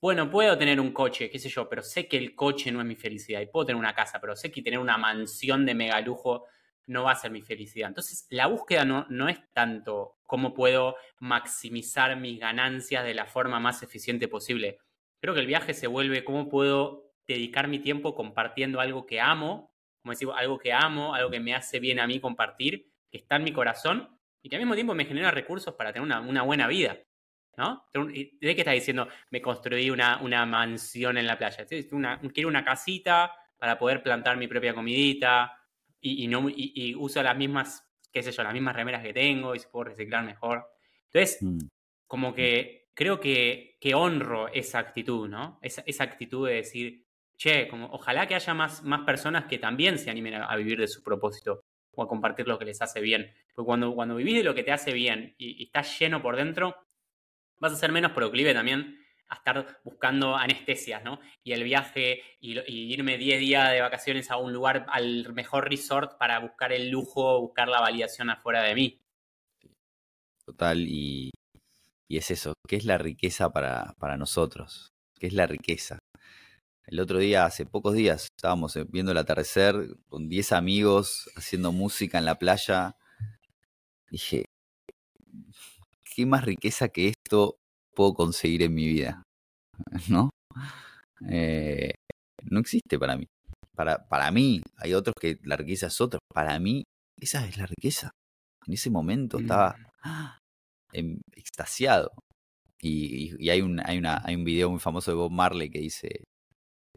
bueno, 0.00 0.30
puedo 0.30 0.58
tener 0.58 0.80
un 0.80 0.92
coche, 0.92 1.30
qué 1.30 1.38
sé 1.38 1.48
yo, 1.48 1.68
pero 1.68 1.82
sé 1.82 2.06
que 2.06 2.16
el 2.16 2.34
coche 2.34 2.70
no 2.70 2.80
es 2.80 2.86
mi 2.86 2.96
felicidad. 2.96 3.40
Y 3.40 3.46
puedo 3.46 3.66
tener 3.66 3.78
una 3.78 3.94
casa, 3.94 4.20
pero 4.20 4.36
sé 4.36 4.50
que 4.50 4.62
tener 4.62 4.78
una 4.78 4.98
mansión 4.98 5.64
de 5.66 5.74
megalujo 5.74 6.46
no 6.86 7.04
va 7.04 7.12
a 7.12 7.16
ser 7.16 7.30
mi 7.30 7.42
felicidad. 7.42 7.88
Entonces, 7.88 8.26
la 8.30 8.46
búsqueda 8.46 8.84
no, 8.84 9.06
no 9.08 9.28
es 9.28 9.38
tanto 9.52 10.18
cómo 10.24 10.54
puedo 10.54 10.96
maximizar 11.18 12.16
mis 12.16 12.38
ganancias 12.38 13.04
de 13.04 13.14
la 13.14 13.26
forma 13.26 13.60
más 13.60 13.82
eficiente 13.82 14.28
posible 14.28 14.78
creo 15.20 15.34
que 15.34 15.40
el 15.40 15.46
viaje 15.46 15.74
se 15.74 15.86
vuelve 15.86 16.24
cómo 16.24 16.48
puedo 16.48 17.12
dedicar 17.26 17.68
mi 17.68 17.78
tiempo 17.78 18.14
compartiendo 18.14 18.80
algo 18.80 19.06
que 19.06 19.20
amo, 19.20 19.74
como 20.00 20.12
decir, 20.12 20.28
algo 20.34 20.58
que 20.58 20.72
amo, 20.72 21.14
algo 21.14 21.30
que 21.30 21.40
me 21.40 21.54
hace 21.54 21.80
bien 21.80 21.98
a 21.98 22.06
mí 22.06 22.20
compartir, 22.20 22.92
que 23.10 23.18
está 23.18 23.36
en 23.36 23.44
mi 23.44 23.52
corazón 23.52 24.08
y 24.42 24.48
que 24.48 24.56
al 24.56 24.62
mismo 24.62 24.74
tiempo 24.74 24.94
me 24.94 25.04
genera 25.04 25.30
recursos 25.30 25.74
para 25.74 25.92
tener 25.92 26.08
una, 26.08 26.42
buena 26.42 26.68
vida. 26.68 26.98
¿No? 27.56 27.88
¿De 27.92 28.30
qué 28.40 28.54
estás 28.58 28.74
diciendo? 28.74 29.08
Me 29.30 29.40
construí 29.40 29.88
una, 29.88 30.18
una 30.20 30.44
mansión 30.44 31.16
en 31.16 31.26
la 31.26 31.38
playa. 31.38 31.66
quiero 31.66 32.48
una 32.48 32.64
casita 32.64 33.32
para 33.56 33.78
poder 33.78 34.02
plantar 34.02 34.36
mi 34.36 34.46
propia 34.46 34.74
comidita 34.74 35.58
y, 36.06 36.26
no, 36.28 36.48
y, 36.48 36.94
uso 36.94 37.22
las 37.22 37.36
mismas, 37.36 37.86
qué 38.12 38.22
sé 38.22 38.32
yo, 38.32 38.42
las 38.42 38.52
mismas 38.52 38.76
remeras 38.76 39.02
que 39.02 39.12
tengo 39.12 39.54
y 39.54 39.58
se 39.58 39.68
puedo 39.68 39.84
reciclar 39.84 40.24
mejor. 40.24 40.66
Entonces, 41.06 41.42
mm. 41.42 41.58
como 42.06 42.34
que 42.34 42.88
creo 42.94 43.20
que, 43.20 43.76
que 43.80 43.94
honro 43.94 44.48
esa 44.48 44.78
actitud, 44.78 45.28
¿no? 45.28 45.58
Esa, 45.62 45.82
esa, 45.86 46.04
actitud 46.04 46.48
de 46.48 46.54
decir, 46.54 47.06
che, 47.36 47.68
como, 47.68 47.86
ojalá 47.92 48.26
que 48.26 48.34
haya 48.34 48.54
más, 48.54 48.82
más 48.82 49.04
personas 49.04 49.44
que 49.44 49.58
también 49.58 49.98
se 49.98 50.10
animen 50.10 50.34
a, 50.34 50.56
vivir 50.56 50.80
de 50.80 50.88
su 50.88 51.02
propósito 51.02 51.60
o 51.92 52.02
a 52.02 52.08
compartir 52.08 52.48
lo 52.48 52.58
que 52.58 52.64
les 52.64 52.80
hace 52.82 53.00
bien. 53.00 53.32
Porque 53.54 53.66
cuando, 53.66 53.94
cuando 53.94 54.16
vivís 54.16 54.36
de 54.38 54.44
lo 54.44 54.54
que 54.54 54.62
te 54.62 54.72
hace 54.72 54.92
bien 54.92 55.34
y, 55.38 55.64
estás 55.64 55.98
lleno 55.98 56.22
por 56.22 56.36
dentro, 56.36 56.76
vas 57.58 57.72
a 57.72 57.76
ser 57.76 57.92
menos 57.92 58.12
proclive 58.12 58.54
también 58.54 58.98
a 59.28 59.34
estar 59.36 59.80
buscando 59.84 60.36
anestesias, 60.36 61.02
¿no? 61.02 61.20
Y 61.42 61.52
el 61.52 61.64
viaje 61.64 62.22
y, 62.40 62.58
irme 62.92 63.18
10 63.18 63.40
días 63.40 63.70
de 63.72 63.80
vacaciones 63.80 64.30
a 64.30 64.36
un 64.36 64.52
lugar, 64.52 64.86
al 64.88 65.32
mejor 65.34 65.68
resort 65.68 66.16
para 66.18 66.38
buscar 66.38 66.72
el 66.72 66.90
lujo, 66.90 67.40
buscar 67.40 67.68
la 67.68 67.80
validación 67.80 68.30
afuera 68.30 68.62
de 68.62 68.74
mí. 68.74 69.00
Total, 70.44 70.78
y, 70.80 71.30
y 72.08 72.18
es 72.18 72.30
eso, 72.30 72.54
¿qué 72.68 72.76
es 72.76 72.84
la 72.84 72.98
riqueza 72.98 73.50
para, 73.50 73.94
para 73.98 74.16
nosotros? 74.16 74.92
¿Qué 75.18 75.26
es 75.26 75.32
la 75.32 75.46
riqueza? 75.46 75.98
El 76.86 77.00
otro 77.00 77.18
día, 77.18 77.44
hace 77.44 77.66
pocos 77.66 77.94
días, 77.94 78.28
estábamos 78.36 78.76
eh, 78.76 78.84
viendo 78.88 79.10
el 79.10 79.18
atardecer 79.18 79.96
con 80.08 80.28
10 80.28 80.52
amigos 80.52 81.28
haciendo 81.34 81.72
música 81.72 82.18
en 82.18 82.24
la 82.24 82.38
playa. 82.38 82.96
Dije, 84.08 84.44
¿qué 86.14 86.26
más 86.26 86.44
riqueza 86.44 86.88
que 86.88 87.08
esto 87.08 87.58
puedo 87.96 88.14
conseguir 88.14 88.62
en 88.62 88.74
mi 88.74 88.86
vida? 88.86 89.22
¿No? 90.08 90.30
Eh, 91.28 91.94
no 92.44 92.60
existe 92.60 92.98
para 92.98 93.16
mí. 93.16 93.26
Para, 93.74 94.06
para 94.08 94.30
mí, 94.30 94.62
hay 94.76 94.94
otros 94.94 95.14
que 95.20 95.38
la 95.42 95.56
riqueza 95.56 95.88
es 95.88 96.00
otra. 96.00 96.18
Para 96.32 96.58
mí, 96.58 96.84
esa 97.20 97.46
es 97.46 97.56
la 97.56 97.66
riqueza. 97.66 98.10
En 98.66 98.74
ese 98.74 98.90
momento 98.90 99.38
estaba 99.38 99.76
mm. 100.92 101.16
extasiado. 101.34 102.10
Y, 102.80 103.48
hay, 103.48 103.62
un, 103.62 103.80
hay, 103.84 103.98
una, 103.98 104.20
hay 104.24 104.36
un 104.36 104.44
video 104.44 104.70
muy 104.70 104.78
famoso 104.78 105.10
de 105.10 105.16
Bob 105.16 105.32
Marley 105.32 105.70
que 105.70 105.80
dice, 105.80 106.24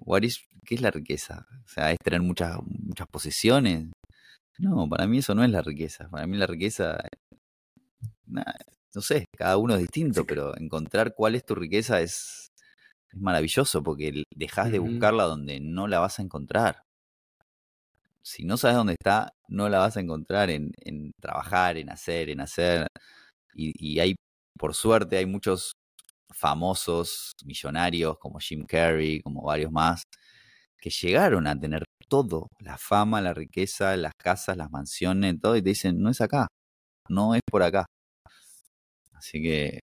What 0.01 0.23
is, 0.23 0.45
¿qué 0.65 0.75
es 0.75 0.81
la 0.81 0.91
riqueza? 0.91 1.47
O 1.65 1.67
sea, 1.67 1.91
es 1.91 1.97
tener 2.03 2.21
muchas, 2.21 2.57
muchas 2.65 3.07
posesiones. 3.07 3.87
No, 4.57 4.87
para 4.89 5.07
mí 5.07 5.19
eso 5.19 5.33
no 5.33 5.43
es 5.43 5.49
la 5.49 5.61
riqueza. 5.61 6.09
Para 6.09 6.27
mí 6.27 6.37
la 6.37 6.47
riqueza, 6.47 6.99
no 8.95 9.01
sé, 9.01 9.25
cada 9.37 9.57
uno 9.57 9.75
es 9.75 9.81
distinto, 9.81 10.25
pero 10.25 10.57
encontrar 10.57 11.13
cuál 11.15 11.35
es 11.35 11.45
tu 11.45 11.55
riqueza 11.55 12.01
es, 12.01 12.49
es 13.11 13.19
maravilloso 13.19 13.83
porque 13.83 14.23
dejas 14.35 14.71
de 14.71 14.79
buscarla 14.79 15.25
donde 15.25 15.59
no 15.59 15.87
la 15.87 15.99
vas 15.99 16.19
a 16.19 16.23
encontrar. 16.23 16.83
Si 18.23 18.43
no 18.45 18.57
sabes 18.57 18.77
dónde 18.77 18.93
está, 18.99 19.31
no 19.47 19.69
la 19.69 19.79
vas 19.79 19.97
a 19.97 20.01
encontrar 20.01 20.49
en, 20.49 20.71
en 20.77 21.11
trabajar, 21.21 21.77
en 21.77 21.89
hacer, 21.89 22.29
en 22.29 22.41
hacer. 22.41 22.87
Y, 23.53 23.73
y 23.79 23.99
hay, 23.99 24.15
por 24.57 24.75
suerte, 24.75 25.17
hay 25.17 25.25
muchos 25.25 25.73
famosos 26.31 27.31
millonarios 27.45 28.17
como 28.19 28.39
Jim 28.39 28.65
Carrey, 28.65 29.21
como 29.21 29.43
varios 29.43 29.71
más, 29.71 30.03
que 30.79 30.89
llegaron 30.89 31.47
a 31.47 31.59
tener 31.59 31.83
todo, 32.07 32.47
la 32.59 32.77
fama, 32.77 33.21
la 33.21 33.33
riqueza, 33.33 33.95
las 33.97 34.13
casas, 34.17 34.57
las 34.57 34.71
mansiones, 34.71 35.39
todo, 35.41 35.55
y 35.55 35.61
te 35.61 35.69
dicen, 35.69 36.01
no 36.01 36.09
es 36.09 36.21
acá, 36.21 36.47
no 37.09 37.35
es 37.35 37.41
por 37.49 37.63
acá. 37.63 37.85
Así 39.19 39.41
que 39.41 39.79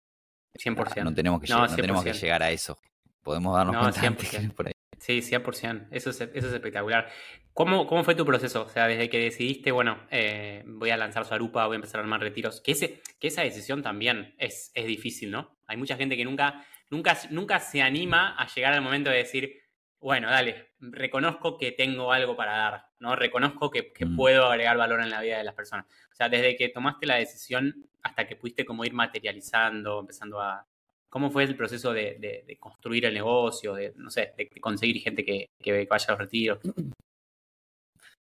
100%. 0.58 1.04
No 1.04 1.14
tenemos 1.14 1.42
que, 1.42 1.48
no, 1.54 1.68
tenemos 1.68 2.04
que 2.04 2.14
llegar 2.14 2.42
a 2.42 2.52
eso. 2.52 2.78
Podemos 3.22 3.56
darnos 3.56 3.78
cuenta 3.78 4.02
100%. 4.02 4.54
por 4.54 4.68
ahí. 4.68 4.74
Sí, 4.98 5.20
100%. 5.20 5.88
Eso 5.92 6.10
es, 6.10 6.22
eso 6.22 6.48
es 6.48 6.54
espectacular. 6.54 7.10
¿Cómo, 7.54 7.86
¿Cómo 7.86 8.04
fue 8.04 8.16
tu 8.16 8.26
proceso? 8.26 8.64
O 8.64 8.70
sea, 8.70 8.88
desde 8.88 9.10
que 9.10 9.20
decidiste, 9.20 9.72
bueno, 9.72 10.00
eh, 10.10 10.64
voy 10.66 10.90
a 10.90 10.98
lanzar 10.98 11.26
Sarupa, 11.26 11.66
voy 11.68 11.76
a 11.76 11.78
empezar 11.78 12.00
a 12.00 12.04
armar 12.04 12.22
retiros, 12.22 12.62
que, 12.62 12.72
ese, 12.72 13.02
que 13.20 13.28
esa 13.28 13.44
decisión 13.44 13.82
también 13.84 14.36
es, 14.38 14.72
es 14.74 14.86
difícil, 14.86 15.32
¿no? 15.32 15.58
Hay 15.68 15.78
mucha 15.78 15.96
gente 15.96 16.18
que 16.18 16.26
nunca, 16.26 16.66
nunca, 16.90 17.18
nunca 17.30 17.60
se 17.60 17.82
anima 17.82 18.36
a 18.36 18.48
llegar 18.48 18.74
al 18.74 18.82
momento 18.82 19.10
de 19.10 19.18
decir, 19.18 19.65
bueno, 20.06 20.30
dale, 20.30 20.68
reconozco 20.80 21.58
que 21.58 21.72
tengo 21.72 22.12
algo 22.12 22.36
para 22.36 22.52
dar, 22.52 22.90
¿no? 23.00 23.16
Reconozco 23.16 23.72
que, 23.72 23.92
que 23.92 24.06
mm. 24.06 24.16
puedo 24.16 24.46
agregar 24.46 24.78
valor 24.78 25.02
en 25.02 25.10
la 25.10 25.20
vida 25.20 25.40
de 25.40 25.44
las 25.44 25.56
personas. 25.56 25.88
O 26.12 26.16
sea, 26.16 26.30
desde 26.30 26.56
que 26.56 26.70
tomaste 26.70 27.08
la 27.08 27.16
decisión 27.16 27.88
hasta 28.04 28.28
que 28.28 28.36
pudiste 28.36 28.66
como 28.66 28.86
ir 28.86 28.94
materializando, 28.94 30.02
empezando 30.02 30.40
a, 30.40 30.64
¿Cómo 31.10 31.32
fue 31.32 31.46
el 31.46 31.58
proceso 31.58 31.92
de, 31.92 32.56
construir 32.60 33.06
el 33.06 33.16
negocio, 33.16 33.74
de, 33.74 33.94
no 33.96 34.12
sé, 34.12 34.36
de, 34.38 34.48
conseguir 34.62 35.02
gente 35.02 35.26
que, 35.26 35.50
vaya 35.90 36.06
a 36.08 36.12
los 36.12 36.20
retiros? 36.20 36.60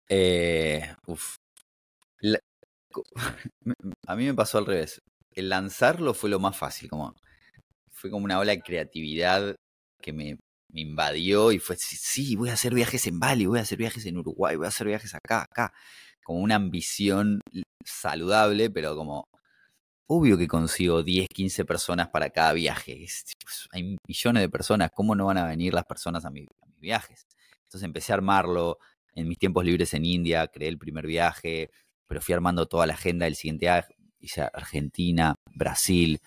Eh, 0.10 0.82
a 4.06 4.16
mí 4.16 4.26
me 4.26 4.34
pasó 4.36 4.58
al 4.60 4.66
revés. 4.68 5.02
El 5.32 5.50
lanzarlo 5.50 6.14
fue 6.14 6.30
lo 6.30 6.40
más 6.40 6.56
fácil, 6.56 6.90
como 6.90 7.16
fue 7.90 8.12
como 8.12 8.26
una 8.26 8.38
ola 8.38 8.52
de 8.52 8.62
creatividad 8.62 9.56
que 10.02 10.12
me, 10.14 10.38
invadió 10.82 11.52
y 11.52 11.60
fue, 11.60 11.76
sí, 11.78 12.36
voy 12.36 12.50
a 12.50 12.54
hacer 12.54 12.74
viajes 12.74 13.06
en 13.08 13.20
Bali, 13.20 13.46
voy 13.46 13.60
a 13.60 13.62
hacer 13.64 13.78
viajes 13.78 14.06
en 14.06 14.18
Uruguay, 14.18 14.56
voy 14.56 14.66
a 14.66 14.70
hacer 14.70 14.88
viajes 14.88 15.14
acá, 15.16 15.44
acá. 15.44 15.74
Como 16.24 16.40
una 16.40 16.56
ambición 16.56 17.42
saludable, 17.84 18.70
pero 18.70 18.96
como 18.96 19.28
obvio 20.08 20.38
que 20.38 20.48
consigo 20.48 21.04
10, 21.04 21.28
15 21.30 21.66
personas 21.66 22.10
para 22.10 22.30
cada 22.30 22.54
viaje. 22.54 23.06
hay 23.72 23.98
millones 24.08 24.42
de 24.44 24.50
personas, 24.50 24.92
¿cómo 24.94 25.16
no 25.16 25.26
van 25.26 25.38
a 25.38 25.48
venir 25.48 25.74
las 25.74 25.86
personas 25.86 26.26
a, 26.26 26.30
mis 26.30 26.48
viajes? 26.78 27.26
Entonces 27.64 27.84
empecé 27.84 28.14
a 28.14 28.16
armarlo 28.16 28.78
en 29.16 29.28
mis 29.28 29.38
tiempos 29.38 29.66
libres 29.66 29.94
en 29.94 30.06
India, 30.06 30.48
creé 30.48 30.70
el 30.70 30.78
primer 30.78 31.08
viaje, 31.08 31.72
pero 32.08 32.22
fui 32.22 32.34
armando 32.34 32.68
toda 32.68 32.86
la 32.88 32.94
agenda 32.94 33.26
del 33.26 33.36
siguiente 33.36 33.66
viaje. 33.66 33.96
Hice 34.20 34.42
Argentina, 34.54 35.36
Brasil, 35.54 36.22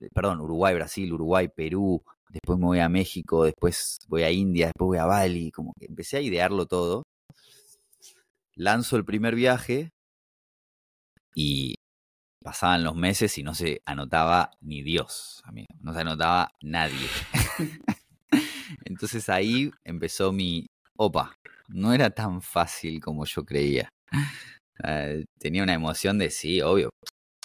eh, 0.00 0.08
perdón, 0.14 0.40
Uruguay, 0.40 0.74
Brasil, 0.74 1.12
Uruguay, 1.12 1.48
Perú, 1.48 2.02
después 2.30 2.58
me 2.58 2.66
voy 2.66 2.80
a 2.80 2.88
México, 2.88 3.44
después 3.44 3.98
voy 4.08 4.22
a 4.22 4.30
India, 4.30 4.66
después 4.66 4.86
voy 4.86 4.98
a 4.98 5.06
Bali, 5.06 5.50
como 5.50 5.72
que 5.78 5.86
empecé 5.86 6.18
a 6.18 6.20
idearlo 6.20 6.66
todo. 6.66 7.02
Lanzo 8.54 8.96
el 8.96 9.04
primer 9.04 9.34
viaje 9.34 9.90
y 11.34 11.74
pasaban 12.42 12.84
los 12.84 12.94
meses 12.94 13.36
y 13.38 13.42
no 13.42 13.54
se 13.54 13.82
anotaba 13.84 14.50
ni 14.60 14.82
Dios, 14.82 15.42
amigo. 15.44 15.66
No 15.80 15.92
se 15.92 16.00
anotaba 16.00 16.50
nadie. 16.62 17.08
Entonces 18.84 19.28
ahí 19.28 19.70
empezó 19.84 20.32
mi, 20.32 20.66
opa, 20.96 21.34
no 21.68 21.92
era 21.92 22.10
tan 22.10 22.40
fácil 22.40 23.00
como 23.00 23.24
yo 23.24 23.44
creía. 23.44 23.88
Eh, 24.84 25.24
tenía 25.38 25.62
una 25.62 25.74
emoción 25.74 26.18
de, 26.18 26.30
sí, 26.30 26.60
obvio, 26.62 26.90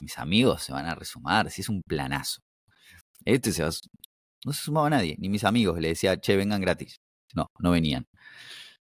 mis 0.02 0.18
amigos 0.18 0.64
se 0.64 0.74
van 0.74 0.86
a 0.86 0.96
resumar, 0.96 1.50
si 1.50 1.62
es 1.62 1.70
un 1.70 1.82
planazo. 1.88 2.40
Este 3.26 3.52
se 3.52 3.64
no 4.46 4.54
se 4.54 4.64
sumaba 4.64 4.90
nadie, 4.90 5.16
ni 5.20 5.30
mis 5.30 5.44
amigos. 5.44 5.80
Le 5.80 5.90
decía, 5.90 6.18
che, 6.20 6.36
vengan 6.36 6.62
gratis. 6.62 7.00
No, 7.36 7.48
no 7.60 7.72
venían. 7.72 8.06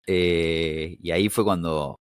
Eh, 0.07 0.97
y 1.01 1.11
ahí 1.11 1.29
fue 1.29 1.43
cuando 1.43 1.99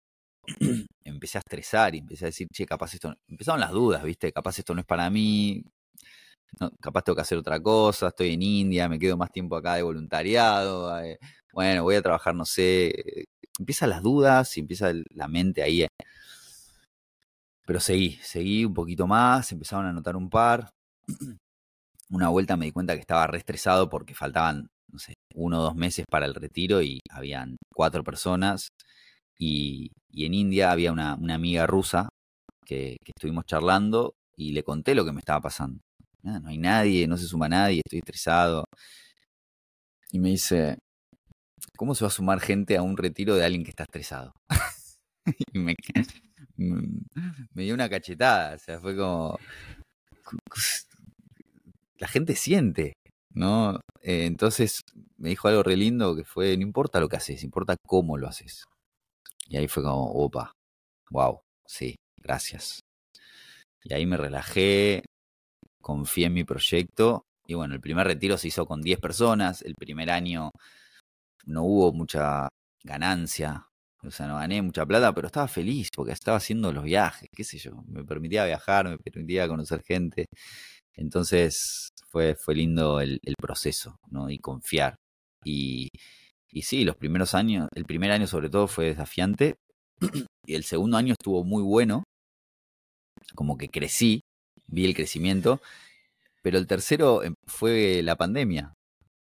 empecé 1.05 1.39
a 1.39 1.41
estresar 1.41 1.95
y 1.95 1.99
empecé 1.99 2.27
a 2.27 2.29
decir, 2.29 2.49
che, 2.53 2.67
capaz 2.67 2.95
esto. 2.95 3.15
Empezaron 3.29 3.61
las 3.61 3.73
dudas, 3.73 4.03
¿viste? 4.05 4.33
Capaz 4.33 4.59
esto 4.59 4.75
no 4.75 4.81
es 4.81 4.87
para 4.87 5.11
mí. 5.11 5.65
capaz 6.81 7.03
tengo 7.03 7.17
que 7.17 7.23
hacer 7.23 7.39
otra 7.39 7.61
cosa. 7.61 8.09
Estoy 8.09 8.35
en 8.35 8.43
India, 8.43 8.89
me 8.89 8.99
quedo 8.99 9.17
más 9.17 9.31
tiempo 9.33 9.57
acá 9.57 9.77
de 9.77 9.83
voluntariado. 9.83 11.01
Eh, 11.03 11.19
bueno, 11.53 11.83
voy 11.85 11.97
a 11.97 12.03
trabajar, 12.03 12.35
no 12.35 12.45
sé. 12.45 13.27
Empiezan 13.59 13.91
las 13.91 14.03
dudas 14.03 14.57
y 14.57 14.61
empieza 14.61 14.93
la 15.11 15.29
mente 15.29 15.63
ahí. 15.63 15.83
Eh. 15.83 15.89
Pero 17.67 17.81
seguí, 17.81 18.19
seguí 18.23 18.65
un 18.65 18.75
poquito 18.75 19.07
más. 19.07 19.51
Empezaron 19.53 19.87
a 19.87 19.93
notar 19.93 20.17
un 20.17 20.31
par. 20.31 20.71
Una 22.11 22.29
vuelta 22.29 22.57
me 22.57 22.67
di 22.67 22.73
cuenta 22.73 22.95
que 22.95 23.01
estaba 23.01 23.27
re 23.27 23.39
estresado 23.39 23.89
porque 23.89 24.15
faltaban, 24.15 24.69
no 24.93 24.99
sé, 24.99 25.15
uno 25.35 25.61
o 25.61 25.63
dos 25.63 25.75
meses 25.75 26.05
para 26.11 26.27
el 26.27 26.35
retiro 26.35 26.83
y 26.83 27.01
habían 27.11 27.57
cuatro 27.75 28.05
personas 28.05 28.69
y, 29.39 29.91
en 30.13 30.35
India 30.35 30.71
había 30.71 30.93
una, 30.93 31.13
amiga 31.13 31.67
rusa 31.67 32.09
que, 32.65 32.97
estuvimos 33.05 33.45
charlando 33.47 34.15
y 34.37 34.53
le 34.53 34.63
conté 34.63 34.95
lo 34.95 35.05
que 35.05 35.13
me 35.13 35.21
estaba 35.21 35.41
pasando. 35.41 35.81
No 36.23 36.49
hay 36.49 36.59
nadie, 36.59 37.07
no 37.07 37.17
se 37.19 37.27
suma 37.27 37.49
nadie, 37.49 37.83
estoy 37.85 37.99
estresado. 37.99 38.65
Y 40.11 40.19
me 40.19 40.31
dice, 40.31 40.79
¿cómo 41.77 41.95
se 41.95 42.05
va 42.05 42.09
a 42.09 42.11
sumar 42.11 42.41
gente 42.41 42.77
a 42.77 42.83
un 42.83 42.97
retiro 42.97 43.35
de 43.35 43.45
alguien 43.45 43.65
que 43.65 43.71
está 43.71 43.85
estresado? 43.85 44.33
y 45.53 45.59
me, 46.57 47.63
dio 47.65 47.75
una 47.75 47.89
cachetada, 47.89 48.55
o 48.55 48.59
sea, 48.59 48.81
fue 48.81 48.97
como... 48.97 49.39
La 52.05 52.09
gente 52.09 52.35
siente, 52.35 52.93
¿no? 53.33 53.81
Eh, 54.03 54.27
entonces 54.27 54.83
me 55.17 55.31
dijo 55.31 55.49
algo 55.49 55.63
re 55.63 55.75
lindo 55.75 56.15
que 56.15 56.25
fue, 56.25 56.55
no 56.59 56.63
importa 56.63 57.01
lo 57.01 57.09
que 57.09 57.17
haces, 57.17 57.43
importa 57.43 57.77
cómo 57.87 58.19
lo 58.19 58.29
haces. 58.29 58.65
Y 59.49 59.57
ahí 59.57 59.69
fue 59.69 59.83
como, 59.83 60.13
opa, 60.13 60.53
wow, 61.11 61.41
sí, 61.67 61.97
gracias. 62.23 62.81
Y 63.85 63.95
ahí 63.95 64.05
me 64.05 64.19
relajé, 64.19 65.07
confié 65.81 66.27
en 66.27 66.35
mi 66.35 66.45
proyecto. 66.45 67.23
Y 67.47 67.55
bueno, 67.55 67.73
el 67.73 67.81
primer 67.81 68.07
retiro 68.07 68.37
se 68.37 68.49
hizo 68.49 68.67
con 68.67 68.83
10 68.83 69.01
personas. 69.01 69.63
El 69.63 69.75
primer 69.75 70.11
año 70.11 70.51
no 71.47 71.63
hubo 71.63 71.95
mucha 71.95 72.51
ganancia. 72.85 73.67
O 74.03 74.11
sea, 74.11 74.27
no 74.27 74.37
gané 74.37 74.61
mucha 74.61 74.85
plata, 74.85 75.15
pero 75.15 75.29
estaba 75.29 75.49
feliz 75.49 75.89
porque 75.97 76.13
estaba 76.13 76.37
haciendo 76.37 76.71
los 76.71 76.85
viajes, 76.85 77.31
qué 77.35 77.45
sé 77.45 77.57
yo. 77.57 77.83
Me 77.87 78.05
permitía 78.05 78.45
viajar, 78.45 78.91
me 78.91 78.99
permitía 78.99 79.49
conocer 79.49 79.83
gente. 79.83 80.27
Entonces 80.97 81.91
fue, 82.09 82.35
fue 82.35 82.55
lindo 82.55 83.01
el, 83.01 83.21
el 83.23 83.35
proceso, 83.37 83.97
¿no? 84.11 84.31
Y 84.31 84.39
confiar. 84.39 84.97
Y, 85.45 85.89
y 86.51 86.63
sí, 86.63 86.85
los 86.85 86.97
primeros 86.97 87.35
años, 87.35 87.69
el 87.75 87.85
primer 87.85 88.13
año 88.13 88.27
sobre 88.27 88.49
todo 88.49 88.69
fue 88.69 88.87
desafiante 88.87 89.57
y 90.47 90.55
el 90.55 90.65
segundo 90.65 90.97
año 90.97 91.13
estuvo 91.13 91.45
muy 91.45 91.63
bueno, 91.63 92.05
como 93.35 93.57
que 93.57 93.69
crecí, 93.69 94.23
vi 94.67 94.85
el 94.85 94.95
crecimiento, 94.95 95.61
pero 96.43 96.59
el 96.59 96.67
tercero 96.67 97.23
em, 97.23 97.35
fue 97.47 98.03
la 98.03 98.17
pandemia. 98.17 98.75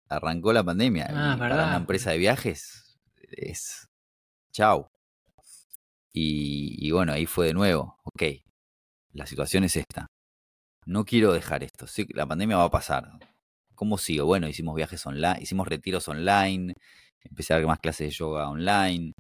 Arrancó 0.08 0.52
la 0.52 0.64
pandemia. 0.64 1.06
Ah, 1.10 1.36
para 1.38 1.54
una 1.54 1.76
empresa 1.76 2.10
de 2.10 2.18
viajes 2.18 2.98
es 3.30 3.86
chau. 4.52 4.88
Y, 6.12 6.86
y 6.86 6.90
bueno, 6.90 7.12
ahí 7.12 7.26
fue 7.26 7.46
de 7.46 7.54
nuevo, 7.54 7.96
ok, 8.04 8.22
la 9.12 9.26
situación 9.26 9.64
es 9.64 9.76
esta. 9.76 10.06
No 10.84 11.04
quiero 11.04 11.32
dejar 11.32 11.62
esto. 11.62 11.86
Sí, 11.86 12.06
la 12.14 12.26
pandemia 12.26 12.56
va 12.56 12.64
a 12.64 12.70
pasar. 12.70 13.10
¿Cómo 13.74 13.98
sigo? 13.98 14.26
Bueno, 14.26 14.48
hicimos 14.48 14.74
viajes 14.74 15.04
online, 15.06 15.38
hicimos 15.40 15.68
retiros 15.68 16.08
online, 16.08 16.74
empecé 17.24 17.54
a 17.54 17.58
dar 17.58 17.66
más 17.66 17.78
clases 17.78 18.08
de 18.08 18.10
yoga 18.10 18.48
online. 18.48 19.12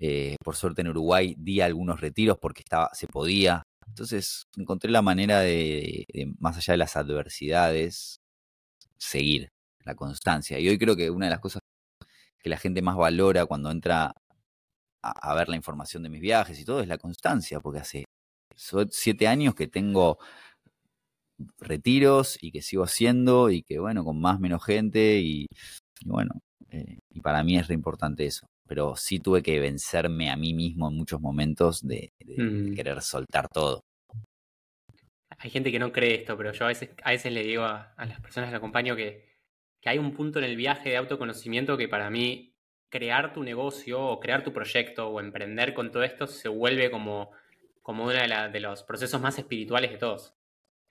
Eh, 0.00 0.36
por 0.42 0.56
suerte 0.56 0.80
en 0.80 0.88
Uruguay 0.88 1.34
di 1.38 1.60
algunos 1.60 2.00
retiros 2.00 2.38
porque 2.38 2.62
estaba, 2.62 2.90
se 2.94 3.06
podía. 3.06 3.62
Entonces 3.86 4.44
encontré 4.56 4.90
la 4.90 5.02
manera 5.02 5.40
de, 5.40 6.06
más 6.38 6.56
allá 6.56 6.74
de 6.74 6.78
las 6.78 6.96
adversidades, 6.96 8.20
seguir 8.98 9.50
la 9.84 9.94
constancia. 9.94 10.58
Y 10.58 10.68
hoy 10.68 10.78
creo 10.78 10.96
que 10.96 11.10
una 11.10 11.26
de 11.26 11.30
las 11.30 11.40
cosas 11.40 11.60
que 12.38 12.50
la 12.50 12.58
gente 12.58 12.82
más 12.82 12.96
valora 12.96 13.46
cuando 13.46 13.70
entra 13.70 14.14
a, 15.02 15.34
ver 15.34 15.48
la 15.48 15.56
información 15.56 16.02
de 16.02 16.10
mis 16.10 16.20
viajes 16.20 16.58
y 16.58 16.64
todo 16.64 16.80
es 16.80 16.88
la 16.88 16.98
constancia, 16.98 17.60
porque 17.60 17.80
hace 17.80 18.04
siete 18.90 19.28
años 19.28 19.54
que 19.54 19.68
tengo 19.68 20.18
retiros 21.58 22.38
y 22.40 22.50
que 22.50 22.62
sigo 22.62 22.84
haciendo 22.84 23.50
y 23.50 23.62
que 23.62 23.78
bueno, 23.78 24.04
con 24.04 24.20
más 24.20 24.40
menos 24.40 24.64
gente 24.64 25.20
y, 25.20 25.46
bueno, 26.04 26.40
eh, 26.70 26.98
y 27.10 27.20
para 27.20 27.42
mí 27.44 27.56
es 27.56 27.68
re 27.68 27.74
importante 27.74 28.26
eso. 28.26 28.46
Pero 28.66 28.94
sí 28.96 29.18
tuve 29.18 29.42
que 29.42 29.58
vencerme 29.58 30.30
a 30.30 30.36
mí 30.36 30.54
mismo 30.54 30.88
en 30.88 30.96
muchos 30.96 31.20
momentos 31.20 31.86
de, 31.86 32.10
mm. 32.24 32.74
querer 32.74 33.02
soltar 33.02 33.48
todo. 33.48 33.80
Hay 35.38 35.50
gente 35.50 35.72
que 35.72 35.78
no 35.78 35.90
cree 35.90 36.16
esto, 36.16 36.36
pero 36.36 36.52
yo 36.52 36.66
a 36.66 36.68
veces, 36.68 36.90
a 37.02 37.10
veces 37.10 37.32
le 37.32 37.42
digo 37.42 37.64
a, 37.64 37.94
las 37.96 38.20
personas 38.20 38.50
que 38.50 38.56
acompaño 38.56 38.94
que, 38.94 39.36
que 39.80 39.88
hay 39.88 39.98
un 39.98 40.12
punto 40.12 40.38
en 40.38 40.44
el 40.44 40.56
viaje 40.56 40.90
de 40.90 40.98
autoconocimiento 40.98 41.78
que 41.78 41.88
para 41.88 42.10
mí 42.10 42.50
crear 42.90 43.32
tu 43.32 43.42
negocio 43.42 44.02
o 44.02 44.20
crear 44.20 44.44
tu 44.44 44.52
proyecto 44.52 45.08
o 45.08 45.20
emprender 45.20 45.72
con 45.72 45.90
todo 45.90 46.02
esto 46.02 46.26
se 46.26 46.48
vuelve 46.48 46.90
como, 46.90 47.30
como 47.82 48.04
uno 48.04 48.12
de, 48.12 48.60
los 48.60 48.82
procesos 48.82 49.20
más 49.20 49.38
espirituales 49.38 49.92
de 49.92 49.98
todos. 49.98 50.34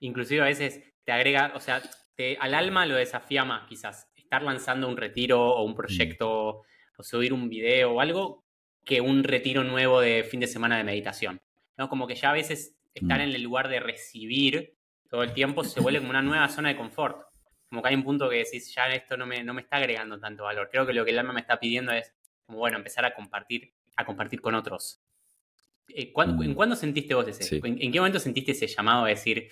Inclusive 0.00 0.42
a 0.42 0.46
veces 0.46 0.80
te 1.04 1.12
agrega, 1.12 1.52
o 1.54 1.60
sea, 1.60 1.82
te, 2.14 2.36
al 2.38 2.54
alma 2.54 2.86
lo 2.86 2.96
desafía 2.96 3.44
más 3.44 3.68
quizás 3.68 4.08
estar 4.14 4.42
lanzando 4.42 4.88
un 4.88 4.96
retiro 4.96 5.40
o 5.40 5.62
un 5.64 5.72
mm. 5.72 5.76
proyecto 5.76 6.62
o 6.96 7.02
subir 7.02 7.32
un 7.32 7.48
video 7.48 7.92
o 7.92 8.00
algo 8.00 8.44
que 8.84 9.00
un 9.00 9.24
retiro 9.24 9.64
nuevo 9.64 10.00
de 10.00 10.24
fin 10.24 10.40
de 10.40 10.46
semana 10.46 10.76
de 10.76 10.84
meditación. 10.84 11.40
¿no? 11.76 11.88
Como 11.88 12.06
que 12.06 12.14
ya 12.14 12.30
a 12.30 12.34
veces 12.34 12.76
estar 12.94 13.18
mm. 13.18 13.22
en 13.22 13.28
el 13.30 13.42
lugar 13.42 13.68
de 13.68 13.80
recibir 13.80 14.74
todo 15.08 15.22
el 15.22 15.32
tiempo 15.32 15.64
se 15.64 15.80
vuelve 15.80 15.98
como 15.98 16.10
una 16.10 16.22
nueva 16.22 16.48
zona 16.48 16.68
de 16.68 16.76
confort 16.76 17.30
como 17.70 17.82
que 17.82 17.88
hay 17.88 17.94
un 17.94 18.02
punto 18.02 18.28
que 18.28 18.38
decís, 18.38 18.74
ya 18.74 18.88
esto 18.88 19.16
no 19.16 19.26
me, 19.26 19.44
no 19.44 19.54
me 19.54 19.62
está 19.62 19.76
agregando 19.76 20.18
tanto 20.18 20.42
valor. 20.42 20.68
Creo 20.70 20.84
que 20.84 20.92
lo 20.92 21.04
que 21.04 21.12
el 21.12 21.18
alma 21.20 21.32
me 21.32 21.40
está 21.40 21.58
pidiendo 21.60 21.92
es, 21.92 22.12
como 22.44 22.58
bueno, 22.58 22.76
empezar 22.76 23.04
a 23.04 23.14
compartir, 23.14 23.72
a 23.96 24.04
compartir 24.04 24.40
con 24.40 24.56
otros. 24.56 25.00
Eh, 25.88 26.12
¿En 26.16 26.50
mm. 26.50 26.54
cuándo 26.54 26.74
sentiste 26.74 27.14
vos 27.14 27.28
ese? 27.28 27.60
¿En, 27.62 27.92
qué 27.92 28.00
momento 28.00 28.18
sentiste 28.18 28.52
ese 28.52 28.66
llamado 28.66 29.04
de 29.04 29.10
decir, 29.10 29.48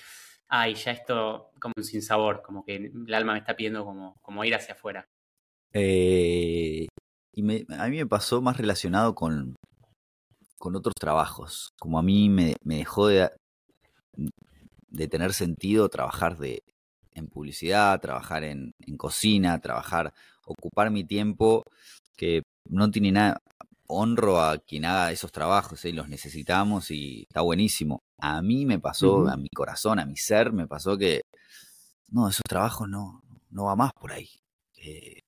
ay, 0.49 0.75
ya 0.75 0.93
esto 0.93 1.51
como 1.61 1.75
un 1.77 1.85
sin 1.85 2.03
sabor, 2.03 2.43
como 2.43 2.65
que 2.65 2.77
el 2.77 3.15
alma 3.15 3.33
me 3.33 3.39
está 3.39 3.57
pidiendo 3.57 3.85
como, 3.85 4.17
como 4.23 4.45
ir 4.45 4.55
hacia 4.55 4.75
afuera? 4.75 5.07
Eh, 5.73 6.87
y 7.35 7.43
a 7.73 7.89
mí 7.89 7.97
me 7.97 8.07
pasó 8.07 8.41
más 8.41 8.57
relacionado 8.57 9.15
con, 9.15 9.55
con 10.59 10.77
otros 10.77 10.95
trabajos. 10.99 11.71
Como 11.79 11.99
a 11.99 12.03
mí 12.03 12.29
me, 12.29 12.57
me 12.65 12.77
dejó 12.77 13.09
de, 13.09 13.31
de 14.89 15.09
tener 15.09 15.33
sentido 15.33 15.89
trabajar 15.89 16.37
de, 16.39 16.63
en 17.19 17.29
publicidad, 17.29 18.01
trabajar 18.01 18.45
en, 18.45 18.73
cocina, 18.97 19.61
trabajar, 19.61 20.13
ocupar 20.45 20.91
mi 20.91 21.05
tiempo, 21.05 21.65
que 22.17 22.43
no 22.69 22.91
tiene 22.91 23.13
nada, 23.13 23.39
honro 23.89 24.41
a 24.41 24.59
quien 24.59 24.85
haga 24.85 25.13
esos 25.13 25.33
trabajos, 25.33 25.85
y 25.85 25.89
¿eh? 25.89 25.93
los 25.93 26.09
necesitamos 26.09 26.91
y 26.91 27.23
está 27.23 27.41
buenísimo. 27.43 28.01
A 28.19 28.43
mí 28.43 28.67
me 28.67 28.79
pasó, 28.79 29.29
a 29.29 29.37
mi 29.37 29.49
corazón, 29.49 29.99
a 29.99 30.07
mi 30.07 30.17
ser, 30.17 30.53
me 30.53 30.67
pasó 30.67 30.97
que, 30.99 31.23
no, 32.11 32.29
esos 32.29 32.43
trabajos 32.49 32.89
no, 32.89 33.23
no 33.51 33.65
va 33.65 33.77
más 33.77 33.93
por 33.99 34.13
ahí. 34.13 34.29
Eh, 34.77 35.21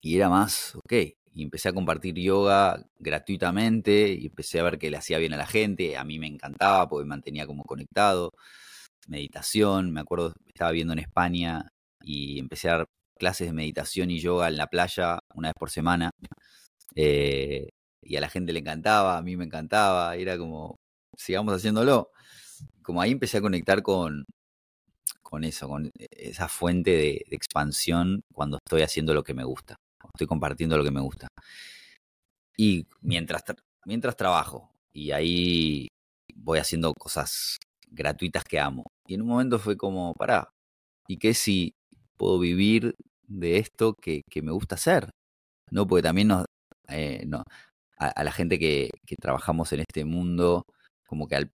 y 0.00 0.16
era 0.16 0.28
más, 0.28 0.74
ok, 0.76 0.92
y 1.34 1.42
empecé 1.42 1.68
a 1.70 1.72
compartir 1.72 2.14
yoga 2.16 2.84
gratuitamente 2.98 4.12
y 4.12 4.26
empecé 4.26 4.60
a 4.60 4.64
ver 4.64 4.78
que 4.78 4.90
le 4.90 4.96
hacía 4.98 5.18
bien 5.18 5.34
a 5.34 5.36
la 5.36 5.46
gente, 5.46 5.96
a 5.96 6.04
mí 6.04 6.18
me 6.18 6.26
encantaba 6.26 6.88
porque 6.88 7.04
me 7.04 7.10
mantenía 7.10 7.46
como 7.46 7.64
conectado 7.64 8.30
meditación. 9.08 9.92
Me 9.92 10.00
acuerdo, 10.00 10.34
estaba 10.46 10.70
viendo 10.72 10.92
en 10.92 11.00
España 11.00 11.68
y 12.02 12.38
empecé 12.38 12.68
a 12.68 12.78
dar 12.78 12.86
clases 13.18 13.48
de 13.48 13.52
meditación 13.52 14.10
y 14.10 14.20
yoga 14.20 14.48
en 14.48 14.56
la 14.56 14.66
playa 14.66 15.18
una 15.34 15.48
vez 15.48 15.54
por 15.58 15.70
semana. 15.70 16.10
Eh, 16.94 17.68
y 18.02 18.16
a 18.16 18.20
la 18.20 18.28
gente 18.28 18.52
le 18.52 18.60
encantaba, 18.60 19.16
a 19.16 19.22
mí 19.22 19.36
me 19.36 19.44
encantaba, 19.44 20.14
era 20.16 20.38
como, 20.38 20.76
sigamos 21.16 21.54
haciéndolo. 21.54 22.10
Como 22.82 23.00
ahí 23.00 23.12
empecé 23.12 23.38
a 23.38 23.40
conectar 23.40 23.82
con, 23.82 24.24
con 25.22 25.44
eso, 25.44 25.68
con 25.68 25.90
esa 26.10 26.48
fuente 26.48 26.90
de, 26.90 27.24
expansión 27.30 28.22
cuando 28.32 28.58
estoy 28.64 28.82
haciendo 28.82 29.14
lo 29.14 29.24
que 29.24 29.34
me 29.34 29.44
gusta, 29.44 29.76
estoy 30.14 30.26
compartiendo 30.26 30.76
lo 30.76 30.84
que 30.84 30.90
me 30.90 31.00
gusta. 31.00 31.28
Y 32.56 32.86
mientras, 33.00 33.42
mientras 33.84 34.16
trabajo, 34.16 34.70
y 34.92 35.10
ahí 35.10 35.88
voy 36.34 36.58
haciendo 36.58 36.94
cosas 36.94 37.58
gratuitas 37.90 38.44
que 38.44 38.60
amo. 38.60 38.84
Y 39.06 39.14
en 39.14 39.22
un 39.22 39.28
momento 39.28 39.58
fue 39.58 39.76
como, 39.76 40.14
pará, 40.14 40.50
¿y 41.08 41.16
qué 41.16 41.34
si 41.34 41.72
puedo 42.16 42.38
vivir 42.38 42.94
de 43.26 43.58
esto 43.58 43.94
que, 43.94 44.22
me 44.42 44.52
gusta 44.52 44.76
hacer? 44.76 45.10
¿No? 45.70 45.86
Porque 45.86 46.02
también 46.02 46.28
nos, 46.28 46.44
eh, 46.88 47.24
no, 47.26 47.44
a, 47.96 48.24
la 48.24 48.32
gente 48.32 48.58
que, 48.58 48.90
trabajamos 49.20 49.72
en 49.72 49.80
este 49.80 50.04
mundo, 50.04 50.64
como 51.06 51.26
que 51.26 51.36
al, 51.36 51.52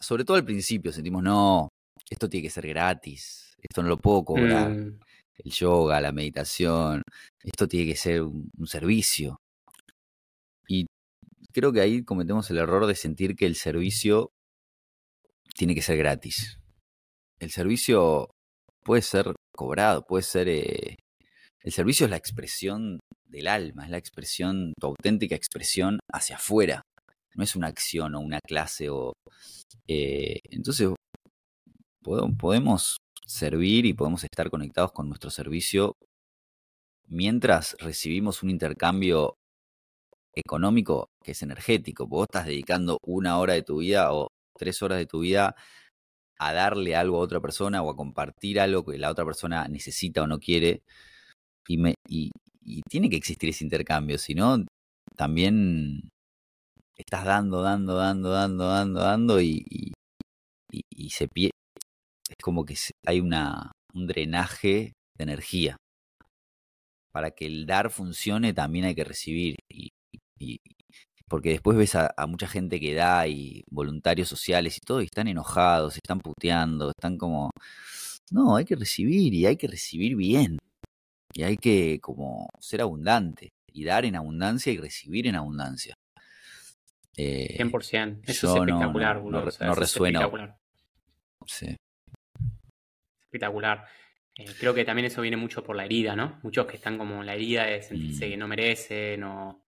sobre 0.00 0.24
todo 0.24 0.36
al 0.36 0.44
principio 0.44 0.92
sentimos, 0.92 1.22
no, 1.22 1.68
esto 2.10 2.28
tiene 2.28 2.46
que 2.46 2.50
ser 2.50 2.66
gratis, 2.68 3.54
esto 3.58 3.82
no 3.82 3.88
lo 3.88 3.98
puedo 3.98 4.24
cobrar. 4.24 4.70
Mm. 4.70 5.00
El 5.38 5.52
yoga, 5.52 6.00
la 6.00 6.12
meditación, 6.12 7.02
esto 7.44 7.68
tiene 7.68 7.92
que 7.92 7.96
ser 7.96 8.22
un 8.22 8.66
servicio. 8.66 9.38
Y 10.66 10.86
creo 11.52 11.72
que 11.72 11.80
ahí 11.80 12.04
cometemos 12.04 12.50
el 12.50 12.58
error 12.58 12.86
de 12.86 12.94
sentir 12.94 13.36
que 13.36 13.44
el 13.44 13.54
servicio 13.54 14.30
tiene 15.54 15.74
que 15.74 15.82
ser 15.82 15.98
gratis. 15.98 16.58
El 17.38 17.50
servicio 17.50 18.30
puede 18.82 19.02
ser 19.02 19.34
cobrado, 19.54 20.06
puede 20.06 20.22
ser... 20.22 20.48
Eh, 20.48 20.96
el 21.66 21.72
servicio 21.72 22.06
es 22.06 22.10
la 22.10 22.16
expresión 22.16 23.00
del 23.24 23.48
alma, 23.48 23.84
es 23.84 23.90
la 23.90 23.98
expresión, 23.98 24.72
tu 24.80 24.86
auténtica 24.86 25.34
expresión 25.34 25.98
hacia 26.12 26.36
afuera. 26.36 26.82
No 27.34 27.42
es 27.42 27.56
una 27.56 27.66
acción 27.66 28.14
o 28.14 28.20
una 28.20 28.38
clase 28.40 28.88
o... 28.88 29.14
Eh, 29.88 30.38
entonces, 30.44 30.90
podemos 32.38 32.98
servir 33.26 33.84
y 33.84 33.94
podemos 33.94 34.22
estar 34.22 34.48
conectados 34.48 34.92
con 34.92 35.08
nuestro 35.08 35.28
servicio 35.28 35.94
mientras 37.08 37.76
recibimos 37.80 38.44
un 38.44 38.50
intercambio 38.50 39.34
económico 40.34 41.08
que 41.24 41.32
es 41.32 41.42
energético. 41.42 42.06
Vos 42.06 42.26
estás 42.30 42.46
dedicando 42.46 42.98
una 43.04 43.40
hora 43.40 43.54
de 43.54 43.62
tu 43.62 43.78
vida 43.78 44.12
o 44.12 44.28
tres 44.56 44.82
horas 44.82 44.98
de 44.98 45.06
tu 45.06 45.20
vida 45.20 45.56
a 46.38 46.52
darle 46.52 46.94
algo 46.94 47.16
a 47.16 47.20
otra 47.22 47.40
persona 47.40 47.82
o 47.82 47.90
a 47.90 47.96
compartir 47.96 48.60
algo 48.60 48.84
que 48.84 48.98
la 48.98 49.10
otra 49.10 49.24
persona 49.24 49.66
necesita 49.66 50.22
o 50.22 50.28
no 50.28 50.38
quiere. 50.38 50.84
Y, 51.68 51.78
me, 51.78 51.94
y, 52.08 52.30
tiene 52.88 53.08
que 53.08 53.16
existir 53.16 53.50
ese 53.50 53.64
intercambio, 53.64 54.18
si 54.18 54.34
no, 54.34 54.64
también 55.16 56.08
estás 56.96 57.24
dando, 57.24 57.62
dando, 57.62 57.94
dando, 57.94 58.30
dando, 58.30 58.68
dando, 58.68 59.00
dando 59.00 59.40
y, 59.40 59.92
y, 60.70 61.10
se 61.10 61.28
pie 61.28 61.50
es 62.28 62.36
como 62.42 62.64
que 62.64 62.76
hay 63.06 63.20
una, 63.20 63.72
un 63.94 64.06
drenaje 64.06 64.92
de 65.16 65.22
energía. 65.22 65.76
Para 67.12 67.30
que 67.30 67.46
el 67.46 67.66
dar 67.66 67.90
funcione 67.90 68.52
también 68.52 68.84
hay 68.84 68.94
que 68.94 69.04
recibir. 69.04 69.56
Y, 69.70 69.90
porque 71.28 71.50
después 71.50 71.76
ves 71.76 71.94
a, 71.94 72.12
mucha 72.28 72.46
gente 72.46 72.78
que 72.78 72.94
da 72.94 73.26
y 73.26 73.64
voluntarios 73.70 74.28
sociales 74.28 74.76
y 74.76 74.80
todo, 74.80 75.00
y 75.02 75.06
están 75.06 75.28
enojados, 75.28 75.96
están 75.96 76.20
puteando, 76.20 76.90
están 76.90 77.16
como, 77.18 77.50
no, 78.30 78.56
hay 78.56 78.64
que 78.64 78.76
recibir 78.76 79.34
y 79.34 79.46
hay 79.46 79.56
que 79.56 79.66
recibir 79.66 80.14
bien. 80.16 80.58
Y 81.36 81.42
hay 81.42 81.56
que 81.56 82.00
como 82.00 82.48
ser 82.60 82.80
abundante 82.80 83.52
y 83.72 83.84
dar 83.84 84.04
en 84.04 84.16
abundancia 84.16 84.72
y 84.72 84.78
recibir 84.78 85.26
en 85.26 85.36
abundancia. 85.36 85.94
100%. 87.16 88.20
Eso 88.24 88.54
es 88.54 88.60
espectacular, 88.60 89.22
no, 89.22 89.30
no, 89.30 89.74
resuena. 89.74 90.20
Espectacular. 90.20 90.56
Sí. 91.46 91.76
Espectacular. 93.24 93.84
Eh, 94.34 94.46
creo 94.58 94.74
que 94.74 94.84
también 94.84 95.06
eso 95.06 95.22
viene 95.22 95.36
mucho 95.36 95.62
por 95.62 95.76
la 95.76 95.84
herida, 95.84 96.16
¿no? 96.16 96.38
Muchos 96.42 96.66
que 96.66 96.76
están 96.76 96.98
como 96.98 97.22
la 97.22 97.34
herida 97.34 97.64
de 97.64 97.82
sentirse 97.82 98.26
mm. 98.26 98.30
que 98.30 98.36
no 98.36 98.48
merecen 98.48 99.24
o 99.24 99.66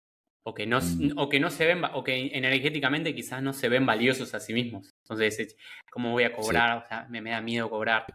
o 0.43 0.55
que 0.55 0.67
no, 0.67 0.81
mm. 0.81 1.13
o 1.17 1.29
que 1.29 1.41
no 1.41 1.51
se 1.51 1.67
ven, 1.67 1.83
o 1.93 2.03
que 2.03 2.31
energéticamente 2.33 3.15
quizás 3.15 3.43
no 3.43 3.53
se 3.53 3.69
ven 3.69 3.87
valiosos 3.87 4.35
a 4.35 4.41
sí 4.41 4.53
mismos. 4.53 4.95
Entonces, 5.03 5.57
¿cómo 5.91 6.13
voy 6.13 6.25
a 6.25 6.33
cobrar? 6.33 6.79
O 6.79 6.89
sea, 6.89 7.07
me, 7.11 7.23
da 7.23 7.41
miedo 7.41 7.69
cobrar. 7.69 8.07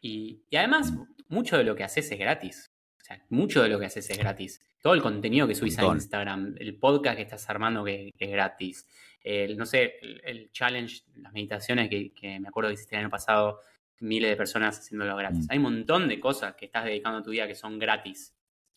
Y, 0.00 0.44
además, 0.56 0.92
mm. 0.92 1.06
mucho 1.28 1.56
de 1.56 1.64
lo 1.64 1.76
que 1.76 1.84
haces 1.84 2.10
es 2.10 2.18
gratis. 2.18 2.71
Sea, 3.14 3.24
mucho 3.30 3.62
de 3.62 3.68
lo 3.68 3.78
que 3.78 3.86
haces 3.86 4.08
es 4.10 4.18
gratis. 4.18 4.60
Todo 4.80 4.94
el 4.94 5.02
contenido 5.02 5.46
que 5.46 5.54
subís 5.54 5.78
a 5.78 5.86
Instagram, 5.86 6.56
el 6.58 6.76
podcast 6.76 7.16
que 7.16 7.22
estás 7.22 7.48
armando 7.48 7.84
que, 7.84 8.12
es 8.18 8.30
gratis. 8.30 8.88
El, 9.22 9.56
no 9.56 9.66
sé, 9.66 9.94
el, 10.24 10.50
challenge, 10.50 11.02
las 11.16 11.32
meditaciones 11.32 11.88
que, 11.88 12.40
me 12.40 12.48
acuerdo 12.48 12.70
que 12.70 12.74
hiciste 12.74 12.96
el 12.96 13.02
año 13.02 13.10
pasado, 13.10 13.60
miles 14.00 14.30
de 14.30 14.36
personas 14.36 14.78
haciéndolo 14.78 15.16
gratis. 15.16 15.46
Mm. 15.46 15.50
Hay 15.50 15.58
un 15.58 15.64
montón 15.64 16.08
de 16.08 16.18
cosas 16.18 16.54
que 16.54 16.66
estás 16.66 16.84
dedicando 16.84 17.18
a 17.18 17.22
tu 17.22 17.30
vida 17.30 17.46
que 17.46 17.54
son 17.54 17.78
gratis. 17.78 18.34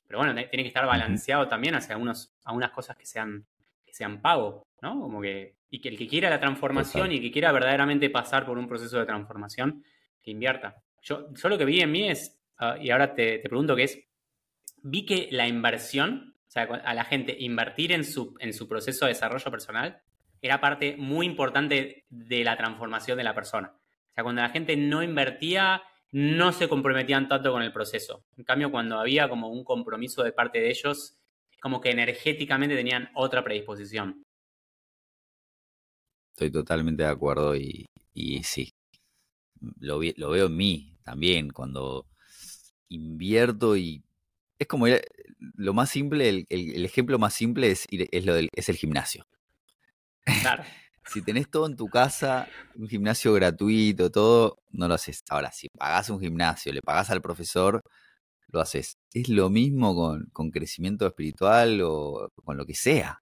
Pero 0.08 0.20
bueno, 0.20 0.34
tiene 0.34 0.64
que 0.64 0.68
estar 0.68 0.86
balanceado 0.86 1.48
también 1.48 1.76
hacia 1.76 1.94
algunos, 1.94 2.32
algunas 2.44 2.72
cosas 2.72 2.96
que 2.96 3.06
sean, 3.06 3.46
que 3.84 3.94
sean 3.94 4.22
pago, 4.22 4.68
¿no? 4.82 5.00
Como 5.02 5.20
que, 5.22 5.56
y 5.70 5.80
que 5.80 5.90
el 5.90 5.98
que 5.98 6.08
quiera 6.08 6.30
la 6.30 6.40
transformación 6.40 7.12
y 7.12 7.20
que 7.20 7.32
quiera 7.32 7.52
verdaderamente 7.52 8.10
pasar 8.10 8.46
por 8.46 8.58
un 8.58 8.68
proceso 8.68 9.00
de 9.00 9.06
transformación, 9.06 9.84
que 10.22 10.32
invierta. 10.32 10.82
Yo, 11.02 11.34
yo 11.34 11.50
lo 11.50 11.58
que 11.58 11.66
vi 11.66 11.82
en 11.82 11.92
mí 11.92 12.10
es, 12.10 12.40
ah, 12.58 12.78
y 12.80 12.90
ahora 12.90 13.14
te, 13.14 13.40
pregunto 13.40 13.76
que 13.76 13.84
es, 13.84 14.00
vi 14.86 15.04
que 15.04 15.30
la 15.32 15.48
inversión, 15.48 16.36
o 16.48 16.52
sea, 16.52 16.64
a 16.64 16.94
la 16.94 17.06
gente 17.06 17.36
invertir 17.40 17.92
en 17.92 18.04
su, 18.04 18.36
en 18.40 18.54
su 18.54 18.68
proceso 18.68 19.06
de 19.06 19.14
desarrollo 19.14 19.50
personal, 19.50 20.02
era 20.42 20.62
parte 20.62 20.96
muy 20.96 21.26
importante 21.26 22.06
de 22.10 22.44
la 22.44 22.56
transformación 22.56 23.18
de 23.18 23.24
la 23.24 23.34
persona. 23.34 23.74
O 23.76 24.14
sea, 24.14 24.24
cuando 24.24 24.44
la 24.44 24.50
gente 24.50 24.78
no 24.78 25.02
invertía, 25.02 25.82
no 26.12 26.52
se 26.52 26.70
comprometían 26.70 27.28
tanto 27.28 27.52
con 27.52 27.64
el 27.64 27.74
proceso. 27.74 28.26
En 28.38 28.44
cambio, 28.44 28.70
cuando 28.70 29.00
había 29.00 29.28
como 29.28 29.50
un 29.50 29.64
compromiso 29.64 30.24
de 30.24 30.34
parte 30.34 30.60
de 30.60 30.70
ellos, 30.70 31.18
como 31.60 31.82
que 31.82 31.90
energéticamente 31.90 32.76
tenían 32.76 33.10
otra 33.16 33.44
predisposición. 33.44 34.24
Estoy 36.34 36.52
totalmente 36.52 37.02
de 37.02 37.10
acuerdo 37.10 37.56
y, 37.56 37.88
sí, 38.44 38.72
lo, 39.80 40.00
lo, 40.16 40.30
veo 40.30 40.46
en 40.46 40.56
mí 40.56 41.00
también, 41.04 41.50
cuando 41.50 42.06
invierto 42.88 43.76
y 43.76 44.04
es 44.60 44.68
como 44.68 44.86
lo 45.56 45.74
más 45.74 45.90
simple, 45.90 46.46
el, 46.50 46.86
ejemplo 46.86 47.20
más 47.20 47.34
simple 47.34 47.72
es, 47.72 47.86
es, 47.90 48.26
lo 48.26 48.34
del, 48.34 48.50
es 48.56 48.70
el 48.70 48.78
gimnasio. 48.78 49.26
Claro. 50.42 50.64
si 51.08 51.22
tenés 51.22 51.50
todo 51.50 51.68
en 51.68 51.76
tu 51.76 51.88
casa, 51.88 52.48
un 52.76 52.88
gimnasio 52.88 53.34
gratuito, 53.34 54.12
todo, 54.12 54.58
no 54.72 54.88
lo 54.88 54.96
haces. 54.96 55.22
Ahora, 55.30 55.52
si 55.52 55.70
pagás 55.70 56.10
un 56.10 56.20
gimnasio, 56.20 56.74
le 56.74 56.82
pagás 56.82 57.10
al 57.10 57.22
profesor, 57.22 57.82
lo 58.48 58.62
haces. 58.62 58.98
Es 59.14 59.30
lo 59.30 59.50
mismo 59.50 59.96
con, 59.96 60.52
crecimiento 60.52 61.06
espiritual 61.06 61.82
o 61.84 62.30
con 62.44 62.58
lo 62.58 62.66
que 62.66 62.76
sea. 62.76 63.22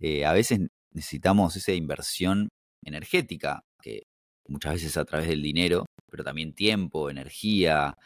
Eh, 0.00 0.24
a 0.24 0.32
veces 0.32 0.60
necesitamos 0.92 1.56
esa 1.56 1.72
inversión 1.72 2.48
energética, 2.84 3.62
que 3.80 4.02
muchas 4.48 4.74
veces 4.74 4.96
a 4.96 5.04
través 5.04 5.28
del 5.28 5.42
dinero, 5.42 5.86
pero 6.10 6.24
también 6.24 6.54
tiempo, 6.54 7.10
energía, 7.10 7.96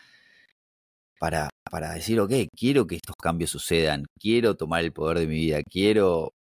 para, 1.18 1.50
para 1.70 1.92
decir, 1.92 2.20
ok, 2.20 2.32
quiero 2.56 2.86
que 2.86 2.96
estos 2.96 3.16
cambios 3.16 3.50
sucedan, 3.50 4.04
quiero 4.20 4.56
tomar 4.56 4.84
el 4.84 4.92
poder 4.92 5.18
de 5.20 5.26
mi 5.26 5.36
vida, 5.36 5.62
quiero 5.62 6.32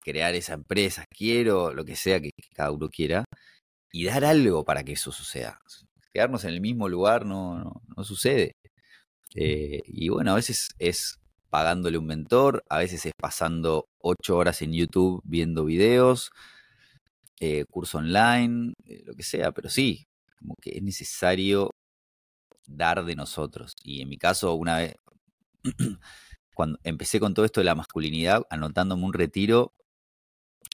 crear 0.00 0.34
esa 0.34 0.54
empresa, 0.54 1.04
quiero 1.16 1.72
lo 1.74 1.84
que 1.84 1.96
sea 1.96 2.20
que, 2.20 2.30
cada 2.54 2.72
uno 2.72 2.88
quiera, 2.88 3.24
y 3.92 4.04
dar 4.06 4.24
algo 4.24 4.64
para 4.64 4.84
que 4.84 4.92
eso 4.92 5.12
suceda. 5.12 5.58
Quedarnos 6.12 6.44
en 6.44 6.50
el 6.50 6.60
mismo 6.60 6.88
lugar 6.88 7.26
no, 7.26 7.82
no, 7.96 8.04
sucede. 8.04 8.52
Eh, 9.36 9.82
y 9.86 10.08
bueno, 10.08 10.32
a 10.32 10.36
veces 10.36 10.70
es 10.78 11.18
pagándole 11.50 11.98
un 11.98 12.06
mentor, 12.06 12.64
a 12.68 12.78
veces 12.78 13.06
es 13.06 13.12
pasando 13.16 13.86
ocho 14.00 14.36
horas 14.36 14.62
en 14.62 14.72
YouTube 14.72 15.20
viendo 15.24 15.64
videos, 15.64 16.30
eh, 17.40 17.64
curso 17.70 17.98
online, 17.98 18.74
eh, 18.86 19.02
lo 19.04 19.14
que 19.14 19.22
sea, 19.22 19.52
pero 19.52 19.68
sí, 19.68 20.06
como 20.38 20.54
que 20.60 20.70
es 20.76 20.82
necesario 20.82 21.70
dar 22.76 23.04
de 23.04 23.16
nosotros. 23.16 23.74
Y 23.82 24.02
en 24.02 24.08
mi 24.08 24.18
caso, 24.18 24.54
una 24.54 24.78
vez, 24.78 24.94
cuando 26.54 26.78
empecé 26.84 27.20
con 27.20 27.34
todo 27.34 27.44
esto 27.44 27.60
de 27.60 27.64
la 27.64 27.74
masculinidad, 27.74 28.42
anotándome 28.50 29.04
un 29.04 29.12
retiro, 29.12 29.72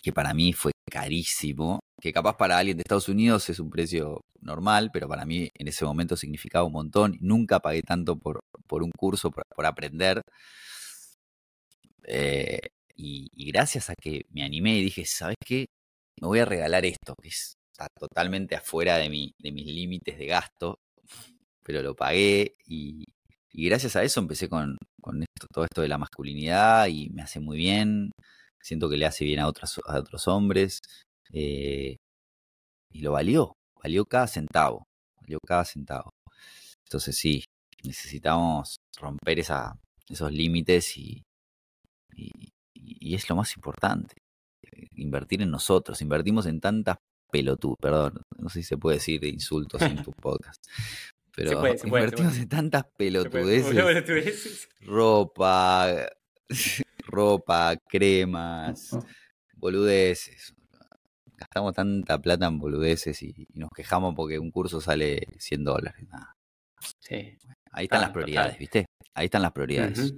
que 0.03 0.13
para 0.13 0.35
mí 0.35 0.53
fue 0.53 0.73
carísimo, 0.91 1.81
que 2.01 2.13
capaz 2.13 2.37
para 2.37 2.59
alguien 2.59 2.77
de 2.77 2.83
Estados 2.83 3.09
Unidos 3.09 3.49
es 3.51 3.59
un 3.59 3.71
precio 3.71 4.21
normal, 4.41 4.91
pero 4.93 5.09
para 5.09 5.25
mí 5.25 5.51
en 5.55 5.69
ese 5.69 5.85
momento 5.85 6.17
significaba 6.17 6.65
un 6.65 6.73
montón. 6.73 7.17
Nunca 7.21 7.61
pagué 7.61 7.83
tanto 7.83 8.17
por, 8.17 8.41
por 8.67 8.83
un 8.83 8.91
curso, 8.93 9.31
por, 9.31 9.67
aprender. 9.67 10.23
Eh, 12.05 12.61
y, 12.95 13.29
gracias 13.51 13.91
a 13.91 13.95
que 13.95 14.27
me 14.31 14.45
animé 14.45 14.79
y 14.79 14.83
dije, 14.85 15.05
¿sabes 15.05 15.37
qué? 15.45 15.67
Me 16.21 16.29
voy 16.29 16.39
a 16.41 16.45
regalar 16.45 16.85
esto, 16.87 17.15
que 17.21 17.29
está 17.29 17.89
totalmente 17.99 18.55
afuera 18.57 18.97
de, 18.99 19.11
mi, 19.11 19.35
de 19.39 19.53
mis 19.53 19.67
límites 19.67 20.19
de 20.19 20.27
gasto, 20.27 20.79
pero 21.67 21.83
lo 21.83 21.97
pagué 21.97 22.55
y, 22.65 23.05
gracias 23.53 23.97
a 23.97 24.05
eso 24.05 24.21
empecé 24.21 24.49
con, 24.49 24.77
con 25.01 25.23
esto, 25.23 25.47
todo 25.51 25.65
esto 25.65 25.81
de 25.81 25.89
la 25.89 25.99
masculinidad 25.99 26.87
y 26.89 27.09
me 27.11 27.23
hace 27.23 27.41
muy 27.41 27.57
bien 27.57 28.13
siento 28.67 28.89
que 28.89 28.97
le 28.97 29.07
hace 29.07 29.25
bien 29.25 29.41
a, 29.41 29.47
otros 29.47 29.81
a 29.87 29.99
otros 29.99 30.27
hombres. 30.29 30.81
Eh, 31.33 31.97
y 32.93 33.01
lo 33.01 33.13
valió, 33.13 33.55
valió 33.83 34.05
cada 34.07 34.27
centavo, 34.27 34.85
valió 35.21 35.39
cada 35.47 35.65
centavo. 35.65 36.11
Entonces 36.85 37.17
sí, 37.17 37.45
necesitamos 37.85 38.77
romper 38.99 39.39
esa, 39.39 39.77
esos 40.09 40.33
límites 40.33 40.97
y, 40.97 41.23
y, 42.15 43.15
es 43.15 43.29
lo 43.29 43.37
más 43.37 43.55
importante. 43.57 44.15
Eh, 44.63 44.87
invertir 44.97 45.43
en 45.43 45.51
nosotros, 45.51 46.01
invertimos 46.03 46.47
en 46.47 46.61
tantas 46.61 46.97
pelotudas, 47.31 47.79
perdón, 47.81 48.23
no 48.39 48.49
sé 48.49 48.63
si 48.63 48.69
se 48.69 48.79
puede 48.79 48.97
decir 48.97 49.25
insultos 49.25 49.83
en 49.83 50.03
tu 50.03 50.13
podcast, 50.23 50.65
pero 51.37 51.63
invertimos 51.85 52.39
en 52.39 52.49
tantas 52.49 52.85
pelotudeces, 52.97 54.69
ropa, 54.81 56.09
ropa, 57.07 57.77
cremas, 57.87 58.97
boludeces. 59.55 60.55
Gastamos 61.37 61.75
tanta 61.75 62.19
plata 62.19 62.47
en 62.47 62.59
boludeces 62.59 63.23
y, 63.23 63.47
nos 63.53 63.69
quejamos 63.69 64.15
porque 64.15 64.39
un 64.39 64.51
curso 64.51 64.81
sale 64.81 65.27
100 65.39 65.65
dólares. 65.65 66.07
Sí. 67.01 67.37
Ahí 67.71 67.85
están 67.85 68.01
las 68.01 68.11
prioridades, 68.13 68.59
¿viste? 68.59 68.87
Ahí 69.13 69.27
están 69.27 69.43
las 69.43 69.53
prioridades. 69.53 70.15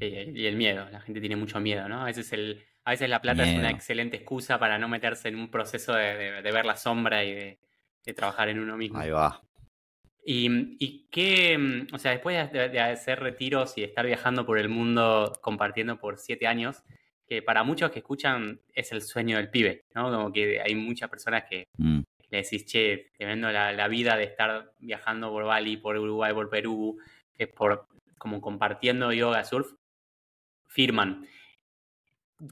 y 0.00 0.46
el 0.46 0.56
miedo, 0.56 0.88
la 0.88 1.02
gente 1.02 1.20
tiene 1.20 1.36
mucho 1.36 1.60
miedo, 1.60 1.86
¿no? 1.90 2.00
A 2.00 2.06
veces, 2.06 2.32
el, 2.32 2.64
a 2.84 2.92
veces 2.92 3.10
la 3.10 3.20
plata 3.20 3.42
es 3.42 3.58
una 3.58 3.70
excelente 3.70 4.16
excusa 4.16 4.58
para 4.58 4.78
no 4.78 4.88
meterse 4.88 5.28
en 5.28 5.36
un 5.36 5.50
proceso 5.50 5.92
de, 5.92 6.40
ver 6.40 6.64
la 6.64 6.76
sombra 6.76 7.22
y 7.22 7.34
de, 7.34 7.60
de, 8.06 8.14
trabajar 8.14 8.48
en 8.48 8.60
uno 8.60 8.78
mismo. 8.78 8.98
Ahí 8.98 9.10
va. 9.10 9.42
Y, 10.32 10.76
y 10.78 11.08
qué, 11.10 11.58
mm, 11.58 11.92
o 11.92 11.98
sea, 11.98 12.12
después 12.12 12.52
de, 12.52 12.78
hacer 12.78 13.18
retiros 13.18 13.76
y 13.76 13.82
estar 13.82 14.06
viajando 14.06 14.46
por 14.46 14.58
el 14.60 14.68
mundo 14.68 15.32
compartiendo 15.40 15.98
por 15.98 16.18
siete 16.18 16.46
años, 16.46 16.84
que 17.26 17.42
para 17.42 17.64
muchos 17.64 17.90
que 17.90 17.98
escuchan 17.98 18.60
es 18.72 18.92
el 18.92 19.02
sueño 19.02 19.38
del 19.38 19.50
pibe, 19.50 19.86
¿no? 19.92 20.08
Como 20.08 20.32
que 20.32 20.60
hay 20.60 20.76
muchas 20.76 21.10
personas 21.10 21.46
que, 21.50 21.66
mm. 21.78 22.02
le 22.30 22.42
decís, 22.42 22.64
che, 22.64 23.10
te 23.18 23.24
vendo 23.24 23.50
la, 23.50 23.88
vida 23.88 24.16
de 24.16 24.22
estar 24.22 24.72
viajando 24.78 25.30
por 25.30 25.46
Bali, 25.46 25.78
por 25.78 25.96
Uruguay, 25.96 26.32
por 26.32 26.48
Perú, 26.48 26.96
que 27.34 27.48
por 27.48 27.88
como 28.16 28.40
compartiendo 28.40 29.12
yoga, 29.12 29.42
surf, 29.42 29.72
firman. 30.68 31.26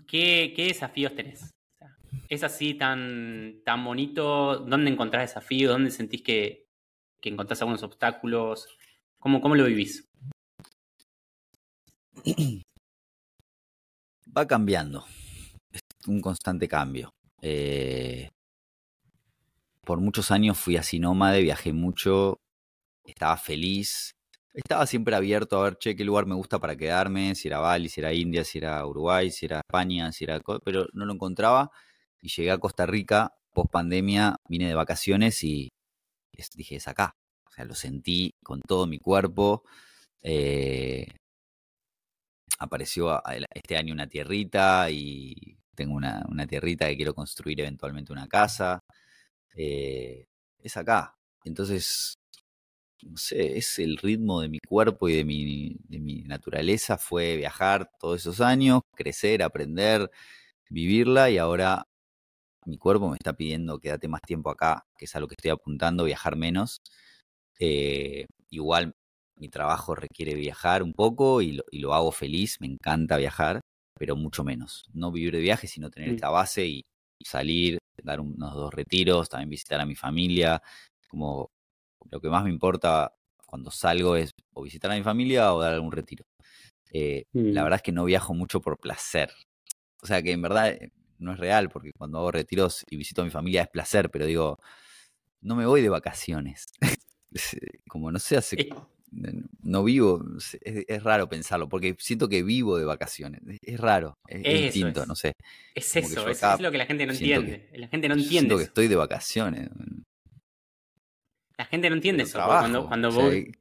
¿Qué, 0.09 0.53
qué 0.57 0.65
desafíos 0.67 1.15
tenés? 1.15 1.55
¿Es 2.29 2.43
así 2.43 2.75
tan, 2.75 3.61
tan 3.65 3.85
bonito? 3.85 4.57
¿Dónde 4.57 4.91
encontrás 4.91 5.23
desafíos? 5.23 5.71
¿Dónde 5.71 5.93
sentís 5.93 6.23
que, 6.23 6.68
que 7.21 7.29
encontrás 7.31 7.61
algunos 7.61 7.83
obstáculos? 7.83 8.69
¿Cómo, 9.19 9.41
cómo 9.41 9.55
lo 9.55 9.65
vivís? 9.65 10.09
Va 14.37 14.47
cambiando. 14.47 15.05
Es 15.73 15.81
un 16.07 16.21
constante 16.21 16.69
cambio. 16.69 17.11
Eh, 17.41 18.29
por 19.85 20.01
muchos 20.01 20.31
años 20.31 20.59
fui 20.59 20.77
así 20.77 20.99
nómade, 20.99 21.41
viajé 21.41 21.73
mucho, 21.73 22.41
estaba 23.05 23.37
feliz. 23.37 24.13
Estaba 24.53 24.87
siempre 24.87 25.15
abierto 25.15 25.59
a 25.59 25.65
ver, 25.65 25.79
che, 25.79 25.97
qué 25.97 26.05
lugar 26.05 26.27
me 26.27 26.35
gusta 26.35 26.59
para 26.59 26.77
quedarme, 26.77 27.35
si 27.35 27.49
era 27.49 27.59
Bali, 27.59 27.89
si 27.89 28.01
era 28.01 28.13
India, 28.13 28.45
si 28.45 28.59
era 28.59 28.85
Uruguay, 28.85 29.31
si 29.31 29.47
era 29.47 29.61
España, 29.61 30.13
si 30.13 30.25
era... 30.25 30.41
Pero 30.65 30.87
no 30.93 31.05
lo 31.05 31.15
encontraba 31.15 31.71
y 32.21 32.29
llegué 32.29 32.51
a 32.51 32.59
Costa 32.59 32.87
Rica, 32.87 33.35
post 33.55 33.71
pandemia, 33.71 34.37
vine 34.49 34.69
de 34.69 34.75
vacaciones 34.75 35.43
y 35.45 35.69
dije, 36.57 36.77
es 36.77 36.89
acá. 36.89 37.17
O 37.47 37.51
sea, 37.51 37.65
lo 37.65 37.75
sentí 37.75 38.35
con 38.43 38.61
todo 38.63 38.87
mi 38.87 38.99
cuerpo. 38.99 39.65
Eh, 40.23 41.07
apareció 42.59 43.23
este 43.55 43.77
año 43.77 43.95
una 43.95 44.09
tierrita 44.09 44.91
y 44.91 45.59
tengo 45.75 45.95
una, 45.95 46.47
tierrita 46.49 46.89
que 46.89 46.97
quiero 46.97 47.15
construir 47.15 47.61
eventualmente 47.61 48.13
una 48.13 48.29
casa. 48.29 48.81
Eh, 49.57 50.27
es 50.59 50.77
acá. 50.77 51.17
Entonces, 51.45 52.19
no 53.03 53.17
sé, 53.17 53.59
es 53.59 53.79
el 53.79 53.97
ritmo 53.99 54.41
de 54.41 54.49
mi 54.49 54.59
cuerpo 54.61 55.09
y 55.09 55.17
de 55.17 55.25
mi, 55.25 55.77
de 55.89 56.01
mi 56.01 56.23
naturaleza. 56.23 56.99
Fue 56.99 57.37
viajar 57.37 57.91
todos 58.01 58.21
esos 58.21 58.41
años, 58.41 58.83
crecer, 58.95 59.43
aprender, 59.43 60.11
vivirla 60.71 61.31
y 61.31 61.39
ahora 61.39 61.88
mi 62.67 62.77
cuerpo 62.79 63.09
me 63.09 63.17
está 63.17 63.33
pidiendo 63.33 63.79
quédate 63.79 64.09
más 64.09 64.21
tiempo 64.23 64.51
acá, 64.51 64.85
que 64.97 65.07
es 65.07 65.17
a 65.17 65.21
lo 65.21 65.29
que 65.29 65.35
estoy 65.39 65.51
apuntando, 65.51 66.05
viajar 66.05 66.37
menos. 66.37 66.81
Eh, 67.59 68.27
igual 68.51 68.95
mi 69.39 69.49
trabajo 69.49 69.95
requiere 69.95 70.35
viajar 70.35 70.83
un 70.83 70.93
poco 70.93 71.43
y 71.43 71.61
lo, 71.73 71.95
hago 71.95 72.13
feliz, 72.13 72.61
me 72.61 72.67
encanta 72.67 73.17
viajar, 73.17 73.61
pero 73.99 74.17
mucho 74.17 74.45
menos. 74.45 74.85
No 74.93 75.13
vivir 75.13 75.33
de 75.33 75.41
viaje, 75.41 75.67
sino 75.67 75.91
tener 75.91 76.11
esta 76.11 76.31
base 76.31 76.67
y, 76.67 76.85
salir, 77.25 77.79
dar 78.03 78.21
unos 78.21 78.55
dos 78.55 78.73
retiros, 78.73 79.29
también 79.29 79.51
visitar 79.51 79.81
a 79.81 79.87
mi 79.87 79.97
familia. 79.97 80.63
Como 81.09 81.51
lo 82.11 82.21
que 82.21 82.29
más 82.29 82.45
me 82.45 82.51
importa 82.51 83.13
cuando 83.47 83.71
salgo 83.71 84.15
es 84.15 84.31
o 84.55 84.63
visitar 84.63 84.91
a 84.93 84.97
mi 84.97 85.03
familia 85.03 85.53
o 85.55 85.61
dar 85.61 85.73
algún 85.75 85.93
retiro. 85.93 86.25
Eh, 86.93 87.25
la 87.33 87.63
verdad 87.63 87.79
es 87.79 87.83
que 87.83 87.93
no 87.93 88.05
viajo 88.05 88.35
mucho 88.35 88.61
por 88.61 88.79
placer. 88.79 89.31
O 90.03 90.07
sea 90.07 90.23
que 90.23 90.33
en 90.33 90.43
verdad 90.43 90.69
eh, 90.69 90.93
no 91.19 91.33
es 91.33 91.39
real, 91.39 91.69
porque 91.69 91.93
cuando 91.93 92.19
hago 92.19 92.31
retiros 92.31 92.85
y 92.91 92.97
visito 92.97 93.23
a 93.23 93.25
mi 93.25 93.31
familia 93.31 93.63
es 93.63 93.69
placer, 93.69 94.11
pero 94.11 94.27
digo, 94.27 94.59
no 95.41 95.57
me 95.57 95.67
voy 95.67 95.83
de 95.83 95.89
vacaciones. 95.89 96.67
Como 97.89 98.11
no 98.11 98.19
sé, 98.19 98.37
hace 98.37 98.69
no 99.63 99.85
vivo, 99.85 100.23
es, 100.61 101.03
raro 101.03 101.29
pensarlo, 101.29 101.69
porque 101.69 101.97
siento 101.99 102.29
que 102.29 102.43
vivo 102.43 102.79
de 102.79 102.85
vacaciones. 102.85 103.41
Es, 103.63 103.81
raro, 103.81 104.19
es, 104.27 104.43
distinto, 104.43 105.07
no 105.07 105.15
sé. 105.15 105.33
Es 105.75 105.97
eso, 105.97 106.29
es, 106.29 106.61
lo 106.61 106.71
que 106.71 106.79
la 106.79 106.87
gente 106.87 107.07
no 107.07 107.13
entiende. 107.13 107.71
la 107.75 107.89
gente 107.89 108.09
no 108.09 108.15
entiende. 108.15 108.39
Siento 108.39 108.59
que 108.59 108.65
estoy 108.65 108.89
de 108.89 108.97
vacaciones. 108.97 109.71
La 111.57 111.65
gente 111.65 111.89
no 111.89 111.97
entiende 111.97 112.25
eso. 112.25 112.39
cuando, 112.45 112.87
cuando 112.87 113.11
voy 113.11 113.53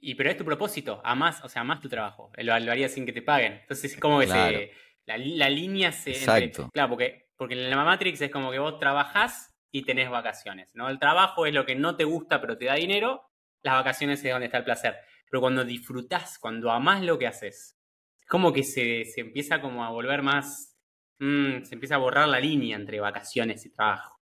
y 0.00 0.14
pero 0.14 0.30
es 0.30 0.36
tu 0.36 0.44
propósito, 0.44 1.00
amás, 1.04 1.40
o 1.42 1.48
sea, 1.48 1.62
amás 1.62 1.80
tu 1.80 1.88
trabajo. 1.88 2.30
Lo, 2.36 2.58
lo 2.58 2.72
harías 2.72 2.92
sin 2.92 3.06
que 3.06 3.12
te 3.12 3.22
paguen. 3.22 3.54
Entonces 3.54 3.92
es 3.92 4.00
como 4.00 4.20
que 4.20 4.26
se, 4.26 4.72
la, 5.06 5.48
línea 5.48 5.92
se. 5.92 6.10
Exacto. 6.10 6.68
claro, 6.72 6.90
porque, 6.90 7.28
porque 7.36 7.54
en 7.54 7.70
la 7.70 7.84
Matrix 7.84 8.20
es 8.20 8.30
como 8.30 8.50
que 8.50 8.58
vos 8.58 8.78
trabajás 8.78 9.54
y 9.70 9.82
tenés 9.82 10.10
vacaciones. 10.10 10.68
¿no? 10.74 10.88
El 10.88 10.98
trabajo 10.98 11.46
es 11.46 11.54
lo 11.54 11.64
que 11.64 11.74
no 11.74 11.96
te 11.96 12.04
gusta 12.04 12.40
pero 12.40 12.58
te 12.58 12.66
da 12.66 12.74
dinero, 12.74 13.30
las 13.62 13.74
vacaciones 13.74 14.24
es 14.24 14.30
donde 14.30 14.46
está 14.46 14.58
el 14.58 14.64
placer. 14.64 14.96
Pero 15.30 15.40
cuando 15.40 15.64
disfrutás, 15.64 16.38
cuando 16.38 16.70
amás 16.70 17.02
lo 17.02 17.18
que 17.18 17.26
haces, 17.26 17.76
es 18.20 18.28
como 18.28 18.52
que 18.52 18.62
se, 18.62 19.04
se 19.04 19.20
empieza 19.20 19.60
como 19.60 19.84
a 19.84 19.90
volver 19.90 20.22
más. 20.22 20.76
Mm, 21.18 21.62
se 21.62 21.74
empieza 21.74 21.94
a 21.94 21.98
borrar 21.98 22.28
la 22.28 22.40
línea 22.40 22.76
entre 22.76 23.00
vacaciones 23.00 23.64
y 23.64 23.70
trabajo. 23.70 24.20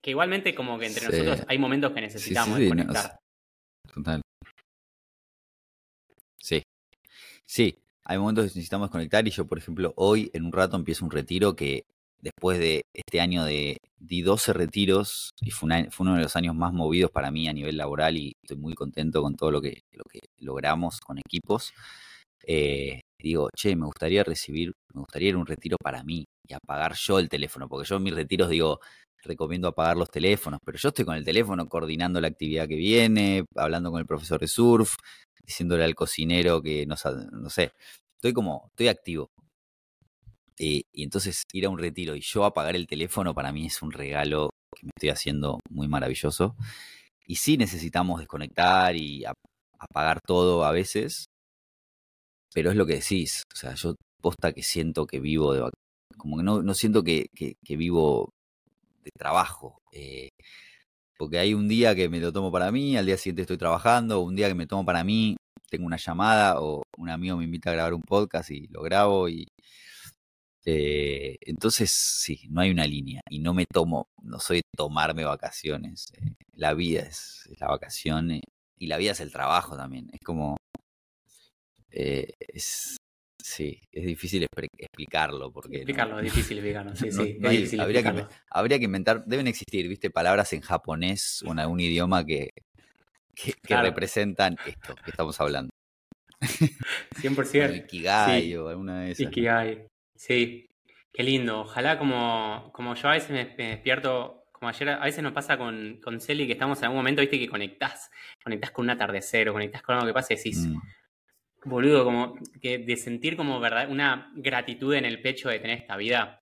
Que 0.00 0.10
igualmente 0.10 0.54
como 0.54 0.78
que 0.78 0.86
entre 0.86 1.06
nosotros 1.06 1.44
hay 1.48 1.58
momentos 1.58 1.92
que 1.92 2.00
necesitamos 2.00 2.58
desconectar. 2.58 3.18
total. 3.94 4.22
Sí. 6.38 6.62
Sí, 7.44 7.81
hay 8.12 8.18
momentos 8.18 8.42
que 8.44 8.48
necesitamos 8.48 8.88
desconectar 8.88 9.26
y 9.26 9.30
yo, 9.30 9.46
por 9.46 9.58
ejemplo, 9.58 9.94
hoy 9.96 10.30
en 10.34 10.44
un 10.44 10.52
rato 10.52 10.76
empiezo 10.76 11.04
un 11.04 11.10
retiro 11.10 11.56
que 11.56 11.84
después 12.20 12.58
de 12.58 12.82
este 12.94 13.20
año 13.20 13.44
de, 13.44 13.78
di 13.98 14.20
12 14.20 14.52
retiros 14.52 15.30
y 15.40 15.50
fue, 15.50 15.88
uno 15.98 16.14
de 16.14 16.22
los 16.22 16.36
años 16.36 16.54
más 16.54 16.74
movidos 16.74 17.10
para 17.10 17.30
mí 17.30 17.48
a 17.48 17.54
nivel 17.54 17.78
laboral 17.78 18.16
y 18.18 18.32
estoy 18.42 18.58
muy 18.58 18.74
contento 18.74 19.22
con 19.22 19.34
todo 19.34 19.50
lo 19.50 19.62
que, 19.62 19.80
lo 19.92 20.04
que 20.04 20.20
logramos 20.38 21.00
con 21.00 21.18
equipos. 21.18 21.72
Eh, 22.46 23.00
digo, 23.18 23.48
che, 23.56 23.74
me 23.76 23.86
gustaría 23.86 24.24
recibir, 24.24 24.72
me 24.92 25.00
gustaría 25.00 25.30
ir 25.30 25.34
a 25.36 25.38
un 25.38 25.46
retiro 25.46 25.76
para 25.82 26.04
mí 26.04 26.26
y 26.46 26.52
apagar 26.52 26.94
yo 26.94 27.18
el 27.18 27.30
teléfono, 27.30 27.66
porque 27.68 27.88
yo 27.88 27.96
en 27.96 28.02
mis 28.02 28.14
retiros 28.14 28.50
digo, 28.50 28.80
recomiendo 29.24 29.68
apagar 29.68 29.96
los 29.96 30.10
teléfonos, 30.10 30.60
pero 30.64 30.76
yo 30.76 30.88
estoy 30.88 31.04
con 31.04 31.16
el 31.16 31.24
teléfono 31.24 31.66
coordinando 31.66 32.20
la 32.20 32.28
actividad 32.28 32.68
que 32.68 32.76
viene, 32.76 33.44
hablando 33.56 33.90
con 33.90 34.00
el 34.00 34.06
profesor 34.06 34.40
de 34.40 34.48
surf, 34.48 34.96
diciéndole 35.44 35.84
al 35.84 35.94
cocinero 35.94 36.62
que 36.62 36.86
no, 36.86 36.96
no 37.32 37.50
sé, 37.50 37.72
estoy 38.22 38.32
como, 38.32 38.68
estoy 38.70 38.86
activo. 38.86 39.30
Eh, 40.58 40.82
y 40.92 41.02
entonces 41.02 41.42
ir 41.52 41.66
a 41.66 41.70
un 41.70 41.78
retiro 41.78 42.14
y 42.14 42.20
yo 42.20 42.44
apagar 42.44 42.76
el 42.76 42.86
teléfono 42.86 43.34
para 43.34 43.50
mí 43.50 43.66
es 43.66 43.82
un 43.82 43.90
regalo 43.90 44.50
que 44.76 44.86
me 44.86 44.92
estoy 44.96 45.10
haciendo 45.10 45.58
muy 45.68 45.88
maravilloso. 45.88 46.54
Y 47.26 47.36
sí 47.36 47.56
necesitamos 47.56 48.20
desconectar 48.20 48.94
y 48.96 49.24
apagar 49.78 50.20
todo 50.24 50.64
a 50.64 50.70
veces, 50.70 51.26
pero 52.54 52.70
es 52.70 52.76
lo 52.76 52.86
que 52.86 52.94
decís. 52.94 53.42
O 53.52 53.56
sea, 53.56 53.74
yo 53.74 53.96
posta 54.20 54.52
que 54.52 54.62
siento 54.62 55.06
que 55.06 55.18
vivo 55.18 55.52
de 55.54 55.68
como 56.16 56.36
que 56.36 56.44
no, 56.44 56.62
no 56.62 56.74
siento 56.74 57.02
que, 57.02 57.26
que, 57.34 57.76
vivo 57.76 58.30
de 59.02 59.10
trabajo. 59.18 59.78
Eh, 59.92 60.28
porque 61.18 61.38
hay 61.38 61.54
un 61.54 61.68
día 61.68 61.94
que 61.96 62.08
me 62.08 62.20
lo 62.20 62.32
tomo 62.32 62.52
para 62.52 62.70
mí, 62.70 62.96
al 62.96 63.06
día 63.06 63.16
siguiente 63.16 63.42
estoy 63.42 63.58
trabajando, 63.58 64.20
un 64.20 64.36
día 64.36 64.48
que 64.48 64.54
me 64.54 64.66
tomo 64.66 64.84
para 64.84 65.02
mí, 65.04 65.36
tengo 65.72 65.86
una 65.86 65.96
llamada 65.96 66.60
o 66.60 66.82
un 66.98 67.08
amigo 67.08 67.38
me 67.38 67.44
invita 67.44 67.70
a 67.70 67.72
grabar 67.72 67.94
un 67.94 68.02
podcast 68.02 68.50
y 68.50 68.66
lo 68.68 68.82
grabo 68.82 69.26
y 69.30 69.48
eh, 70.66 71.36
entonces 71.40 71.90
sí, 71.90 72.46
no 72.50 72.60
hay 72.60 72.70
una 72.70 72.86
línea 72.86 73.22
y 73.30 73.38
no 73.38 73.54
me 73.54 73.64
tomo, 73.64 74.06
no 74.22 74.38
soy 74.38 74.60
tomarme 74.76 75.24
vacaciones. 75.24 76.12
Eh, 76.12 76.34
la 76.52 76.74
vida 76.74 77.00
es, 77.00 77.48
la 77.58 77.68
vacación 77.68 78.32
eh, 78.32 78.42
y 78.78 78.86
la 78.86 78.98
vida 78.98 79.12
es 79.12 79.20
el 79.20 79.32
trabajo 79.32 79.76
también. 79.76 80.10
Es 80.12 80.20
como 80.20 80.56
es 81.90 82.96
Sí, 83.42 83.80
es 83.90 84.06
difícil 84.06 84.46
explicarlo. 84.78 85.52
Porque 85.52 85.78
explicarlo, 85.78 86.18
es 86.20 86.24
difícil 86.24 86.58
explicarlo. 86.58 86.94
Sí, 86.94 87.10
sí, 87.66 87.78
habría, 87.80 88.02
Que, 88.02 88.26
habría, 88.48 88.78
que, 88.78 88.84
inventar, 88.84 89.24
deben 89.26 89.48
existir, 89.48 89.88
viste, 89.88 90.10
palabras 90.10 90.52
en 90.52 90.60
japonés 90.60 91.42
o 91.44 91.52
en 91.52 91.58
algún 91.58 91.80
idioma 91.80 92.24
que, 92.24 92.50
que, 93.34 93.76
representan 93.76 94.56
esto 94.66 94.94
que 95.04 95.10
estamos 95.10 95.40
hablando. 95.40 95.70
100%. 96.40 97.76
Ikigai 97.84 98.56
o 98.56 98.68
alguna 98.68 99.02
de 99.02 99.12
esas. 99.12 99.26
Ikigai, 99.26 99.86
sí. 100.14 100.66
Qué 101.12 101.22
lindo. 101.22 101.60
Ojalá 101.60 101.98
como, 101.98 102.70
como 102.72 102.94
yo 102.94 103.08
a 103.08 103.12
veces 103.12 103.30
me, 103.30 103.44
despierto, 103.44 104.44
como 104.50 104.70
ayer, 104.70 104.88
a 104.88 105.04
veces 105.04 105.22
nos 105.22 105.32
pasa 105.32 105.58
con, 105.58 106.00
con 106.02 106.20
Celi 106.20 106.46
que 106.46 106.54
estamos 106.54 106.78
en 106.78 106.86
algún 106.86 106.98
momento, 106.98 107.20
viste, 107.20 107.38
que 107.38 107.48
conectás, 107.48 108.10
conectás 108.42 108.70
con 108.70 108.86
un 108.86 108.90
atardecer 108.90 109.48
o 109.48 109.52
conectás 109.52 109.82
con 109.82 109.94
algo 109.94 110.06
que 110.06 110.14
pasa 110.14 110.32
y 110.32 110.36
decís, 110.36 110.66
mm 110.66 110.76
boludo, 111.64 112.04
como 112.04 112.34
que 112.60 112.78
de 112.78 112.96
sentir 112.96 113.36
como 113.36 113.60
verdad 113.60 113.90
una 113.90 114.32
gratitud 114.34 114.94
en 114.94 115.04
el 115.04 115.20
pecho 115.20 115.48
de 115.48 115.58
tener 115.58 115.78
esta 115.78 115.96
vida. 115.96 116.40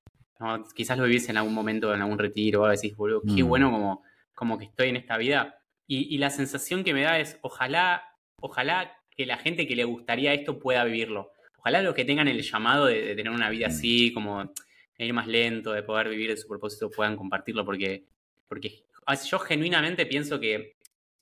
Quizás 0.74 0.96
lo 0.96 1.04
vivís 1.04 1.28
en 1.28 1.36
algún 1.36 1.52
momento, 1.52 1.94
en 1.94 2.00
algún 2.00 2.18
retiro, 2.18 2.62
o 2.62 2.68
decís, 2.68 2.96
boludo, 2.96 3.22
qué 3.22 3.44
mm. 3.44 3.48
bueno 3.48 3.70
como, 3.70 4.02
como 4.34 4.58
que 4.58 4.64
estoy 4.66 4.88
en 4.88 4.96
esta 4.96 5.18
vida. 5.18 5.59
Y, 5.92 6.18
la 6.18 6.30
sensación 6.30 6.84
que 6.84 6.94
me 6.94 7.02
da 7.02 7.18
es, 7.18 7.36
ojalá, 7.42 8.14
ojalá 8.36 8.96
que 9.10 9.26
la 9.26 9.38
gente 9.38 9.66
que 9.66 9.74
le 9.74 9.82
gustaría 9.82 10.32
esto 10.32 10.60
pueda 10.60 10.84
vivirlo. 10.84 11.32
Ojalá 11.58 11.82
los 11.82 11.96
que 11.96 12.04
tengan 12.04 12.28
el 12.28 12.40
llamado 12.42 12.86
de, 12.86 13.16
tener 13.16 13.32
una 13.32 13.50
vida 13.50 13.66
mm. 13.66 13.70
así, 13.72 14.12
como 14.12 14.44
de 14.44 15.04
ir 15.04 15.12
más 15.12 15.26
lento, 15.26 15.72
de 15.72 15.82
poder 15.82 16.08
vivir 16.08 16.30
de 16.30 16.36
su 16.36 16.46
propósito, 16.46 16.92
puedan 16.92 17.16
compartirlo, 17.16 17.64
porque, 17.64 18.04
porque 18.46 18.84
yo 19.28 19.38
genuinamente 19.40 20.06
pienso 20.06 20.38
que, 20.38 20.76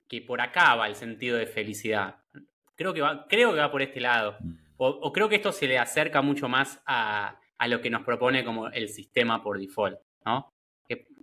que 0.06 0.20
por 0.20 0.42
acá 0.42 0.74
va 0.74 0.86
el 0.86 0.96
sentido 0.96 1.38
de 1.38 1.46
felicidad. 1.46 2.16
Creo 2.76 2.92
que 2.92 3.00
va, 3.00 3.26
creo 3.26 3.54
que 3.54 3.60
va 3.60 3.70
por 3.70 3.80
este 3.80 4.00
lado. 4.00 4.36
Mm. 4.38 4.52
O, 4.76 5.10
creo 5.14 5.30
que 5.30 5.36
esto 5.36 5.50
se 5.50 5.66
le 5.66 5.78
acerca 5.78 6.20
mucho 6.20 6.46
más 6.46 6.78
a, 6.84 7.40
lo 7.66 7.80
que 7.80 7.88
nos 7.88 8.04
propone 8.04 8.44
como 8.44 8.68
el 8.68 8.90
sistema 8.90 9.42
por 9.42 9.58
default, 9.58 9.98
¿no? 10.26 10.52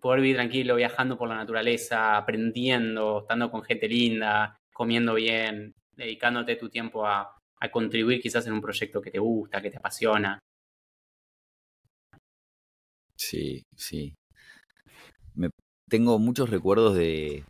Que 0.05 0.09
poder 0.09 0.21
vivir 0.21 0.35
tranquilo, 0.35 0.75
viajando 0.75 1.17
por 1.17 1.27
la 1.27 1.35
naturaleza, 1.35 2.15
aprendiendo, 2.15 3.21
estando 3.21 3.49
con 3.49 3.63
gente 3.63 3.87
linda, 3.87 4.55
comiendo 4.71 5.15
bien, 5.15 5.73
dedicándote 5.95 6.57
tu 6.57 6.69
tiempo 6.69 7.07
a, 7.07 7.35
contribuir 7.71 8.21
quizás 8.21 8.45
en 8.45 8.53
un 8.53 8.61
proyecto 8.61 9.01
que 9.01 9.09
te 9.09 9.17
gusta, 9.17 9.63
que 9.63 9.71
te 9.71 9.77
apasiona. 9.77 10.37
Sí, 13.15 13.63
sí. 13.75 14.13
Tengo 15.89 16.19
muchos 16.19 16.51
recuerdos 16.51 16.95
de, 16.95 17.43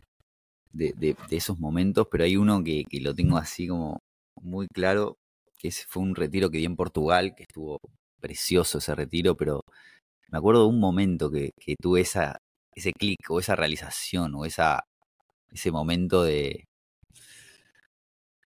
de, 0.72 1.14
esos 1.30 1.58
momentos, 1.58 2.08
pero 2.10 2.24
hay 2.24 2.38
uno 2.38 2.64
que, 2.64 2.84
lo 3.02 3.14
tengo 3.14 3.36
así 3.36 3.68
como 3.68 3.98
muy 4.40 4.66
claro, 4.68 5.18
que 5.58 5.68
ese 5.68 5.84
fue 5.86 6.02
un 6.02 6.14
retiro 6.14 6.48
que 6.48 6.56
di 6.56 6.64
en 6.64 6.76
Portugal, 6.76 7.34
que 7.36 7.42
estuvo 7.42 7.78
precioso 8.18 8.78
ese 8.78 8.94
retiro, 8.94 9.36
pero 9.36 9.60
me 10.28 10.38
acuerdo 10.38 10.62
de 10.62 10.68
un 10.68 10.80
momento 10.80 11.30
que, 11.30 11.52
tuve 11.80 12.00
esa, 12.00 12.38
ese 12.76 12.92
clic 12.92 13.18
o 13.30 13.40
esa 13.40 13.56
realización 13.56 14.34
o 14.34 14.44
esa, 14.44 14.84
ese 15.50 15.72
momento 15.72 16.22
de, 16.22 16.64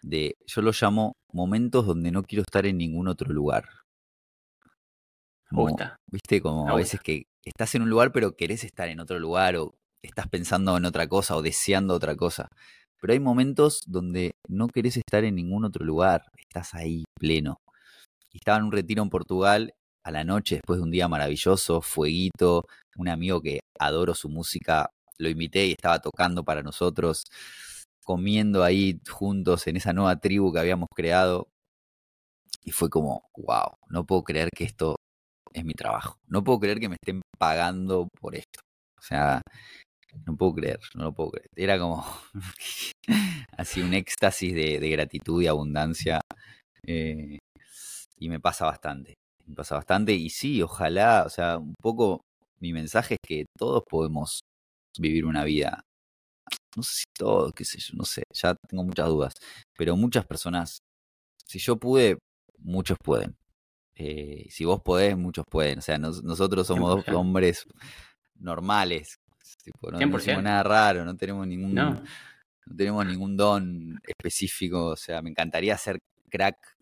de, 0.01 0.35
yo 0.47 0.61
lo 0.61 0.71
llamo 0.71 1.13
momentos 1.31 1.85
donde 1.85 2.11
no 2.11 2.23
quiero 2.23 2.43
estar 2.43 2.65
en 2.65 2.77
ningún 2.77 3.07
otro 3.07 3.31
lugar. 3.33 3.65
Viste, 6.11 6.41
como 6.41 6.67
a 6.67 6.75
veces 6.75 6.99
que 6.99 7.23
estás 7.45 7.75
en 7.75 7.83
un 7.83 7.89
lugar 7.89 8.11
pero 8.11 8.35
querés 8.35 8.63
estar 8.63 8.87
en 8.87 8.99
otro 8.99 9.19
lugar 9.19 9.55
o 9.57 9.75
estás 10.01 10.27
pensando 10.27 10.75
en 10.77 10.85
otra 10.85 11.07
cosa 11.07 11.35
o 11.35 11.41
deseando 11.41 11.93
otra 11.93 12.15
cosa. 12.15 12.49
Pero 12.99 13.13
hay 13.13 13.19
momentos 13.19 13.81
donde 13.85 14.31
no 14.47 14.67
querés 14.67 14.97
estar 14.97 15.23
en 15.25 15.35
ningún 15.35 15.65
otro 15.65 15.85
lugar, 15.85 16.23
estás 16.37 16.73
ahí 16.73 17.03
pleno. 17.19 17.57
Y 18.31 18.37
estaba 18.37 18.57
en 18.57 18.63
un 18.63 18.71
retiro 18.71 19.03
en 19.03 19.09
Portugal 19.09 19.73
a 20.03 20.11
la 20.11 20.23
noche, 20.23 20.55
después 20.55 20.79
de 20.79 20.83
un 20.83 20.91
día 20.91 21.07
maravilloso, 21.07 21.81
fueguito, 21.81 22.65
un 22.97 23.07
amigo 23.07 23.41
que 23.41 23.59
adoro 23.79 24.13
su 24.13 24.29
música, 24.29 24.89
lo 25.17 25.29
invité 25.29 25.65
y 25.67 25.71
estaba 25.71 25.99
tocando 25.99 26.43
para 26.43 26.61
nosotros, 26.61 27.25
comiendo 28.03 28.63
ahí 28.63 28.99
juntos 29.09 29.67
en 29.67 29.77
esa 29.77 29.93
nueva 29.93 30.19
tribu 30.19 30.51
que 30.53 30.59
habíamos 30.59 30.89
creado. 30.93 31.47
Y 32.63 32.71
fue 32.71 32.89
como, 32.89 33.23
wow, 33.37 33.75
no 33.89 34.05
puedo 34.05 34.23
creer 34.23 34.49
que 34.55 34.63
esto 34.65 34.95
es 35.53 35.65
mi 35.65 35.73
trabajo. 35.73 36.17
No 36.27 36.43
puedo 36.43 36.59
creer 36.59 36.79
que 36.79 36.89
me 36.89 36.95
estén 36.95 37.21
pagando 37.37 38.07
por 38.19 38.35
esto. 38.35 38.59
O 38.97 39.01
sea, 39.01 39.41
no 40.25 40.35
puedo 40.37 40.55
creer, 40.55 40.79
no 40.95 41.05
lo 41.05 41.13
puedo 41.13 41.31
creer. 41.31 41.49
Era 41.55 41.79
como 41.79 42.05
así 43.57 43.81
un 43.81 43.93
éxtasis 43.93 44.53
de, 44.53 44.89
gratitud 44.89 45.41
y 45.41 45.47
abundancia. 45.47 46.21
Eh, 46.85 47.37
y 48.17 48.29
me 48.29 48.39
pasa 48.39 48.65
bastante. 48.65 49.15
Pasa 49.55 49.75
bastante. 49.75 50.13
Y 50.13 50.29
sí, 50.29 50.61
ojalá, 50.61 51.23
o 51.25 51.29
sea, 51.29 51.57
un 51.57 51.75
poco 51.81 52.21
mi 52.59 52.73
mensaje 52.73 53.15
es 53.15 53.19
que 53.25 53.45
todos 53.57 53.83
podemos 53.89 54.41
vivir 54.97 55.25
una 55.25 55.43
vida. 55.43 55.83
No 56.75 56.83
sé 56.83 56.95
si 56.95 57.03
todos, 57.17 57.53
qué 57.53 57.65
sé 57.65 57.79
yo, 57.79 57.95
no 57.95 58.05
sé, 58.05 58.23
ya 58.33 58.55
tengo 58.67 58.83
muchas 58.83 59.07
dudas. 59.07 59.33
Pero 59.77 59.95
muchas 59.95 60.25
personas, 60.25 60.79
si 61.45 61.59
yo 61.59 61.77
pude, 61.77 62.17
muchos 62.59 62.97
pueden. 63.03 63.35
Eh, 63.95 64.47
si 64.49 64.65
vos 64.65 64.81
podés, 64.81 65.17
muchos 65.17 65.45
pueden. 65.49 65.79
O 65.79 65.81
sea, 65.81 65.97
nosotros 65.97 66.65
somos 66.65 67.05
dos 67.05 67.15
hombres 67.15 67.65
normales, 68.39 69.19
no, 69.81 69.97
tenemos 69.97 70.43
nada 70.43 70.63
raro, 70.63 71.05
no 71.05 71.15
tenemos 71.15 71.47
ningún, 71.47 71.73
no 71.73 72.01
tenemos 72.75 73.05
ningún 73.05 73.37
don 73.37 73.99
específico, 74.05 74.87
o 74.87 74.95
sea, 74.95 75.21
me 75.21 75.29
encantaría 75.29 75.77
ser 75.77 75.99
crack 76.29 76.72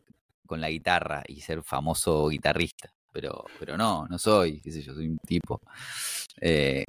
con 0.51 0.59
la 0.59 0.69
guitarra 0.69 1.23
y 1.25 1.39
ser 1.39 1.63
famoso 1.63 2.27
guitarrista, 2.27 2.89
pero, 3.09 3.45
pero 3.57 3.77
no, 3.77 4.05
no 4.09 4.19
soy, 4.19 4.59
qué 4.59 4.69
sé 4.69 4.81
yo, 4.81 4.93
soy 4.93 5.07
un 5.07 5.17
tipo. 5.19 5.61
Eh, 6.41 6.83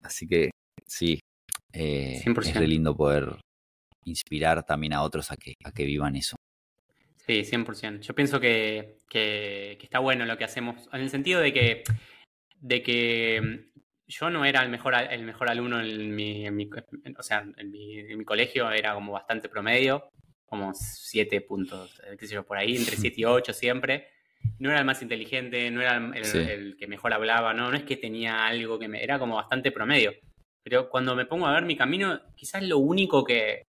así 0.00 0.28
que 0.28 0.50
sí, 0.86 1.18
eh, 1.72 2.22
es 2.24 2.54
re 2.54 2.68
lindo 2.68 2.96
poder 2.96 3.34
inspirar 4.04 4.62
también 4.62 4.92
a 4.92 5.02
otros 5.02 5.32
a 5.32 5.36
que, 5.36 5.54
a 5.64 5.72
que 5.72 5.84
vivan 5.84 6.14
eso. 6.14 6.36
Sí, 7.26 7.42
100%. 7.42 7.98
Yo 7.98 8.14
pienso 8.14 8.38
que, 8.38 8.98
que, 9.08 9.76
está 9.82 9.98
bueno 9.98 10.24
lo 10.24 10.38
que 10.38 10.44
hacemos, 10.44 10.88
en 10.92 11.00
el 11.00 11.10
sentido 11.10 11.40
de 11.40 11.52
que, 11.52 11.82
de 12.60 12.80
que 12.84 13.40
mm, 13.42 13.80
yo 14.06 14.30
no 14.30 14.44
era 14.44 14.62
el 14.62 14.70
mejor, 14.70 14.94
el 14.94 15.24
mejor 15.24 15.50
alumno 15.50 15.80
en 15.80 16.14
mi, 16.14 16.46
o 16.46 17.22
sea, 17.24 17.44
en 17.56 17.70
mi, 17.72 17.98
en 17.98 18.18
mi, 18.18 18.24
colegio, 18.24 18.70
era 18.70 18.94
como 18.94 19.14
bastante 19.14 19.48
promedio, 19.48 20.12
como 20.52 20.74
siete 20.74 21.40
puntos, 21.40 21.98
eh, 22.04 22.14
qué 22.18 22.26
sé 22.26 22.34
yo, 22.34 22.44
por 22.44 22.58
ahí, 22.58 22.76
entre 22.76 22.94
7 22.94 23.18
y 23.18 23.24
8 23.24 23.54
siempre. 23.54 24.08
No 24.58 24.68
era 24.68 24.80
el 24.80 24.84
más 24.84 25.00
inteligente, 25.00 25.70
no 25.70 25.80
era 25.80 25.96
el, 25.96 26.76
que 26.76 26.86
mejor 26.86 27.14
hablaba, 27.14 27.54
no, 27.54 27.70
no 27.70 27.76
es 27.78 27.84
que 27.84 27.96
tenía 27.96 28.44
algo 28.44 28.78
que 28.78 28.86
me, 28.86 29.02
era 29.02 29.18
como 29.18 29.36
bastante 29.36 29.72
promedio. 29.72 30.12
Pero 30.62 30.90
cuando 30.90 31.16
me 31.16 31.24
pongo 31.24 31.46
a 31.46 31.54
ver 31.54 31.64
mi 31.64 31.74
camino, 31.74 32.20
quizás 32.36 32.62
lo 32.64 32.76
único 32.76 33.24
que, 33.24 33.62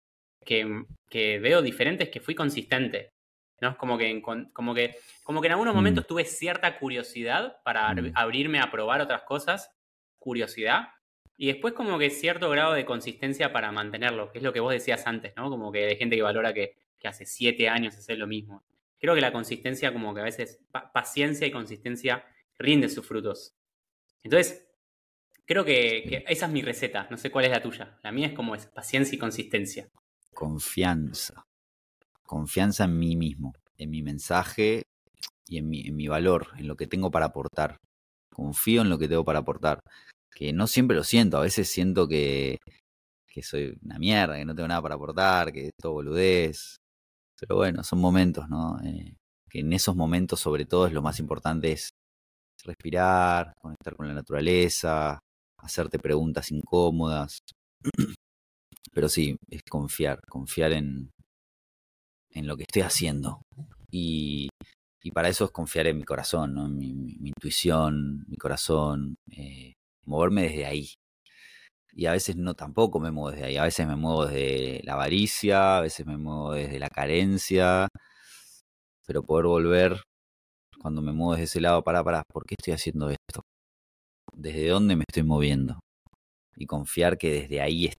que, 0.43 0.83
que 1.09 1.39
veo 1.39 1.61
diferente 1.61 2.03
es 2.03 2.09
que 2.09 2.19
fui 2.19 2.35
consistente. 2.35 3.11
¿no? 3.61 3.77
Como 3.77 3.97
que, 3.97 4.21
como 4.21 4.75
que, 4.75 4.97
como 5.23 5.39
que 5.39 5.47
en 5.47 5.53
algunos 5.53 5.73
momentos 5.73 6.03
mm. 6.03 6.07
tuve 6.07 6.25
cierta 6.25 6.77
curiosidad 6.79 7.61
para 7.63 7.93
mm. 7.93 8.11
abrirme 8.13 8.59
a 8.59 8.69
probar 8.69 8.99
otras 8.99 9.21
cosas, 9.21 9.71
curiosidad, 10.19 10.89
y 11.37 11.47
después 11.47 11.73
como 11.73 11.97
que 11.97 12.09
cierto 12.09 12.49
grado 12.49 12.73
de 12.73 12.85
consistencia 12.85 13.51
para 13.51 13.71
mantenerlo, 13.71 14.31
que 14.31 14.39
es 14.39 14.43
lo 14.43 14.53
que 14.53 14.59
vos 14.59 14.73
decías 14.73 15.05
antes, 15.07 15.33
¿no? 15.35 15.49
Como 15.49 15.71
que 15.71 15.85
hay 15.85 15.97
gente 15.97 16.15
que 16.15 16.21
valora 16.21 16.53
que, 16.53 16.77
hace 17.03 17.25
siete 17.25 17.67
años 17.67 17.97
hacer 17.97 18.17
lo 18.17 18.27
mismo. 18.27 18.63
Creo 18.97 19.13
que 19.13 19.19
la 19.19 19.33
consistencia 19.33 19.91
como 19.91 20.13
que 20.13 20.21
a 20.21 20.23
veces, 20.23 20.61
paciencia 20.93 21.45
y 21.45 21.51
consistencia 21.51 22.23
rinde 22.57 22.87
sus 22.87 23.05
frutos. 23.05 23.57
Entonces, 24.23 24.65
creo 25.45 25.65
que, 25.65 26.05
que, 26.07 26.23
esa 26.29 26.45
es 26.45 26.51
mi 26.53 26.61
receta, 26.61 27.07
no 27.11 27.17
sé 27.17 27.29
cuál 27.29 27.43
es 27.43 27.51
la 27.51 27.61
tuya. 27.61 27.99
La 28.03 28.13
mía 28.13 28.27
es 28.27 28.33
como 28.33 28.55
es, 28.55 28.67
paciencia 28.67 29.17
y 29.17 29.19
consistencia. 29.19 29.89
Confianza 30.33 31.43
confianza 32.33 32.85
en 32.85 32.97
mí 32.97 33.15
mismo, 33.15 33.53
en 33.77 33.91
mi 33.91 34.01
mensaje 34.01 34.83
y 35.47 35.57
en 35.59 35.69
mi, 35.69 35.81
en 35.81 35.95
mi 35.95 36.07
valor, 36.07 36.47
en 36.57 36.67
lo 36.67 36.75
que 36.75 36.87
tengo 36.87 37.11
para 37.11 37.27
aportar. 37.27 37.77
Confío 38.31 38.81
en 38.81 38.89
lo 38.89 38.97
que 38.97 39.07
tengo 39.07 39.23
para 39.23 39.39
aportar. 39.39 39.79
Que 40.35 40.53
no 40.53 40.67
siempre 40.67 40.97
lo 40.97 41.03
siento, 41.03 41.37
a 41.37 41.41
veces 41.41 41.69
siento 41.69 42.07
que, 42.07 42.59
que 43.27 43.43
soy 43.43 43.77
una 43.83 43.99
mierda, 43.99 44.37
que 44.37 44.45
no 44.45 44.55
tengo 44.55 44.67
nada 44.67 44.81
para 44.81 44.95
aportar, 44.95 45.51
que 45.51 45.67
es 45.67 45.71
todo 45.79 45.93
boludez. 45.93 46.77
Pero 47.39 47.57
bueno, 47.57 47.83
son 47.83 47.99
momentos, 47.99 48.47
¿no? 48.49 48.79
Eh, 48.83 49.15
que 49.49 49.59
en 49.59 49.73
esos 49.73 49.95
momentos, 49.95 50.39
sobre 50.39 50.65
todo, 50.65 50.87
es 50.87 50.93
lo 50.93 51.01
más 51.01 51.19
importante 51.19 51.71
es 51.71 51.89
respirar, 52.63 53.53
conectar 53.59 53.95
con 53.95 54.07
la 54.07 54.13
naturaleza, 54.13 55.19
hacerte 55.57 55.99
preguntas 55.99 56.51
incómodas. 56.51 57.39
Pero 58.93 59.09
sí, 59.09 59.37
es 59.49 59.61
confiar, 59.69 60.19
confiar 60.27 60.73
en, 60.73 61.09
en 62.31 62.47
lo 62.47 62.57
que 62.57 62.63
estoy 62.63 62.83
haciendo. 62.83 63.41
Y, 63.91 64.49
para 65.13 65.29
eso 65.29 65.45
es 65.45 65.51
confiar 65.51 65.87
en 65.87 65.97
mi 65.97 66.03
corazón, 66.03 66.53
¿no? 66.53 66.67
mi, 66.69 67.17
intuición, 67.23 68.23
mi 68.27 68.37
corazón, 68.37 69.15
eh, 69.31 69.73
moverme 70.05 70.43
desde 70.43 70.65
ahí. 70.65 70.89
Y 71.95 72.07
a 72.07 72.11
veces 72.13 72.35
no 72.35 72.55
tampoco 72.55 72.99
me 72.99 73.11
muevo 73.11 73.31
desde 73.31 73.45
ahí, 73.45 73.57
a 73.57 73.63
veces 73.63 73.87
me 73.87 73.95
muevo 73.95 74.25
desde 74.25 74.81
la 74.83 74.93
avaricia, 74.93 75.77
a 75.77 75.81
veces 75.81 76.05
me 76.05 76.17
muevo 76.17 76.53
desde 76.53 76.79
la 76.79 76.89
carencia, 76.89 77.87
pero 79.05 79.23
poder 79.23 79.45
volver 79.45 80.01
cuando 80.81 81.01
me 81.01 81.13
muevo 81.13 81.33
desde 81.33 81.45
ese 81.45 81.61
lado, 81.61 81.83
para, 81.83 82.03
para, 82.03 82.23
¿por 82.23 82.45
qué 82.45 82.55
estoy 82.57 82.73
haciendo 82.73 83.09
esto? 83.09 83.43
¿Desde 84.33 84.67
dónde 84.69 84.95
me 84.95 85.05
estoy 85.07 85.23
moviendo? 85.23 85.79
Y 86.55 86.65
confiar 86.65 87.17
que 87.17 87.31
desde 87.31 87.61
ahí, 87.61 87.91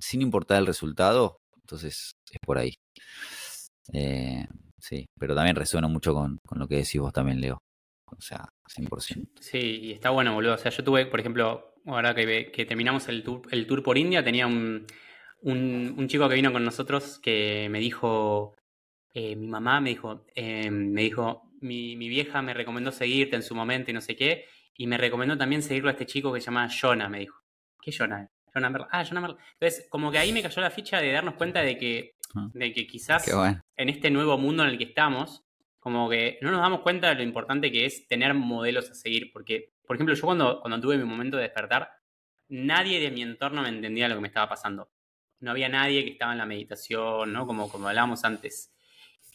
sin 0.00 0.22
importar 0.22 0.58
el 0.58 0.66
resultado, 0.66 1.38
entonces 1.60 2.12
es 2.30 2.38
por 2.44 2.58
ahí. 2.58 2.74
Eh, 3.92 4.46
sí, 4.78 5.06
pero 5.18 5.34
también 5.34 5.56
resuena 5.56 5.88
mucho 5.88 6.14
con, 6.14 6.38
lo 6.52 6.68
que 6.68 6.76
decís 6.76 7.00
vos 7.00 7.12
también, 7.12 7.40
Leo. 7.40 7.58
O 8.06 8.20
sea, 8.20 8.52
100%. 8.68 9.28
Sí, 9.40 9.58
y 9.58 9.92
está 9.92 10.10
bueno, 10.10 10.34
boludo. 10.34 10.54
O 10.54 10.58
sea, 10.58 10.70
yo 10.70 10.84
tuve, 10.84 11.06
por 11.06 11.20
ejemplo, 11.20 11.74
ahora 11.86 12.14
que, 12.14 12.50
que 12.52 12.64
terminamos 12.64 13.08
el 13.08 13.22
tour, 13.22 13.42
el 13.50 13.66
tour 13.66 13.82
por 13.82 13.98
India, 13.98 14.24
tenía 14.24 14.46
un, 14.46 14.86
un, 15.42 16.08
chico 16.08 16.28
que 16.28 16.34
vino 16.34 16.52
con 16.52 16.64
nosotros 16.64 17.18
que 17.18 17.68
me 17.70 17.80
dijo, 17.80 18.54
eh, 19.12 19.36
mi 19.36 19.48
mamá 19.48 19.80
me 19.80 19.90
dijo, 19.90 20.24
eh, 20.34 20.70
me 20.70 21.02
dijo, 21.02 21.50
mi, 21.60 21.96
mi, 21.96 22.08
vieja 22.08 22.42
me 22.42 22.54
recomendó 22.54 22.92
seguirte 22.92 23.36
en 23.36 23.42
su 23.42 23.54
momento 23.54 23.90
y 23.90 23.94
no 23.94 24.00
sé 24.00 24.16
qué, 24.16 24.46
y 24.76 24.86
me 24.86 24.98
recomendó 24.98 25.36
también 25.36 25.62
seguirlo 25.62 25.88
a 25.88 25.92
este 25.92 26.06
chico 26.06 26.32
que 26.32 26.40
se 26.40 26.46
llama 26.46 26.68
Jonah, 26.68 27.08
me 27.08 27.20
dijo. 27.20 27.40
¿Qué 27.80 27.90
es 27.90 27.98
Jonah? 27.98 28.28
Ah, 28.90 29.02
Entonces, 29.02 29.86
como 29.90 30.10
que 30.10 30.18
ahí 30.18 30.32
me 30.32 30.42
cayó 30.42 30.62
la 30.62 30.70
ficha 30.70 31.00
de 31.00 31.12
darnos 31.12 31.34
cuenta 31.34 31.60
de 31.60 31.76
que, 31.76 32.14
ah. 32.34 32.48
de 32.54 32.72
que 32.72 32.86
quizás 32.86 33.28
en 33.76 33.88
este 33.88 34.10
nuevo 34.10 34.38
mundo 34.38 34.62
en 34.62 34.70
el 34.70 34.78
que 34.78 34.84
estamos, 34.84 35.45
como 35.86 36.10
que 36.10 36.36
no 36.40 36.50
nos 36.50 36.62
damos 36.62 36.80
cuenta 36.80 37.10
de 37.10 37.14
lo 37.14 37.22
importante 37.22 37.70
que 37.70 37.84
es 37.86 38.08
tener 38.08 38.34
modelos 38.34 38.90
a 38.90 38.94
seguir. 38.94 39.30
Porque, 39.32 39.74
por 39.86 39.94
ejemplo, 39.94 40.16
yo 40.16 40.26
cuando, 40.26 40.60
cuando 40.60 40.80
tuve 40.80 40.98
mi 40.98 41.04
momento 41.04 41.36
de 41.36 41.44
despertar, 41.44 41.92
nadie 42.48 42.98
de 42.98 43.12
mi 43.12 43.22
entorno 43.22 43.62
me 43.62 43.68
entendía 43.68 44.08
lo 44.08 44.16
que 44.16 44.20
me 44.20 44.26
estaba 44.26 44.48
pasando. 44.48 44.90
No 45.38 45.52
había 45.52 45.68
nadie 45.68 46.02
que 46.02 46.10
estaba 46.10 46.32
en 46.32 46.38
la 46.38 46.44
meditación, 46.44 47.32
¿no? 47.32 47.46
Como, 47.46 47.70
como 47.70 47.86
hablábamos 47.86 48.24
antes. 48.24 48.74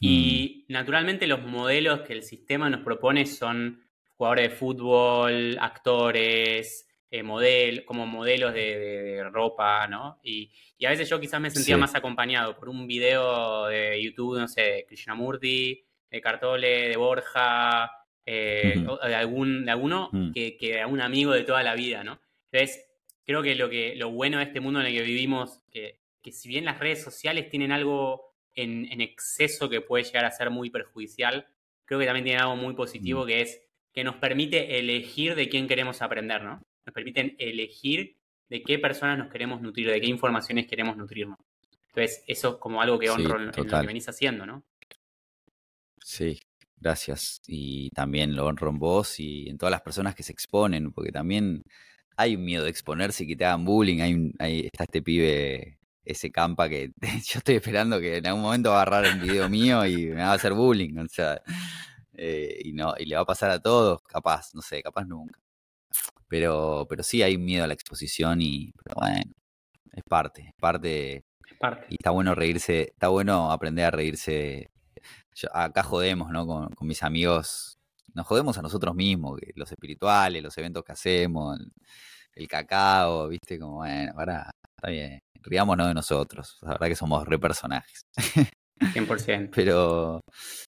Y 0.02 0.65
mm. 0.68 0.73
naturalmente 0.73 1.26
los 1.26 1.41
modelos 1.41 2.02
que 2.02 2.11
el 2.11 2.23
sistema 2.23 2.69
nos 2.69 2.82
propone 2.82 3.26
son 3.26 3.86
jugadores 4.18 4.49
de 4.49 4.57
fútbol, 4.57 5.57
actores, 5.57 6.86
eh, 7.10 7.86
como 7.86 8.06
modelos 8.06 8.53
de, 8.53 9.23
ropa, 9.32 9.88
¿no? 9.88 10.19
Y, 10.22 10.52
a 10.86 10.90
veces 10.90 11.07
yo 11.07 11.18
quizás 11.18 11.40
me 11.40 11.49
sentía 11.49 11.78
más 11.78 11.95
acompañado 11.95 12.57
por 12.57 12.68
un 12.68 12.88
video 12.88 13.68
de 13.68 14.03
YouTube, 14.03 14.38
no 14.38 14.49
sé, 14.49 14.61
de 14.61 14.86
Krishnamurti, 14.86 15.86
de 16.12 16.22
Cartole, 16.22 16.90
de 16.90 16.98
Borja, 16.98 17.92
eh, 18.26 18.86
de, 19.04 19.16
algún, 19.16 19.66
de 19.66 19.72
alguno 19.72 20.12
que, 20.34 20.58
que 20.58 20.86
un 20.86 21.02
amigo 21.02 21.32
de 21.32 21.44
toda 21.44 21.64
la 21.64 21.74
vida, 21.74 22.04
¿no? 22.04 22.20
Entonces, 22.52 22.86
creo 23.26 23.42
que 23.42 23.56
lo, 23.56 23.70
que 23.70 23.96
lo 23.96 24.12
bueno 24.12 24.38
de 24.38 24.44
este 24.44 24.60
mundo 24.60 24.82
en 24.82 24.88
el 24.88 24.94
que 24.94 25.04
vivimos, 25.04 25.62
que, 25.72 26.00
que 26.22 26.32
si 26.32 26.50
bien 26.50 26.66
las 26.66 26.80
redes 26.80 27.02
sociales 27.02 27.50
tienen 27.50 27.72
algo 27.72 28.36
en, 28.54 28.92
en, 28.92 29.02
exceso 29.02 29.70
que 29.70 29.82
puede 29.82 30.04
llegar 30.04 30.26
a 30.26 30.32
ser 30.32 30.50
muy 30.50 30.70
perjudicial, 30.70 31.48
creo 31.86 32.00
que 32.00 32.06
también 32.06 32.26
tienen 32.26 32.42
algo 32.42 32.58
muy 32.58 32.74
positivo 32.74 33.24
mm. 33.24 33.28
que 33.28 33.42
es 33.42 33.64
que 33.94 34.04
nos 34.04 34.16
permite 34.16 34.80
elegir 34.80 35.36
de 35.36 35.50
quién 35.50 35.68
queremos 35.68 36.02
aprender, 36.02 36.44
¿no? 36.44 36.62
nos 36.86 36.94
permiten 36.94 37.36
elegir 37.40 38.18
de 38.50 38.64
qué 38.64 38.80
personas 38.80 39.18
nos 39.18 39.30
queremos 39.30 39.62
nutrir, 39.62 39.90
de 39.90 40.02
qué 40.02 40.08
informaciones 40.08 40.68
queremos 40.68 40.98
nutrirnos. 40.98 41.38
Entonces, 41.88 42.24
eso 42.28 42.50
es 42.50 42.56
como 42.56 42.82
algo 42.82 43.00
que 43.00 43.10
honro 43.10 43.38
en, 43.38 43.48
lo 43.48 43.52
que 43.52 43.88
venís 43.88 44.08
haciendo, 44.08 44.46
¿no? 44.46 44.64
Sí, 46.03 46.40
gracias. 46.78 47.41
Y 47.48 47.90
también 47.91 48.36
lo 48.36 48.45
honro 48.45 48.69
en 48.69 48.80
vos 48.80 49.19
y 49.19 49.49
en 49.49 49.57
todas 49.57 49.72
las 49.72 49.82
personas 49.82 50.15
que 50.15 50.23
se 50.23 50.32
exponen, 50.32 50.91
porque 50.91 51.11
también 51.11 51.64
hay 52.18 52.36
un 52.36 52.44
miedo 52.45 52.64
de 52.64 52.69
exponerse 52.69 53.23
y 53.23 53.28
que 53.28 53.36
te 53.36 53.45
hagan 53.45 53.65
bullying. 53.65 54.02
Hay, 54.02 54.34
hay 54.40 54.60
está 54.68 54.84
este 54.86 55.02
pibe, 55.02 55.80
ese 56.03 56.32
campa 56.32 56.69
que 56.69 56.91
yo 57.02 57.40
estoy 57.40 57.56
esperando 57.56 57.99
que 57.99 58.18
en 58.18 58.28
algún 58.28 58.44
momento 58.44 58.72
va 58.72 58.80
a 58.80 58.82
agarrar 58.84 59.06
el 59.06 59.19
video 59.19 59.49
mío 59.49 59.86
y 59.86 60.07
me 60.07 60.15
va 60.22 60.32
a 60.32 60.34
hacer 60.34 60.53
bullying. 60.53 60.98
O 60.98 61.07
sea, 61.07 61.41
eh, 62.14 62.60
y 62.64 62.73
no, 62.73 62.94
y 62.98 63.06
le 63.06 63.15
va 63.15 63.22
a 63.22 63.26
pasar 63.26 63.52
a 63.52 63.60
todos, 63.60 64.02
capaz, 64.03 64.53
no 64.53 64.61
sé, 64.61 64.82
capaz 64.82 65.06
nunca. 65.06 65.40
Pero, 66.28 66.86
pero 66.90 67.03
sí 67.03 67.22
hay 67.23 67.38
miedo 67.38 67.64
a 67.64 67.68
la 67.68 67.73
exposición 67.73 68.41
y, 68.41 68.72
pero 68.84 68.95
bueno, 68.99 69.34
es 69.91 70.03
parte, 70.03 70.41
es 70.49 70.56
parte. 70.60 71.26
parte. 71.60 71.88
Y 71.90 71.95
está 71.95 72.11
bueno 72.11 72.36
reírse, 72.36 72.91
está 72.94 73.10
bueno 73.10 73.52
aprender 73.52 73.86
a 73.86 73.91
reírse. 73.91 74.72
Acá 75.53 75.84
jodemos, 75.84 76.32
¿no? 76.32 76.45
Con, 76.45 76.70
mis 76.82 77.03
amigos, 77.03 77.78
nos 78.14 78.28
jodemos 78.28 78.58
a 78.58 78.62
nosotros 78.62 78.95
mismos, 78.95 79.40
los 79.56 79.72
espirituales, 79.72 80.44
los 80.44 80.58
eventos 80.58 80.84
que 80.84 80.91
hacemos, 80.91 81.60
el, 82.36 82.48
cacao, 82.48 83.28
¿viste? 83.28 83.60
Como, 83.60 83.78
bueno, 83.78 84.14
para, 84.16 84.52
está 84.78 84.90
bien, 84.90 85.20
riámonos 85.41 85.88
de 85.88 85.94
nosotros, 85.94 86.58
la 86.62 86.72
verdad 86.72 86.88
que 86.88 86.95
somos 86.95 87.26
re 87.28 87.40
personajes. 87.40 88.02
100%. 88.82 89.52
pero, 89.53 90.22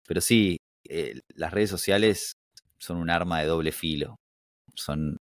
pero 0.07 0.21
sí, 0.21 0.57
eh, 0.87 1.19
las 1.35 1.51
redes 1.51 1.69
sociales 1.69 2.33
son 2.79 2.97
un 2.97 3.09
arma 3.09 3.39
de 3.41 3.47
doble 3.47 3.71
filo. 3.71 4.17
Son 4.75 5.17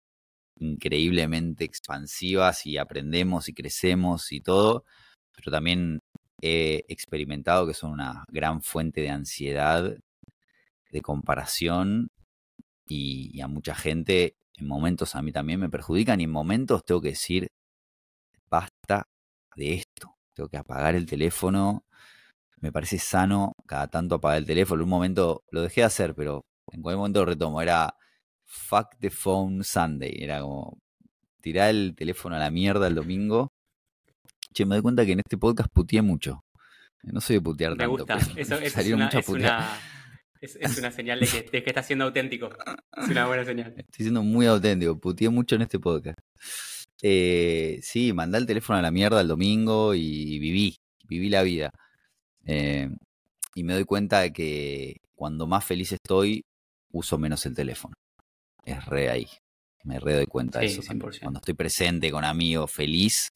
increíblemente 0.59 1.65
expansivas 1.65 2.65
y 2.65 2.77
aprendemos 2.77 3.49
y 3.49 3.53
crecemos 3.53 4.31
y 4.31 4.41
todo, 4.41 4.85
pero 5.35 5.51
también 5.51 5.99
he 6.43 6.85
experimentado 6.89 7.65
que 7.65 7.73
son 7.73 7.91
una 7.91 8.25
gran 8.27 8.61
fuente 8.61 8.99
de 9.01 9.09
ansiedad, 9.09 9.95
de 10.91 11.01
comparación 11.01 12.11
y, 12.85 13.39
a 13.41 13.47
mucha 13.47 13.75
gente 13.75 14.35
en 14.55 14.67
momentos 14.67 15.15
a 15.15 15.21
mí 15.21 15.31
también 15.31 15.59
me 15.61 15.69
perjudican 15.69 16.19
y 16.21 16.25
en 16.25 16.31
momentos 16.31 16.83
tengo 16.85 17.01
que 17.01 17.09
decir, 17.09 17.47
basta, 18.49 19.07
de 19.55 19.75
esto. 19.75 20.17
Tengo 20.33 20.49
que 20.49 20.57
apagar 20.57 20.95
el 20.95 21.05
teléfono. 21.05 21.85
Me 22.59 22.71
parece 22.71 22.99
sano 22.99 23.53
cada 23.67 23.87
tanto 23.87 24.15
apagar 24.15 24.39
el 24.39 24.45
teléfono. 24.45 24.81
En 24.81 24.85
un 24.85 24.89
momento 24.89 25.43
lo 25.51 25.61
dejé 25.61 25.81
de 25.81 25.85
hacer, 25.85 26.15
pero 26.15 26.45
en 26.71 26.81
cualquier 26.81 26.97
momento 26.99 27.19
lo 27.21 27.25
retomo. 27.27 27.61
Era 27.61 27.95
fuck 28.45 28.97
the 28.99 29.09
phone 29.09 29.63
Sunday. 29.63 30.15
Era 30.19 30.41
como 30.41 30.77
tirar 31.41 31.69
el 31.69 31.95
teléfono 31.95 32.35
a 32.35 32.39
la 32.39 32.51
mierda 32.51 32.87
el 32.87 32.95
domingo. 32.95 33.52
Che, 34.53 34.65
me 34.65 34.75
doy 34.75 34.81
cuenta 34.81 35.05
que 35.05 35.13
en 35.13 35.19
este 35.19 35.37
podcast 35.37 35.69
puteé 35.73 36.01
mucho. 36.01 36.43
No 37.03 37.19
soy 37.19 37.37
de 37.37 37.41
putear 37.41 37.71
Me 37.71 37.77
tanto. 37.77 37.91
gusta. 37.91 38.17
pero 38.17 38.31
Eso, 38.41 38.59
me 38.59 38.65
eso 38.67 38.79
es, 38.79 38.87
una, 38.93 39.07
es, 39.09 39.29
una, 39.29 39.79
es- 40.41 40.55
es 40.59 40.77
una 40.77 40.91
señal 40.91 41.19
de 41.19 41.27
que, 41.27 41.41
de 41.43 41.63
que 41.63 41.69
estás 41.69 41.85
siendo 41.87 42.05
auténtico. 42.05 42.49
Es 42.97 43.09
una 43.09 43.27
buena 43.27 43.43
señal. 43.45 43.73
Estoy 43.77 44.03
siendo 44.05 44.23
muy 44.23 44.45
auténtico, 44.45 44.99
puteé 44.99 45.29
mucho 45.29 45.55
en 45.55 45.63
este 45.63 45.79
podcast. 45.79 46.17
Eh, 47.01 47.79
sí, 47.81 48.13
mandé 48.13 48.37
el 48.37 48.45
teléfono 48.45 48.79
a 48.79 48.81
la 48.81 48.91
mierda 48.91 49.19
el 49.21 49.27
domingo 49.27 49.93
y 49.93 50.39
viví, 50.39 50.77
viví 51.05 51.29
la 51.29 51.43
vida. 51.43 51.69
Eh, 52.45 52.89
y 53.55 53.63
me 53.63 53.73
doy 53.73 53.83
cuenta 53.85 54.21
de 54.21 54.31
que 54.31 54.97
cuando 55.15 55.45
más 55.47 55.65
feliz 55.65 55.91
estoy, 55.91 56.43
uso 56.91 57.17
menos 57.17 57.45
el 57.45 57.55
teléfono. 57.55 57.93
Es 58.65 58.85
re 58.85 59.09
ahí. 59.09 59.27
Me 59.83 59.99
re 59.99 60.13
doy 60.13 60.25
cuenta 60.27 60.59
de 60.59 60.69
Sí, 60.69 60.79
eso. 60.79 60.87
también. 60.87 61.11
100%. 61.11 61.19
Cuando 61.21 61.39
estoy 61.39 61.53
presente 61.55 62.09
con 62.11 62.23
amigos, 62.23 62.71
feliz, 62.71 63.29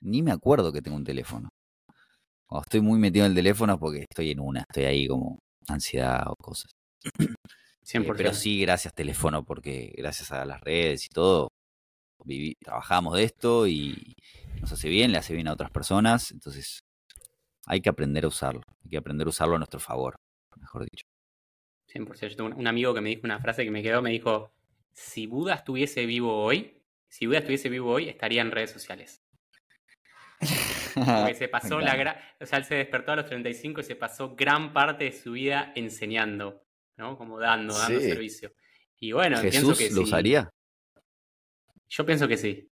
ni 0.00 0.22
me 0.22 0.32
acuerdo 0.32 0.72
que 0.72 0.82
tengo 0.82 0.96
un 0.96 1.04
teléfono. 1.04 1.48
Cuando 2.46 2.64
estoy 2.64 2.80
muy 2.80 2.98
metido 2.98 3.26
en 3.26 3.32
el 3.32 3.36
teléfono 3.36 3.74
es 3.74 3.78
porque 3.78 4.06
estoy 4.08 4.30
en 4.30 4.40
una, 4.40 4.60
estoy 4.60 4.84
ahí 4.84 5.06
como 5.06 5.38
ansiedad 5.68 6.24
o 6.28 6.36
cosas. 6.36 6.70
Eh, 7.90 8.00
100%. 8.00 8.14
pero 8.18 8.34
sí, 8.34 8.60
gracias 8.60 8.92
teléfono, 8.92 9.42
porque 9.42 9.94
gracias 9.96 10.30
a 10.30 10.44
las 10.44 10.60
redes 10.60 11.06
y 11.06 11.08
todo, 11.08 11.48
viví, 12.22 12.54
trabajamos 12.62 13.16
de 13.16 13.24
esto 13.24 13.66
y 13.66 14.14
nos 14.60 14.70
hace 14.70 14.90
bien, 14.90 15.10
le 15.10 15.16
hace 15.16 15.32
bien 15.32 15.48
a 15.48 15.54
otras 15.54 15.70
personas, 15.70 16.30
entonces 16.30 16.80
hay 17.64 17.80
que 17.80 17.88
aprender 17.88 18.26
a 18.26 18.28
usarlo, 18.28 18.60
hay 18.84 18.90
que 18.90 18.96
aprender 18.98 19.26
a 19.26 19.30
usarlo 19.30 19.54
a 19.54 19.58
nuestro 19.58 19.80
favor, 19.80 20.16
mejor 20.60 20.84
dicho. 20.84 21.06
100%. 21.86 22.28
Yo 22.28 22.36
tengo 22.36 22.54
un 22.54 22.66
amigo 22.66 22.92
que 22.92 23.00
me 23.00 23.08
dijo 23.08 23.22
una 23.24 23.40
frase 23.40 23.64
que 23.64 23.70
me 23.70 23.82
quedó, 23.82 24.02
me 24.02 24.10
dijo, 24.10 24.52
si 24.92 25.26
Buda 25.26 25.54
estuviese 25.54 26.04
vivo 26.04 26.42
hoy, 26.44 26.82
si 27.08 27.26
Buda 27.26 27.38
estuviese 27.38 27.70
vivo 27.70 27.90
hoy, 27.90 28.08
estaría 28.10 28.42
en 28.42 28.50
redes 28.50 28.70
sociales. 28.70 29.22
Porque 30.94 31.34
se 31.38 31.48
pasó 31.48 31.80
la 31.80 31.96
gran, 31.96 32.16
o 32.40 32.46
sea, 32.46 32.58
él 32.58 32.64
se 32.64 32.76
despertó 32.76 33.12
a 33.12 33.16
los 33.16 33.26
35 33.26 33.80
y 33.80 33.84
se 33.84 33.96
pasó 33.96 34.34
gran 34.34 34.72
parte 34.72 35.04
de 35.04 35.12
su 35.12 35.32
vida 35.32 35.72
enseñando, 35.74 36.64
¿no? 36.96 37.16
Como 37.16 37.38
dando, 37.38 37.76
dando 37.76 38.00
Sí. 38.00 38.06
servicio. 38.08 38.52
Y 39.00 39.12
bueno, 39.12 39.40
pienso 39.40 39.60
¿Jesús 39.60 39.78
que 39.78 39.90
lo 39.90 39.96
sí. 39.96 40.02
usaría? 40.02 40.50
Yo 41.88 42.04
pienso 42.04 42.28
que 42.28 42.36
sí. 42.36 42.70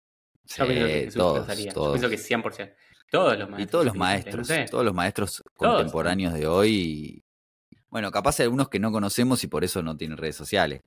Yo 0.45 0.67
pienso 0.67 0.87
que 0.87 0.93
Jesús 0.95 1.15
todos, 1.15 1.37
lo 1.39 1.43
usaría. 1.45 1.73
Yo 1.73 1.93
pienso 1.93 2.11
que 2.11 2.19
100%. 2.19 2.75
Todos 3.11 3.39
los 3.39 3.51
maestros. 3.51 3.69
Y 3.69 3.71
todos 3.71 3.85
los 3.85 3.95
maestros, 3.95 4.37
no 4.37 4.45
sé. 4.45 4.65
todos 4.71 4.85
los 4.85 4.95
maestros 4.95 5.43
Todos. 5.59 5.77
contemporáneos 5.77 6.33
de 6.35 6.47
hoy. 6.47 7.23
Bueno, 7.89 8.11
capaz 8.11 8.41
hay 8.41 8.45
algunos 8.45 8.71
que 8.71 8.79
no 8.79 8.91
conocemos 8.91 9.45
y 9.45 9.49
por 9.49 9.65
eso 9.65 9.83
no 9.83 9.97
tienen 9.97 10.17
redes 10.17 10.37
sociales. 10.37 10.81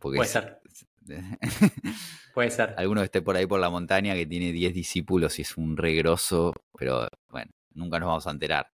Porque 0.00 0.16
Puede 0.16 0.28
ser, 0.28 0.60
puede 2.34 2.50
ser. 2.50 2.74
alguno 2.76 3.00
que 3.00 3.06
esté 3.06 3.22
por 3.22 3.36
ahí 3.36 3.46
por 3.46 3.60
la 3.60 3.70
montaña 3.70 4.14
que 4.14 4.26
tiene 4.26 4.52
10 4.52 4.74
discípulos 4.74 5.38
y 5.38 5.42
es 5.42 5.56
un 5.56 5.76
regroso, 5.76 6.52
pero 6.78 7.08
bueno, 7.28 7.50
nunca 7.74 7.98
nos 7.98 8.08
vamos 8.08 8.26
a 8.26 8.30
enterar. 8.30 8.70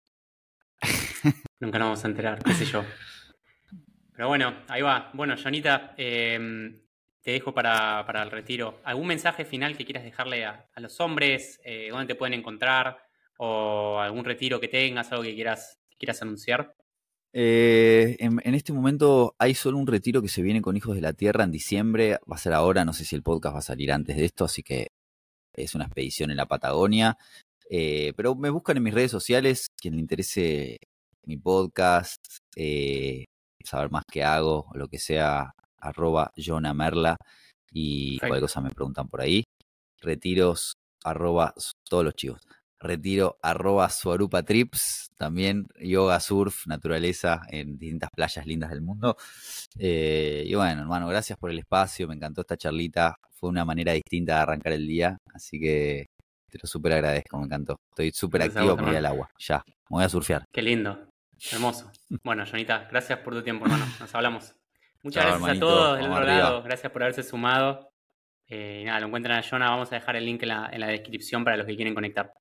Nunca 1.60 1.78
nos 1.78 1.86
vamos 1.86 2.04
a 2.04 2.08
enterar, 2.08 2.42
qué 2.42 2.52
sé 2.52 2.66
yo. 2.66 2.84
Pero 4.12 4.28
bueno, 4.28 4.64
ahí 4.68 4.82
va. 4.82 5.10
Bueno, 5.14 5.34
Jonita, 5.42 5.94
eh, 5.96 6.78
te 7.22 7.30
dejo 7.30 7.54
para, 7.54 8.04
para 8.04 8.22
el 8.22 8.30
retiro. 8.30 8.80
¿Algún 8.84 9.06
mensaje 9.06 9.46
final 9.46 9.76
que 9.76 9.86
quieras 9.86 10.04
dejarle 10.04 10.44
a, 10.44 10.68
a 10.74 10.80
los 10.80 11.00
hombres? 11.00 11.58
Eh, 11.64 11.88
¿Dónde 11.90 12.06
te 12.06 12.14
pueden 12.14 12.34
encontrar? 12.34 12.98
¿O 13.38 13.98
algún 13.98 14.24
retiro 14.24 14.60
que 14.60 14.68
tengas, 14.68 15.10
algo 15.10 15.24
que 15.24 15.34
quieras, 15.34 15.80
que 15.88 15.96
quieras 15.96 16.20
anunciar? 16.20 16.76
Eh, 17.36 18.16
en, 18.20 18.40
en 18.44 18.54
este 18.54 18.72
momento 18.72 19.34
hay 19.40 19.54
solo 19.54 19.78
un 19.78 19.88
retiro 19.88 20.22
que 20.22 20.28
se 20.28 20.40
viene 20.40 20.62
con 20.62 20.76
Hijos 20.76 20.94
de 20.94 21.00
la 21.00 21.14
Tierra 21.14 21.42
en 21.42 21.50
diciembre, 21.50 22.20
va 22.30 22.36
a 22.36 22.38
ser 22.38 22.52
ahora, 22.52 22.84
no 22.84 22.92
sé 22.92 23.04
si 23.04 23.16
el 23.16 23.24
podcast 23.24 23.56
va 23.56 23.58
a 23.58 23.62
salir 23.62 23.90
antes 23.90 24.16
de 24.16 24.24
esto, 24.24 24.44
así 24.44 24.62
que 24.62 24.92
es 25.52 25.74
una 25.74 25.86
expedición 25.86 26.30
en 26.30 26.36
la 26.36 26.46
Patagonia. 26.46 27.18
Eh, 27.68 28.12
pero 28.16 28.36
me 28.36 28.50
buscan 28.50 28.76
en 28.76 28.84
mis 28.84 28.94
redes 28.94 29.10
sociales, 29.10 29.68
quien 29.76 29.94
le 29.94 30.00
interese 30.00 30.78
mi 31.24 31.36
podcast, 31.36 32.24
eh, 32.54 33.24
saber 33.64 33.90
más 33.90 34.04
qué 34.10 34.22
hago 34.22 34.66
o 34.70 34.76
lo 34.76 34.86
que 34.86 34.98
sea, 35.00 35.54
arroba 35.78 36.32
Jonamerla 36.36 37.16
y 37.72 38.18
cualquier 38.18 38.42
cosa 38.42 38.60
me 38.60 38.70
preguntan 38.70 39.08
por 39.08 39.20
ahí. 39.20 39.42
Retiros, 40.00 40.74
arroba, 41.02 41.52
todos 41.88 42.04
los 42.04 42.14
chivos. 42.14 42.40
Retiro, 42.80 43.38
arroba 43.42 43.88
Suarupa 43.88 44.42
Trips, 44.42 45.10
también 45.16 45.66
yoga, 45.80 46.20
surf, 46.20 46.66
naturaleza 46.66 47.42
en 47.48 47.78
distintas 47.78 48.10
playas 48.10 48.46
lindas 48.46 48.70
del 48.70 48.82
mundo. 48.82 49.16
Eh, 49.78 50.44
y 50.46 50.54
bueno, 50.54 50.82
hermano, 50.82 51.08
gracias 51.08 51.38
por 51.38 51.50
el 51.50 51.58
espacio, 51.58 52.06
me 52.08 52.14
encantó 52.14 52.42
esta 52.42 52.56
charlita, 52.56 53.16
fue 53.32 53.48
una 53.48 53.64
manera 53.64 53.92
distinta 53.92 54.36
de 54.36 54.40
arrancar 54.40 54.72
el 54.72 54.86
día, 54.86 55.16
así 55.32 55.58
que 55.58 56.06
te 56.50 56.58
lo 56.62 56.66
súper 56.68 56.92
agradezco, 56.92 57.38
me 57.38 57.44
encantó. 57.46 57.76
Estoy 57.90 58.10
súper 58.12 58.42
activo 58.42 58.76
para 58.76 58.90
ir 58.90 58.96
al 58.98 59.06
agua, 59.06 59.30
ya, 59.38 59.62
me 59.66 59.96
voy 59.96 60.04
a 60.04 60.08
surfear. 60.08 60.44
Qué 60.52 60.62
lindo, 60.62 61.08
hermoso. 61.52 61.90
Bueno, 62.22 62.44
Jonita, 62.46 62.86
gracias 62.90 63.18
por 63.20 63.34
tu 63.34 63.42
tiempo, 63.42 63.64
hermano. 63.64 63.86
Nos 63.98 64.14
hablamos. 64.14 64.54
Muchas 65.02 65.24
gracias 65.24 65.42
hermanito. 65.42 65.66
a 65.66 65.70
todos 65.70 65.96
del 65.98 66.02
Vamos 66.08 66.18
otro 66.18 66.30
arriba. 66.30 66.44
lado. 66.44 66.62
Gracias 66.62 66.92
por 66.92 67.02
haberse 67.02 67.22
sumado. 67.22 67.90
Eh, 68.46 68.84
nada, 68.86 69.00
lo 69.00 69.06
encuentran 69.06 69.38
a 69.38 69.42
Jonah. 69.42 69.70
Vamos 69.70 69.92
a 69.92 69.96
dejar 69.96 70.16
el 70.16 70.24
link 70.24 70.42
en 70.42 70.48
la, 70.48 70.70
en 70.72 70.80
la 70.80 70.86
descripción 70.88 71.44
para 71.44 71.56
los 71.56 71.66
que 71.66 71.76
quieren 71.76 71.94
conectar. 71.94 72.32